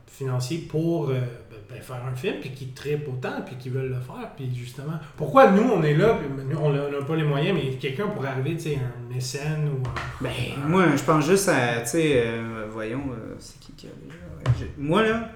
financiers 0.06 0.58
pour 0.58 1.08
euh, 1.10 1.14
ben, 1.50 1.56
ben, 1.70 1.82
faire 1.82 2.00
un 2.10 2.14
film, 2.14 2.36
puis 2.40 2.50
qui 2.50 2.68
tripent 2.68 3.08
autant, 3.08 3.42
puis 3.44 3.56
qui 3.56 3.68
veulent 3.68 3.88
le 3.90 4.00
faire. 4.00 4.30
Puis 4.36 4.48
justement, 4.54 4.92
pourquoi 5.16 5.50
nous, 5.50 5.62
on 5.62 5.82
est 5.82 5.94
là, 5.94 6.14
puis 6.14 6.28
nous, 6.48 6.56
on 6.56 6.72
n'a 6.72 7.04
pas 7.06 7.16
les 7.16 7.24
moyens, 7.24 7.58
mais 7.60 7.70
quelqu'un 7.76 8.06
pourrait 8.08 8.28
arriver, 8.28 8.54
tu 8.56 8.60
sais, 8.70 8.76
un 8.78 9.12
mécène 9.12 9.68
ou 9.68 9.86
un... 9.88 9.92
Ben, 10.20 10.30
moi, 10.68 10.84
je 10.96 11.02
pense 11.02 11.26
juste 11.26 11.48
à, 11.48 11.80
tu 11.80 11.88
sais, 11.90 12.22
euh, 12.26 12.66
voyons, 12.70 13.02
euh, 13.12 13.34
c'est 13.40 13.58
qui 13.58 13.72
qui 13.72 13.86
a 13.88 13.90
déjà. 14.02 14.14
ouais, 14.14 14.54
j'ai- 14.58 14.70
moi, 14.78 15.02
là, 15.02 15.30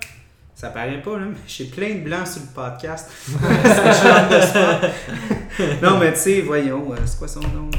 Ça 0.60 0.70
paraît 0.70 1.00
pas, 1.00 1.16
là, 1.20 1.26
mais 1.26 1.36
j'ai 1.46 1.66
plein 1.66 1.94
de 1.94 2.00
blancs 2.00 2.26
sur 2.26 2.40
le 2.40 2.48
podcast. 2.52 3.08
Non, 5.82 5.98
mais 5.98 6.12
tu 6.12 6.18
sais, 6.18 6.40
voyons, 6.40 6.92
euh, 6.92 6.96
c'est 7.04 7.18
quoi 7.18 7.28
son 7.28 7.40
nom? 7.40 7.70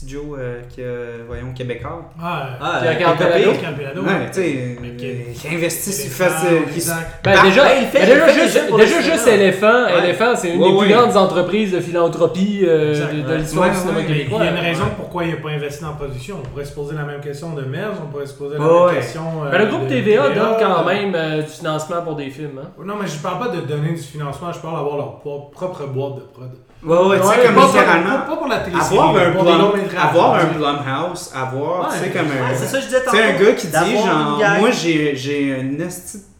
Petit 0.00 0.08
Joe, 0.14 0.22
euh, 0.38 0.60
qui 0.72 0.82
a, 0.82 1.24
voyons, 1.26 1.52
québécois. 1.52 2.10
Ah, 2.20 2.50
Ah, 2.60 2.78
Pierre 2.80 2.96
euh, 3.00 3.12
Campbell. 3.12 3.32
Pépé. 3.44 3.58
Campelado. 3.66 4.00
Ouais, 4.02 4.26
tu 4.32 4.40
sais, 4.40 4.76
Mais 4.80 4.88
euh, 4.88 4.96
qui- 4.96 5.38
qui 5.40 5.54
investissent, 5.54 5.96
C'est 6.10 6.24
qui 6.24 6.50
euh. 6.90 6.94
Ben, 7.22 7.34
Ah, 7.36 7.42
déjà, 7.46 7.64
ben, 7.64 7.70
il 7.82 7.86
fait- 7.88 8.06
déjà, 8.06 8.26
fait 8.26 8.40
juste, 8.42 8.76
déjà 8.76 9.00
juste 9.02 9.26
Ouais. 9.26 9.34
Éléphant, 9.34 10.32
c'est 10.36 10.50
une 10.54 10.62
Ouais, 10.62 10.72
des 10.72 10.78
plus 10.78 10.88
grandes 10.94 11.16
entreprises 11.16 11.72
de 11.72 11.80
philanthropie 11.80 12.60
euh, 12.64 12.94
de, 13.28 13.34
l'histoire 13.34 13.66
Ouais, 13.68 13.74
du 13.74 13.76
cinéma 13.78 14.02
québécois. 14.02 14.38
il 14.40 14.44
y 14.44 14.48
a 14.48 14.50
une 14.50 14.56
Ouais. 14.56 14.60
raison 14.70 14.84
pourquoi 14.96 15.24
il 15.24 15.30
n'a 15.30 15.36
pas 15.36 15.50
investi 15.50 15.82
dans 15.82 15.90
la 15.90 15.96
production. 15.96 16.36
On 16.42 16.48
pourrait 16.48 16.64
se 16.64 16.72
poser 16.72 16.94
la 16.94 17.02
même 17.04 17.20
question 17.20 17.52
de 17.54 17.62
Merge, 17.62 17.96
on 18.02 18.10
pourrait 18.10 18.26
se 18.26 18.34
poser 18.34 18.56
la 18.58 18.64
Ouais, 18.64 18.86
même 18.92 19.02
question. 19.02 19.22
euh, 19.44 19.50
Ben, 19.50 19.58
le 19.58 19.66
groupe 19.66 19.82
de 19.84 19.88
TVA 19.88 20.28
donne 20.30 20.56
quand 20.58 20.80
euh, 20.82 20.84
même 20.86 21.12
euh, 21.14 21.42
du 21.42 21.48
financement 21.48 22.02
pour 22.02 22.16
des 22.16 22.30
films. 22.30 22.58
Hein. 22.62 22.68
Non, 22.84 22.94
mais 23.00 23.06
je 23.06 23.18
parle 23.18 23.38
pas 23.38 23.48
de 23.48 23.60
donner 23.60 23.90
du 23.92 24.00
financement, 24.02 24.50
je 24.52 24.60
parle 24.60 24.76
d'avoir 24.76 24.96
leur 24.96 25.18
pro- 25.18 25.50
propre 25.52 25.86
boîte 25.86 26.16
de 26.16 26.20
prod. 26.32 26.50
Ouais, 26.82 26.96
ouais, 26.96 27.16
tu 27.20 27.22
sais, 27.24 27.28
Ouais, 27.28 27.46
comme 27.46 27.54
pas, 27.56 27.66
littéralement. 27.66 28.10
Pas, 28.10 28.18
pas 28.26 28.36
pour 28.36 28.46
la 28.48 28.58
télé 28.60 28.76
Avoir 28.80 29.16
un, 29.16 29.30
pour 29.32 29.42
Blum, 29.44 29.72
avoir 29.98 30.34
un 30.34 30.44
Blumhouse, 30.46 31.30
avoir, 31.34 31.90
tu 31.92 31.98
sais, 31.98 32.04
Ouais, 32.04 32.10
comme 32.10 32.26
un. 32.30 32.48
Ouais, 32.50 32.54
c'est 32.56 32.66
ça 32.66 32.76
que 32.78 32.82
je 32.84 32.86
disais 32.88 33.00
Tu 33.00 33.04
tantôt. 33.06 33.16
sais, 33.18 33.22
un 33.24 33.38
gars 33.38 33.52
qui 33.52 33.66
dit, 33.66 33.96
genre, 33.96 34.42
moi 34.60 34.70
j'ai 34.70 35.14
j'ai 35.16 35.42
une 35.60 35.88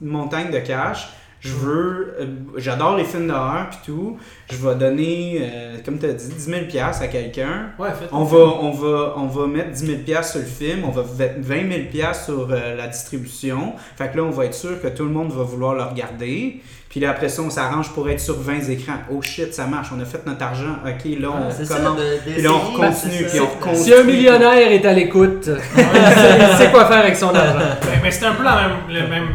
montagne 0.01 0.51
de 0.51 0.59
cash, 0.61 1.11
je 1.41 1.53
veux, 1.55 2.15
euh, 2.21 2.27
j'adore 2.57 2.97
les 2.97 3.05
films 3.05 3.27
d'horreur 3.29 3.69
pis 3.71 3.79
tout, 3.87 4.19
je 4.51 4.57
vais 4.57 4.75
donner, 4.75 5.41
euh, 5.43 5.77
comme 5.85 5.99
tu 5.99 6.05
as 6.07 6.13
dit, 6.13 6.29
10 6.29 6.39
000 6.45 6.61
piastres 6.67 7.03
à 7.03 7.09
quelqu'un. 7.09 7.71
Ouais, 7.79 7.89
faites 7.99 8.09
On 8.13 8.25
va, 8.25 8.39
on, 8.39 8.71
va, 8.73 9.15
on 9.17 9.27
va 9.27 9.47
mettre 9.47 9.71
10 9.71 9.87
000 9.87 9.99
piastres 10.05 10.33
sur 10.33 10.41
le 10.41 10.47
film, 10.47 10.85
on 10.87 10.91
va 10.91 11.03
mettre 11.19 11.35
20 11.41 11.55
000 11.71 11.81
piastres 11.91 12.25
sur 12.27 12.49
euh, 12.51 12.77
la 12.77 12.87
distribution. 12.89 13.75
Fait 13.97 14.11
que 14.11 14.19
là, 14.19 14.25
on 14.25 14.31
va 14.31 14.45
être 14.47 14.55
sûr 14.55 14.81
que 14.83 14.89
tout 14.89 15.05
le 15.05 15.11
monde 15.11 15.33
va 15.33 15.43
vouloir 15.43 15.75
le 15.75 15.83
regarder. 15.83 16.61
Puis 16.91 16.99
là, 17.01 17.11
après 17.11 17.29
ça, 17.29 17.41
on 17.43 17.51
s'arrange 17.51 17.93
pour 17.95 18.11
être 18.11 18.19
sur 18.21 18.39
20 18.39 18.69
écrans. 18.69 18.97
Oh 19.13 19.23
shit, 19.23 19.55
ça 19.55 19.65
marche, 19.67 19.89
on 19.97 20.01
a 20.01 20.05
fait 20.05 20.27
notre 20.27 20.43
argent. 20.43 20.75
Ok, 20.85 21.05
là, 21.21 21.29
on 21.31 21.51
ça, 21.65 21.77
commence. 21.77 21.97
de- 21.99 22.33
Puis 22.33 22.43
là, 22.43 22.51
on 22.53 22.77
continue, 22.77 23.25
puis 23.31 23.39
on 23.41 23.47
reconstruit. 23.47 23.77
Si 23.85 23.95
un 23.95 24.03
millionnaire 24.03 24.73
est 24.73 24.85
à 24.85 24.93
l'écoute, 24.93 25.49
il, 25.77 26.57
sait, 26.57 26.71
quoi 26.73 26.87
faire 26.87 26.99
avec 27.05 27.15
son 27.17 27.29
argent. 27.33 27.59
Ben, 27.83 28.01
mais 28.03 28.11
c'est 28.11 28.27
un 28.27 28.35
peu 28.35 28.43
la 28.43 28.57
même, 28.57 28.73
la 28.89 29.07
même 29.07 29.29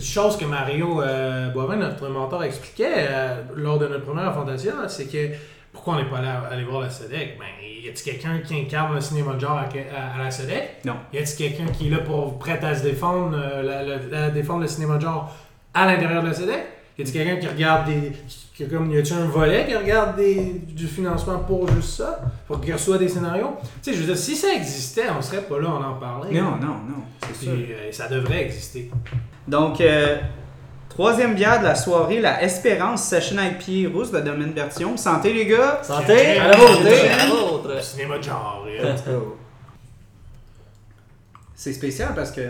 chose 0.00 0.36
que 0.38 0.46
Mario 0.46 1.02
euh, 1.02 1.50
Boivin, 1.50 1.76
notre 1.76 2.08
mentor, 2.08 2.42
expliquait 2.44 2.88
euh, 3.10 3.42
lors 3.56 3.78
de 3.78 3.86
notre 3.86 4.04
première 4.04 4.32
Fantasia, 4.34 4.72
c'est 4.88 5.04
que 5.04 5.34
pourquoi 5.72 5.94
on 5.94 5.96
n'est 5.98 6.08
pas 6.08 6.18
allé, 6.18 6.28
allé 6.50 6.64
voir 6.64 6.80
la 6.82 6.88
SEDEC? 6.90 7.36
Ben, 7.38 7.44
y 7.62 7.88
a-t-il 7.90 8.12
quelqu'un 8.12 8.38
qui 8.38 8.58
incarne 8.58 8.94
le 8.94 9.00
cinéma 9.02 9.34
de 9.34 9.40
genre 9.40 9.58
à, 9.58 9.64
à- 9.64 10.20
à 10.20 10.24
la 10.24 10.30
SEDEC? 10.30 10.76
Non. 10.86 10.94
Y 11.12 11.18
a-t-il 11.18 11.36
quelqu'un 11.36 11.70
qui 11.72 11.88
est 11.88 11.90
là 11.90 11.98
pour 11.98 12.38
prêt 12.38 12.58
à 12.62 12.74
se 12.74 12.82
défendre, 12.84 13.36
euh, 13.38 13.62
la- 13.62 13.82
la- 14.18 14.24
à 14.26 14.30
défendre 14.30 14.60
le 14.62 14.66
cinéma 14.68 14.96
de 14.96 15.02
genre 15.02 15.34
à 15.74 15.86
l'intérieur 15.86 16.22
de 16.22 16.28
la 16.28 16.34
SEDEC? 16.34 16.64
Y 16.96 17.02
a-t-il 17.02 17.12
quelqu'un 17.12 17.36
qui 17.36 17.48
regarde 17.48 17.86
des. 17.88 18.12
Qui, 18.54 18.68
comme, 18.68 18.88
y 18.92 18.98
a-t-il 18.98 19.16
un 19.16 19.24
volet 19.26 19.66
qui 19.66 19.74
regarde 19.74 20.14
des, 20.14 20.62
du 20.68 20.86
financement 20.86 21.40
pour 21.40 21.68
juste 21.68 21.94
ça? 21.96 22.20
Pour 22.46 22.60
qu'il 22.60 22.72
reçoive 22.72 23.00
des 23.00 23.08
scénarios? 23.08 23.56
Tu 23.82 23.90
sais, 23.90 23.94
je 23.94 24.00
veux 24.00 24.06
dire, 24.06 24.16
si 24.16 24.36
ça 24.36 24.54
existait, 24.54 25.06
on 25.10 25.20
serait 25.20 25.42
pas 25.42 25.58
là, 25.58 25.68
on 25.70 25.82
en 25.82 25.94
parlait. 25.94 26.30
Non, 26.40 26.52
non, 26.52 26.74
non, 26.88 27.02
c'est 27.22 27.32
Puis, 27.32 27.46
sûr. 27.46 27.52
euh, 27.52 27.90
ça 27.90 28.06
devrait 28.06 28.44
exister. 28.44 28.92
Donc, 29.48 29.80
euh, 29.80 30.18
troisième 30.88 31.34
bière 31.34 31.58
de 31.58 31.64
la 31.64 31.74
soirée, 31.74 32.20
la 32.20 32.40
Espérance 32.44 33.02
Session 33.02 33.36
IPA 33.42 33.92
rousse 33.92 34.12
de 34.12 34.20
Domaine 34.20 34.52
Bertillon. 34.52 34.96
Santé, 34.96 35.32
les 35.32 35.46
gars! 35.46 35.80
Santé! 35.82 36.38
À 36.38 36.46
la 36.46 36.56
vôtre. 36.56 36.86
À 36.86 37.16
la 37.16 37.26
vôtre. 37.34 37.68
Le 37.74 37.80
cinéma 37.80 38.18
de 38.18 38.22
genre. 38.22 38.64
euh, 38.68 38.94
C'est 41.56 41.72
spécial 41.72 42.12
parce 42.14 42.30
que 42.30 42.40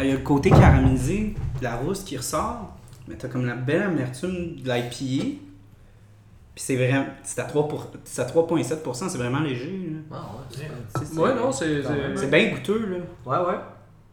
il 0.00 0.06
y 0.06 0.10
a 0.10 0.14
le 0.14 0.18
côté 0.20 0.50
caramélisé 0.50 1.34
de 1.58 1.64
la 1.64 1.76
rousse 1.76 2.02
qui 2.02 2.16
ressort, 2.16 2.76
mais 3.06 3.14
t'as 3.16 3.28
comme 3.28 3.46
la 3.46 3.54
belle 3.54 3.82
amertume 3.82 4.56
de 4.56 4.68
l'IPA. 4.72 5.24
Puis 6.54 6.64
c'est 6.64 6.76
vraiment. 6.76 7.04
C'est 7.22 7.40
à 7.40 7.44
3 7.44 7.68
pour- 7.68 7.88
c'est 8.04 8.22
à 8.22 8.24
3,7%, 8.24 9.08
c'est 9.08 9.18
vraiment 9.18 9.40
léger. 9.40 9.90
là. 9.92 10.16
Ah, 10.18 10.30
ouais. 10.56 10.66
C'est- 11.06 11.18
Ouais, 11.18 11.34
non, 11.34 11.52
c'est. 11.52 11.82
C'est- 11.82 12.16
C'est 12.16 12.30
bien 12.30 12.50
goûteux, 12.50 12.86
là. 12.86 12.96
Ouais, 13.40 13.46
ouais. 13.46 13.58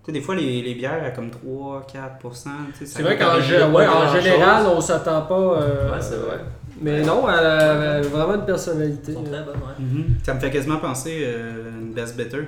Tu 0.03 0.07
sais, 0.07 0.11
des 0.11 0.21
fois, 0.21 0.35
les, 0.35 0.61
les 0.61 0.75
bières 0.75 1.03
à 1.03 1.09
comme 1.09 1.31
3, 1.31 1.83
4%. 1.91 2.51
tu 2.73 2.79
sais, 2.79 2.85
ça 2.85 2.97
C'est 2.97 3.03
vrai 3.03 3.17
qu'en 3.17 3.29
à 3.29 3.37
ouais, 3.37 3.87
en 3.87 4.13
général, 4.21 4.65
on 4.67 4.79
s'attend 4.79 5.23
pas. 5.23 5.33
euh, 5.61 5.91
Ouais, 5.91 6.01
c'est 6.01 6.17
vrai. 6.17 6.39
Mais 6.79 7.01
non, 7.03 7.27
elle 7.27 7.45
a, 7.45 7.73
elle 7.73 8.05
a 8.05 8.07
vraiment 8.07 8.35
une 8.35 8.45
personnalité. 8.45 9.13
Ils 9.13 9.15
sont 9.15 9.23
très 9.23 9.43
bonnes, 9.43 9.55
ouais. 9.55 9.79
Mhm. 9.83 10.05
Ça 10.23 10.33
me 10.35 10.39
fait 10.39 10.51
quasiment 10.51 10.77
penser 10.77 11.21
euh, 11.23 11.71
une 11.81 11.93
Best 11.93 12.15
Bitter. 12.15 12.41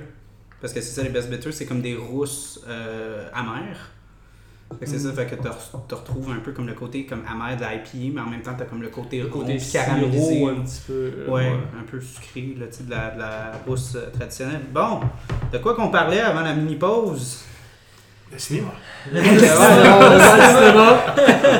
Parce 0.60 0.72
que 0.72 0.80
c'est 0.80 0.90
ça, 0.90 1.02
les 1.02 1.08
Best 1.10 1.30
Bitter, 1.30 1.52
c'est 1.52 1.66
comme 1.66 1.80
des 1.80 1.94
rousses 1.96 2.60
euh, 2.68 3.28
amères. 3.32 3.90
Fait 4.78 4.84
que 4.84 4.90
c'est 4.90 4.98
ça, 4.98 5.12
fait 5.12 5.24
que 5.26 5.34
tu 5.36 5.94
retrouves 5.94 6.30
un 6.30 6.40
peu 6.40 6.52
comme 6.52 6.66
le 6.66 6.74
côté 6.74 7.06
comme 7.06 7.22
amer 7.26 7.56
de 7.56 7.62
l'IPA, 7.62 8.12
mais 8.14 8.20
en 8.20 8.26
même 8.30 8.42
temps, 8.42 8.52
tu 8.54 8.62
as 8.64 8.66
comme 8.66 8.82
le 8.82 8.90
côté, 8.90 9.20
Le 9.22 9.28
côté 9.28 9.56
caramélisé. 9.56 10.44
un 10.46 10.56
petit 10.56 10.80
peu. 10.86 10.92
euh, 10.92 11.30
Ouais, 11.30 11.50
un 11.78 11.84
peu 11.90 11.98
sucré, 12.00 12.54
de 12.54 12.90
la, 12.90 13.10
de 13.14 13.18
la 13.18 13.52
rousse 13.66 13.94
euh, 13.96 14.10
traditionnelle. 14.10 14.60
Bon, 14.70 15.00
de 15.50 15.56
quoi 15.58 15.74
qu'on 15.74 15.88
parlait 15.90 16.20
avant 16.20 16.42
la 16.42 16.52
mini-pause? 16.54 17.44
Le 18.32 18.38
cinéma. 18.38 18.68
Le 19.12 19.22
cinéma. 19.22 19.38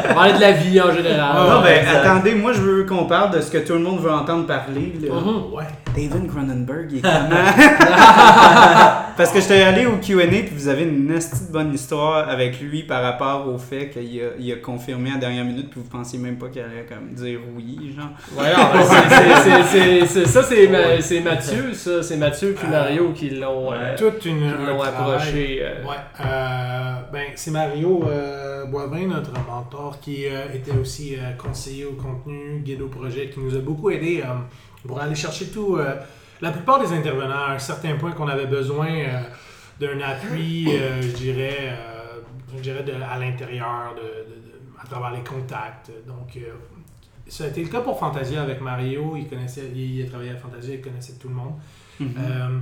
On 0.04 0.08
va 0.08 0.14
parler 0.14 0.32
de 0.34 0.40
la 0.40 0.52
vie 0.52 0.80
en 0.80 0.92
général. 0.92 1.30
Ah, 1.34 1.46
non, 1.54 1.62
ben, 1.62 1.78
exact. 1.80 1.96
attendez, 2.04 2.34
moi, 2.34 2.52
je 2.52 2.60
veux 2.60 2.84
qu'on 2.84 3.04
parle 3.06 3.30
de 3.34 3.40
ce 3.40 3.50
que 3.50 3.58
tout 3.58 3.72
le 3.74 3.78
monde 3.80 4.00
veut 4.00 4.12
entendre 4.12 4.46
parler. 4.46 4.92
là. 5.02 5.14
Mhm. 5.14 5.52
Ouais. 5.54 5.64
David 5.94 6.28
Cronenberg, 6.30 6.88
il 6.92 6.98
est 6.98 7.02
comment? 7.02 7.18
Parce 9.16 9.32
que 9.32 9.40
j'étais 9.40 9.62
allé 9.62 9.84
au 9.86 9.96
Q&A 9.96 10.26
puis 10.28 10.50
vous 10.54 10.68
avez 10.68 10.84
une 10.84 11.08
petite 11.08 11.50
bonne 11.50 11.74
histoire 11.74 12.28
avec 12.28 12.60
lui 12.60 12.84
par 12.84 13.02
rapport 13.02 13.48
au 13.48 13.58
fait 13.58 13.88
qu'il 13.88 14.20
a, 14.20 14.26
il 14.38 14.52
a 14.52 14.56
confirmé 14.56 15.10
à 15.10 15.14
la 15.14 15.18
dernière 15.18 15.44
minute 15.44 15.70
puis 15.70 15.80
vous 15.80 15.88
pensiez 15.90 16.20
même 16.20 16.36
pas 16.38 16.46
qu'il 16.48 16.62
allait 16.62 16.86
comme 16.88 17.12
dire 17.14 17.40
oui, 17.56 17.96
genre. 17.96 18.10
Ouais, 18.36 18.52
ben, 18.54 19.64
c'est- 20.06 20.26
ça, 20.26 20.42
c'est 20.44 20.68
Ma- 20.68 21.00
c'est 21.00 21.18
Mathieu, 21.20 21.72
ça. 21.72 22.00
C'est 22.02 22.16
Mathieu 22.16 22.54
puis 22.56 22.68
Mario 22.70 23.10
qui 23.12 23.30
l'ont 23.30 23.72
euh, 23.72 23.96
Toute 23.96 24.24
une. 24.24 24.38
qui 24.38 24.44
un 24.46 24.70
l'ont 24.70 24.78
travail. 24.78 24.88
approché. 25.16 25.62
euh. 25.62 25.84
Ouais, 25.84 25.96
euh, 26.20 26.57
ben, 27.12 27.26
c'est 27.36 27.50
Mario 27.50 28.04
euh, 28.06 28.64
Boivin, 28.66 29.06
notre 29.06 29.32
mentor, 29.46 29.98
qui 30.00 30.26
euh, 30.26 30.52
était 30.54 30.72
aussi 30.72 31.16
euh, 31.16 31.32
conseiller 31.32 31.84
au 31.86 31.92
contenu, 31.94 32.60
guide 32.60 32.82
au 32.82 32.88
projet, 32.88 33.30
qui 33.30 33.40
nous 33.40 33.54
a 33.56 33.60
beaucoup 33.60 33.90
aidé 33.90 34.22
euh, 34.24 34.34
pour 34.86 35.00
aller 35.00 35.14
chercher 35.14 35.46
tout. 35.48 35.76
euh, 35.76 35.94
la 36.40 36.52
plupart 36.52 36.80
des 36.80 36.92
intervenants, 36.92 37.46
à 37.48 37.52
un 37.54 37.58
certain 37.58 37.96
point 37.96 38.12
qu'on 38.12 38.28
avait 38.28 38.46
besoin 38.46 38.88
euh, 38.90 39.22
d'un 39.80 40.00
appui, 40.00 40.66
euh, 40.68 41.02
je 41.02 41.08
dirais, 41.16 41.58
euh, 41.70 42.20
je 42.56 42.60
dirais 42.62 42.82
de- 42.84 42.92
à 42.92 43.18
l'intérieur, 43.18 43.94
de, 43.96 44.00
de- 44.00 44.36
de- 44.36 44.52
à 44.80 44.86
travers 44.86 45.10
les 45.10 45.24
contacts. 45.24 45.90
Donc, 46.06 46.36
euh, 46.36 46.52
ça 47.26 47.44
a 47.44 47.46
été 47.48 47.62
le 47.62 47.68
cas 47.68 47.80
pour 47.80 47.98
Fantasia 47.98 48.40
avec 48.42 48.60
Mario. 48.60 49.16
Il, 49.16 49.26
connaissait, 49.28 49.64
il, 49.74 49.96
il 49.98 50.06
a 50.06 50.08
travaillé 50.08 50.30
à 50.30 50.36
Fantasia, 50.36 50.74
il 50.76 50.80
connaissait 50.80 51.14
tout 51.20 51.28
le 51.28 51.34
monde. 51.34 51.54
Euh, 52.00 52.58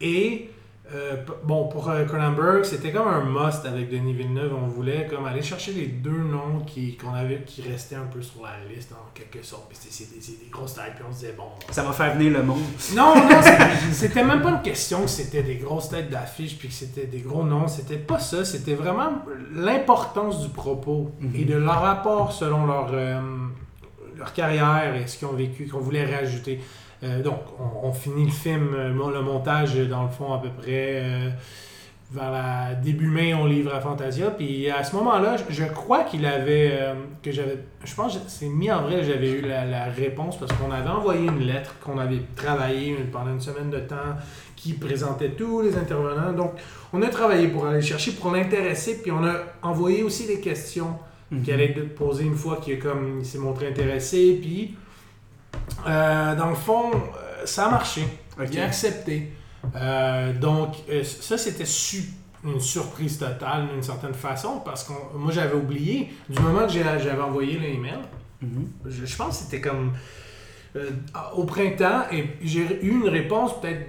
et 0.00 0.48
euh, 0.94 1.16
bon, 1.44 1.68
pour 1.68 1.90
euh, 1.90 2.04
Cronenberg, 2.06 2.64
c'était 2.64 2.90
comme 2.92 3.08
un 3.08 3.22
must 3.24 3.66
avec 3.66 3.90
Denis 3.90 4.14
Villeneuve. 4.14 4.52
On 4.54 4.66
voulait 4.68 5.06
comme 5.06 5.26
aller 5.26 5.42
chercher 5.42 5.72
les 5.72 5.86
deux 5.86 6.10
noms 6.10 6.60
qui, 6.66 6.96
qu'on 6.96 7.12
avait, 7.12 7.42
qui 7.46 7.60
restaient 7.62 7.96
un 7.96 8.06
peu 8.10 8.22
sur 8.22 8.42
la 8.42 8.52
liste 8.74 8.92
en 8.92 9.10
quelque 9.12 9.44
sorte. 9.44 9.68
Puis 9.68 9.76
c'était- 9.78 9.94
c'est 9.94 10.14
des, 10.14 10.20
c'est 10.22 10.44
des 10.44 10.50
grosses 10.50 10.74
têtes. 10.74 10.94
Puis 10.94 11.04
on 11.06 11.12
se 11.12 11.18
disait, 11.20 11.34
bon. 11.36 11.44
Ça 11.70 11.82
va 11.82 11.92
faire 11.92 12.14
venir 12.14 12.32
le 12.32 12.42
monde. 12.42 12.62
Non, 12.96 13.14
non, 13.16 13.28
c'était- 13.42 13.92
c'était 13.92 14.24
même 14.24 14.40
pas 14.40 14.50
une 14.50 14.62
question 14.62 15.02
que 15.02 15.08
c'était 15.10 15.42
des 15.42 15.56
grosses 15.56 15.90
têtes 15.90 16.08
d'affiche 16.08 16.56
puis 16.58 16.68
que 16.68 16.74
c'était 16.74 17.06
des 17.06 17.20
gros 17.20 17.44
noms. 17.44 17.68
C'était 17.68 17.96
pas 17.98 18.18
ça. 18.18 18.44
C'était 18.46 18.74
vraiment 18.74 19.10
l'importance 19.52 20.42
du 20.42 20.48
propos 20.48 21.10
et 21.34 21.44
de 21.44 21.54
leur 21.56 21.82
rapport 21.82 22.32
selon 22.32 22.64
leur, 22.66 22.88
euh, 22.92 23.20
leur 24.16 24.32
carrière 24.32 24.94
et 24.94 25.06
ce 25.06 25.18
qu'ils 25.18 25.28
ont 25.28 25.32
vécu 25.34 25.66
qu'on 25.68 25.80
voulait 25.80 26.06
rajouter. 26.16 26.60
Euh, 27.04 27.22
donc, 27.22 27.40
on, 27.60 27.88
on 27.88 27.92
finit 27.92 28.24
le 28.24 28.32
film, 28.32 28.74
euh, 28.74 28.88
le 28.88 29.22
montage, 29.22 29.76
euh, 29.76 29.86
dans 29.86 30.02
le 30.02 30.08
fond, 30.08 30.32
à 30.32 30.38
peu 30.38 30.48
près 30.48 31.00
euh, 31.02 31.30
vers 32.10 32.32
la 32.32 32.74
début 32.74 33.08
mai, 33.08 33.34
on 33.34 33.46
livre 33.46 33.74
à 33.74 33.80
Fantasia. 33.80 34.30
Puis 34.30 34.68
à 34.70 34.82
ce 34.82 34.96
moment-là, 34.96 35.36
je, 35.36 35.54
je 35.54 35.64
crois 35.64 36.04
qu'il 36.04 36.26
avait, 36.26 36.70
euh, 36.72 36.94
que 37.22 37.30
j'avais, 37.30 37.58
je 37.84 37.94
pense 37.94 38.16
que 38.16 38.22
c'est 38.26 38.48
mis 38.48 38.70
en 38.70 38.82
vrai, 38.82 39.04
j'avais 39.04 39.30
eu 39.30 39.42
la, 39.42 39.64
la 39.64 39.84
réponse 39.84 40.38
parce 40.38 40.52
qu'on 40.54 40.72
avait 40.72 40.88
envoyé 40.88 41.26
une 41.26 41.40
lettre 41.40 41.76
qu'on 41.80 41.98
avait 41.98 42.22
travaillée 42.34 42.94
pendant 43.12 43.30
une 43.30 43.40
semaine 43.40 43.70
de 43.70 43.80
temps 43.80 44.16
qui 44.56 44.72
présentait 44.72 45.30
tous 45.30 45.60
les 45.62 45.76
intervenants. 45.76 46.32
Donc, 46.32 46.52
on 46.92 47.02
a 47.02 47.08
travaillé 47.08 47.46
pour 47.48 47.66
aller 47.66 47.82
chercher, 47.82 48.12
pour 48.12 48.32
l'intéresser, 48.32 49.00
puis 49.02 49.12
on 49.12 49.24
a 49.24 49.34
envoyé 49.62 50.02
aussi 50.02 50.26
des 50.26 50.40
questions 50.40 50.98
qui 51.44 51.52
allait 51.52 51.70
être 51.72 51.94
posées 51.94 52.24
une 52.24 52.34
fois 52.34 52.56
qu'il 52.56 52.80
s'est 53.22 53.38
montré 53.38 53.68
intéressé. 53.68 54.38
Puis, 54.40 54.74
euh, 55.86 56.34
dans 56.36 56.48
le 56.50 56.54
fond, 56.54 56.90
euh, 56.92 57.44
ça 57.46 57.66
a 57.66 57.70
marché. 57.70 58.02
Ok. 58.40 58.48
Il 58.52 58.60
a 58.60 58.64
accepté. 58.64 59.32
Euh, 59.74 60.32
donc, 60.32 60.76
ça, 61.04 61.36
c'était 61.38 61.64
su- 61.64 62.10
une 62.44 62.60
surprise 62.60 63.18
totale 63.18 63.68
d'une 63.72 63.82
certaine 63.82 64.14
façon 64.14 64.60
parce 64.64 64.84
que 64.84 64.92
moi, 65.16 65.32
j'avais 65.32 65.54
oublié. 65.56 66.12
Du 66.28 66.40
moment 66.40 66.66
que 66.66 66.72
j'avais 66.72 67.20
envoyé 67.22 67.58
l'email, 67.58 67.98
Mhm. 68.40 68.68
je, 68.86 69.04
je 69.04 69.16
pense 69.16 69.38
que 69.38 69.44
c'était 69.44 69.60
comme 69.60 69.92
euh, 70.76 70.90
au 71.34 71.42
printemps 71.44 72.02
et 72.12 72.24
j'ai 72.42 72.84
eu 72.84 72.90
une 73.02 73.08
réponse 73.08 73.60
peut-être 73.60 73.88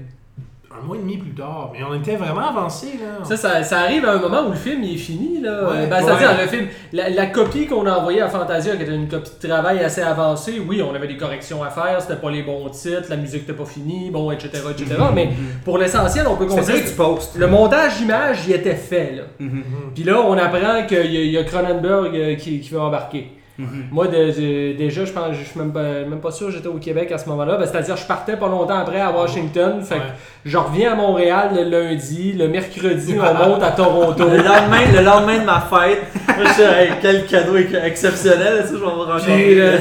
un 0.71 0.85
mois 0.85 0.95
et 0.97 0.99
demi 0.99 1.17
plus 1.17 1.31
tard. 1.33 1.71
Mais 1.73 1.79
on 1.83 1.93
était 1.95 2.15
vraiment 2.15 2.47
avancé, 2.47 2.87
là. 3.01 3.23
Ça, 3.25 3.35
ça, 3.37 3.63
ça 3.63 3.79
arrive 3.79 4.05
à 4.05 4.11
un 4.13 4.17
moment 4.19 4.43
où 4.47 4.49
le 4.51 4.55
film 4.55 4.83
il 4.83 4.93
est 4.95 4.97
fini. 4.97 5.41
Là. 5.41 5.69
Ouais. 5.69 5.87
Ben, 5.87 6.01
C'est-à-dire, 6.03 6.29
Ouais. 6.29 6.41
le 6.43 6.47
film, 6.47 6.67
la, 6.93 7.09
la 7.09 7.25
copie 7.25 7.65
qu'on 7.65 7.85
a 7.87 7.91
envoyée 7.97 8.21
à 8.21 8.29
Fantasia, 8.29 8.75
qui 8.75 8.83
était 8.83 8.93
une 8.95 9.07
copie 9.07 9.31
de 9.41 9.47
travail 9.47 9.79
assez 9.79 10.01
avancée, 10.01 10.61
oui, 10.65 10.81
on 10.81 10.93
avait 10.93 11.07
des 11.07 11.17
corrections 11.17 11.63
à 11.63 11.69
faire, 11.69 11.97
c'était 12.01 12.15
pas 12.17 12.29
les 12.29 12.43
bons 12.43 12.69
titres, 12.69 13.07
la 13.09 13.15
musique 13.17 13.41
n'était 13.41 13.53
pas 13.53 13.65
finie, 13.65 14.11
bon, 14.11 14.31
etc. 14.31 14.49
etc. 14.71 14.95
Mais 15.13 15.29
pour 15.65 15.77
l'essentiel, 15.79 16.27
on 16.27 16.35
peut 16.35 16.45
C'est 16.49 16.55
considérer 16.57 16.83
que 16.83 16.89
du 16.89 16.95
post. 16.95 17.35
le 17.37 17.47
montage 17.47 17.99
image, 18.01 18.39
il 18.47 18.53
était 18.53 18.75
fait. 18.75 19.13
Là. 19.15 19.23
Mhm. 19.39 19.63
Puis 19.95 20.03
là, 20.03 20.21
on 20.21 20.37
apprend 20.37 20.85
qu'il 20.87 21.05
y, 21.13 21.31
y 21.31 21.37
a 21.37 21.43
Cronenberg 21.43 22.15
euh, 22.15 22.35
qui, 22.35 22.59
qui 22.59 22.69
va 22.73 22.81
embarquer. 22.83 23.31
Mhm. 23.59 23.85
Moi, 23.91 24.07
de- 24.07 24.13
de- 24.31 24.77
déjà, 24.77 25.03
je 25.05 25.11
pense, 25.11 25.35
je 25.35 25.43
suis 25.43 25.59
même 25.59 25.71
pas, 25.73 25.83
même 25.83 26.21
pas 26.21 26.31
sûr 26.31 26.47
que 26.47 26.53
j'étais 26.53 26.67
au 26.67 26.75
Québec 26.77 27.11
à 27.11 27.17
ce 27.17 27.27
moment-là. 27.29 27.57
Ben, 27.57 27.65
C'est-à-dire, 27.67 27.97
je 27.97 28.05
partais 28.05 28.37
pas 28.37 28.47
longtemps 28.47 28.77
après 28.79 29.01
à 29.01 29.11
Washington. 29.11 29.81
Fait 29.83 29.95
que 29.95 29.99
Ouais. 29.99 30.05
je 30.45 30.57
reviens 30.57 30.93
à 30.93 30.95
Montréal 30.95 31.49
le 31.53 31.63
lundi. 31.69 32.33
Le 32.33 32.47
mercredi, 32.47 33.15
on 33.19 33.47
monte 33.49 33.61
à 33.63 33.71
Toronto. 33.71 34.23
Le 34.23 34.37
lendemain, 34.37 34.91
le 34.95 35.01
lendemain 35.03 35.39
de 35.39 35.45
ma 35.45 35.59
fête, 35.59 36.03
moi 36.27 36.45
je 36.47 36.53
suis 36.53 36.63
hey, 36.63 36.89
quel 37.01 37.25
cadeau 37.25 37.57
exceptionnel, 37.57 38.63
ça, 38.63 38.69
je 38.69 38.73
vais 38.73 38.79
vous 38.79 38.85
rencontrer. 39.03 39.59
euh, 39.61 39.77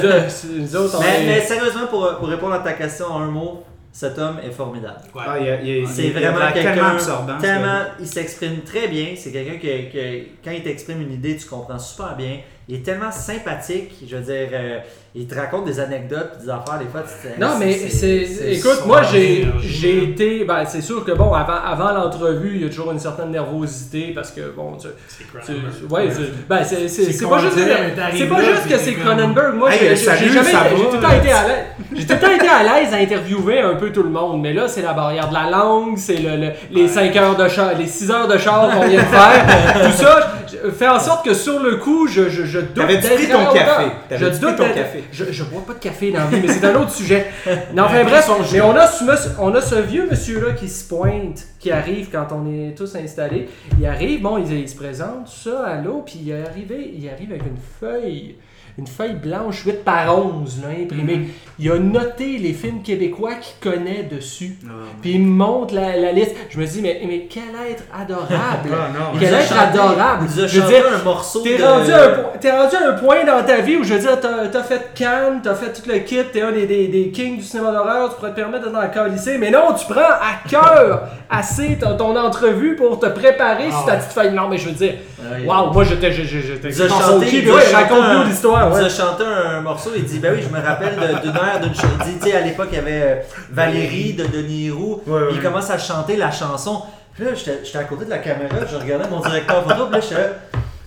Mais, 1.27 1.41
sérieusement, 1.41 1.87
pour, 1.89 2.17
pour 2.19 2.29
répondre 2.29 2.55
à 2.55 2.59
ta 2.61 2.73
question 2.73 3.07
en 3.07 3.23
un 3.23 3.27
mot, 3.27 3.63
cet 3.93 4.19
homme 4.19 4.37
est 4.47 4.51
formidable. 4.51 5.01
Ouais. 5.15 5.23
Ah, 5.27 5.37
C'est 5.87 6.11
vraiment 6.11 6.39
quelqu'un 6.53 6.75
tellement 6.75 7.39
tellement, 7.41 7.81
il 8.01 8.07
s'exprime 8.07 8.61
très 8.61 8.89
bien. 8.89 9.07
C'est 9.17 9.31
quelqu'un 9.33 9.59
que, 9.59 9.93
que 9.93 10.25
quand 10.45 10.51
il 10.51 10.63
t'exprime 10.63 11.01
une 11.03 11.13
idée, 11.13 11.37
tu 11.37 11.47
comprends 11.49 11.79
super 11.79 12.15
bien. 12.17 12.39
Il 12.71 12.77
est 12.77 12.83
tellement 12.85 13.11
sympathique. 13.11 13.93
Je 14.07 14.15
veux 14.17 14.23
dire, 14.23 14.49
euh, 14.53 14.79
il 15.15 15.27
te 15.27 15.35
raconte 15.35 15.65
des 15.65 15.81
anecdotes, 15.81 16.33
des 16.43 16.51
affaires. 16.51 16.79
Des 16.79 16.85
fois, 16.85 17.01
tu 17.03 17.29
te- 17.29 17.41
Non, 17.41 17.53
mais 17.59 17.73
c'est. 17.73 18.27
Écoute, 18.53 18.85
moi, 18.87 19.01
j'ai 19.63 20.03
été. 20.05 20.45
Ben, 20.45 20.65
c'est 20.67 20.83
sûr 20.83 21.03
que, 21.03 21.13
bon, 21.13 21.33
avant, 21.33 21.55
avant 21.65 21.93
l'entrevue, 21.93 22.57
il 22.57 22.63
y 22.63 22.65
a 22.67 22.69
toujours 22.69 22.93
une 22.93 22.99
certaine 22.99 23.31
nervosité 23.31 24.13
parce 24.15 24.31
que, 24.33 24.51
bon, 24.55 24.77
tu. 24.77 24.89
C'est 25.09 25.53
ouais, 25.91 26.11
c'est- 26.11 26.47
ben, 26.47 26.63
c'est 26.63 27.27
pas 27.27 27.39
juste, 27.39 27.57
c'est 28.19 28.27
pas 28.27 28.43
juste 28.43 28.69
que 28.69 28.77
c'est 28.77 28.95
Cronenberg. 28.95 29.55
Moi, 29.55 29.73
Hey, 29.73 29.79
j'ai- 29.97 30.05
jamais 30.29 30.51
j'ai 30.77 30.85
tout 30.85 30.93
le 30.97 31.01
temps 31.01 31.11
été 31.13 31.33
à 31.33 31.49
l'aise. 31.49 31.65
J'ai 31.95 32.07
tout 32.07 32.13
le 32.13 32.19
temps 32.21 32.35
été 32.35 32.49
à 32.49 32.63
l'aise 32.63 32.93
à 32.93 32.97
interviewer 32.99 33.61
un 33.61 33.77
peu 33.77 33.91
tout 33.91 34.03
le 34.03 34.11
monde. 34.11 34.43
Mais 34.43 34.53
là, 34.53 34.69
c'est 34.69 34.83
la 34.83 34.93
barrière 34.93 35.29
de 35.31 35.35
la 35.35 35.49
langue, 35.51 35.97
c'est 35.97 36.17
le, 36.19 36.37
le- 36.37 36.53
les 36.71 36.87
5 36.87 37.17
heures 37.17 37.35
de 37.37 37.49
char, 37.49 37.71
les 37.79 37.87
6 37.87 38.11
heures 38.11 38.29
de 38.29 38.37
char 38.37 38.69
qu'on 38.71 38.87
vient 38.87 39.01
de 39.01 39.07
faire. 39.07 39.83
tout 39.91 39.93
ça 40.03 40.33
je- 40.65 40.71
fait 40.71 40.89
en 40.89 40.99
sorte 41.01 41.25
que 41.25 41.35
sur 41.35 41.61
le 41.63 41.77
coup, 41.77 42.07
je, 42.07 42.29
je, 42.29 42.45
je 42.45 42.59
doute 42.61 42.75
d'être 42.87 43.31
ton 43.31 43.53
café? 43.53 43.85
Je 44.11 44.27
doute 44.27 44.57
ton 44.57 44.65
café? 44.75 45.05
Je, 45.13 45.25
je 45.31 45.45
bois 45.45 45.63
pas 45.67 45.75
de 45.75 45.79
café 45.79 46.11
dans 46.11 46.21
la 46.21 46.27
vie, 46.27 46.41
mais 46.47 46.49
c'est 46.53 46.65
un 46.65 46.75
autre 46.81 46.91
sujet. 46.93 47.27
Non, 47.75 47.85
enfin 47.85 48.05
bref, 48.05 48.29
mais 48.53 48.61
on 48.61 48.75
a, 48.77 48.87
ce, 48.87 49.05
on 49.41 49.55
a 49.55 49.61
ce 49.61 49.75
vieux 49.77 50.07
monsieur-là 50.11 50.53
qui 50.53 50.69
se 50.69 50.89
pointe, 50.89 51.47
qui 51.59 51.71
arrive 51.71 52.09
quand 52.11 52.29
on 52.33 52.47
est 52.51 52.75
tous 52.77 52.95
installés. 52.97 53.49
Il 53.79 53.87
arrive, 53.87 54.23
bon, 54.23 54.39
il, 54.39 54.53
il 54.53 54.69
se 54.69 54.77
présente, 54.77 55.29
ça, 55.29 55.65
à 55.67 55.77
l'eau, 55.81 56.03
puis 56.05 56.19
il 56.23 56.31
est 56.31 56.43
arrivé, 56.47 56.93
il 56.97 57.09
arrive 57.09 57.31
avec 57.31 57.43
une 57.47 57.59
feuille, 57.81 58.37
une 58.79 58.87
feuille 58.87 59.15
blanche 59.17 59.65
8 59.65 59.85
par 59.85 60.17
11, 60.17 60.61
là, 60.63 60.69
imprimée. 60.81 61.17
Mhm. 61.17 61.27
Il 61.59 61.71
a 61.73 61.79
noté 61.79 62.39
les 62.39 62.53
films 62.53 62.83
québécois 62.83 63.33
qu'il 63.35 63.71
connaît 63.73 64.05
dessus. 64.05 64.57
Ah, 64.67 64.71
Puis 65.03 65.13
il 65.15 65.23
me 65.23 65.31
montre 65.33 65.75
la, 65.75 65.97
la 65.97 66.13
liste. 66.13 66.35
Je 66.51 66.61
me 66.61 66.65
dis, 66.67 66.81
mais, 66.81 67.01
mais 67.07 67.27
quel 67.29 67.43
être 67.71 67.83
adorable! 67.93 68.71
Ah, 68.73 68.89
non. 68.97 69.19
Quel 69.19 69.35
être 69.35 69.59
adorable! 69.59 70.27
Il 70.31 70.37
nous 70.37 70.45
a 70.45 70.47
Je 70.49 70.61
veux 70.61 70.67
dire, 70.69 70.85
un 71.01 71.05
morceau 71.05 71.41
T'es 71.43 71.59
de... 71.59 71.63
rendu, 71.65 71.93
à 71.93 72.05
un 72.05 72.09
po- 72.09 72.29
t'es 72.41 72.51
rendu 72.51 72.75
à 72.77 72.89
un 72.89 72.93
point 72.95 73.25
dans 73.25 73.43
ta 73.45 73.61
vie 73.61 73.77
où 73.77 73.85
je 73.85 73.95
veux 73.95 74.01
dire, 74.01 74.19
t'as 74.21 74.59
as 74.59 74.63
fait 74.63 74.91
Cannes, 74.95 75.41
t'as 75.43 75.55
fait 75.55 75.73
tout 75.73 75.89
le 75.89 75.99
kit, 76.01 76.19
t'es 76.33 76.43
un 76.43 76.53
des, 76.53 76.67
des, 76.67 76.89
des 76.89 77.11
kings 77.11 77.37
du 77.39 77.43
cinéma 77.45 77.71
d'horreur, 77.73 78.09
tu 78.11 78.17
pourrais 78.17 78.31
te 78.31 78.37
permettre 78.37 78.65
d'être 78.71 78.95
dans 78.95 79.05
le 79.05 79.11
lycée, 79.11 79.37
mais 79.39 79.51
non, 79.51 79.73
tu 79.79 79.85
prends 79.87 80.01
à 80.01 80.49
cœur 80.49 81.03
assez 81.31 81.79
ton, 81.81 81.97
ton 81.97 82.17
entrevue 82.17 82.75
pour 82.77 82.99
te 82.99 83.07
préparer 83.07 83.67
Ah 83.69 83.77
sur 83.77 83.85
ta 83.87 83.93
ouais. 83.93 83.99
petite 83.99 84.13
feuille. 84.13 84.33
Non, 84.33 84.49
mais 84.49 84.59
je 84.59 84.67
veux 84.69 84.75
dire, 84.75 84.95
waouh, 85.45 85.73
moi 85.73 85.85
j'étais 85.85 86.11
j'étais 86.13 86.73
chanté 86.73 87.27
raconte-nous 87.75 88.25
l'histoire, 88.25 88.71
Il 88.79 88.85
a 88.85 88.89
chanté 88.89 89.25
un 89.25 89.61
morceau, 89.61 89.91
il 89.97 90.05
dit 90.05 90.19
Ben 90.19 90.35
oui, 90.35 90.43
je 90.43 90.55
me 90.57 90.65
rappelle 90.65 90.95
d'une 91.23 91.31
heure 91.37 91.61
d'une 91.63 91.75
chanson. 91.75 91.89
Tu 92.23 92.31
sais, 92.31 92.37
à 92.37 92.41
l'époque, 92.41 92.69
il 92.73 92.77
y 92.77 92.81
avait 92.81 93.03
euh, 93.03 93.15
Valérie 93.53 94.15
de 94.15 94.25
Denis 94.25 94.71
Roux. 94.71 95.03
Il 95.33 95.41
commence 95.43 95.71
à 95.71 95.79
chanter 95.79 96.17
la 96.17 96.31
chanson. 96.31 96.83
Puis 97.19 97.27
là, 97.27 97.33
j'étais 97.35 97.79
à 97.79 97.85
côté 97.85 98.05
de 98.05 98.11
la 98.11 98.19
caméra, 98.19 98.55
je 98.71 98.77
regardais 98.77 99.09
mon 99.11 99.19
directeur 99.21 99.65
photo, 99.65 99.87
puis 99.87 99.95
là, 99.95 100.01
j'étais 100.01 100.31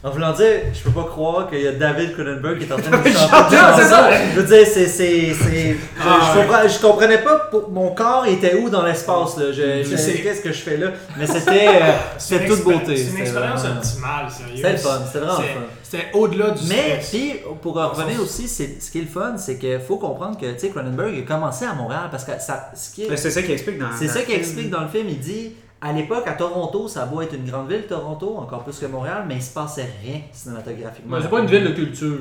en 0.03 0.09
voulant 0.09 0.31
dire, 0.33 0.47
je 0.73 0.81
peux 0.81 0.89
pas 0.89 1.03
croire 1.07 1.47
qu'il 1.47 1.61
y 1.61 1.67
a 1.67 1.73
David 1.73 2.13
Cronenberg 2.13 2.57
qui 2.57 2.63
est 2.65 2.71
en 2.71 2.77
train 2.79 2.89
de 2.89 3.07
chanter. 3.09 3.55
Non, 3.55 3.67
c'est 3.77 3.83
ça. 3.83 4.09
Je 4.33 4.39
veux 4.39 4.47
dire, 4.47 4.65
c'est. 4.65 4.87
c'est- 4.87 5.33
c'est- 5.33 5.73
Je, 5.73 5.77
Ah, 6.03 6.31
je 6.33 6.39
ouais. 6.39 6.45
comprends- 6.47 6.67
je 6.67 6.79
comprenais 6.79 7.17
pas 7.19 7.37
pour- 7.51 7.69
mon 7.69 7.93
corps 7.93 8.25
était 8.25 8.55
où 8.55 8.67
dans 8.71 8.83
l'espace. 8.83 9.37
là. 9.37 9.51
Je, 9.51 9.83
je 9.83 9.95
sais 9.95 10.13
qu'est-ce 10.13 10.41
que 10.41 10.51
je 10.51 10.57
fais 10.59 10.77
là. 10.77 10.87
Mais 11.19 11.27
c'était 11.27 11.67
euh, 11.67 11.91
c'était 12.17 12.47
toute 12.47 12.63
beauté. 12.63 12.97
C'est 12.97 13.11
une 13.11 13.17
expérience 13.19 13.59
vraiment- 13.61 13.75
optimale, 13.79 14.31
sérieux. 14.31 14.55
C'était 14.55 14.71
le 14.71 14.77
fun, 14.77 15.01
c'était 15.05 15.19
vraiment 15.19 15.37
fun. 15.37 15.43
C'était 15.83 16.07
au-delà 16.13 16.49
du 16.51 16.67
Mais 16.67 16.99
puis, 17.11 17.33
pour 17.61 17.77
en 17.77 17.89
revenir 17.89 18.19
aussi, 18.21 18.47
c'est, 18.47 18.81
ce 18.81 18.89
qui 18.89 18.99
est 18.99 19.01
le 19.01 19.07
fun, 19.07 19.35
c'est 19.37 19.57
qu'il 19.59 19.79
faut 19.81 19.97
comprendre 19.97 20.35
que 20.39 20.47
tu 20.53 20.59
sais, 20.61 20.69
Cronenberg 20.69 21.13
a 21.19 21.21
commencé 21.31 21.65
à 21.65 21.73
Montréal 21.73 22.07
parce 22.09 22.23
que 22.23 22.31
ça, 22.39 22.71
ce 22.73 22.89
qui 22.95 23.03
est- 23.03 23.15
C'est 23.17 23.29
ça 23.29 23.43
qui 23.43 23.51
explique 23.51 23.77
dans 23.77 23.87
c'est 23.99 24.07
ça 24.07 24.21
film. 24.21 24.39
explique 24.39 24.69
dans 24.71 24.81
le 24.81 24.87
film. 24.87 25.05
Il 25.09 25.19
dit 25.19 25.51
à 25.83 25.91
l'époque, 25.93 26.23
à 26.27 26.33
Toronto, 26.33 26.87
ça 26.87 27.03
a 27.03 27.05
beau 27.07 27.21
être 27.21 27.33
une 27.33 27.49
grande 27.49 27.67
ville, 27.69 27.83
Toronto, 27.87 28.35
encore 28.37 28.63
plus 28.63 28.77
que 28.77 28.85
Montréal, 28.85 29.25
mais 29.27 29.35
il 29.37 29.41
se 29.41 29.51
passait 29.51 29.87
rien 30.03 30.21
cinématographiquement. 30.31 31.17
Mais 31.17 31.23
c'est 31.23 31.29
pas 31.29 31.39
une 31.39 31.47
ville 31.47 31.63
de 31.63 31.71
culture. 31.73 32.17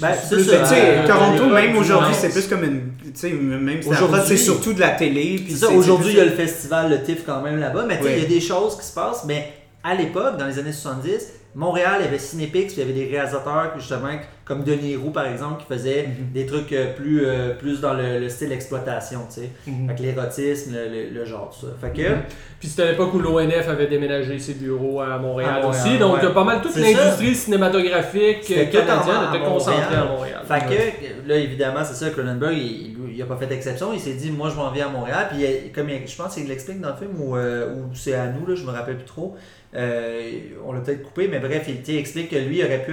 Ben, 0.00 0.12
C'est 0.14 0.40
ça. 0.42 0.74
Euh, 0.74 1.06
Toronto, 1.06 1.44
euh, 1.44 1.54
même 1.54 1.76
aujourd'hui, 1.76 2.14
c'est 2.14 2.30
plus 2.30 2.48
comme 2.48 2.64
une. 2.64 2.92
Tu 3.04 3.10
sais, 3.14 3.30
même 3.30 3.80
c'est 4.24 4.36
surtout 4.36 4.72
de 4.72 4.80
la 4.80 4.90
télé. 4.90 5.36
puis 5.44 5.52
C'est 5.52 5.58
ça, 5.60 5.68
c'est- 5.68 5.76
aujourd'hui, 5.76 6.10
il 6.12 6.16
y 6.18 6.20
a 6.20 6.24
le 6.24 6.32
festival, 6.32 6.90
le 6.90 7.02
TIFF 7.02 7.24
quand 7.24 7.42
même 7.42 7.58
là-bas, 7.60 7.84
mais 7.86 7.98
tu 7.98 8.02
sais, 8.04 8.08
Oui. 8.08 8.14
il 8.16 8.22
y 8.22 8.26
a 8.26 8.28
des 8.28 8.40
choses 8.40 8.76
qui 8.76 8.84
se 8.84 8.92
passent, 8.94 9.24
mais 9.24 9.52
à 9.84 9.94
l'époque, 9.94 10.36
dans 10.36 10.46
les 10.46 10.58
années 10.58 10.72
70, 10.72 11.28
Montréal, 11.56 11.94
il 12.00 12.04
y 12.04 12.08
avait 12.08 12.18
Cinépix, 12.18 12.74
puis 12.74 12.82
il 12.82 12.88
y 12.88 12.90
avait 12.90 12.92
des 13.06 13.10
réalisateurs, 13.10 13.72
justement, 13.78 14.08
comme 14.44 14.62
Denis 14.62 14.94
Roux, 14.94 15.10
par 15.10 15.26
exemple, 15.26 15.62
qui 15.62 15.66
faisaient 15.72 16.06
Mhm. 16.06 16.32
des 16.32 16.46
trucs 16.46 16.72
euh, 16.72 16.94
plus, 16.94 17.22
euh, 17.24 17.54
plus 17.54 17.80
dans 17.80 17.94
le, 17.94 18.20
le 18.20 18.28
style 18.28 18.52
exploitation, 18.52 19.20
tu 19.28 19.40
sais. 19.40 19.50
Mhm. 19.66 19.88
Avec 19.88 20.00
l'érotisme, 20.00 20.74
le, 20.74 20.84
le- 20.88 21.10
le 21.18 21.24
genre, 21.24 21.50
tout 21.50 21.66
ça. 21.66 21.72
Fait 21.80 21.92
que, 21.92 22.08
Mhm. 22.08 22.22
Puis 22.60 22.68
c'était 22.68 22.82
à 22.84 22.90
l'époque 22.92 23.12
où 23.14 23.18
l'ONF 23.18 23.68
avait 23.68 23.86
déménagé 23.86 24.38
ses 24.38 24.54
bureaux 24.54 25.00
à 25.00 25.18
Montréal, 25.18 25.50
À 25.58 25.62
Montréal, 25.62 25.84
aussi. 25.86 25.98
Donc 25.98 26.22
ouais. 26.22 26.32
pas 26.32 26.44
mal 26.44 26.60
toute 26.62 26.76
l'industrie 26.76 27.34
cinématographique 27.34 28.42
canadienne 28.70 29.28
était 29.34 29.44
concentrée 29.44 29.94
à 29.96 30.04
Montréal. 30.04 30.42
Fait 30.46 30.60
que, 30.60 31.28
là, 31.28 31.36
évidemment, 31.36 31.80
c'est 31.84 31.94
ça, 31.94 32.10
Cronenberg, 32.10 32.56
il, 32.56 32.96
il 33.14 33.22
a 33.22 33.26
pas 33.26 33.36
fait 33.36 33.52
exception. 33.52 33.92
Il 33.92 34.00
s'est 34.00 34.14
dit, 34.14 34.30
moi, 34.30 34.48
je 34.50 34.56
m'en 34.56 34.70
viens 34.70 34.86
à 34.86 34.90
Montréal. 34.90 35.26
Puis, 35.30 35.42
il- 35.42 35.72
comme 35.72 35.88
il- 35.90 36.06
je 36.06 36.16
pense 36.16 36.34
qu'il 36.34 36.46
l'explique 36.48 36.80
dans 36.80 36.90
le 36.90 36.96
film, 36.96 37.10
ou, 37.20 37.36
euh, 37.36 37.74
ou 37.74 37.94
c'est 37.94 38.14
à 38.14 38.26
nous, 38.26 38.46
là, 38.46 38.54
je 38.54 38.64
me 38.64 38.70
rappelle 38.70 38.96
plus 38.96 39.04
trop. 39.06 39.36
Euh, 39.76 40.30
on 40.66 40.72
l'a 40.72 40.80
peut-être 40.80 41.02
coupé, 41.02 41.28
mais 41.28 41.38
bref, 41.38 41.68
il, 41.68 41.96
explique 41.98 42.30
que 42.30 42.36
lui, 42.36 42.58
il 42.58 42.64
aurait 42.64 42.82
pu. 42.82 42.92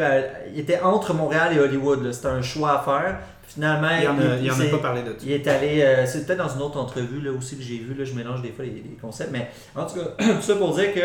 il 0.54 0.60
était 0.60 0.82
entre 0.82 1.14
Montréal 1.14 1.54
et 1.56 1.60
Hollywood. 1.60 2.12
C'était 2.12 2.28
un 2.28 2.42
choix 2.42 2.80
à 2.80 2.84
faire. 2.84 3.20
Finalement, 3.48 3.90
Il 4.02 4.08
en 4.08 4.18
a, 4.20 4.36
il 4.42 4.50
en 4.52 4.54
a 4.54 4.58
s'est- 4.58 4.70
pas 4.72 4.78
parlé 4.80 5.02
de 5.04 5.10
ça. 5.10 5.16
il 5.24 5.32
est 5.32 5.48
allé, 5.48 5.82
euh, 5.82 6.06
c'est 6.06 6.26
peut-être 6.26 6.40
dans 6.40 6.50
une 6.56 6.62
autre 6.62 6.80
entrevue 6.80 7.22
là 7.22 7.32
aussi 7.32 7.56
que 7.56 7.62
j'ai 7.64 7.78
vu, 7.78 7.94
là, 7.94 8.04
je 8.04 8.14
mélange 8.14 8.42
des 8.42 8.52
fois 8.52 8.66
les, 8.66 8.72
les 8.72 8.98
concepts, 9.00 9.32
mais 9.32 9.48
en 9.76 9.86
tout 9.86 9.96
cas, 9.96 10.06
tout 10.18 10.42
ça 10.42 10.56
pour 10.56 10.74
dire 10.76 10.94
que 10.94 11.00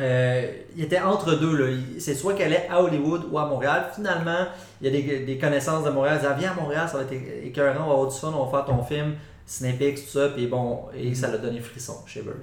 euh, 0.00 0.46
il 0.76 0.84
était 0.84 1.00
entre 1.00 1.34
deux. 1.38 1.78
C'est 1.98 2.14
soit 2.14 2.34
qu'elle 2.34 2.48
allait 2.52 2.66
à 2.70 2.82
Hollywood 2.82 3.22
ou 3.30 3.38
à 3.38 3.46
Montréal. 3.46 3.86
Finalement, 3.94 4.46
il 4.80 4.86
y 4.86 4.90
a 4.90 5.00
des, 5.00 5.20
des 5.20 5.38
connaissances 5.38 5.84
de 5.84 5.90
Montréal. 5.90 6.18
Ils 6.20 6.26
disaient, 6.26 6.38
viens 6.40 6.52
à 6.52 6.60
Montréal, 6.60 6.88
ça 6.90 6.98
va 6.98 7.04
être 7.04 7.12
écœurant, 7.44 7.84
on 7.84 7.88
va 7.88 7.92
avoir 7.94 8.10
du 8.10 8.18
fun, 8.18 8.32
on 8.36 8.44
va 8.46 8.50
faire 8.58 8.66
ton 8.66 8.82
film, 8.82 9.14
Cinépix, 9.46 10.04
tout 10.04 10.18
ça, 10.18 10.28
puis 10.28 10.46
bon, 10.46 10.80
et 10.96 11.14
ça 11.14 11.28
l'a 11.28 11.38
donné 11.38 11.60
frisson, 11.60 11.94
Shivers, 12.06 12.34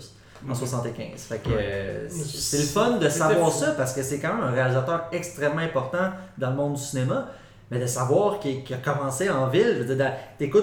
en 0.48 0.54
75. 0.54 1.22
Fait 1.22 1.38
que 1.38 1.50
euh, 1.52 2.08
c'est 2.10 2.60
le 2.60 2.64
fun 2.64 2.98
de 2.98 3.10
savoir 3.10 3.52
fou. 3.52 3.60
ça 3.60 3.72
parce 3.72 3.94
que 3.94 4.04
c'est 4.04 4.20
quand 4.20 4.36
même 4.36 4.44
un 4.44 4.52
réalisateur 4.52 5.08
extrêmement 5.12 5.62
important 5.62 6.12
dans 6.38 6.52
le 6.52 6.56
monde 6.56 6.74
du 6.76 6.82
cinéma. 6.82 7.28
Mais 7.72 7.80
de 7.80 7.86
savoir 7.86 8.40
qu'il 8.40 8.64
a 8.74 8.78
commencé 8.78 9.30
en 9.30 9.48
ville, 9.48 9.76
je 9.78 9.84
veux 9.84 9.96
dire, 9.96 10.14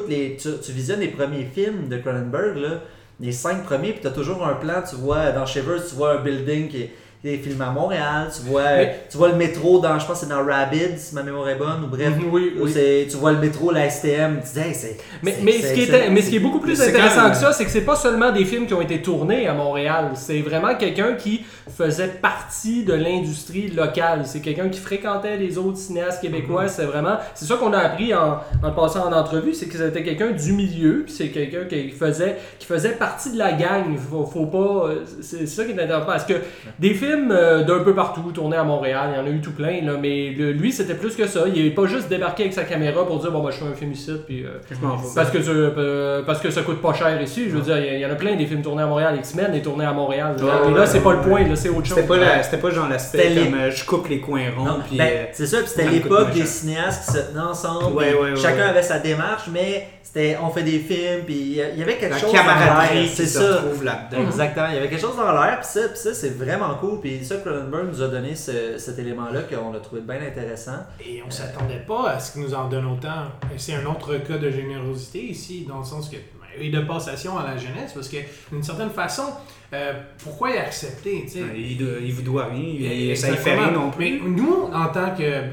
les, 0.08 0.36
tu, 0.36 0.48
tu 0.60 0.72
visionnes 0.72 1.00
les 1.00 1.08
premiers 1.08 1.44
films 1.44 1.88
de 1.88 1.98
Cronenberg, 1.98 2.56
là, 2.56 2.80
les 3.20 3.32
cinq 3.32 3.64
premiers, 3.64 3.92
puis 3.92 4.00
t'as 4.02 4.10
toujours 4.10 4.44
un 4.46 4.54
plan, 4.54 4.82
tu 4.88 4.96
vois, 4.96 5.30
dans 5.30 5.46
Shivers, 5.46 5.86
tu 5.88 5.94
vois 5.94 6.18
un 6.18 6.22
building 6.22 6.68
qui 6.68 6.82
est, 6.82 6.92
qui 7.26 7.34
est 7.34 7.38
filmé 7.38 7.64
à 7.64 7.70
Montréal, 7.70 8.28
tu 8.34 8.48
vois, 8.48 8.62
Mais- 8.62 9.00
tu 9.10 9.16
vois 9.16 9.28
le 9.28 9.34
métro 9.36 9.80
dans, 9.80 9.98
je 9.98 10.06
pense 10.06 10.20
que 10.20 10.26
c'est 10.26 10.32
dans 10.32 10.44
Rabid, 10.44 10.96
si 10.98 11.14
ma 11.14 11.22
mémoire 11.22 11.48
est 11.48 11.56
bonne, 11.56 11.84
ou 11.84 11.88
bref, 11.88 12.12
Mhm, 12.18 12.28
oui, 12.32 12.52
où 12.58 12.64
oui. 12.64 12.70
c'est- 12.72 13.06
tu 13.10 13.16
vois 13.16 13.32
le 13.32 13.38
métro, 13.38 13.72
la 13.72 13.86
STM, 13.90 14.40
tu 14.42 14.60
dis, 14.60 14.66
hey, 14.68 14.74
c'est... 14.74 14.96
Mais, 15.22 15.32
ce 15.32 15.72
qui 15.74 15.82
est, 15.82 16.10
mais 16.10 16.22
ce 16.22 16.30
qui 16.30 16.36
est 16.36 16.40
beaucoup 16.40 16.60
plus 16.60 16.80
intéressant 16.80 17.22
même- 17.24 17.32
que 17.32 17.36
ça, 17.38 17.52
c'est 17.52 17.64
que 17.64 17.70
c'est 17.70 17.80
pas 17.84 17.96
seulement 17.96 18.30
des 18.32 18.44
films 18.44 18.66
qui 18.66 18.74
ont 18.74 18.80
été 18.80 19.02
tournés 19.02 19.46
à 19.48 19.54
Montréal. 19.54 20.10
C'est 20.14 20.40
vraiment 20.40 20.74
quelqu'un 20.76 21.14
qui 21.14 21.44
faisait 21.76 22.08
partie 22.08 22.84
de 22.84 22.94
l'industrie 22.94 23.68
locale. 23.68 24.22
C'est 24.24 24.40
quelqu'un 24.40 24.68
qui 24.68 24.78
fréquentait 24.78 25.36
les 25.36 25.58
autres 25.58 25.78
cinéastes 25.78 26.20
québécois. 26.22 26.64
Mhm. 26.64 26.68
C'est 26.68 26.84
vraiment, 26.84 27.16
c'est 27.34 27.44
ça 27.46 27.56
qu'on 27.56 27.72
a 27.72 27.78
appris 27.78 28.14
en, 28.14 28.34
en 28.62 28.68
le 28.68 28.74
passant 28.74 29.06
en 29.08 29.12
entrevue, 29.12 29.52
c'est 29.54 29.66
que 29.66 29.76
c'était 29.76 30.02
quelqu'un 30.02 30.30
du 30.30 30.52
milieu, 30.52 31.02
puis 31.04 31.12
c'est 31.12 31.28
quelqu'un 31.28 31.64
qui 31.68 31.90
faisait, 31.90 32.36
qui 32.58 32.66
faisait 32.66 32.90
partie 32.90 33.32
de 33.32 33.38
la 33.38 33.52
gang. 33.52 33.96
Faut, 34.10 34.24
faut 34.26 34.46
pas, 34.46 34.90
c'est 35.20 35.36
c'est 35.38 35.46
ça 35.46 35.64
qui 35.64 35.70
est 35.72 35.74
intéressant 35.82 36.06
parce 36.06 36.24
que 36.24 36.34
des 36.78 36.92
films 36.94 37.15
films 37.16 37.32
euh, 37.32 37.62
d'un 37.64 37.80
peu 37.80 37.94
partout, 37.94 38.30
tournés 38.32 38.56
à 38.56 38.64
Montréal, 38.64 39.10
il 39.14 39.18
y 39.18 39.20
en 39.20 39.26
a 39.26 39.30
eu 39.30 39.40
tout 39.40 39.52
plein, 39.52 39.82
là, 39.82 39.92
mais 40.00 40.30
le- 40.36 40.52
lui 40.52 40.72
c'était 40.72 40.94
plus 40.94 41.14
que 41.16 41.26
ça. 41.26 41.44
Il 41.52 41.66
est 41.66 41.70
pas 41.70 41.86
juste 41.86 42.08
débarqué 42.08 42.44
avec 42.44 42.52
sa 42.54 42.64
caméra 42.64 43.06
pour 43.06 43.18
dire 43.20 43.30
bon 43.32 43.42
bah 43.42 43.50
je 43.52 43.56
fais 43.58 43.70
un 43.70 43.74
film 43.74 43.92
ici, 43.92 44.12
puis 44.26 44.44
euh, 44.44 44.58
Je 44.70 44.84
m'en 44.86 44.96
fous. 44.98 45.12
parce 45.14 45.30
que, 45.30 45.38
tu- 45.38 45.44
euh, 45.50 46.22
parce 46.24 46.40
que 46.40 46.50
ça 46.50 46.62
coûte 46.62 46.80
pas 46.82 46.92
cher 46.94 47.20
ici. 47.22 47.44
Je 47.48 47.56
veux 47.56 47.62
dire, 47.62 47.78
il 47.78 47.84
y 47.84 47.88
a- 47.88 47.94
il 47.94 48.00
y, 48.00 48.06
en 48.06 48.10
a 48.10 48.14
plein 48.14 48.34
des 48.36 48.46
films 48.46 48.62
tournés 48.62 48.82
à 48.82 48.86
Montréal. 48.86 49.14
X-Men 49.18 49.54
est 49.54 49.62
tourné 49.62 49.84
à 49.84 49.92
Montréal. 49.92 50.36
Ouais, 50.38 50.44
et 50.44 50.72
ouais, 50.72 50.78
là, 50.78 50.86
c'est 50.86 50.98
ouais, 50.98 51.04
pas 51.04 51.12
le 51.14 51.20
point, 51.20 51.42
là, 51.48 51.56
c'est 51.56 51.68
autre 51.68 51.86
chose. 51.86 51.96
C'était 51.96 52.06
pas, 52.08 52.16
la- 52.16 52.42
c'était 52.42 52.58
pas 52.58 52.70
genre 52.70 52.88
l'aspect 52.88 53.18
C'était 53.18 53.34
les- 53.34 53.44
comme 53.50 53.54
euh, 53.60 53.70
je 53.70 53.84
coupe 53.84 54.08
les 54.08 54.20
coins 54.20 54.42
ronds. 54.56 54.64
Non, 54.64 54.78
puis, 54.86 54.96
ben, 54.98 55.04
euh, 55.10 55.24
c'est 55.32 55.46
ça, 55.46 55.58
puis 55.58 55.68
c'était 55.68 55.82
ça 55.84 55.88
me 55.90 55.94
coûte 55.94 56.04
l'époque 56.04 56.20
moins 56.26 56.30
des 56.34 56.40
cher. 56.40 56.46
cinéastes 56.48 57.04
qui 57.06 57.18
se 57.18 57.22
tenaient 57.24 57.40
ensemble. 57.40 57.94
Ouais, 57.96 58.10
puis 58.10 58.14
ouais, 58.18 58.30
ouais, 58.32 58.36
chacun 58.36 58.56
ouais. 58.56 58.62
avait 58.70 58.82
sa 58.82 58.98
démarche, 58.98 59.44
mais 59.52 59.86
c'était 60.02 60.36
on 60.42 60.50
fait 60.50 60.62
des 60.62 60.78
films, 60.78 61.24
puis 61.26 61.34
il 61.34 61.52
y 61.56 61.62
a- 61.62 61.68
il 61.70 61.78
y 61.78 61.82
avait 61.82 61.94
quelque 61.96 62.12
la 62.14 62.18
chose 62.18 62.32
dans 62.32 62.38
camaraderie 62.38 62.94
l'air. 62.94 63.02
qui 63.04 63.08
C'est 63.16 63.26
se 63.26 63.38
ça. 63.40 63.56
retrouve 63.56 63.84
là-dedans. 63.84 64.22
Exactement, 64.26 64.66
il 64.70 64.74
y 64.74 64.78
avait 64.78 64.88
quelque 64.88 65.00
chose 65.00 65.16
dans 65.16 65.32
l'air, 65.32 65.58
puis 65.60 65.68
ça, 65.68 65.80
puis 65.88 65.98
ça 65.98 66.14
c'est 66.14 66.36
vraiment 66.36 66.74
cool. 66.80 67.00
Puis 67.00 67.05
ça, 67.22 67.36
Cronenberg 67.38 67.88
nous 67.88 68.02
a 68.02 68.08
donné 68.08 68.34
ce- 68.34 68.78
cet 68.78 68.98
élément-là 68.98 69.42
qu'on 69.42 69.74
a 69.74 69.80
trouvé 69.80 70.00
bien 70.02 70.20
intéressant. 70.20 70.78
Et 71.04 71.22
on 71.26 71.30
s'attendait 71.30 71.84
pas 71.86 72.10
à 72.10 72.20
ce 72.20 72.32
qu'il 72.32 72.42
nous 72.42 72.54
en 72.54 72.68
donne 72.68 72.86
autant. 72.86 73.24
Et 73.54 73.58
c'est 73.58 73.74
un 73.74 73.86
autre 73.86 74.16
cas 74.18 74.38
de 74.38 74.50
générosité 74.50 75.22
ici, 75.24 75.64
dans 75.68 75.78
le 75.78 75.84
sens 75.84 76.08
que 76.08 76.16
ben, 76.16 76.60
et 76.64 76.70
de 76.70 76.80
passation 76.80 77.38
à 77.38 77.44
la 77.46 77.56
jeunesse, 77.56 77.92
parce 77.94 78.08
que 78.08 78.16
d'une 78.50 78.62
certaine 78.62 78.90
façon, 78.90 79.24
euh, 79.72 79.92
pourquoi 80.22 80.50
il 80.50 80.56
a 80.58 80.62
accepté, 80.62 81.22
tu 81.24 81.28
sais? 81.28 81.42
Ouais, 81.42 81.48
Il, 81.56 81.76
doit- 81.78 81.98
il 82.00 82.12
vous 82.12 82.22
doit 82.22 82.46
rien, 82.46 82.62
il- 82.62 83.16
ça 83.16 83.30
ne 83.30 83.36
fait 83.36 83.54
rien 83.58 83.70
non 83.72 83.90
plus. 83.90 84.20
Mais 84.22 84.28
nous, 84.28 84.70
en 84.72 84.86
tant 84.88 85.14
que. 85.14 85.22
euh, 85.22 85.50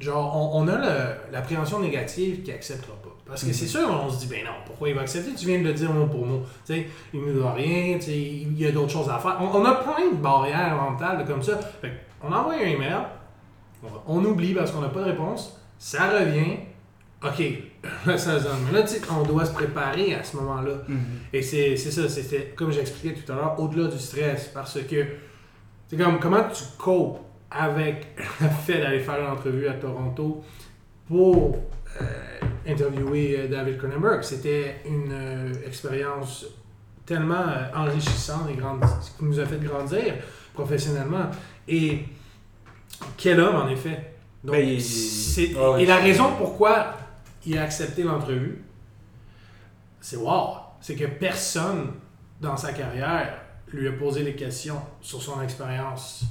genre, 0.00 0.52
on, 0.54 0.62
on 0.62 0.68
a 0.68 0.78
l'appréhension 1.30 1.80
négative 1.80 2.42
qu'il 2.42 2.54
acceptera. 2.54 2.94
Parce 3.30 3.44
que 3.44 3.52
c'est 3.52 3.68
sûr, 3.68 3.88
on 3.88 4.10
se 4.10 4.18
dit, 4.18 4.26
ben 4.26 4.44
non, 4.44 4.50
pourquoi 4.66 4.88
il 4.88 4.94
va 4.96 5.02
accepter? 5.02 5.32
Tu 5.34 5.46
viens 5.46 5.60
de 5.60 5.64
le 5.64 5.72
dire 5.72 5.92
mot 5.92 6.06
pour 6.06 6.26
mot. 6.26 6.42
Tu 6.66 6.74
sais, 6.74 6.86
il 7.14 7.24
ne 7.24 7.32
doit 7.32 7.52
rien, 7.52 7.94
tu 7.94 8.06
sais, 8.06 8.18
il 8.18 8.60
y 8.60 8.66
a 8.66 8.72
d'autres 8.72 8.90
choses 8.90 9.08
à 9.08 9.20
faire. 9.20 9.38
On, 9.40 9.56
on 9.56 9.64
a 9.64 9.74
plein 9.76 10.10
de 10.10 10.16
barrières 10.16 10.74
mentales 10.74 11.24
comme 11.24 11.40
ça. 11.40 11.56
Fait 11.80 11.92
on 12.22 12.32
envoie 12.32 12.54
un 12.54 12.66
email, 12.66 12.96
on, 14.06 14.24
oublie 14.24 14.52
parce 14.52 14.72
qu'on 14.72 14.80
n'a 14.80 14.88
pas 14.88 15.00
de 15.00 15.10
réponse, 15.10 15.58
ça 15.78 16.10
revient. 16.10 16.56
Ok, 17.22 17.42
ça 18.18 18.38
se 18.38 18.44
donne. 18.44 18.58
Mais 18.66 18.78
là, 18.78 18.82
tu 18.82 18.94
sais, 18.94 19.00
on 19.10 19.22
doit 19.22 19.44
se 19.44 19.52
préparer 19.52 20.14
à 20.14 20.24
ce 20.24 20.36
moment-là. 20.36 20.72
Mhm. 20.88 20.98
Et 21.32 21.42
c'est 21.42 21.76
ça, 21.76 22.08
c'était 22.08 22.52
comme 22.56 22.72
j'expliquais 22.72 23.14
tout 23.14 23.30
à 23.32 23.36
l'heure, 23.36 23.60
au-delà 23.60 23.88
du 23.88 23.98
stress, 23.98 24.50
parce 24.52 24.78
que 24.82 25.06
c'est 25.88 25.96
comme 25.96 26.18
comment 26.18 26.42
tu 26.52 26.64
copes 26.78 27.20
avec 27.50 28.08
le 28.40 28.48
fait 28.48 28.80
d'aller 28.80 29.00
faire 29.00 29.20
une 29.20 29.30
entrevue 29.30 29.68
à 29.68 29.74
Toronto 29.74 30.42
pour 31.08 31.56
interviewer 32.66 33.36
euh, 33.40 33.48
David 33.48 33.78
Cronenberg. 33.78 34.22
C'était 34.22 34.76
une 34.86 35.10
euh, 35.12 35.52
expérience 35.66 36.46
tellement 37.06 37.46
euh, 37.48 37.66
enrichissante 37.74 38.48
et 38.50 38.54
grande, 38.54 38.80
qui 39.18 39.24
nous 39.24 39.38
a 39.40 39.46
fait 39.46 39.58
grandir 39.62 40.14
professionnellement. 40.54 41.30
Et 41.66 42.04
quel 43.16 43.40
homme, 43.40 43.56
en 43.56 43.68
effet. 43.68 44.14
Donc, 44.44 44.56
Ben, 44.56 44.66
il- 44.68 45.56
Ah 45.58 45.78
et 45.80 45.86
la 45.86 45.96
raison 45.96 46.32
pourquoi 46.38 46.96
il 47.46 47.58
a 47.58 47.62
accepté 47.62 48.02
l'entrevue, 48.02 48.62
c'est 50.00 50.16
wow. 50.16 50.56
C'est 50.80 50.94
que 50.96 51.04
personne 51.06 51.92
dans 52.40 52.56
sa 52.56 52.72
carrière 52.72 53.34
lui 53.72 53.86
a 53.88 53.92
posé 53.92 54.22
des 54.24 54.34
questions 54.34 54.80
sur 55.00 55.20
son 55.22 55.40
expérience 55.42 56.24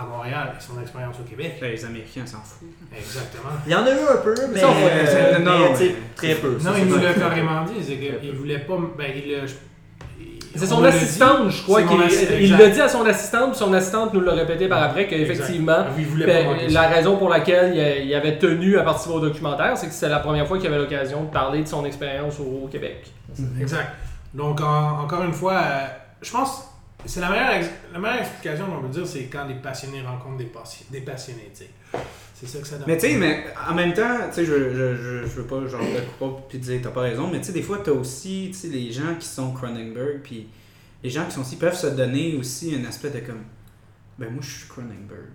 à 0.00 0.04
Montréal 0.06 0.52
et 0.58 0.62
son 0.62 0.80
expérience 0.80 1.16
au 1.20 1.28
Québec. 1.28 1.58
Ben, 1.60 1.70
Les 1.72 1.84
Américains 1.84 2.26
s'en 2.26 2.38
foutent. 2.38 2.68
Exactement. 2.96 3.50
Il 3.66 3.72
y 3.72 3.74
en 3.74 3.84
a 3.84 3.90
eu 3.90 4.02
un 4.12 4.16
peu, 4.22 4.34
mais, 4.52 4.60
Ça, 4.60 4.68
on 4.68 4.72
va- 4.72 4.78
euh, 4.86 5.38
non, 5.40 5.58
mais, 5.58 5.76
mais- 5.78 5.94
très 6.16 6.34
peu. 6.36 6.58
Ça, 6.58 6.70
Non, 6.70 6.76
il 6.78 6.86
nous 6.86 6.96
l'a 6.98 7.14
carrément 7.14 7.64
dit. 7.64 7.74
C'est 7.82 7.96
qu'il 7.96 8.32
voulait 8.32 8.58
pas. 8.60 8.76
Ben, 8.96 9.06
il 9.14 9.34
a- 9.34 9.38
C'est 10.56 10.64
on 10.64 10.66
son 10.74 10.78
me 10.80 10.86
l'a 10.86 10.90
dit. 10.90 10.96
assistante, 10.96 11.50
je 11.50 11.62
crois, 11.62 11.82
qu'il 11.84 12.40
il 12.40 12.56
l'a 12.56 12.68
dit 12.70 12.80
à 12.80 12.88
son 12.88 13.06
assistante, 13.06 13.50
puis 13.50 13.58
son 13.58 13.72
assistante 13.72 14.12
nous 14.12 14.20
l'a 14.20 14.32
répété 14.32 14.66
par 14.66 14.82
après 14.82 15.06
qu'effectivement, 15.06 15.78
Exact. 15.82 15.90
Il 15.98 16.06
voulait 16.06 16.26
pas 16.26 16.32
ben, 16.32 16.46
manquer 16.46 16.68
la 16.68 16.82
ça. 16.82 16.88
raison 16.88 17.16
pour 17.18 17.28
laquelle 17.28 17.72
il, 17.76 18.06
il 18.08 18.14
avait 18.16 18.36
tenu 18.36 18.76
à 18.76 18.82
participer 18.82 19.14
au 19.14 19.20
documentaire, 19.20 19.78
c'est 19.78 19.86
que 19.86 19.92
c'était 19.92 20.08
la 20.08 20.18
première 20.18 20.48
fois 20.48 20.58
qu'il 20.58 20.66
avait 20.66 20.78
l'occasion 20.78 21.22
de 21.22 21.30
parler 21.30 21.62
de 21.62 21.68
son 21.68 21.84
expérience 21.84 22.40
au, 22.40 22.64
au 22.64 22.68
Québec. 22.68 23.06
Exact. 23.60 23.90
Donc, 24.34 24.60
en- 24.60 25.02
encore 25.04 25.22
une 25.22 25.32
fois, 25.32 25.52
euh, 25.54 25.86
je 26.20 26.32
pense 26.32 26.64
c'est 27.06 27.20
la 27.20 27.30
meilleure, 27.30 27.68
la 27.92 27.98
meilleure 27.98 28.20
explication 28.20 28.66
qu'on 28.66 28.82
peut 28.82 28.88
dire, 28.88 29.06
c'est 29.06 29.24
quand 29.24 29.46
des 29.46 29.54
passionnés 29.54 30.02
rencontrent 30.02 30.36
des, 30.38 30.44
passi- 30.46 30.84
des 30.90 31.00
passionnés. 31.00 31.50
C'est 32.34 32.46
ça 32.46 32.58
que 32.58 32.66
ça 32.66 32.76
donne. 32.78 32.86
Mais 32.86 32.96
tu 32.96 33.06
sais, 33.08 33.16
mais 33.16 33.44
en 33.68 33.74
même 33.74 33.92
temps, 33.92 34.16
tu 34.28 34.34
sais, 34.36 34.44
je, 34.46 34.70
je, 34.74 34.96
je, 34.96 35.18
je 35.26 35.40
veux 35.40 35.44
pas 35.44 35.66
genre 35.66 35.80
couper 36.18 36.42
puis 36.48 36.58
dire 36.58 36.80
t'as 36.82 36.90
pas 36.90 37.02
raison, 37.02 37.28
mais 37.30 37.38
tu 37.40 37.46
sais, 37.46 37.52
des 37.52 37.62
fois, 37.62 37.78
t'as 37.84 37.90
aussi, 37.92 38.48
tu 38.52 38.54
sais, 38.58 38.68
les 38.68 38.90
gens 38.92 39.14
qui 39.18 39.26
sont 39.26 39.52
Cronenberg, 39.52 40.20
puis 40.22 40.48
les 41.02 41.10
gens 41.10 41.24
qui 41.26 41.32
sont 41.32 41.42
aussi 41.42 41.56
peuvent 41.56 41.76
se 41.76 41.88
donner 41.88 42.36
aussi 42.36 42.74
un 42.74 42.84
aspect 42.88 43.10
de 43.10 43.20
comme, 43.20 43.42
ben 44.18 44.30
moi, 44.30 44.40
je 44.42 44.50
suis 44.50 44.68
Cronenberg. 44.68 45.28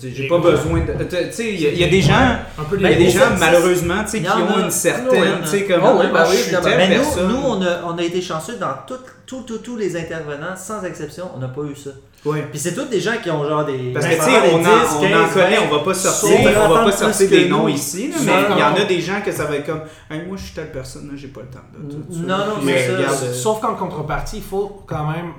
J'ai 0.00 0.28
pas 0.28 0.38
besoin 0.38 0.80
de. 0.80 1.04
Tu 1.04 1.16
sais, 1.32 1.52
il 1.54 1.60
y, 1.60 1.66
a- 1.66 1.70
il 1.70 1.78
y 1.78 1.84
a 1.84 1.88
des 1.88 2.00
gens. 2.02 2.36
Il 2.74 2.82
y 2.82 2.86
a 2.86 2.94
des 2.94 3.10
gens, 3.10 3.20
fait, 3.20 3.40
malheureusement, 3.40 4.04
tu 4.04 4.10
sais, 4.10 4.20
qui 4.20 4.28
ont 4.28 4.58
une 4.64 4.70
certaine, 4.70 5.40
tu 5.42 5.48
sais, 5.48 5.64
comme, 5.64 5.80
Ah 5.82 5.92
oui, 5.98 6.06
moi, 6.10 6.12
ben 6.12 6.24
je 6.24 6.30
oui, 6.30 6.36
suis 6.36 6.42
évidemment. 6.54 6.64
telle 6.64 6.76
Mais 6.76 6.88
nous, 6.96 7.02
personne. 7.02 7.28
nous 7.28 7.36
on, 7.36 7.62
a, 7.62 7.82
on 7.86 7.98
a 7.98 8.02
été 8.02 8.20
chanceux 8.20 8.56
dans 8.56 8.74
tous 8.86 8.98
tout, 9.44 9.58
tout, 9.58 9.76
les 9.76 9.96
intervenants, 9.96 10.56
sans 10.56 10.82
exception, 10.84 11.30
on 11.34 11.38
n'a 11.38 11.48
pas 11.48 11.62
eu 11.62 11.74
ça. 11.76 11.90
Ouais. 12.24 12.46
Puis 12.50 12.58
c'est 12.58 12.74
tous 12.74 12.84
des 12.86 13.00
gens 13.00 13.14
qui 13.22 13.30
ont 13.30 13.46
genre 13.48 13.64
des. 13.64 13.92
Parce 13.92 14.06
que, 14.06 14.14
tu 14.14 14.20
sais, 14.20 14.30
on, 14.52 14.56
en- 14.56 14.58
10, 14.58 14.66
on 14.66 14.98
en 14.98 15.00
15, 15.00 15.34
connaît, 15.34 15.56
20, 15.56 15.62
on 15.70 15.76
va 15.78 15.84
pas 15.84 15.94
sortir, 15.94 16.38
on 16.40 16.44
va 16.68 16.68
pas 16.68 16.90
30 16.90 16.92
sortir 16.94 17.30
des 17.30 17.48
noms 17.48 17.62
nous. 17.64 17.68
ici, 17.70 18.10
mais 18.24 18.32
il 18.52 18.58
y 18.58 18.62
en 18.62 18.74
a 18.74 18.84
des 18.84 19.00
gens 19.00 19.20
que 19.24 19.32
ça 19.32 19.44
va 19.44 19.56
être 19.56 19.66
comme, 19.66 19.82
Hey, 20.10 20.22
moi, 20.26 20.36
je 20.36 20.44
suis 20.44 20.54
telle 20.54 20.70
personne, 20.72 21.06
là, 21.08 21.12
j'ai 21.16 21.28
pas 21.28 21.40
le 21.42 21.48
temps 21.48 21.64
de 21.78 21.92
tout 21.94 22.02
ça. 22.12 22.18
Non, 22.20 22.38
non, 22.38 22.52
Mais 22.62 22.78
c'est 22.78 22.90
ça. 22.92 22.96
regarde, 22.98 23.16
euh, 23.24 23.32
Sauf 23.32 23.60
qu'en 23.60 23.74
contrepartie, 23.74 24.36
il 24.38 24.42
faut 24.42 24.82
quand 24.86 25.06
même, 25.10 25.32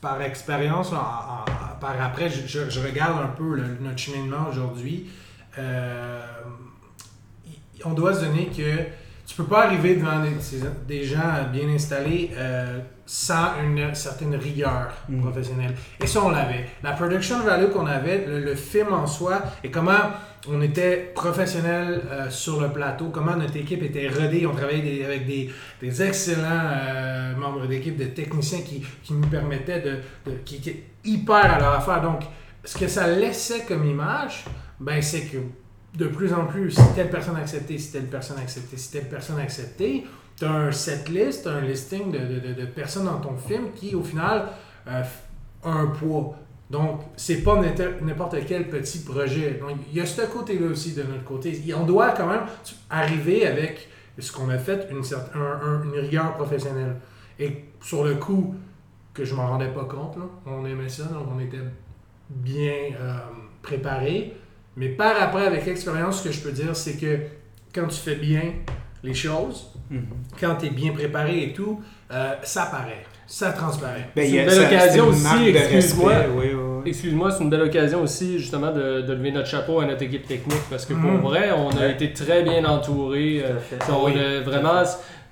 par 0.00 0.20
expérience, 0.22 0.92
en- 0.92 0.96
en- 0.96 1.78
par 1.80 2.00
après, 2.00 2.28
je, 2.30 2.46
regarde 2.80 3.22
un 3.22 3.28
peu 3.28 3.60
notre 3.80 3.98
cheminement 3.98 4.46
aujourd'hui. 4.50 5.10
euh, 5.58 6.20
on 7.84 7.92
doit 7.94 8.14
se 8.14 8.24
donner 8.26 8.46
que 8.46 8.76
tu 9.26 9.34
peux 9.36 9.44
pas 9.44 9.64
arriver 9.66 9.96
devant 9.96 10.20
des 10.86 11.02
gens 11.04 11.48
bien 11.52 11.68
installés 11.68 12.30
euh, 12.36 12.78
sans 13.12 13.60
une 13.64 13.92
certaine 13.92 14.36
rigueur 14.36 14.92
Mm. 15.08 15.20
professionnelle. 15.20 15.74
Et 16.00 16.06
ça, 16.06 16.22
on 16.24 16.30
l'avait. 16.30 16.66
La 16.84 16.92
production 16.92 17.40
value 17.40 17.68
qu'on 17.72 17.86
avait, 17.86 18.24
le, 18.24 18.38
le 18.38 18.54
film 18.54 18.92
en 18.92 19.04
soi, 19.04 19.42
et 19.64 19.70
comment 19.72 19.98
on 20.48 20.62
était 20.62 21.10
professionnel 21.12 22.02
euh, 22.08 22.30
sur 22.30 22.60
le 22.60 22.68
plateau, 22.68 23.08
comment 23.08 23.34
notre 23.34 23.56
équipe 23.56 23.82
était 23.82 24.08
rodée. 24.08 24.46
On 24.46 24.54
travaillait 24.54 24.82
des- 24.98 25.04
avec 25.04 25.26
des, 25.26 25.50
des 25.82 26.02
excellents 26.02 26.62
euh, 26.70 27.34
membres 27.34 27.66
d'équipe, 27.66 27.96
de 27.96 28.04
techniciens 28.04 28.60
qui, 28.60 28.84
qui 29.02 29.12
nous 29.14 29.26
permettaient 29.26 29.80
de, 29.80 29.98
de- 30.30 30.36
qui 30.44 30.56
étaient 30.56 30.84
hyper 31.04 31.52
à 31.54 31.58
leur 31.58 31.72
affaire. 31.74 32.00
Donc, 32.02 32.20
ce 32.64 32.78
que 32.78 32.86
ça 32.86 33.08
laissait 33.08 33.64
comme 33.66 33.84
image, 33.86 34.44
ben, 34.78 35.02
c'est 35.02 35.22
que 35.22 35.38
de 35.98 36.06
plus 36.06 36.32
en 36.32 36.44
plus, 36.44 36.70
si 36.70 36.94
telle 36.94 37.10
personne 37.10 37.34
acceptée, 37.36 37.76
si 37.76 37.90
telle 37.90 38.06
personne 38.06 38.38
acceptée, 38.38 38.76
si 38.76 38.92
telle 38.92 39.08
personne 39.08 39.40
acceptée, 39.40 40.04
tu 40.40 40.44
as 40.46 40.50
un 40.52 40.72
setlist, 40.72 41.46
un 41.46 41.60
listing 41.60 42.10
de, 42.10 42.18
de- 42.18 42.54
de- 42.54 42.64
personnes 42.66 43.04
dans 43.04 43.20
ton 43.20 43.36
film 43.36 43.70
qui, 43.74 43.94
au 43.94 44.02
final, 44.02 44.48
euh, 44.88 45.02
a 45.64 45.68
un 45.70 45.86
poids. 45.86 46.34
Donc, 46.70 47.02
c'est 47.16 47.42
pas 47.42 47.60
n'importe- 48.00 48.36
quel 48.46 48.68
petit 48.68 49.00
projet. 49.00 49.58
Donc, 49.60 49.76
il 49.90 49.96
y 49.98 50.00
a 50.00 50.06
ce 50.06 50.22
côté-là 50.22 50.68
aussi 50.68 50.94
de 50.94 51.02
notre 51.02 51.24
côté. 51.24 51.60
On 51.78 51.84
doit 51.84 52.10
quand 52.12 52.26
même 52.28 52.42
arriver 52.88 53.46
avec 53.46 53.88
ce 54.18 54.32
qu'on 54.32 54.48
a 54.50 54.58
fait, 54.58 54.88
une, 54.90 55.02
une 55.84 56.00
rigueur 56.00 56.34
professionnelle. 56.34 56.96
Et 57.38 57.64
sur 57.80 58.04
le 58.04 58.14
coup, 58.16 58.54
que 59.12 59.24
je 59.24 59.34
m'en 59.34 59.48
rendais 59.48 59.68
pas 59.72 59.84
compte, 59.84 60.16
là, 60.16 60.22
on 60.46 60.64
aimait 60.64 60.88
ça, 60.88 61.04
donc 61.04 61.26
on 61.34 61.40
était 61.40 61.58
bien 62.28 62.72
euh, 63.00 63.14
préparé. 63.62 64.34
Mais 64.76 64.90
par 64.90 65.20
après, 65.20 65.46
avec 65.46 65.66
l'expérience, 65.66 66.22
ce 66.22 66.28
que 66.28 66.32
je 66.32 66.40
peux 66.40 66.52
dire, 66.52 66.76
c'est 66.76 66.96
que 66.96 67.18
quand 67.74 67.88
tu 67.88 67.96
fais 67.98 68.14
bien 68.16 68.42
les 69.02 69.14
choses, 69.14 69.69
Mhm. 69.90 70.02
quand 70.40 70.54
tu 70.56 70.66
es 70.66 70.70
bien 70.70 70.92
préparé 70.92 71.42
et 71.44 71.52
tout, 71.52 71.80
euh, 72.12 72.34
ça 72.42 72.66
paraît, 72.66 73.04
ça 73.26 73.52
transparaît. 73.52 74.08
Ben, 74.14 74.22
C'est 74.24 74.28
il 74.28 74.34
y 74.34 74.38
a- 74.38 74.42
une 74.44 74.48
belle 74.48 74.66
occasion 74.66 75.06
aussi, 75.08 75.48
excuse-moi. 75.48 76.08
respect, 76.10 76.28
oui, 76.36 76.46
oui, 76.54 76.60
Excuse-moi, 76.86 77.30
c'est 77.30 77.42
une 77.44 77.50
belle 77.50 77.62
occasion 77.62 78.02
aussi 78.02 78.38
justement 78.38 78.72
de, 78.72 79.02
de 79.02 79.12
lever 79.12 79.32
notre 79.32 79.48
chapeau 79.48 79.80
à 79.80 79.86
notre 79.86 80.02
équipe 80.02 80.26
technique 80.26 80.62
parce 80.70 80.86
que 80.86 80.94
pour 80.94 81.30
vrai, 81.30 81.50
on 81.56 81.70
a 81.76 81.80
Ouais. 81.80 81.92
été 81.92 82.12
très 82.12 82.42
bien 82.42 82.64
entourés. 82.64 83.42
Euh, 83.44 83.54
on 83.92 84.04
Oui, 84.06 84.12
a 84.18 84.40
vraiment 84.40 84.82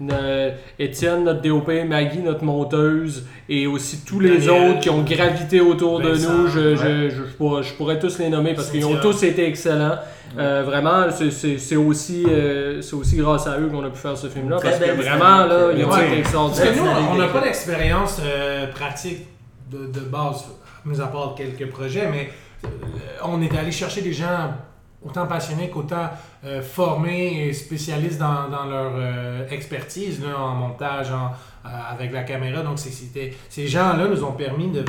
ne- 0.01 0.51
Étienne, 0.79 1.25
notre 1.25 1.43
DOP, 1.43 1.69
Maggie, 1.89 2.21
notre 2.21 2.45
monteuse, 2.45 3.27
et 3.49 3.67
aussi 3.67 4.05
tous 4.07 4.21
les 4.21 4.39
Daniel, 4.39 4.71
autres 4.71 4.81
qui 4.81 4.91
ont 4.91 5.03
gravité 5.03 5.61
autour 5.61 5.99
de 6.01 6.11
nous. 6.11 6.47
Je, 6.47 6.77
je- 6.77 6.83
ouais. 6.83 7.11
je- 7.11 7.17
je 7.25 7.35
pourrais, 7.37 7.63
je 7.65 7.75
pourrais 7.75 7.99
tous 7.99 8.19
les 8.19 8.29
nommer 8.29 8.55
parce 8.55 8.71
qu'ils 8.71 8.87
ont 8.87 8.97
tous 9.01 9.23
été 9.25 9.47
excellents. 9.49 9.97
Euh, 10.39 10.63
vraiment, 10.65 11.07
c'est- 11.11 11.77
aussi, 11.77 12.25
euh, 12.29 12.81
c'est 12.83 12.95
aussi 12.95 13.17
grâce 13.17 13.47
à 13.47 13.59
eux 13.59 13.67
qu'on 13.69 13.83
a 13.83 13.89
pu 13.91 13.97
faire 13.99 14.17
ce 14.17 14.27
film-là 14.29 14.59
parce 14.63 14.79
que 14.79 14.91
vraiment, 14.93 15.47
là, 15.47 15.73
ils 15.75 15.83
ont 15.85 15.89
été 15.89 16.01
Parce 16.07 16.19
extraordinaires. 16.19 16.75
que 16.75 16.79
nous, 16.79 16.87
on 17.13 17.17
n'a 17.17 17.29
pas 17.29 17.41
d'expérience 17.41 18.21
euh, 18.23 18.67
pratique 18.69 19.27
de, 19.73 19.79
de 19.87 20.01
base, 20.01 20.45
mis 20.89 21.01
à 21.01 21.07
part 21.07 21.35
quelques 21.37 21.69
projets, 21.69 22.09
mais 22.11 22.31
euh, 22.65 22.69
on 23.25 23.41
est 23.43 23.55
allé 23.57 23.71
chercher 23.71 24.03
des 24.03 24.13
gens 24.13 24.53
autant 25.05 25.27
passionnés 25.27 25.71
qu'autant 25.71 26.11
euh, 26.45 26.61
formés 26.61 27.47
et 27.47 27.53
spécialistes 27.53 28.19
dans, 28.19 28.49
leur 28.69 28.93
euh, 28.97 29.49
expertise 29.49 30.21
là, 30.25 30.37
en 30.37 30.55
montage, 30.55 31.13
en, 31.13 31.31
avec 31.65 32.13
la 32.13 32.25
caméra. 32.25 32.63
Donc, 32.63 32.79
c'était, 32.79 33.35
ces 33.49 33.69
gens-là 33.69 34.09
nous 34.09 34.25
ont 34.25 34.33
permis 34.33 34.69
de... 34.69 34.85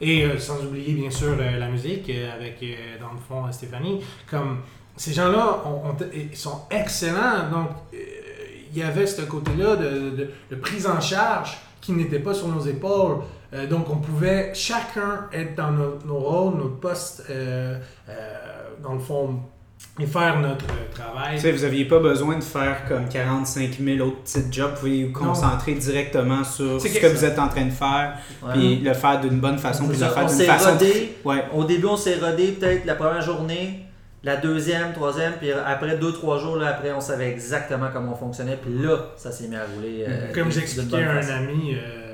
et 0.00 0.26
sans 0.38 0.64
oublier, 0.64 0.94
bien 0.94 1.10
sûr, 1.10 1.36
la 1.36 1.68
musique 1.68 2.10
avec, 2.10 2.64
dans 2.98 3.12
le 3.12 3.18
fond, 3.28 3.52
Stéphanie. 3.52 4.00
Comme 4.28 4.62
ces 4.96 5.12
gens-là 5.12 5.62
sont 6.32 6.62
excellents. 6.70 7.50
Donc, 7.52 7.68
il 7.92 8.78
y 8.78 8.82
avait 8.82 9.06
ce 9.06 9.22
côté-là 9.22 9.76
de 9.76 10.56
prise 10.56 10.86
en 10.86 11.00
charge 11.00 11.58
qui 11.82 11.92
n'était 11.92 12.18
pas 12.18 12.34
sur 12.34 12.48
nos 12.48 12.60
épaules. 12.60 13.18
Euh, 13.56 13.66
donc, 13.66 13.88
on 13.90 13.96
pouvait 13.96 14.50
chacun 14.54 15.28
être 15.32 15.54
dans 15.54 15.70
nos, 15.70 15.98
nos 16.06 16.18
rôles, 16.18 16.56
nos 16.58 16.68
postes, 16.68 17.24
euh, 17.30 17.78
euh, 18.08 18.12
dans 18.82 18.92
le 18.94 18.98
fond, 19.00 19.36
et 19.98 20.06
faire 20.06 20.38
notre 20.40 20.66
euh, 20.66 20.92
travail. 20.94 21.36
Tu 21.36 21.42
sais, 21.42 21.52
vous 21.52 21.62
n'aviez 21.62 21.84
pas 21.86 21.98
besoin 21.98 22.36
de 22.36 22.44
faire 22.44 22.84
comme 22.86 23.08
45 23.08 23.78
000 23.82 24.06
autres 24.06 24.20
petits 24.22 24.44
jobs. 24.52 24.70
Vous 24.74 24.80
pouvez 24.80 25.04
vous 25.06 25.12
concentrer 25.12 25.72
directement 25.74 26.44
sur 26.44 26.80
C'est 26.80 26.88
ce 26.90 26.94
que- 26.98 27.06
que 27.06 27.12
vous 27.12 27.24
êtes 27.24 27.38
en 27.38 27.48
train 27.48 27.64
de 27.64 27.70
faire, 27.70 28.18
Ouais. 28.42 28.52
puis 28.52 28.76
le 28.80 28.92
faire 28.92 29.20
d'une 29.20 29.40
bonne 29.40 29.58
façon, 29.58 29.84
puis 29.88 29.96
le 29.98 30.04
faire 30.06 30.12
on 30.24 30.26
d'une 30.26 30.36
s'est 30.36 30.44
façon. 30.46 30.72
rodé. 30.72 31.16
Ouais. 31.24 31.44
Au 31.54 31.64
début, 31.64 31.86
on 31.86 31.96
s'est 31.96 32.18
rodé 32.18 32.52
peut-être 32.52 32.84
la 32.84 32.94
première 32.94 33.22
journée, 33.22 33.86
la 34.22 34.36
deuxième, 34.36 34.92
troisième, 34.92 35.34
puis 35.34 35.50
après 35.52 35.96
deux, 35.96 36.12
trois 36.12 36.38
jours, 36.38 36.56
là, 36.56 36.68
après, 36.68 36.92
on 36.92 37.00
savait 37.00 37.30
exactement 37.30 37.86
comment 37.92 38.12
on 38.12 38.16
fonctionnait, 38.16 38.58
puis 38.60 38.72
là, 38.82 38.96
ça 39.16 39.30
s'est 39.32 39.48
mis 39.48 39.56
à 39.56 39.64
rouler. 39.74 40.04
euh, 40.08 40.32
Comme 40.34 40.50
j'expliquais 40.50 41.02
à 41.02 41.10
un 41.12 41.22
façon. 41.22 41.32
ami 41.44 41.74
euh, 41.76 42.05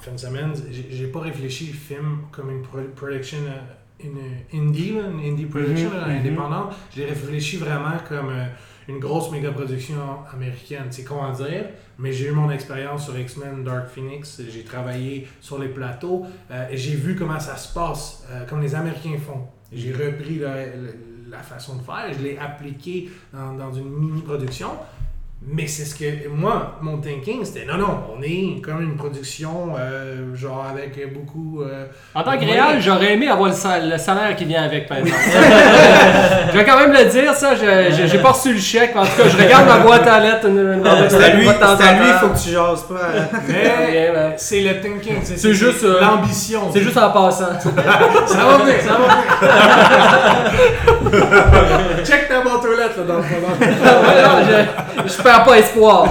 fin 0.00 0.12
de 0.12 0.16
semaine, 0.18 0.52
j'ai 0.70 0.86
j'ai 0.90 1.06
pas 1.08 1.20
réfléchi 1.20 1.66
le 1.68 1.72
film 1.74 2.18
comme 2.32 2.50
une 2.50 2.62
pro- 2.62 2.78
production 2.96 3.38
euh, 3.46 3.60
une 4.02 4.18
indie, 4.68 4.94
là, 4.94 5.02
une 5.12 5.32
indie 5.32 5.44
production 5.44 5.90
Mhm, 5.90 5.96
là, 5.96 6.06
mhm. 6.08 6.16
indépendante. 6.20 6.72
Je 6.94 7.00
l'ai 7.00 7.06
réfléchi 7.06 7.58
vraiment 7.58 7.98
comme 8.08 8.30
euh, 8.30 8.46
une 8.88 8.98
grosse 8.98 9.30
méga 9.30 9.50
production 9.52 9.96
américaine. 10.32 10.86
C'est 10.90 11.04
comment 11.04 11.30
dire, 11.32 11.66
mais 11.98 12.10
j'ai 12.12 12.28
eu 12.28 12.32
mon 12.32 12.50
expérience 12.50 13.04
sur 13.04 13.18
X-Men 13.18 13.62
Dark 13.62 13.88
Phoenix. 13.88 14.40
J'ai 14.50 14.64
travaillé 14.64 15.28
sur 15.40 15.58
les 15.58 15.68
plateaux 15.68 16.24
euh, 16.50 16.68
et 16.70 16.76
j'ai 16.78 16.94
vu 16.94 17.14
comment 17.14 17.38
ça 17.40 17.56
se 17.58 17.74
passe, 17.74 18.24
euh, 18.30 18.46
comme 18.46 18.62
les 18.62 18.74
Américains 18.74 19.18
font. 19.18 19.42
J'ai 19.70 19.92
repris 19.92 20.38
la, 21.30 21.38
façon 21.42 21.76
de 21.76 21.82
faire, 21.82 22.10
je 22.12 22.22
l'ai 22.24 22.38
appliqué 22.38 23.08
dans, 23.32 23.52
dans 23.54 23.72
une 23.72 23.88
mini-production. 23.90 24.70
Mais 25.42 25.66
c'est 25.66 25.86
ce 25.86 25.94
que 25.94 26.28
moi, 26.28 26.74
mon 26.82 26.98
thinking, 26.98 27.42
c'était 27.46 27.64
non, 27.64 27.78
non, 27.78 28.00
on 28.14 28.22
est 28.22 28.60
comme 28.62 28.82
une 28.82 28.94
production, 28.94 29.72
euh, 29.78 30.34
genre 30.36 30.66
avec 30.70 31.14
beaucoup. 31.14 31.62
euh, 31.62 31.86
En 32.14 32.22
tant 32.22 32.36
que 32.36 32.44
réal, 32.44 32.76
j'aurais 32.78 33.14
aimé 33.14 33.26
avoir 33.28 33.48
le, 33.48 33.54
sal- 33.54 33.88
le 33.90 33.96
salaire 33.96 34.36
qui 34.36 34.44
vient 34.44 34.62
avec, 34.64 34.86
par 34.86 34.98
exemple. 34.98 35.16
je 36.52 36.58
vais 36.58 36.64
quand 36.64 36.76
même 36.78 36.92
le 36.92 37.06
dire, 37.06 37.32
ça. 37.32 37.54
J'ai 37.54 38.18
pas 38.18 38.32
reçu 38.32 38.52
le 38.52 38.60
chèque. 38.60 38.90
mais 38.94 39.00
En 39.00 39.04
tout 39.04 39.16
cas, 39.16 39.28
je 39.30 39.36
regarde 39.42 39.66
ma 39.66 39.78
boîte 39.78 40.06
à 40.06 40.20
lettres. 40.20 40.46
C'est 41.08 41.24
à 41.24 41.34
lui, 41.34 41.46
il 41.46 42.14
faut 42.20 42.28
que 42.28 42.38
tu 42.38 42.50
jases 42.50 42.82
pas. 42.82 43.08
mais 43.48 43.52
Bien, 43.92 44.12
ben, 44.12 44.32
c'est 44.36 44.60
le 44.60 44.78
thinking, 44.78 45.16
c'est 45.24 45.54
juste, 45.54 45.84
euh, 45.84 46.02
l'ambition. 46.02 46.70
C'est 46.70 46.82
juste 46.82 46.98
en 46.98 47.10
passant. 47.12 47.46
Ça 47.60 47.70
va 48.44 48.58
bien, 48.64 48.74
ça 48.78 48.92
va 48.92 49.06
bien. 49.06 50.90
Check 52.04 52.28
ta 52.28 52.40
boîte 52.40 52.64
aux 52.64 52.76
lettres 52.76 53.00
là, 53.00 53.04
dans 53.04 53.16
le. 53.16 53.22
Ouais, 53.22 54.22
non, 54.22 55.06
je, 55.06 55.12
je 55.12 55.22
perds 55.22 55.44
pas 55.44 55.58
espoir. 55.58 56.08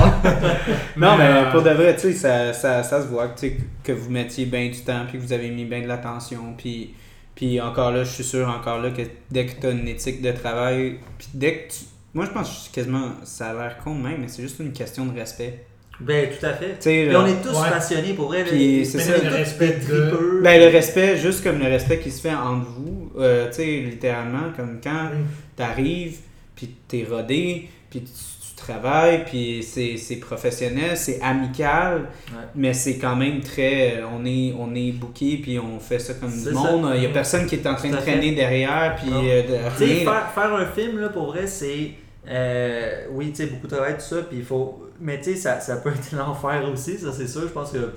Non, 0.98 1.16
mais 1.18 1.28
euh, 1.28 1.52
pour 1.52 1.62
de 1.62 1.70
vrai, 1.70 1.96
tu 1.96 2.02
sais, 2.02 2.14
ça, 2.14 2.54
ça, 2.54 2.84
ça 2.84 3.02
se 3.02 3.08
voit 3.08 3.30
que, 3.30 3.40
tu 3.40 3.48
sais, 3.48 3.58
que 3.84 3.92
vous 3.92 4.10
mettiez 4.10 4.46
bien 4.46 4.68
du 4.68 4.82
temps, 4.82 5.06
puis 5.08 5.18
que 5.18 5.24
vous 5.24 5.34
avez 5.34 5.50
mis 5.50 5.66
bien 5.66 5.82
de 5.82 5.88
l'attention, 5.88 6.54
puis, 6.58 6.94
puis 7.36 7.62
encore 7.62 7.92
là, 7.92 8.04
je 8.04 8.12
suis 8.12 8.24
sûr, 8.24 8.48
encore 8.50 8.80
là, 8.80 8.92
que 8.92 9.04
dès 9.32 9.46
que 9.46 9.62
tu 9.62 9.68
as 9.68 9.72
une 9.72 9.88
éthique 9.88 10.22
de 10.22 10.32
travail, 10.32 10.98
puis 11.18 11.28
dès 11.34 11.54
que 11.54 11.72
tu... 11.72 11.80
Moi, 12.14 12.26
je 12.26 12.32
pense 12.32 12.68
que 12.68 12.76
quasiment, 12.76 13.12
ça 13.24 13.52
a 13.52 13.54
l'air 13.54 13.78
con 13.84 13.96
de 13.96 14.02
même, 14.02 14.18
mais 14.20 14.28
c'est 14.28 14.42
juste 14.42 14.60
une 14.60 14.74
question 14.74 15.06
de 15.06 15.18
respect. 15.18 15.64
Ben, 16.02 16.30
tout 16.30 16.46
à 16.46 16.54
fait. 16.54 16.78
Puis 16.80 17.16
on 17.16 17.26
est 17.28 17.42
tous 17.42 17.50
Ouais. 17.62 17.70
passionnés 17.70 18.14
pour 18.14 18.28
vrai. 18.28 18.44
Puis 18.46 18.86
c'est 18.86 18.98
Mais 19.00 19.04
ça. 19.04 19.18
Le 19.18 19.30
respect 19.36 19.80
de-. 19.90 20.40
Ben, 20.42 20.60
le 20.62 20.68
respect, 20.68 21.18
juste 21.18 21.44
comme 21.44 21.60
le 21.60 21.66
respect 21.66 22.00
qui 22.00 22.10
se 22.12 22.22
fait 22.22 22.34
entre 22.34 22.68
vous, 22.70 23.12
euh, 23.20 23.48
tu 23.50 23.56
sais, 23.56 23.66
littéralement, 23.90 24.52
comme 24.56 24.80
quand 24.84 25.10
Oui. 25.14 25.20
t'arrives, 25.58 26.18
puis 26.56 26.70
t'es 26.88 27.06
rodé, 27.10 27.68
puis 27.90 28.02
tu, 28.02 28.12
tu 28.12 28.56
travailles, 28.56 29.26
puis 29.26 29.62
c'est 29.64 29.98
c'est 29.98 30.18
professionnel, 30.18 30.96
c'est 30.96 31.20
amical, 31.22 31.96
Ouais. 32.32 32.38
mais 32.56 32.74
c'est 32.74 32.98
quand 32.98 33.16
même 33.18 33.42
très... 33.42 33.98
euh, 33.98 34.06
On 34.18 34.26
est, 34.26 34.54
on 34.58 34.74
est 34.76 34.92
booké, 34.94 35.38
puis 35.42 35.60
on 35.60 35.80
fait 35.80 36.00
ça 36.00 36.14
comme 36.14 36.32
du 36.32 36.52
monde. 36.52 36.92
Il 36.96 37.04
y 37.04 37.06
a 37.06 37.10
personne 37.10 37.46
qui 37.46 37.56
est 37.56 37.68
en 37.68 37.76
train 37.76 37.90
de 37.90 37.96
fait. 37.98 38.02
traîner 38.12 38.32
derrière, 38.36 38.96
puis 38.96 39.12
euh, 39.14 39.42
de 39.44 39.70
Tu 39.78 39.86
sais, 39.86 39.94
rien. 39.96 40.04
faire, 40.06 40.32
faire 40.34 40.54
un 40.54 40.66
film, 40.66 41.00
là, 41.00 41.10
pour 41.10 41.28
vrai, 41.28 41.46
c'est. 41.48 41.92
euh, 42.30 43.06
oui, 43.12 43.32
tu 43.32 43.44
sais, 43.44 43.46
beaucoup 43.48 43.68
de 43.68 43.76
travail, 43.76 43.96
tout 43.96 44.02
ça, 44.16 44.22
puis 44.30 44.38
il 44.40 44.46
faut. 44.46 44.86
Mais 45.02 45.18
tu 45.20 45.32
sais, 45.34 45.36
ça, 45.36 45.60
ça 45.60 45.78
peut 45.78 45.90
être 45.92 46.12
l'enfer 46.18 46.62
aussi, 46.72 46.98
ça 46.98 47.08
c'est 47.12 47.28
sûr. 47.28 47.42
Je 47.42 47.48
pense 47.54 47.72
que. 47.72 47.92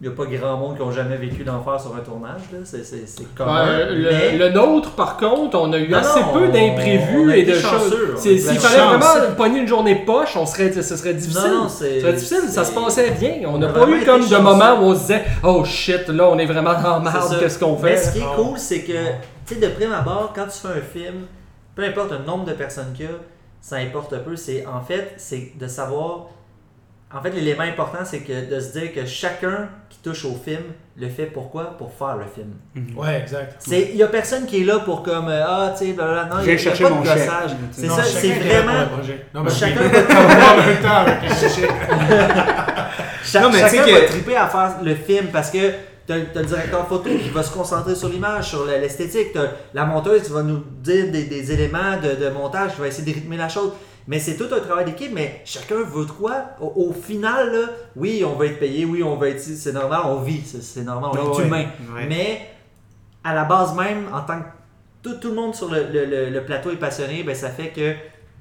Il 0.00 0.08
n'y 0.08 0.14
a 0.14 0.16
pas 0.16 0.24
grand 0.26 0.56
monde 0.56 0.74
qui 0.74 0.82
ont 0.82 0.90
jamais 0.90 1.16
vécu 1.16 1.44
d'enfer 1.44 1.80
sur 1.80 1.94
un 1.94 2.00
tournage, 2.00 2.40
là. 2.52 2.58
C'est, 2.64 2.84
c'est, 2.84 3.06
c'est 3.06 3.32
commun. 3.36 3.64
Ouais, 3.68 3.86
le, 3.94 4.10
mais- 4.10 4.36
le 4.36 4.48
nôtre, 4.48 4.90
par 4.96 5.16
contre, 5.16 5.56
on 5.56 5.72
a 5.72 5.78
eu 5.78 5.88
Non, 5.88 5.98
assez 5.98 6.18
non, 6.18 6.32
peu 6.32 6.48
d'imprévus 6.48 7.32
et 7.32 7.44
de 7.44 7.52
choses. 7.54 8.16
S'il 8.18 8.40
fallait 8.40 8.82
vraiment 8.96 9.34
pogner 9.36 9.60
une 9.60 9.68
journée 9.68 9.94
poche, 10.04 10.36
on 10.36 10.44
serait, 10.44 10.72
ce 10.72 10.82
serait 10.96 11.14
difficile. 11.14 11.52
Non, 11.52 11.62
non, 11.64 11.68
c'est- 11.68 11.94
Ce 11.94 12.00
serait 12.00 12.12
difficile, 12.14 12.48
ça 12.48 12.64
se 12.64 12.72
passait 12.72 13.12
bien. 13.12 13.42
On 13.46 13.58
n'a 13.58 13.68
pas 13.68 13.86
eu 13.88 14.04
comme 14.04 14.26
de 14.28 14.36
moment 14.38 14.72
où 14.80 14.86
on 14.86 14.94
se 14.96 15.00
disait 15.02 15.24
Oh 15.44 15.64
shit, 15.64 16.08
là, 16.08 16.28
on 16.30 16.36
est 16.36 16.46
vraiment 16.46 16.72
merde, 17.00 17.22
ça. 17.28 17.36
qu'est-ce 17.38 17.60
qu'on 17.60 17.78
Mais 17.80 17.90
fait 17.96 18.02
ce 18.04 18.12
qui 18.14 18.18
est 18.18 18.22
Non. 18.22 18.34
cool, 18.48 18.58
c'est 18.58 18.80
que, 18.82 18.92
tu 19.46 19.54
sais, 19.54 19.60
de 19.60 19.68
prime 19.68 19.92
abord, 19.92 20.32
quand 20.34 20.46
tu 20.46 20.58
fais 20.66 20.78
un 20.78 20.82
film, 20.82 21.26
peu 21.76 21.84
importe 21.84 22.10
le 22.10 22.26
nombre 22.26 22.44
de 22.46 22.54
personnes 22.54 22.92
qu'il 22.92 23.04
y 23.04 23.08
a, 23.08 23.12
ça 23.60 23.76
importe 23.76 24.18
peu. 24.24 24.34
C'est, 24.34 24.66
en 24.66 24.80
fait, 24.80 25.14
c'est 25.16 25.52
de 25.56 25.68
savoir. 25.68 26.26
En 27.14 27.20
fait, 27.22 27.30
l'élément 27.30 27.62
important, 27.64 27.98
c'est 28.04 28.20
que 28.20 28.48
de 28.54 28.58
se 28.58 28.72
dire 28.78 28.94
que 28.94 29.04
chacun 29.04 29.68
qui 29.90 29.98
touche 29.98 30.24
au 30.24 30.34
film 30.34 30.62
le 30.96 31.08
fait 31.10 31.26
pourquoi? 31.26 31.76
Pour 31.76 31.92
faire 31.92 32.16
le 32.16 32.24
film. 32.24 32.48
Mhm. 32.74 32.96
Ouais, 32.98 33.20
exact. 33.20 33.56
C'est, 33.58 33.90
il 33.92 33.96
y 33.96 34.02
a 34.02 34.06
personne 34.06 34.46
qui 34.46 34.62
est 34.62 34.64
là 34.64 34.78
pour 34.80 35.02
comme 35.02 35.28
euh, 35.28 35.44
ah 35.46 35.74
tu 35.76 35.84
sais 35.86 35.92
blablabla. 35.92 36.24
non, 36.34 36.40
il 36.42 36.46
y 36.48 36.50
a- 36.50 36.54
y 36.54 36.64
pas 36.64 36.88
de 36.88 36.94
mon 36.94 37.04
chèque. 37.04 37.14
gossage. 37.18 37.50
C'est 37.70 37.86
ça, 37.88 38.02
chacun 38.02 38.18
c'est 38.20 38.28
vraiment. 38.32 38.72
Non, 39.34 39.42
mais 39.42 39.50
chacun 39.50 39.80
va 39.82 40.52
en 40.54 40.56
même 40.66 40.80
temps 40.82 40.88
avec 41.06 41.22
le 41.22 41.28
chèque. 41.48 41.70
Cha- 43.24 43.40
Non, 43.40 43.50
mais 43.50 43.62
tu 43.62 43.68
sais 43.68 43.76
chacun 43.76 43.84
que- 43.84 43.90
va 44.00 44.06
triper 44.08 44.36
à 44.36 44.48
faire 44.48 44.70
le 44.82 44.94
film 44.94 45.26
parce 45.32 45.50
que 45.50 45.58
t'as 46.06 46.16
le 46.16 46.44
directeur 46.44 46.86
photo 46.88 47.08
qui 47.10 47.28
va 47.30 47.42
se 47.42 47.52
concentrer 47.52 47.94
sur 47.94 48.08
l'image, 48.08 48.48
sur 48.48 48.64
le- 48.64 48.78
l'esthétique. 48.78 49.32
T'as 49.32 49.46
la 49.74 49.84
monteuse 49.84 50.22
qui 50.22 50.32
va 50.32 50.42
nous 50.42 50.58
dire 50.80 51.10
des, 51.12 51.24
des 51.24 51.52
éléments 51.52 51.96
de, 52.02 52.22
de 52.24 52.30
montage, 52.30 52.74
qui 52.74 52.80
va 52.80 52.88
essayer 52.88 53.10
de 53.12 53.14
rythmer 53.18 53.36
la 53.36 53.48
chose. 53.48 53.72
Mais 54.08 54.18
c'est 54.18 54.36
tout 54.36 54.52
un 54.52 54.58
travail 54.60 54.84
d'équipe, 54.86 55.12
mais 55.14 55.40
chacun 55.44 55.76
veut 55.84 56.04
de 56.06 56.10
quoi? 56.10 56.34
Au, 56.60 56.88
au 56.88 56.92
final, 56.92 57.52
là, 57.52 57.66
oui, 57.96 58.24
on 58.26 58.34
va 58.36 58.46
être 58.46 58.58
payé, 58.58 58.84
oui, 58.84 59.02
on 59.02 59.16
va 59.16 59.28
être. 59.28 59.40
C'est 59.40 59.72
normal, 59.72 60.00
on 60.06 60.16
vit, 60.20 60.42
c'est 60.44 60.82
normal, 60.82 61.10
on 61.14 61.16
est 61.34 61.36
ouais. 61.38 61.46
humain. 61.46 61.64
Ouais. 61.94 62.06
Mais 62.08 62.40
à 63.22 63.34
la 63.34 63.44
base 63.44 63.76
même, 63.76 64.06
en 64.12 64.20
tant 64.22 64.40
que 64.40 64.46
tout, 65.02 65.14
tout 65.20 65.28
le 65.28 65.34
monde 65.34 65.54
sur 65.54 65.70
le, 65.70 65.84
le- 65.92 66.04
le- 66.06 66.30
le 66.30 66.44
plateau 66.44 66.70
est 66.70 66.76
passionné, 66.76 67.22
ben 67.22 67.34
ça 67.34 67.48
fait 67.50 67.68
que 67.68 67.92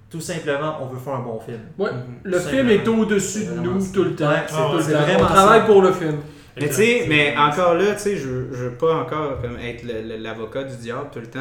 tout 0.10 0.20
simplement, 0.20 0.78
on 0.82 0.88
veut 0.88 1.00
faire 1.00 1.14
un 1.14 1.20
bon 1.22 1.40
film. 1.40 1.60
Ouais, 1.78 1.92
Mhm. 1.92 2.00
le 2.24 2.40
film 2.40 2.70
est 2.70 2.88
au-dessus 2.88 3.46
de 3.46 3.60
nous 3.60 3.80
tout 3.94 4.04
le 4.04 4.16
temps. 4.16 4.30
Ouais, 4.30 4.44
C'est 4.82 4.92
vraiment 4.94 5.24
On 5.24 5.26
travaille 5.28 5.60
ça. 5.62 5.66
pour 5.68 5.82
le 5.82 5.92
film. 5.94 6.18
Mais 6.58 6.68
tu 6.68 6.74
sais, 6.74 7.06
mais 7.08 7.34
encore 7.38 7.76
là, 7.76 7.94
tu 7.94 8.00
sais, 8.00 8.16
je, 8.18 8.28
je 8.52 8.64
veux 8.66 8.72
pas 8.74 8.94
encore 8.96 9.40
comme 9.42 9.58
être 9.58 9.84
l'avocat 10.20 10.64
du 10.64 10.76
diable 10.76 11.08
tout 11.14 11.20
le 11.22 11.28
temps. 11.28 11.40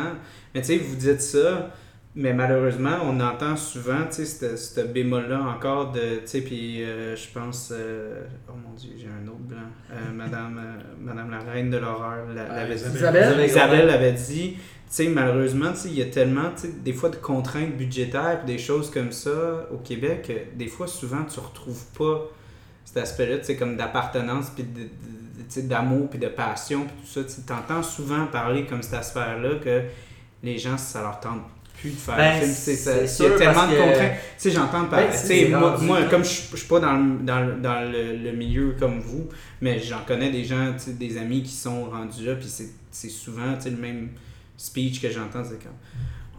Mais 0.54 0.60
tu 0.60 0.68
sais, 0.68 0.76
vous 0.78 0.94
dites 0.94 1.20
ça, 1.20 1.70
mais 2.16 2.32
malheureusement, 2.32 2.96
on 3.04 3.20
entend 3.20 3.56
souvent, 3.56 4.04
tu 4.10 4.24
sais, 4.24 4.56
ce- 4.56 4.80
bémol-là 4.80 5.40
encore 5.42 5.92
de, 5.92 6.16
tu 6.20 6.26
sais, 6.26 6.40
puis 6.40 6.82
euh, 6.82 7.14
je 7.14 7.28
pense, 7.32 7.72
euh, 7.72 8.24
oh 8.48 8.52
mon 8.66 8.74
dieu, 8.74 8.90
j'ai 8.98 9.06
un 9.06 9.26
autre 9.28 9.38
blanc, 9.40 9.58
Euh, 9.92 9.94
Madame, 10.14 10.58
euh, 10.58 10.82
Madame 11.00 11.30
la 11.30 11.38
reine 11.38 11.70
de 11.70 11.76
l'horreur 11.76 12.26
la- 12.34 12.46
Ah, 12.50 12.56
l'avait 12.56 12.74
dit. 12.74 12.82
Isabelle. 12.82 13.22
Isabelle? 13.28 13.46
Isabelle 13.46 13.90
avait 13.90 14.12
dit, 14.12 14.52
tu 14.56 14.58
sais, 14.88 15.08
malheureusement, 15.08 15.70
tu 15.70 15.76
sais, 15.78 15.88
il 15.88 15.98
y 15.98 16.02
a 16.02 16.06
tellement, 16.06 16.50
tu 16.56 16.62
sais, 16.62 16.72
des 16.84 16.92
fois 16.92 17.10
de 17.10 17.16
contraintes 17.16 17.76
budgétaires, 17.76 18.40
puis 18.44 18.54
des 18.56 18.58
choses 18.60 18.90
comme 18.90 19.12
ça 19.12 19.68
au 19.72 19.76
Québec, 19.78 20.22
que 20.26 20.58
des 20.58 20.66
fois, 20.66 20.88
souvent, 20.88 21.24
tu 21.32 21.38
retrouves 21.38 21.84
pas 21.96 22.26
cet 22.84 22.96
aspect-là, 22.96 23.38
tu 23.38 23.44
sais, 23.44 23.56
comme 23.56 23.76
d'appartenance, 23.76 24.50
puis 24.50 24.64
de- 24.64 25.60
d'amour, 25.68 26.08
puis 26.10 26.18
de 26.18 26.26
passion, 26.28 26.80
puis 26.86 26.94
tout 27.02 27.20
ça. 27.30 27.42
Tu 27.46 27.52
entends 27.52 27.82
souvent 27.84 28.26
parler 28.26 28.66
comme 28.66 28.82
cette 28.82 29.04
sphère-là 29.04 29.56
que 29.62 29.82
les 30.42 30.58
gens, 30.58 30.76
ça 30.76 31.02
leur 31.02 31.18
tente 31.20 31.42
plus 31.80 31.90
de 31.90 31.96
faire 31.96 32.16
Ben, 32.16 32.36
un 32.36 32.40
film. 32.40 32.52
sais, 32.52 32.76
ça- 32.76 33.06
c'est 33.06 33.22
Il 33.24 33.26
y 33.26 33.26
a 33.26 33.30
sûr, 33.30 33.38
tellement 33.38 33.66
de 33.66 33.72
que- 33.72 33.80
contraintes. 33.82 34.12
Tu 34.12 34.18
sais, 34.38 34.50
j'entends 34.50 34.84
par- 34.84 35.00
Ben, 35.00 35.56
moi, 35.86 36.02
comme 36.10 36.24
je 36.24 36.28
suis 36.28 36.66
pas 36.68 36.80
dans, 36.80 36.92
le, 36.96 37.18
dans, 37.24 37.40
le- 37.40 37.54
dans 37.60 37.80
le, 37.90 38.16
le 38.16 38.32
milieu 38.32 38.74
comme 38.78 39.00
vous, 39.00 39.28
mais 39.60 39.78
j'en 39.80 40.00
connais 40.06 40.30
des 40.30 40.44
gens, 40.44 40.74
des 40.86 41.18
amis 41.18 41.42
qui 41.42 41.52
sont 41.52 41.84
rendus 41.84 42.24
là, 42.26 42.34
puis 42.34 42.48
c'est 42.48 42.68
c'est 42.92 43.08
souvent 43.08 43.56
le 43.64 43.70
même 43.76 44.08
speech 44.56 45.00
que 45.00 45.08
j'entends, 45.10 45.44
c'est 45.44 45.62
comme. 45.62 45.72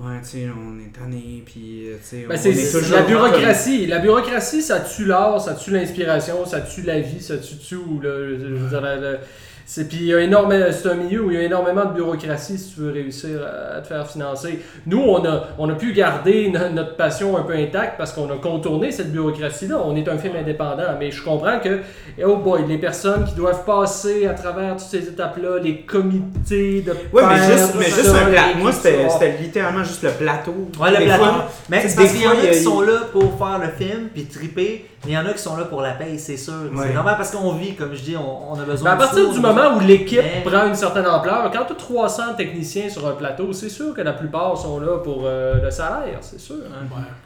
Ouais, 0.07 0.19
tu 0.21 0.29
sais, 0.29 0.47
on 0.49 0.79
est 0.79 0.91
tanné, 0.91 1.43
puis 1.45 1.87
euh, 1.89 1.95
tu 2.01 2.07
sais, 2.07 2.25
Ben, 2.27 2.35
on 2.37 2.41
c'est 2.41 2.49
est 2.49 2.53
c'est 2.55 2.79
toujours 2.79 2.95
la 2.97 3.03
bureaucratie. 3.03 3.85
La 3.87 3.99
bureaucratie, 3.99 4.61
ça 4.61 4.79
tue 4.79 5.05
l'art, 5.05 5.39
ça 5.39 5.53
tue 5.53 5.71
l'inspiration, 5.71 6.45
ça 6.45 6.61
tue 6.61 6.81
la 6.81 6.99
vie, 6.99 7.21
ça 7.21 7.37
tue 7.37 7.55
tout. 7.57 7.99
là. 8.01 8.09
Je 8.29 8.45
veux 8.45 8.69
dire, 8.69 8.81
la- 8.81 8.95
la- 8.95 9.17
c'est 9.65 9.87
puis 9.87 9.97
il 9.97 10.05
y 10.07 10.13
a 10.13 10.19
énormément 10.19 10.65
c'est 10.71 10.89
un 10.89 10.95
milieu 10.95 11.23
où 11.23 11.31
il 11.31 11.37
y 11.37 11.39
a 11.39 11.43
énormément 11.43 11.85
de 11.85 11.93
bureaucratie 11.93 12.57
si 12.57 12.73
tu 12.73 12.81
veux 12.81 12.91
réussir 12.91 13.39
à, 13.41 13.81
te 13.81 13.87
faire 13.87 14.07
financer. 14.07 14.59
Nous 14.85 14.99
on 14.99 15.25
a 15.25 15.47
on 15.57 15.69
a 15.69 15.73
pu 15.73 15.93
garder 15.93 16.51
notre 16.73 16.95
passion 16.95 17.37
un 17.37 17.43
peu 17.43 17.53
intacte 17.53 17.97
parce 17.97 18.13
qu'on 18.13 18.29
a 18.31 18.37
contourné 18.37 18.91
cette 18.91 19.11
bureaucratie 19.11 19.67
là. 19.67 19.81
On 19.83 19.95
est 19.95 20.07
un 20.07 20.17
film 20.17 20.35
indépendant, 20.35 20.95
mais 20.99 21.11
je 21.11 21.23
comprends 21.23 21.59
que 21.59 21.79
oh 22.23 22.37
boy, 22.37 22.63
les 22.67 22.77
personnes 22.77 23.25
qui 23.25 23.35
doivent 23.35 23.65
passer 23.65 24.27
à 24.27 24.33
travers 24.33 24.75
toutes 24.77 24.87
ces 24.87 25.07
étapes 25.07 25.37
là, 25.41 25.57
les 25.61 25.81
comités 25.81 26.81
de 26.81 26.91
Ouais, 27.13 27.23
mais 27.27 27.57
juste 27.57 27.75
mais 27.77 27.85
juste 27.85 28.09
un 28.09 28.29
plateau. 28.29 28.57
Moi 28.59 28.71
c'était 28.71 29.37
littéralement 29.41 29.83
juste 29.83 30.03
le 30.03 30.11
plateau. 30.11 30.55
Ouais, 30.79 30.91
le 30.91 31.05
plateau. 31.05 31.23
mais 31.69 31.87
c'est 31.87 31.95
parce 31.95 32.11
qu'il 32.11 32.23
y 32.23 32.27
en 32.27 32.31
a 32.31 32.35
qui 32.35 32.61
sont 32.61 32.81
là 32.81 33.01
pour 33.11 33.37
faire 33.37 33.59
le 33.59 33.69
film 33.83 34.09
puis 34.13 34.25
triper 34.25 34.85
mais 35.03 35.11
il 35.11 35.15
y 35.15 35.17
en 35.17 35.25
a 35.25 35.33
qui 35.33 35.41
sont 35.41 35.55
là 35.57 35.65
pour 35.65 35.81
la 35.81 35.91
paye, 35.91 36.19
c'est 36.19 36.37
sûr. 36.37 36.53
C'est 36.77 36.93
normal 36.93 37.15
parce 37.17 37.31
qu'on 37.31 37.53
vit, 37.53 37.73
comme 37.73 37.95
je 37.95 38.01
dis, 38.01 38.15
on, 38.15 38.53
a 38.53 38.63
besoin 38.63 38.91
de. 38.91 38.95
À 38.95 38.97
partir 38.97 39.31
du 39.31 39.39
moment 39.39 39.75
où 39.75 39.79
l'équipe 39.79 40.21
prend 40.45 40.67
une 40.67 40.75
certaine 40.75 41.07
ampleur, 41.07 41.49
quand 41.51 41.65
tu 41.65 41.73
as 41.73 41.75
300 41.75 42.23
techniciens 42.37 42.87
sur 42.87 43.07
un 43.07 43.13
plateau, 43.13 43.51
c'est 43.51 43.69
sûr 43.69 43.95
que 43.95 44.01
la 44.01 44.13
plupart 44.13 44.55
sont 44.57 44.79
là 44.79 44.99
pour 44.99 45.23
euh, 45.25 45.55
le 45.63 45.71
salaire, 45.71 46.19
c'est 46.21 46.39
sûr. 46.39 46.57
Hein. 46.67 46.85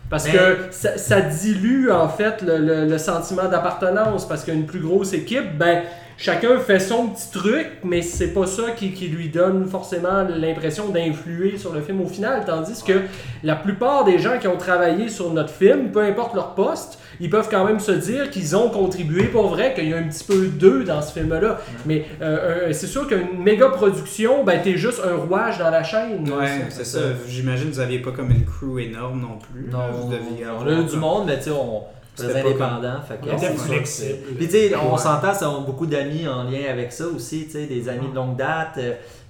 Parce 0.10 0.26
que 0.27 0.69
ça, 0.72 1.22
dilue 1.22 1.91
en 1.91 2.07
fait 2.07 2.41
le, 2.41 2.85
le 2.85 2.97
sentiment 2.97 3.49
d'appartenance. 3.49 4.26
Parce 4.26 4.45
qu'une 4.45 4.65
plus 4.65 4.80
grosse 4.80 5.11
équipe, 5.11 5.57
ben 5.57 5.84
chacun 6.18 6.57
fait 6.60 6.80
son 6.80 7.07
petit 7.07 7.30
truc, 7.31 7.68
mais 7.84 8.02
c'est 8.02 8.30
pas 8.30 8.47
ça 8.47 8.72
qui, 8.76 8.93
qui, 8.93 9.07
lui 9.07 9.30
donne 9.30 9.68
forcément 9.68 10.23
l'impression 10.23 10.89
d'influer 10.89 11.57
sur 11.57 11.73
le 11.73 11.81
film 11.81 12.02
au 12.02 12.07
final. 12.07 12.43
Tandis 12.45 12.84
que 12.84 13.02
la 13.43 13.56
plupart 13.56 14.06
des 14.06 14.19
gens 14.19 14.38
qui 14.39 14.47
ont 14.47 14.57
travaillé 14.57 15.10
sur 15.10 15.31
notre 15.34 15.52
film, 15.52 15.91
peu 15.91 16.02
importe 16.02 16.35
leur 16.35 16.56
poste, 16.56 16.99
ils 17.20 17.30
peuvent 17.30 17.50
quand 17.50 17.66
même 17.66 17.80
se 17.80 17.92
dire 17.92 18.30
qu'ils 18.30 18.56
ont 18.56 18.70
contribué 18.70 19.26
pour 19.26 19.48
vrai, 19.48 19.74
qu'il 19.74 19.90
y 19.90 19.94
a 19.94 19.98
un 19.98 20.04
petit 20.04 20.24
peu 20.24 20.48
d'eux 20.48 20.84
dans 20.84 21.02
ce 21.02 21.14
film-là. 21.14 21.60
Mais 21.86 22.06
euh, 22.22 22.68
euh, 22.68 22.74
c'est 22.74 22.88
sûr 22.88 23.08
qu'une 23.08 23.42
méga 23.42 23.70
production, 23.70 24.44
ben 24.44 24.62
t'es 24.62 24.78
juste 24.78 25.02
un 25.06 25.16
rouage 25.16 25.58
dans 25.58 25.70
la 25.70 25.84
chaîne. 25.84 26.30
Ouais, 26.30 26.66
c'est 26.70 26.86
ça. 26.86 27.00
J'imagine 27.28 27.70
que 27.70 27.76
vous 27.76 27.82
n'aviez 27.82 28.00
pas 28.00 28.12
comme 28.12 28.32
une 28.32 28.46
crew 28.46 28.80
énorme 28.80 29.22
non 29.22 29.38
plus. 29.40 29.70
Non, 29.72 29.92
vous 29.92 30.12
on 30.12 30.68
a 30.68 30.82
eu 30.82 30.84
du 30.86 30.98
monde, 30.98 31.26
mais 31.28 31.38
tu 31.38 31.46
sais, 31.46 31.52
on 31.52 31.84
très 32.16 32.40
indépendant. 32.40 33.02
Fait 33.08 33.20
que, 33.20 33.58
flexible. 33.58 34.20
Puis 34.38 34.48
tu 34.48 34.52
sais, 34.52 34.72
on 34.76 34.98
s'entend, 34.98 35.34
ça 35.34 35.48
a 35.48 35.60
beaucoup 35.60 35.86
d'amis 35.86 36.28
en 36.28 36.44
lien 36.44 36.70
avec 36.70 36.92
ça 36.92 37.06
aussi, 37.08 37.46
tu 37.46 37.52
sais, 37.52 37.66
des 37.66 37.90
amis 37.90 38.08
de 38.10 38.16
longue 38.16 38.36
date. 38.36 38.80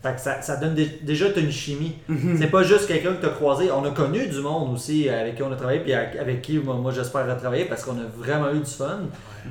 Euh, 0.05 0.09
fait 0.09 0.15
que 0.15 0.21
ça, 0.21 0.41
ça 0.41 0.55
donne 0.57 0.75
déjà 1.01 1.25
une 1.35 1.51
chimie. 1.51 1.95
Mhm. 2.07 2.37
C'est 2.39 2.47
pas 2.47 2.63
juste 2.63 2.87
quelqu'un 2.87 3.13
que 3.13 3.21
tu 3.21 3.25
as 3.25 3.29
croisé. 3.29 3.71
On 3.71 3.83
a 3.85 3.91
connu 3.91 4.27
du 4.27 4.39
monde 4.39 4.73
aussi 4.73 5.09
avec 5.09 5.35
qui 5.35 5.43
on 5.43 5.51
a 5.51 5.55
travaillé, 5.55 5.79
puis 5.79 5.93
avec, 5.93 6.41
qui 6.41 6.57
moi, 6.59 6.91
j'espère 6.91 7.27
retravailler 7.27 7.65
parce 7.65 7.83
qu'on 7.83 7.93
a 7.93 8.05
vraiment 8.17 8.51
eu 8.51 8.59
du 8.59 8.71
fun. 8.71 9.01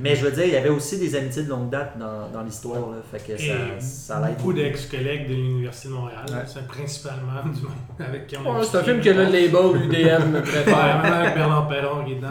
Mais 0.00 0.16
je 0.16 0.24
veux 0.24 0.32
dire, 0.32 0.44
il 0.44 0.52
y 0.52 0.56
avait 0.56 0.70
aussi 0.70 0.98
des 0.98 1.14
amitiés 1.14 1.44
de 1.44 1.50
longue 1.50 1.70
date 1.70 1.96
dans, 1.98 2.28
dans 2.32 2.42
l'histoire. 2.42 2.80
Fait 3.12 3.18
que 3.18 3.40
ça, 3.40 3.54
ça 3.78 4.18
Beaucoup 4.18 4.52
d'ex-collègues 4.52 5.28
de 5.28 5.34
l'Université 5.34 5.88
de 5.88 5.94
Montréal. 5.94 6.24
C'est 6.46 6.66
principalement 6.66 7.42
du 7.44 7.62
monde 7.62 7.72
avec 8.00 8.26
qui 8.26 8.36
on 8.36 8.56
a 8.56 8.62
C'est 8.64 8.78
un 8.78 8.82
film 8.82 9.00
qui 9.00 9.10
a 9.10 9.12
le 9.12 9.24
label 9.24 9.84
UDM 9.84 10.42
préfère. 10.42 11.02
même 11.02 11.12
avec 11.12 11.34
Bernard 11.34 11.68
Perron 11.68 12.04
qui 12.04 12.12
est 12.12 12.16
dedans. 12.16 12.28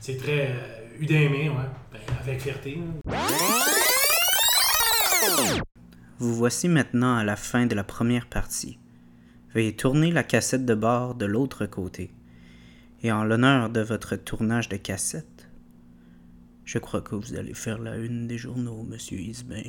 C'est 0.00 0.18
très 0.18 0.54
UDM, 1.00 1.32
ouais. 1.32 1.50
Ben, 1.92 2.00
avec 2.22 2.40
fierté. 2.40 2.78
Vous 6.18 6.34
voici 6.34 6.68
maintenant 6.68 7.16
à 7.16 7.24
la 7.24 7.36
fin 7.36 7.66
de 7.66 7.74
la 7.74 7.84
première 7.84 8.26
partie. 8.26 8.78
Veuillez 9.52 9.76
tourner 9.76 10.10
la 10.10 10.22
cassette 10.22 10.64
de 10.64 10.74
bord 10.74 11.14
de 11.14 11.26
l'autre 11.26 11.66
côté. 11.66 12.10
Et 13.02 13.12
en 13.12 13.22
l'honneur 13.22 13.68
de 13.68 13.82
votre 13.82 14.16
tournage 14.16 14.70
de 14.70 14.78
cassette, 14.78 15.50
je 16.64 16.78
crois 16.78 17.02
que 17.02 17.14
vous 17.14 17.34
allez 17.34 17.52
faire 17.52 17.78
la 17.78 17.98
une 17.98 18.26
des 18.26 18.38
journaux, 18.38 18.82
monsieur 18.82 19.18
Isbin. 19.18 19.60